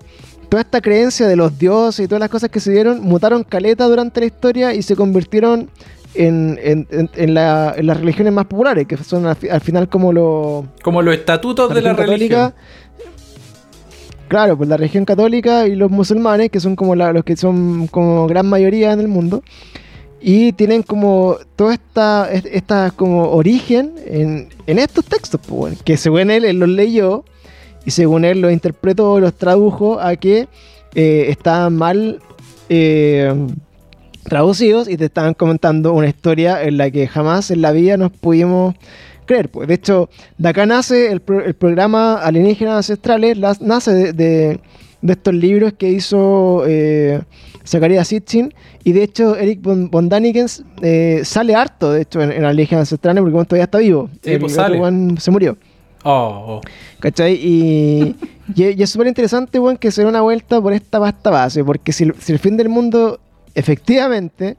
toda 0.49 0.63
esta 0.63 0.81
creencia 0.81 1.27
de 1.29 1.37
los 1.37 1.59
dioses 1.59 2.05
y 2.05 2.09
todas 2.09 2.21
las 2.21 2.29
cosas 2.29 2.51
que 2.51 2.61
se 2.61 2.71
dieron 2.73 3.01
mutaron 3.01 3.43
caleta 3.45 3.87
durante 3.87 4.21
la 4.21 4.27
historia 4.27 4.75
y 4.75 4.83
se 4.83 4.97
convirtieron 4.97 5.71
en, 6.15 6.59
en- 6.63 6.87
en- 6.91 7.11
en 7.15 7.35
la- 7.35 7.73
en 7.77 7.87
las 7.87 7.99
religiones 7.99 8.33
más 8.35 8.45
populares, 8.47 8.87
que 8.87 8.97
son 8.99 9.25
al, 9.27 9.37
fi- 9.37 9.49
al 9.49 9.61
final 9.63 9.89
como 9.89 10.13
lo, 10.13 10.67
Como 10.83 11.01
los 11.01 11.15
estatutos 11.15 11.73
de 11.75 11.81
la 11.81 11.95
religión. 11.95 12.53
Claro, 14.29 14.57
pues 14.57 14.69
la 14.69 14.77
religión 14.79 15.05
católica 15.05 15.67
y 15.67 15.75
los 15.75 15.91
musulmanes, 15.91 16.51
que 16.51 16.59
son 16.61 16.75
como 16.75 16.95
la- 16.95 17.13
los 17.13 17.25
que 17.25 17.37
son 17.37 17.87
como 17.89 18.27
gran 18.27 18.47
mayoría 18.47 18.93
en 18.93 19.01
el 19.01 19.09
mundo, 19.09 19.43
y 20.21 20.53
tienen 20.53 20.83
como 20.83 21.37
toda 21.57 21.75
esta, 21.75 22.31
es- 22.33 22.47
esta 22.47 22.91
como 22.93 23.31
origen 23.33 23.95
en, 24.07 24.49
en 24.67 24.79
estos 24.79 25.05
textos, 25.05 25.41
pues, 25.47 25.83
que 25.83 25.97
según 25.99 26.31
él, 26.31 26.45
él 26.47 26.59
los 26.59 26.69
leyó 26.69 27.25
y 27.85 27.91
según 27.91 28.25
él 28.25 28.41
los 28.41 28.53
interpretó, 28.53 29.19
los 29.21 29.35
tradujo 29.35 30.01
a 30.01 30.17
que 30.17 30.49
eh, 30.95 31.27
estaban 31.29 31.77
mal 31.77 32.21
eh, 32.69 33.35
traducidos 34.25 34.89
y 34.89 34.97
te 34.97 35.07
estaban 35.07 35.35
comentando 35.35 35.93
una 35.93 36.09
historia 36.09 36.63
en 36.63 36.77
la 36.79 36.91
que 36.91 37.07
jamás 37.09 37.51
en 37.51 37.61
la 37.63 37.73
vida 37.73 37.97
nos 37.97 38.13
pudimos 38.13 38.75
creer. 39.27 39.49
Pues. 39.49 39.69
De 39.69 39.75
hecho, 39.75 40.09
de 40.39 40.49
acá 40.49 40.67
nace 40.67 41.11
el, 41.11 41.21
pro- 41.21 41.45
el 41.45 41.55
programa 41.55 42.15
Alienígenas 42.17 42.77
Ancestrales, 42.77 43.37
las- 43.39 43.61
nace 43.61 43.93
de, 43.93 44.13
de- 44.13 44.61
de 45.01 45.13
estos 45.15 45.35
libros 45.35 45.73
que 45.73 45.89
hizo 45.91 46.63
eh, 46.67 47.21
Zachariah 47.67 48.05
Sitchin. 48.05 48.55
Y 48.85 48.93
de 48.93 49.03
hecho, 49.03 49.37
Eric 49.37 49.61
Daniken 49.63 50.47
eh, 50.83 51.23
sale 51.25 51.57
harto, 51.57 51.93
de 51.93 52.03
hecho, 52.03 52.21
en, 52.23 52.31
en 52.31 52.45
Alienígenas 52.45 52.83
Ancestrales, 52.83 53.21
porque 53.21 53.33
bueno, 53.33 53.47
todavía 53.47 53.65
está 53.65 53.79
vivo. 53.79 54.09
Sí, 54.23 54.31
el 54.35 54.39
pues 54.41 54.55
sale. 54.55 54.79
se 55.19 55.31
murió. 55.33 55.57
Oh, 56.05 56.45
oh. 56.49 56.61
¿Cachai? 57.01 57.35
Y, 57.35 58.17
y, 58.55 58.65
y 58.79 58.83
es 58.83 58.91
súper 58.91 59.07
interesante, 59.07 59.59
weón, 59.61 59.77
que 59.77 59.91
se 59.91 60.03
dé 60.03 60.09
una 60.09 60.21
vuelta 60.21 60.61
por 60.61 60.73
esta 60.73 60.99
pasta 60.99 61.31
base, 61.31 61.63
porque 61.65 61.93
si, 61.93 62.05
el- 62.05 62.15
si 62.19 62.33
el 62.33 62.39
fin 62.39 62.57
del 62.57 62.69
mundo 62.69 63.21
efectivamente 63.55 64.57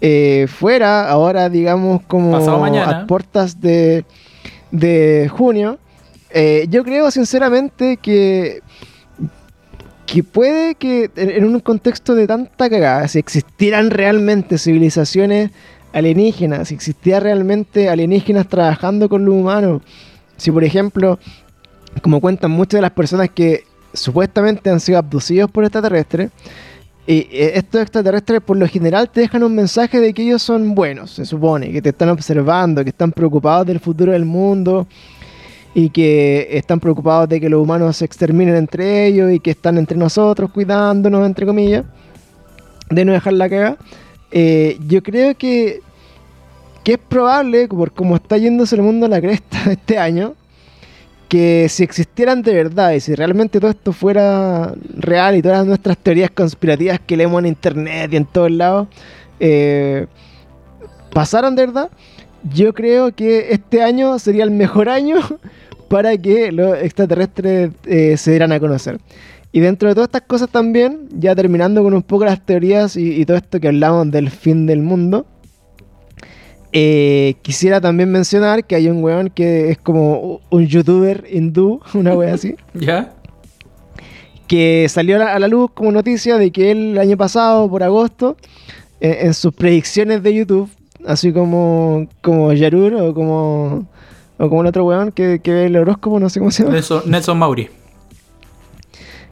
eh, 0.00 0.46
fuera 0.48 1.08
ahora, 1.08 1.48
digamos, 1.48 2.02
como 2.02 2.36
a 2.82 3.06
puertas 3.06 3.60
de, 3.60 4.04
de 4.70 5.30
junio, 5.32 5.78
eh, 6.30 6.66
yo 6.68 6.82
creo 6.84 7.10
sinceramente 7.10 7.96
que 7.98 8.60
que 10.06 10.22
puede 10.22 10.74
que 10.74 11.10
en 11.16 11.30
en 11.30 11.44
un 11.44 11.60
contexto 11.60 12.14
de 12.14 12.26
tanta 12.26 12.68
cagada, 12.68 13.08
si 13.08 13.18
existieran 13.18 13.90
realmente 13.90 14.58
civilizaciones 14.58 15.50
alienígenas, 15.92 16.68
si 16.68 16.74
existía 16.74 17.20
realmente 17.20 17.88
alienígenas 17.88 18.48
trabajando 18.48 19.08
con 19.08 19.24
los 19.24 19.34
humanos, 19.34 19.80
si 20.36 20.50
por 20.50 20.64
ejemplo, 20.64 21.18
como 22.02 22.20
cuentan 22.20 22.50
muchas 22.50 22.78
de 22.78 22.82
las 22.82 22.90
personas 22.90 23.30
que 23.30 23.64
supuestamente 23.92 24.70
han 24.70 24.80
sido 24.80 24.98
abducidos 24.98 25.50
por 25.50 25.64
extraterrestres, 25.64 26.30
y 27.06 27.28
eh, 27.30 27.52
estos 27.54 27.82
extraterrestres 27.82 28.40
por 28.40 28.56
lo 28.56 28.66
general 28.66 29.10
te 29.10 29.20
dejan 29.20 29.42
un 29.42 29.54
mensaje 29.54 30.00
de 30.00 30.14
que 30.14 30.22
ellos 30.22 30.42
son 30.42 30.74
buenos, 30.74 31.10
se 31.10 31.26
supone, 31.26 31.70
que 31.70 31.82
te 31.82 31.90
están 31.90 32.08
observando, 32.08 32.82
que 32.82 32.90
están 32.90 33.12
preocupados 33.12 33.66
del 33.66 33.78
futuro 33.78 34.12
del 34.12 34.24
mundo 34.24 34.86
y 35.74 35.90
que 35.90 36.48
están 36.52 36.80
preocupados 36.80 37.28
de 37.28 37.40
que 37.40 37.48
los 37.48 37.60
humanos 37.60 37.98
se 37.98 38.04
exterminen 38.04 38.56
entre 38.56 39.06
ellos 39.06 39.30
y 39.32 39.40
que 39.40 39.50
están 39.50 39.76
entre 39.76 39.98
nosotros 39.98 40.50
cuidándonos, 40.50 41.26
entre 41.26 41.44
comillas, 41.44 41.84
de 42.88 43.04
no 43.04 43.12
dejar 43.12 43.34
la 43.34 43.48
caga. 43.50 43.76
Eh, 44.30 44.78
yo 44.88 45.02
creo 45.02 45.34
que, 45.36 45.80
que 46.84 46.92
es 46.92 46.98
probable, 46.98 47.66
por 47.66 47.92
cómo 47.92 48.14
está 48.14 48.36
yéndose 48.36 48.76
el 48.76 48.82
mundo 48.82 49.06
a 49.06 49.08
la 49.08 49.20
cresta 49.20 49.58
este 49.70 49.98
año, 49.98 50.34
que 51.28 51.66
si 51.68 51.82
existieran 51.82 52.42
de 52.42 52.54
verdad 52.54 52.92
y 52.92 53.00
si 53.00 53.14
realmente 53.14 53.58
todo 53.58 53.70
esto 53.70 53.92
fuera 53.92 54.74
real 54.94 55.34
y 55.36 55.42
todas 55.42 55.66
nuestras 55.66 55.96
teorías 55.96 56.30
conspirativas 56.30 57.00
que 57.04 57.16
leemos 57.16 57.40
en 57.40 57.46
internet 57.46 58.12
y 58.12 58.16
en 58.16 58.26
todos 58.26 58.50
lados 58.50 58.88
eh, 59.40 60.06
pasaran 61.12 61.56
de 61.56 61.66
verdad, 61.66 61.90
yo 62.52 62.74
creo 62.74 63.12
que 63.14 63.48
este 63.50 63.82
año 63.82 64.18
sería 64.18 64.44
el 64.44 64.50
mejor 64.50 64.88
año 64.90 65.16
para 65.88 66.16
que 66.18 66.52
los 66.52 66.76
extraterrestres 66.76 67.70
eh, 67.86 68.16
se 68.18 68.30
dieran 68.30 68.52
a 68.52 68.60
conocer. 68.60 69.00
Y 69.52 69.60
dentro 69.60 69.88
de 69.88 69.94
todas 69.94 70.08
estas 70.08 70.22
cosas 70.22 70.50
también, 70.50 71.08
ya 71.12 71.34
terminando 71.34 71.82
con 71.82 71.94
un 71.94 72.02
poco 72.02 72.24
las 72.24 72.44
teorías 72.44 72.96
y 72.96 73.24
todo 73.24 73.36
esto 73.36 73.60
que 73.60 73.68
hablamos 73.68 74.10
del 74.10 74.28
fin 74.28 74.66
del 74.66 74.82
mundo, 74.82 75.26
eh, 76.76 77.36
quisiera 77.42 77.80
también 77.80 78.10
mencionar 78.10 78.64
que 78.64 78.74
hay 78.74 78.88
un 78.88 79.02
weón 79.02 79.30
que 79.30 79.70
es 79.70 79.78
como 79.78 80.40
un 80.50 80.66
youtuber 80.66 81.24
hindú, 81.30 81.80
una 81.94 82.14
wea 82.14 82.34
así, 82.34 82.56
¿Ya? 82.74 83.14
que 84.48 84.86
salió 84.88 85.14
a 85.14 85.18
la, 85.20 85.34
a 85.34 85.38
la 85.38 85.46
luz 85.46 85.70
como 85.72 85.92
noticia 85.92 86.36
de 86.36 86.50
que 86.50 86.72
él 86.72 86.90
el 86.90 86.98
año 86.98 87.16
pasado, 87.16 87.70
por 87.70 87.84
agosto, 87.84 88.36
eh, 89.00 89.18
en 89.20 89.34
sus 89.34 89.54
predicciones 89.54 90.24
de 90.24 90.34
YouTube, 90.34 90.68
así 91.06 91.32
como, 91.32 92.08
como 92.20 92.52
Yarur 92.52 92.94
o 92.94 93.14
como, 93.14 93.86
o 94.38 94.48
como 94.48 94.62
el 94.62 94.66
otro 94.66 94.84
weón 94.84 95.12
que, 95.12 95.38
que 95.38 95.52
ve 95.52 95.66
el 95.66 95.76
horóscopo, 95.76 96.18
no 96.18 96.28
sé 96.28 96.40
cómo 96.40 96.50
se 96.50 96.64
llama. 96.64 96.74
Nelson, 96.74 97.02
Nelson 97.06 97.38
Mauri. 97.38 97.70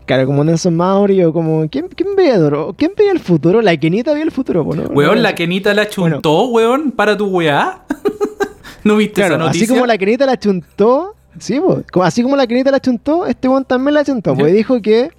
Claro, 0.07 0.27
como 0.27 0.43
Nelson 0.45 0.75
Mauri 0.77 1.23
o 1.25 1.33
como... 1.33 1.69
¿Quién, 1.71 1.89
quién 1.95 2.17
veía 2.17 2.35
el 2.35 2.43
horo- 2.45 2.75
¿Quién 2.77 2.93
veía 2.97 3.13
el 3.13 3.21
futuro? 3.21 3.63
La 3.63 3.77
Kenita 3.77 4.13
veía 4.13 4.25
el 4.25 4.33
futuro, 4.33 4.65
¿no? 4.75 4.83
Weón, 4.85 5.23
la 5.23 5.35
Kenita 5.35 5.73
la 5.75 5.89
chuntó, 5.89 6.47
weón, 6.49 6.91
para 6.91 7.17
tu 7.17 7.27
weá. 7.27 7.85
¿No 8.85 8.97
viste 8.97 9.15
Claro, 9.15 9.35
esa 9.37 9.45
noticia? 9.45 9.65
así 9.65 9.73
como 9.73 9.87
la 9.87 9.97
Kenita 9.97 10.27
la 10.27 10.37
chuntó, 10.39 11.15
sí, 11.39 11.61
como- 11.93 12.05
así 12.05 12.23
como 12.23 12.37
la 12.37 12.47
Kenita 12.47 12.71
la 12.73 12.81
chuntó, 12.81 13.27
este 13.27 13.49
weón 13.49 13.65
también 13.65 13.95
la 13.95 14.05
chuntó, 14.05 14.35
pues 14.35 14.53
dijo 14.53 14.83
que 14.83 15.11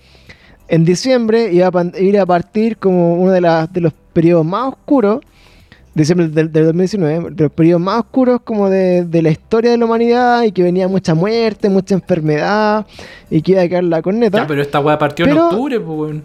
en 0.67 0.83
diciembre 0.85 1.51
iba 1.53 1.67
a 1.67 1.99
ir 1.99 2.19
a 2.19 2.25
partir 2.25 2.77
como 2.77 3.15
uno 3.15 3.31
de, 3.31 3.39
de 3.71 3.81
los 3.81 3.93
periodos 4.11 4.45
más 4.45 4.67
oscuros, 4.73 5.21
diciembre 5.95 6.27
del, 6.27 6.51
del 6.51 6.65
2019, 6.65 7.29
de 7.31 7.43
los 7.43 7.51
periodos 7.51 7.81
más 7.81 7.99
oscuros 7.99 8.41
como 8.43 8.69
de, 8.69 9.03
de 9.05 9.21
la 9.21 9.29
historia 9.29 9.71
de 9.71 9.77
la 9.77 9.85
humanidad 9.85 10.43
y 10.43 10.51
que 10.51 10.63
venía 10.63 10.87
mucha 10.87 11.13
muerte, 11.13 11.69
mucha 11.69 11.93
enfermedad 11.95 12.85
y 13.29 13.41
que 13.41 13.51
iba 13.53 13.61
a 13.61 13.67
quedar 13.67 13.83
la 13.83 14.01
corneta. 14.01 14.39
Ya, 14.39 14.47
pero 14.47 14.61
esta 14.61 14.79
weá 14.79 14.97
partió 14.97 15.25
en 15.25 15.37
octubre, 15.37 15.79
pues, 15.79 15.97
weón. 15.99 16.23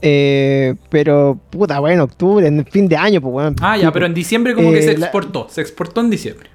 Eh, 0.00 0.74
pero, 0.90 1.38
puta, 1.50 1.80
bueno, 1.80 2.04
octubre, 2.04 2.46
en 2.46 2.64
fin 2.66 2.88
de 2.88 2.96
año, 2.96 3.20
pues, 3.20 3.34
weón. 3.34 3.56
Ah, 3.60 3.76
ya, 3.76 3.90
pero 3.92 4.06
en 4.06 4.14
diciembre 4.14 4.54
como 4.54 4.70
que 4.70 4.78
Eh, 4.78 4.82
se 4.82 4.96
la- 4.98 5.06
exportó. 5.06 5.48
Se 5.50 5.60
exportó 5.60 6.00
en 6.00 6.10
diciembre. 6.10 6.48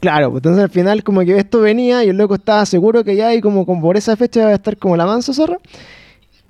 Claro, 0.00 0.30
pues 0.30 0.38
entonces 0.40 0.62
al 0.62 0.70
final 0.70 1.02
como 1.02 1.22
que 1.22 1.36
esto 1.36 1.60
venía 1.60 2.04
y 2.04 2.10
el 2.10 2.16
loco 2.16 2.36
estaba 2.36 2.64
seguro 2.66 3.02
que 3.02 3.16
ya 3.16 3.34
y 3.34 3.40
como, 3.40 3.66
como 3.66 3.82
por 3.82 3.96
esa 3.96 4.14
fecha 4.14 4.42
iba 4.42 4.50
a 4.50 4.54
estar 4.54 4.76
como 4.76 4.96
la 4.96 5.06
manso 5.06 5.32
zorra. 5.34 5.58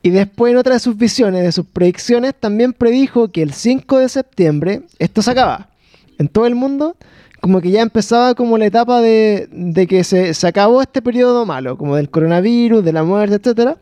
Y 0.09 0.11
después 0.11 0.53
en 0.53 0.57
otra 0.57 0.73
de 0.73 0.81
sus 0.81 0.97
visiones, 0.97 1.43
de 1.43 1.53
sus 1.53 1.67
predicciones, 1.67 2.33
también 2.35 2.73
predijo 2.73 3.29
que 3.29 3.43
el 3.43 3.53
5 3.53 3.99
de 3.99 4.09
septiembre 4.09 4.81
esto 4.99 5.21
se 5.21 5.33
acaba. 5.33 5.69
En 6.17 6.29
todo 6.29 6.47
el 6.47 6.55
mundo, 6.55 6.97
como 7.43 7.61
que 7.61 7.71
ya 7.71 7.83
empezaba 7.83 8.35
como 8.35 8.57
la 8.57 8.65
etapa 8.65 9.03
de, 9.03 9.51
de 9.53 9.87
que 9.87 10.05
se, 10.05 10.33
se 10.33 10.47
acabó 10.47 10.81
este 10.81 11.03
periodo 11.03 11.45
malo, 11.45 11.77
como 11.77 11.95
del 11.95 12.09
coronavirus, 12.09 12.83
de 12.83 12.93
la 12.95 13.05
muerte, 13.05 13.35
etcétera. 13.35 13.77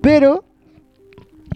Pero 0.00 0.44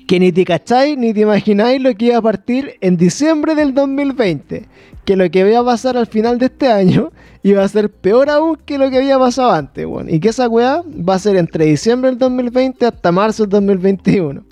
que 0.06 0.20
ni 0.20 0.32
te 0.32 0.44
cacháis 0.44 0.98
ni 0.98 1.14
te 1.14 1.20
imagináis 1.20 1.80
lo 1.80 1.94
que 1.94 2.06
iba 2.06 2.18
a 2.18 2.22
partir 2.22 2.74
en 2.80 2.96
diciembre 2.96 3.54
del 3.54 3.74
2020. 3.74 4.66
Que 5.04 5.16
lo 5.16 5.30
que 5.30 5.40
iba 5.40 5.58
a 5.58 5.64
pasar 5.64 5.96
al 5.96 6.06
final 6.06 6.38
de 6.38 6.46
este 6.46 6.68
año 6.68 7.10
iba 7.42 7.62
a 7.62 7.68
ser 7.68 7.90
peor 7.90 8.30
aún 8.30 8.56
que 8.64 8.78
lo 8.78 8.90
que 8.90 8.98
había 8.98 9.18
pasado 9.18 9.52
antes, 9.52 9.86
weón. 9.86 10.12
Y 10.12 10.20
que 10.20 10.28
esa 10.28 10.48
weá 10.48 10.82
va 10.86 11.14
a 11.14 11.18
ser 11.18 11.36
entre 11.36 11.66
diciembre 11.66 12.10
del 12.10 12.18
2020 12.18 12.86
hasta 12.86 13.12
marzo 13.12 13.44
del 13.44 13.50
2021. 13.50 14.44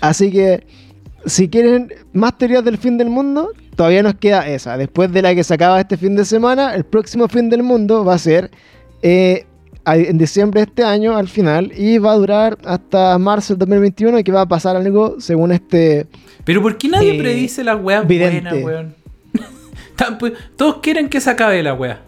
Así 0.00 0.30
que, 0.30 0.66
si 1.26 1.48
quieren 1.48 1.92
más 2.12 2.36
teorías 2.36 2.64
del 2.64 2.78
fin 2.78 2.98
del 2.98 3.08
mundo, 3.08 3.50
todavía 3.76 4.02
nos 4.02 4.14
queda 4.14 4.46
esa. 4.48 4.76
Después 4.76 5.12
de 5.12 5.22
la 5.22 5.34
que 5.34 5.44
se 5.44 5.54
acaba 5.54 5.80
este 5.80 5.96
fin 5.96 6.16
de 6.16 6.24
semana, 6.24 6.74
el 6.74 6.84
próximo 6.84 7.28
fin 7.28 7.48
del 7.48 7.62
mundo 7.62 8.04
va 8.04 8.14
a 8.14 8.18
ser 8.18 8.50
eh, 9.02 9.46
en 9.86 10.18
diciembre 10.18 10.60
de 10.60 10.64
este 10.66 10.82
año, 10.84 11.16
al 11.16 11.28
final, 11.28 11.72
y 11.76 11.98
va 11.98 12.12
a 12.12 12.16
durar 12.16 12.58
hasta 12.64 13.18
marzo 13.18 13.54
del 13.54 13.60
2021, 13.60 14.18
y 14.20 14.24
que 14.24 14.32
va 14.32 14.42
a 14.42 14.48
pasar 14.48 14.76
algo 14.76 15.16
según 15.20 15.52
este... 15.52 16.06
Pero 16.44 16.62
¿por 16.62 16.76
qué 16.78 16.88
nadie 16.88 17.16
Eh, 17.16 17.18
predice 17.18 17.62
las 17.64 17.82
weas 17.82 18.06
vidente. 18.06 18.62
buenas, 18.62 18.64
weón? 18.64 18.94
Todos 20.56 20.76
quieren 20.82 21.08
que 21.08 21.20
se 21.20 21.30
acabe 21.30 21.62
la 21.62 21.74
wea. 21.74 22.02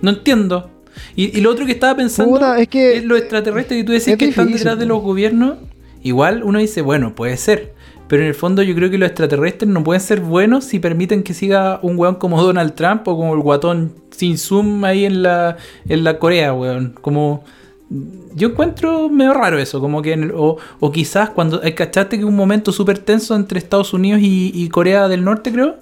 No 0.00 0.10
entiendo. 0.10 0.70
Y, 1.16 1.36
y 1.36 1.40
lo 1.40 1.50
otro 1.50 1.66
que 1.66 1.72
estaba 1.72 1.96
pensando 1.96 2.32
Puta, 2.34 2.58
es 2.60 2.68
que- 2.68 3.02
los 3.02 3.18
extraterrestres 3.18 3.80
que 3.80 3.84
tú 3.84 3.92
decís 3.92 4.08
es 4.08 4.16
que 4.16 4.26
están 4.28 4.52
detrás 4.52 4.78
de 4.78 4.86
los 4.86 5.02
gobiernos. 5.02 5.58
Igual 6.02 6.42
uno 6.44 6.58
dice, 6.60 6.80
bueno, 6.82 7.14
puede 7.14 7.36
ser. 7.36 7.74
Pero 8.08 8.22
en 8.22 8.28
el 8.28 8.34
fondo 8.34 8.62
yo 8.62 8.74
creo 8.74 8.90
que 8.90 8.98
los 8.98 9.06
extraterrestres 9.08 9.70
no 9.70 9.84
pueden 9.84 10.00
ser 10.00 10.20
buenos 10.20 10.64
si 10.64 10.78
permiten 10.80 11.22
que 11.22 11.34
siga 11.34 11.78
un 11.82 11.98
weón 11.98 12.14
como 12.16 12.42
Donald 12.42 12.74
Trump 12.74 13.06
o 13.06 13.16
como 13.16 13.34
el 13.34 13.40
guatón 13.40 13.92
sin 14.10 14.38
zoom 14.38 14.84
ahí 14.84 15.04
en 15.04 15.22
la, 15.22 15.56
en 15.88 16.04
la 16.04 16.18
Corea, 16.18 16.52
weón. 16.54 16.94
Como... 17.00 17.44
Yo 18.34 18.48
encuentro 18.48 19.08
medio 19.08 19.32
raro 19.32 19.58
eso, 19.58 19.80
como 19.80 20.02
que... 20.02 20.12
en 20.12 20.24
el- 20.24 20.32
o, 20.34 20.56
o 20.80 20.92
quizás 20.92 21.30
cuando... 21.30 21.62
eh, 21.62 21.74
¿Cachaste 21.74 22.18
que 22.18 22.24
un 22.24 22.36
momento 22.36 22.72
súper 22.72 22.98
tenso 22.98 23.34
entre 23.36 23.58
Estados 23.58 23.92
Unidos 23.94 24.20
y, 24.22 24.52
y 24.54 24.68
Corea 24.68 25.08
del 25.08 25.24
Norte, 25.24 25.52
creo? 25.52 25.76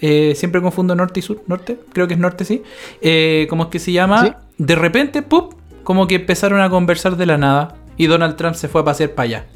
Eh, 0.00 0.34
siempre 0.34 0.60
confundo 0.60 0.96
norte 0.96 1.20
y 1.20 1.22
sur. 1.22 1.42
Norte, 1.46 1.78
creo 1.92 2.08
que 2.08 2.14
es 2.14 2.20
norte, 2.20 2.44
sí. 2.44 2.62
Eh, 3.00 3.46
¿Cómo 3.48 3.64
es 3.64 3.68
que 3.68 3.78
se 3.78 3.92
llama? 3.92 4.24
Sí. 4.26 4.32
De 4.58 4.74
repente, 4.74 5.22
¡pup! 5.22 5.54
Como 5.84 6.08
que 6.08 6.16
empezaron 6.16 6.60
a 6.60 6.68
conversar 6.70 7.16
de 7.16 7.26
la 7.26 7.38
nada 7.38 7.76
y 7.96 8.06
Donald 8.08 8.34
Trump 8.36 8.54
se 8.56 8.66
fue 8.68 8.80
a 8.80 8.84
pasear 8.84 9.10
para 9.10 9.24
allá. 9.26 9.46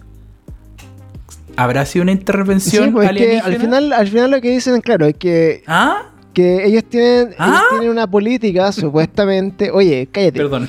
¿Habrá 1.56 1.84
sido 1.86 2.02
una 2.04 2.12
Sí, 2.12 2.18
intervención 2.18 2.92
pues 2.92 3.10
es 3.10 3.16
que 3.16 3.38
al 3.40 3.56
final, 3.56 3.92
al 3.92 4.08
final 4.08 4.30
lo 4.30 4.40
que 4.40 4.50
dicen, 4.50 4.80
claro, 4.80 5.06
es 5.06 5.14
que, 5.16 5.62
¿Ah? 5.66 6.10
que 6.34 6.66
ellos 6.66 6.84
tienen, 6.84 7.28
ellos 7.28 7.36
¿Ah? 7.38 7.62
tienen 7.70 7.90
una 7.90 8.06
política, 8.06 8.70
supuestamente... 8.72 9.70
Oye, 9.70 10.08
cállate. 10.12 10.38
Perdón. 10.38 10.68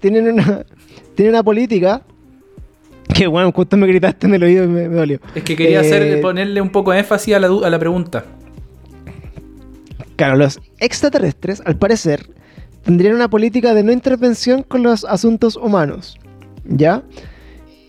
Tienen 0.00 0.32
una 0.32 0.64
tienen 1.14 1.34
una 1.34 1.42
política 1.42 2.02
que 3.14 3.26
bueno 3.26 3.52
justo 3.52 3.76
me 3.76 3.86
gritaste 3.86 4.26
en 4.26 4.34
el 4.34 4.42
oído 4.42 4.64
y 4.64 4.68
me, 4.68 4.88
me 4.88 4.96
dolió 4.96 5.20
Es 5.34 5.42
que 5.42 5.54
quería 5.54 5.82
Eh, 5.82 5.86
hacer, 5.86 6.20
ponerle 6.22 6.62
un 6.62 6.70
poco 6.70 6.92
de 6.92 7.00
énfasis 7.00 7.34
a 7.34 7.38
la, 7.40 7.48
a 7.48 7.68
la 7.68 7.78
pregunta. 7.78 8.24
claro 10.16 10.36
los 10.36 10.58
extraterrestres 10.78 11.62
al 11.66 11.76
parecer 11.76 12.26
tendrían 12.84 13.14
una 13.14 13.28
política 13.28 13.74
de 13.74 13.82
no 13.82 13.92
intervención 13.92 14.62
con 14.62 14.82
los 14.82 15.04
asuntos 15.04 15.56
humanos 15.56 16.18
ya 16.64 17.02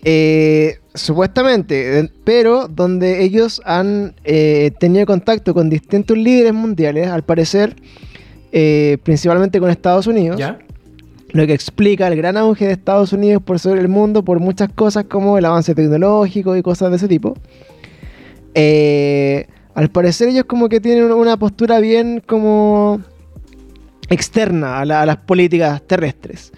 Eh, 0.06 0.78
supuestamente 0.94 2.10
pero 2.24 2.68
donde 2.68 3.22
ellos 3.24 3.62
han 3.64 4.14
eh, 4.24 4.70
tenido 4.78 5.06
contacto 5.06 5.54
con 5.54 5.70
distintos 5.70 6.16
líderes 6.18 6.52
mundiales 6.52 7.08
al 7.08 7.22
parecer 7.24 7.74
eh, 8.52 8.98
principalmente 9.02 9.58
con 9.60 9.70
Estados 9.70 10.06
Unidos 10.06 10.36
¿Ya? 10.38 10.58
lo 11.30 11.46
que 11.46 11.54
explica 11.54 12.06
el 12.06 12.16
gran 12.16 12.36
auge 12.36 12.66
de 12.66 12.72
Estados 12.72 13.14
Unidos 13.14 13.42
por 13.42 13.58
sobre 13.58 13.80
el 13.80 13.88
mundo 13.88 14.22
por 14.24 14.40
muchas 14.40 14.68
cosas 14.74 15.04
como 15.06 15.38
el 15.38 15.44
avance 15.46 15.74
tecnológico 15.74 16.54
y 16.54 16.62
cosas 16.62 16.90
de 16.90 16.96
ese 16.96 17.08
tipo. 17.08 17.34
Al 19.74 19.88
parecer 19.90 20.28
ellos 20.28 20.44
como 20.44 20.68
que 20.68 20.80
tienen 20.80 21.10
una 21.10 21.36
postura 21.36 21.80
bien 21.80 22.22
como 22.24 23.00
externa 24.08 24.78
a, 24.78 24.84
la- 24.84 25.02
a 25.02 25.06
las 25.06 25.16
políticas 25.16 25.82
terrestres. 25.82 26.52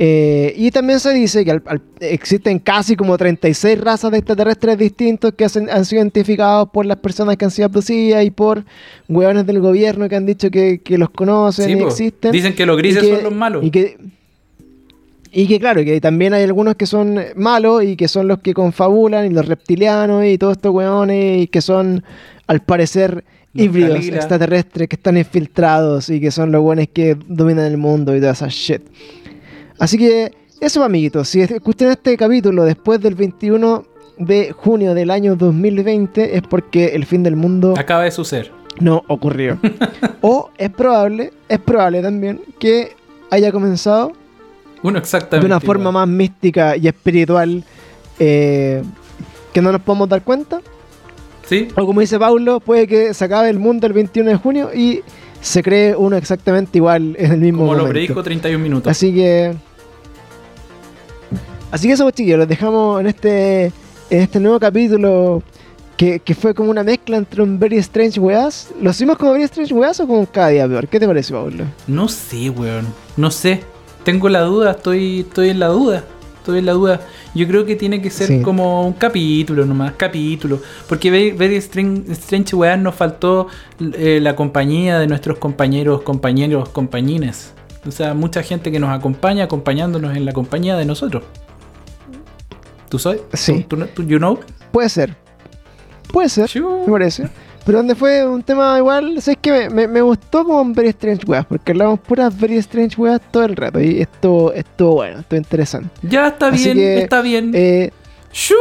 Eh, 0.00 0.52
y 0.56 0.72
también 0.72 0.98
se 0.98 1.12
dice 1.14 1.44
que 1.44 1.52
al- 1.52 1.62
al- 1.66 1.80
existen 2.00 2.58
casi 2.58 2.96
como 2.96 3.16
36 3.16 3.80
razas 3.80 4.10
de 4.10 4.18
extraterrestres 4.18 4.76
distintos 4.76 5.32
que 5.34 5.44
hacen- 5.44 5.70
han 5.70 5.84
sido 5.84 6.02
identificados 6.02 6.68
por 6.70 6.84
las 6.84 6.96
personas 6.98 7.36
que 7.36 7.44
han 7.44 7.52
sido 7.52 7.66
abducidas 7.66 8.24
y 8.24 8.30
por 8.32 8.64
hueones 9.08 9.46
del 9.46 9.60
gobierno 9.60 10.08
que 10.08 10.16
han 10.16 10.26
dicho 10.26 10.50
que, 10.50 10.80
que 10.82 10.98
los 10.98 11.10
conocen 11.10 11.66
Sí, 11.66 11.72
y 11.72 11.76
po. 11.76 11.86
existen. 11.86 12.32
Dicen 12.32 12.54
que 12.54 12.66
los 12.66 12.76
grises 12.76 13.02
que- 13.04 13.14
son 13.14 13.22
los 13.22 13.32
malos. 13.34 13.64
Y 13.64 13.70
que, 13.70 13.96
y 15.30 15.46
que 15.46 15.60
claro, 15.60 15.84
que 15.84 16.00
también 16.00 16.34
hay 16.34 16.42
algunos 16.42 16.74
que 16.74 16.86
son 16.86 17.18
malos 17.36 17.84
y 17.84 17.94
que 17.96 18.08
son 18.08 18.26
los 18.26 18.40
que 18.40 18.52
confabulan 18.52 19.26
y 19.26 19.30
los 19.30 19.46
reptilianos 19.46 20.24
y 20.24 20.38
todos 20.38 20.56
estos 20.56 20.74
weones 20.74 21.42
y 21.42 21.46
que 21.46 21.60
son 21.60 22.02
al 22.48 22.60
parecer 22.62 23.22
Los 23.52 23.64
híbridos 23.66 23.92
Calila. 23.94 24.16
extraterrestres 24.16 24.88
que 24.88 24.96
están 24.96 25.16
infiltrados 25.16 26.08
y 26.10 26.20
que 26.20 26.32
son 26.32 26.50
los 26.50 26.62
buenos 26.62 26.86
que 26.92 27.16
dominan 27.28 27.66
el 27.66 27.76
mundo 27.76 28.14
y 28.16 28.18
toda 28.20 28.32
esa 28.32 28.48
shit. 28.48 28.82
Así 29.84 29.98
que 29.98 30.32
eso 30.62 30.82
amiguitos, 30.82 31.28
si 31.28 31.42
escuchan 31.42 31.90
este 31.90 32.16
capítulo 32.16 32.64
después 32.64 33.02
del 33.02 33.14
21 33.14 33.84
de 34.16 34.50
junio 34.52 34.94
del 34.94 35.10
año 35.10 35.36
2020 35.36 36.36
es 36.38 36.42
porque 36.42 36.86
el 36.94 37.04
fin 37.04 37.22
del 37.22 37.36
mundo 37.36 37.74
Acaba 37.76 38.04
de 38.04 38.10
suceder. 38.10 38.50
no 38.80 39.02
ocurrió. 39.08 39.58
o 40.22 40.48
es 40.56 40.70
probable, 40.70 41.34
es 41.50 41.58
probable 41.58 42.00
también 42.00 42.40
que 42.58 42.96
haya 43.30 43.52
comenzado 43.52 44.12
Uno 44.82 44.98
exactamente. 44.98 45.46
de 45.46 45.52
una 45.52 45.60
forma 45.60 45.90
igual. 45.90 46.06
más 46.06 46.08
mística 46.08 46.78
y 46.78 46.88
espiritual 46.88 47.62
eh, 48.18 48.82
que 49.52 49.60
no 49.60 49.70
nos 49.70 49.82
podemos 49.82 50.08
dar 50.08 50.22
cuenta. 50.22 50.62
¿Sí? 51.44 51.68
O 51.76 51.84
como 51.84 52.00
dice 52.00 52.18
Paulo, 52.18 52.60
puede 52.60 52.86
que 52.86 53.12
se 53.12 53.22
acabe 53.22 53.50
el 53.50 53.58
mundo 53.58 53.86
el 53.86 53.92
21 53.92 54.30
de 54.30 54.36
junio 54.36 54.70
y 54.74 55.02
se 55.42 55.62
cree 55.62 55.94
uno 55.94 56.16
exactamente 56.16 56.78
igual 56.78 57.16
en 57.18 57.32
el 57.32 57.38
mismo 57.38 57.58
Como 57.58 57.72
lo 57.74 57.78
momento. 57.80 57.92
predijo 57.92 58.22
31 58.22 58.58
minutos. 58.62 58.90
Así 58.90 59.12
que. 59.12 59.52
Así 61.74 61.88
que 61.88 61.94
eso, 61.94 62.08
chiquillos, 62.12 62.38
los 62.38 62.46
dejamos 62.46 63.00
en 63.00 63.08
este, 63.08 63.64
en 64.08 64.20
este 64.20 64.38
nuevo 64.38 64.60
capítulo 64.60 65.42
que, 65.96 66.20
que 66.20 66.32
fue 66.36 66.54
como 66.54 66.70
una 66.70 66.84
mezcla 66.84 67.16
entre 67.16 67.42
un 67.42 67.58
Very 67.58 67.78
Strange 67.78 68.20
Weas. 68.20 68.68
¿Lo 68.80 68.90
hicimos 68.90 69.18
como 69.18 69.32
Very 69.32 69.42
Strange 69.42 69.74
Weas 69.74 69.98
o 69.98 70.06
como 70.06 70.24
cada 70.26 70.50
día 70.50 70.68
peor? 70.68 70.86
¿Qué 70.86 71.00
te 71.00 71.06
parece, 71.08 71.32
Pablo? 71.32 71.64
No 71.88 72.06
sé, 72.06 72.48
weón. 72.50 72.86
No 73.16 73.28
sé. 73.32 73.62
Tengo 74.04 74.28
la 74.28 74.42
duda, 74.42 74.70
estoy, 74.70 75.22
estoy 75.22 75.48
en 75.48 75.58
la 75.58 75.66
duda. 75.66 76.04
Estoy 76.38 76.60
en 76.60 76.66
la 76.66 76.72
duda. 76.74 77.00
Yo 77.34 77.48
creo 77.48 77.66
que 77.66 77.74
tiene 77.74 78.00
que 78.00 78.10
ser 78.10 78.28
Sí. 78.28 78.40
como 78.42 78.86
un 78.86 78.92
capítulo 78.92 79.66
nomás, 79.66 79.94
capítulo. 79.96 80.60
Porque 80.88 81.10
Very, 81.10 81.32
Very 81.32 81.56
Strange, 81.56 82.12
Strange 82.12 82.54
Weón 82.54 82.84
nos 82.84 82.94
faltó 82.94 83.48
eh, 83.80 84.20
la 84.22 84.36
compañía 84.36 85.00
de 85.00 85.08
nuestros 85.08 85.38
compañeros, 85.38 86.02
compañeros, 86.02 86.68
compañines. 86.68 87.52
O 87.84 87.90
sea, 87.90 88.14
mucha 88.14 88.44
gente 88.44 88.70
que 88.70 88.78
nos 88.78 88.90
acompaña, 88.90 89.42
acompañándonos 89.42 90.16
en 90.16 90.24
la 90.24 90.32
compañía 90.32 90.76
de 90.76 90.84
nosotros. 90.84 91.24
¿Tú 92.94 93.00
sabes? 93.00 93.22
Sí. 93.32 93.66
¿Tú, 93.68 93.76
tú, 93.76 93.86
tú- 93.92 94.02
you 94.04 94.18
know? 94.18 94.38
Puede 94.70 94.88
ser. 94.88 95.16
Puede 96.12 96.28
ser, 96.28 96.48
Chu. 96.48 96.84
me 96.86 96.92
parece. 96.92 97.28
Pero 97.66 97.78
donde 97.78 97.96
fue 97.96 98.24
un 98.24 98.40
tema 98.40 98.78
igual, 98.78 99.20
¿sabes 99.20 99.38
que 99.42 99.50
me, 99.50 99.68
me, 99.68 99.88
me 99.88 100.00
gustó 100.00 100.44
como 100.44 100.72
Very 100.72 100.90
Strange 100.90 101.26
Weas, 101.26 101.44
porque 101.44 101.72
hablamos 101.72 101.98
puras 101.98 102.38
Very 102.38 102.56
Strange 102.58 102.94
Weas 102.96 103.20
todo 103.32 103.46
el 103.46 103.56
rato 103.56 103.80
y 103.80 104.00
esto 104.00 104.52
estuvo 104.52 104.94
bueno, 104.94 105.18
estuvo 105.18 105.38
interesante. 105.38 105.90
Ya 106.02 106.28
está 106.28 106.46
Así 106.50 106.66
bien, 106.66 106.76
que, 106.76 106.98
está 106.98 107.20
bien. 107.20 107.50
Eh. 107.52 107.90
Shoo, 108.32 108.54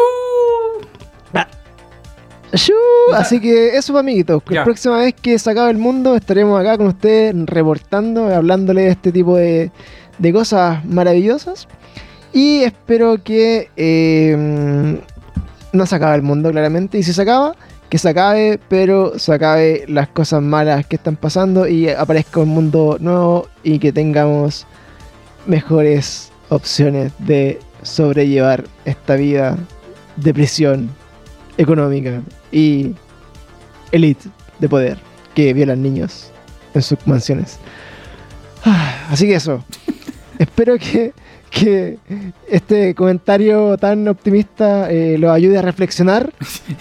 Así 3.14 3.40
que 3.40 3.78
eso, 3.78 3.96
amiguitos. 3.96 4.42
La 4.50 4.64
próxima 4.64 4.98
vez 4.98 5.14
que 5.14 5.38
se 5.38 5.52
acabe 5.52 5.70
el 5.70 5.78
mundo 5.78 6.16
estaremos 6.16 6.60
acá 6.60 6.76
con 6.76 6.88
ustedes 6.88 7.36
reportando, 7.46 8.34
hablándole 8.34 8.82
de 8.82 8.90
este 8.90 9.12
tipo 9.12 9.38
de, 9.38 9.70
de 10.18 10.34
cosas 10.34 10.84
maravillosas. 10.86 11.68
Y 12.34 12.64
espero 12.64 13.24
que 13.24 13.70
eh, 13.78 15.00
no 15.72 15.86
se 15.86 15.96
acabe 15.96 16.16
el 16.16 16.24
mundo, 16.24 16.52
claramente. 16.52 16.98
Y 16.98 17.04
si 17.04 17.14
se 17.14 17.22
acaba, 17.22 17.56
que 17.90 17.98
se 17.98 18.10
acabe, 18.10 18.60
pero 18.70 19.20
se 19.20 19.34
acabe 19.34 19.86
las 19.88 20.08
cosas 20.08 20.42
malas 20.42 20.86
que 20.88 20.96
están 20.96 21.16
pasando 21.16 21.68
y 21.68 21.90
aparezca 21.90 22.40
un 22.40 22.50
mundo 22.50 22.98
nuevo 23.00 23.48
y 23.62 23.78
que 23.80 23.92
tengamos 23.92 24.66
mejores 25.46 26.32
opciones 26.50 27.12
de 27.20 27.60
sobrellevar 27.84 28.66
esta 28.86 29.16
vida 29.16 29.58
de 30.16 30.34
prisión 30.34 30.90
económica 31.58 32.22
y 32.52 32.96
elite 33.92 34.30
de 34.60 34.70
poder 34.70 34.98
que 35.36 35.54
violan 35.54 35.82
niños 35.82 36.32
en 36.74 36.82
sus 36.82 37.06
mansiones. 37.06 37.60
Ah, 38.66 38.94
Así 39.10 39.28
que 39.28 39.36
eso. 39.36 39.64
Espero 40.40 40.78
que, 40.78 41.14
que 41.54 41.98
este 42.50 42.96
comentario 42.96 43.78
tan 43.78 44.08
optimista 44.08 44.90
eh, 44.92 45.18
los 45.18 45.32
ayude 45.32 45.58
a 45.58 45.62
reflexionar. 45.62 46.32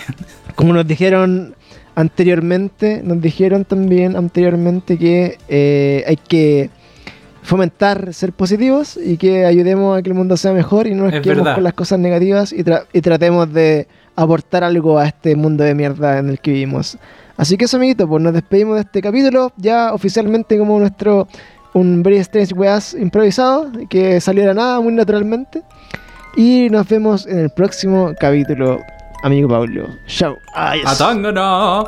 Como 0.57 0.73
nos 0.73 0.87
dijeron 0.87 1.55
anteriormente, 1.95 3.01
nos 3.05 3.21
dijeron 3.21 3.65
también 3.65 4.17
anteriormente 4.17 4.99
que 4.99 5.39
eh, 5.49 6.05
hay 6.07 6.17
que 6.17 6.71
fomentar 7.43 8.15
ser 8.15 8.33
positivos 8.33 8.97
y 8.97 9.17
que 9.17 9.45
ayudemos 9.45 9.99
a 9.99 10.03
que 10.03 10.09
el 10.11 10.15
mundo 10.15 10.37
sea 10.37 10.53
mejor 10.53 10.87
y 10.87 10.95
no 10.95 11.05
nos 11.05 11.15
Es 11.15 11.21
quedemos 11.21 11.45
verdad. 11.45 11.55
con 11.57 11.65
las 11.65 11.75
cosas 11.75 11.99
negativas 11.99 12.53
y, 12.53 12.63
tra- 12.63 12.85
y 12.93 13.01
tratemos 13.01 13.53
de 13.53 13.89
aportar 14.15 14.63
algo 14.63 14.99
a 14.99 15.07
este 15.07 15.35
mundo 15.37 15.65
de 15.65 15.75
mierda 15.75 16.19
en 16.19 16.29
el 16.29 16.39
que 16.39 16.53
vivimos. 16.53 16.99
Así 17.37 17.57
que 17.57 17.65
eso, 17.65 17.79
amiguito, 17.79 18.07
pues 18.07 18.23
nos 18.23 18.33
despedimos 18.33 18.77
de 18.77 18.83
este 18.83 19.01
capítulo, 19.03 19.53
ya 19.57 19.93
oficialmente 19.93 20.57
como 20.59 20.79
nuestro 20.79 21.27
un 21.75 22.03
Very 22.03 22.19
Strange 22.19 22.55
Weas 22.55 22.95
improvisado, 22.95 23.71
que 23.89 24.21
salió 24.21 24.43
de 24.43 24.49
la 24.49 24.55
nada 24.55 24.81
muy 24.81 24.93
naturalmente. 24.93 25.63
Y 26.37 26.69
nos 26.71 26.89
vemos 26.89 27.27
en 27.27 27.41
el 27.41 27.51
próximo 27.51 28.13
capítulo, 28.19 28.81
amigo 29.23 29.49
Pablo. 29.49 29.89
Chao. 30.07 30.39
Adiós. 30.55 31.01
¡Atangana! 31.01 31.85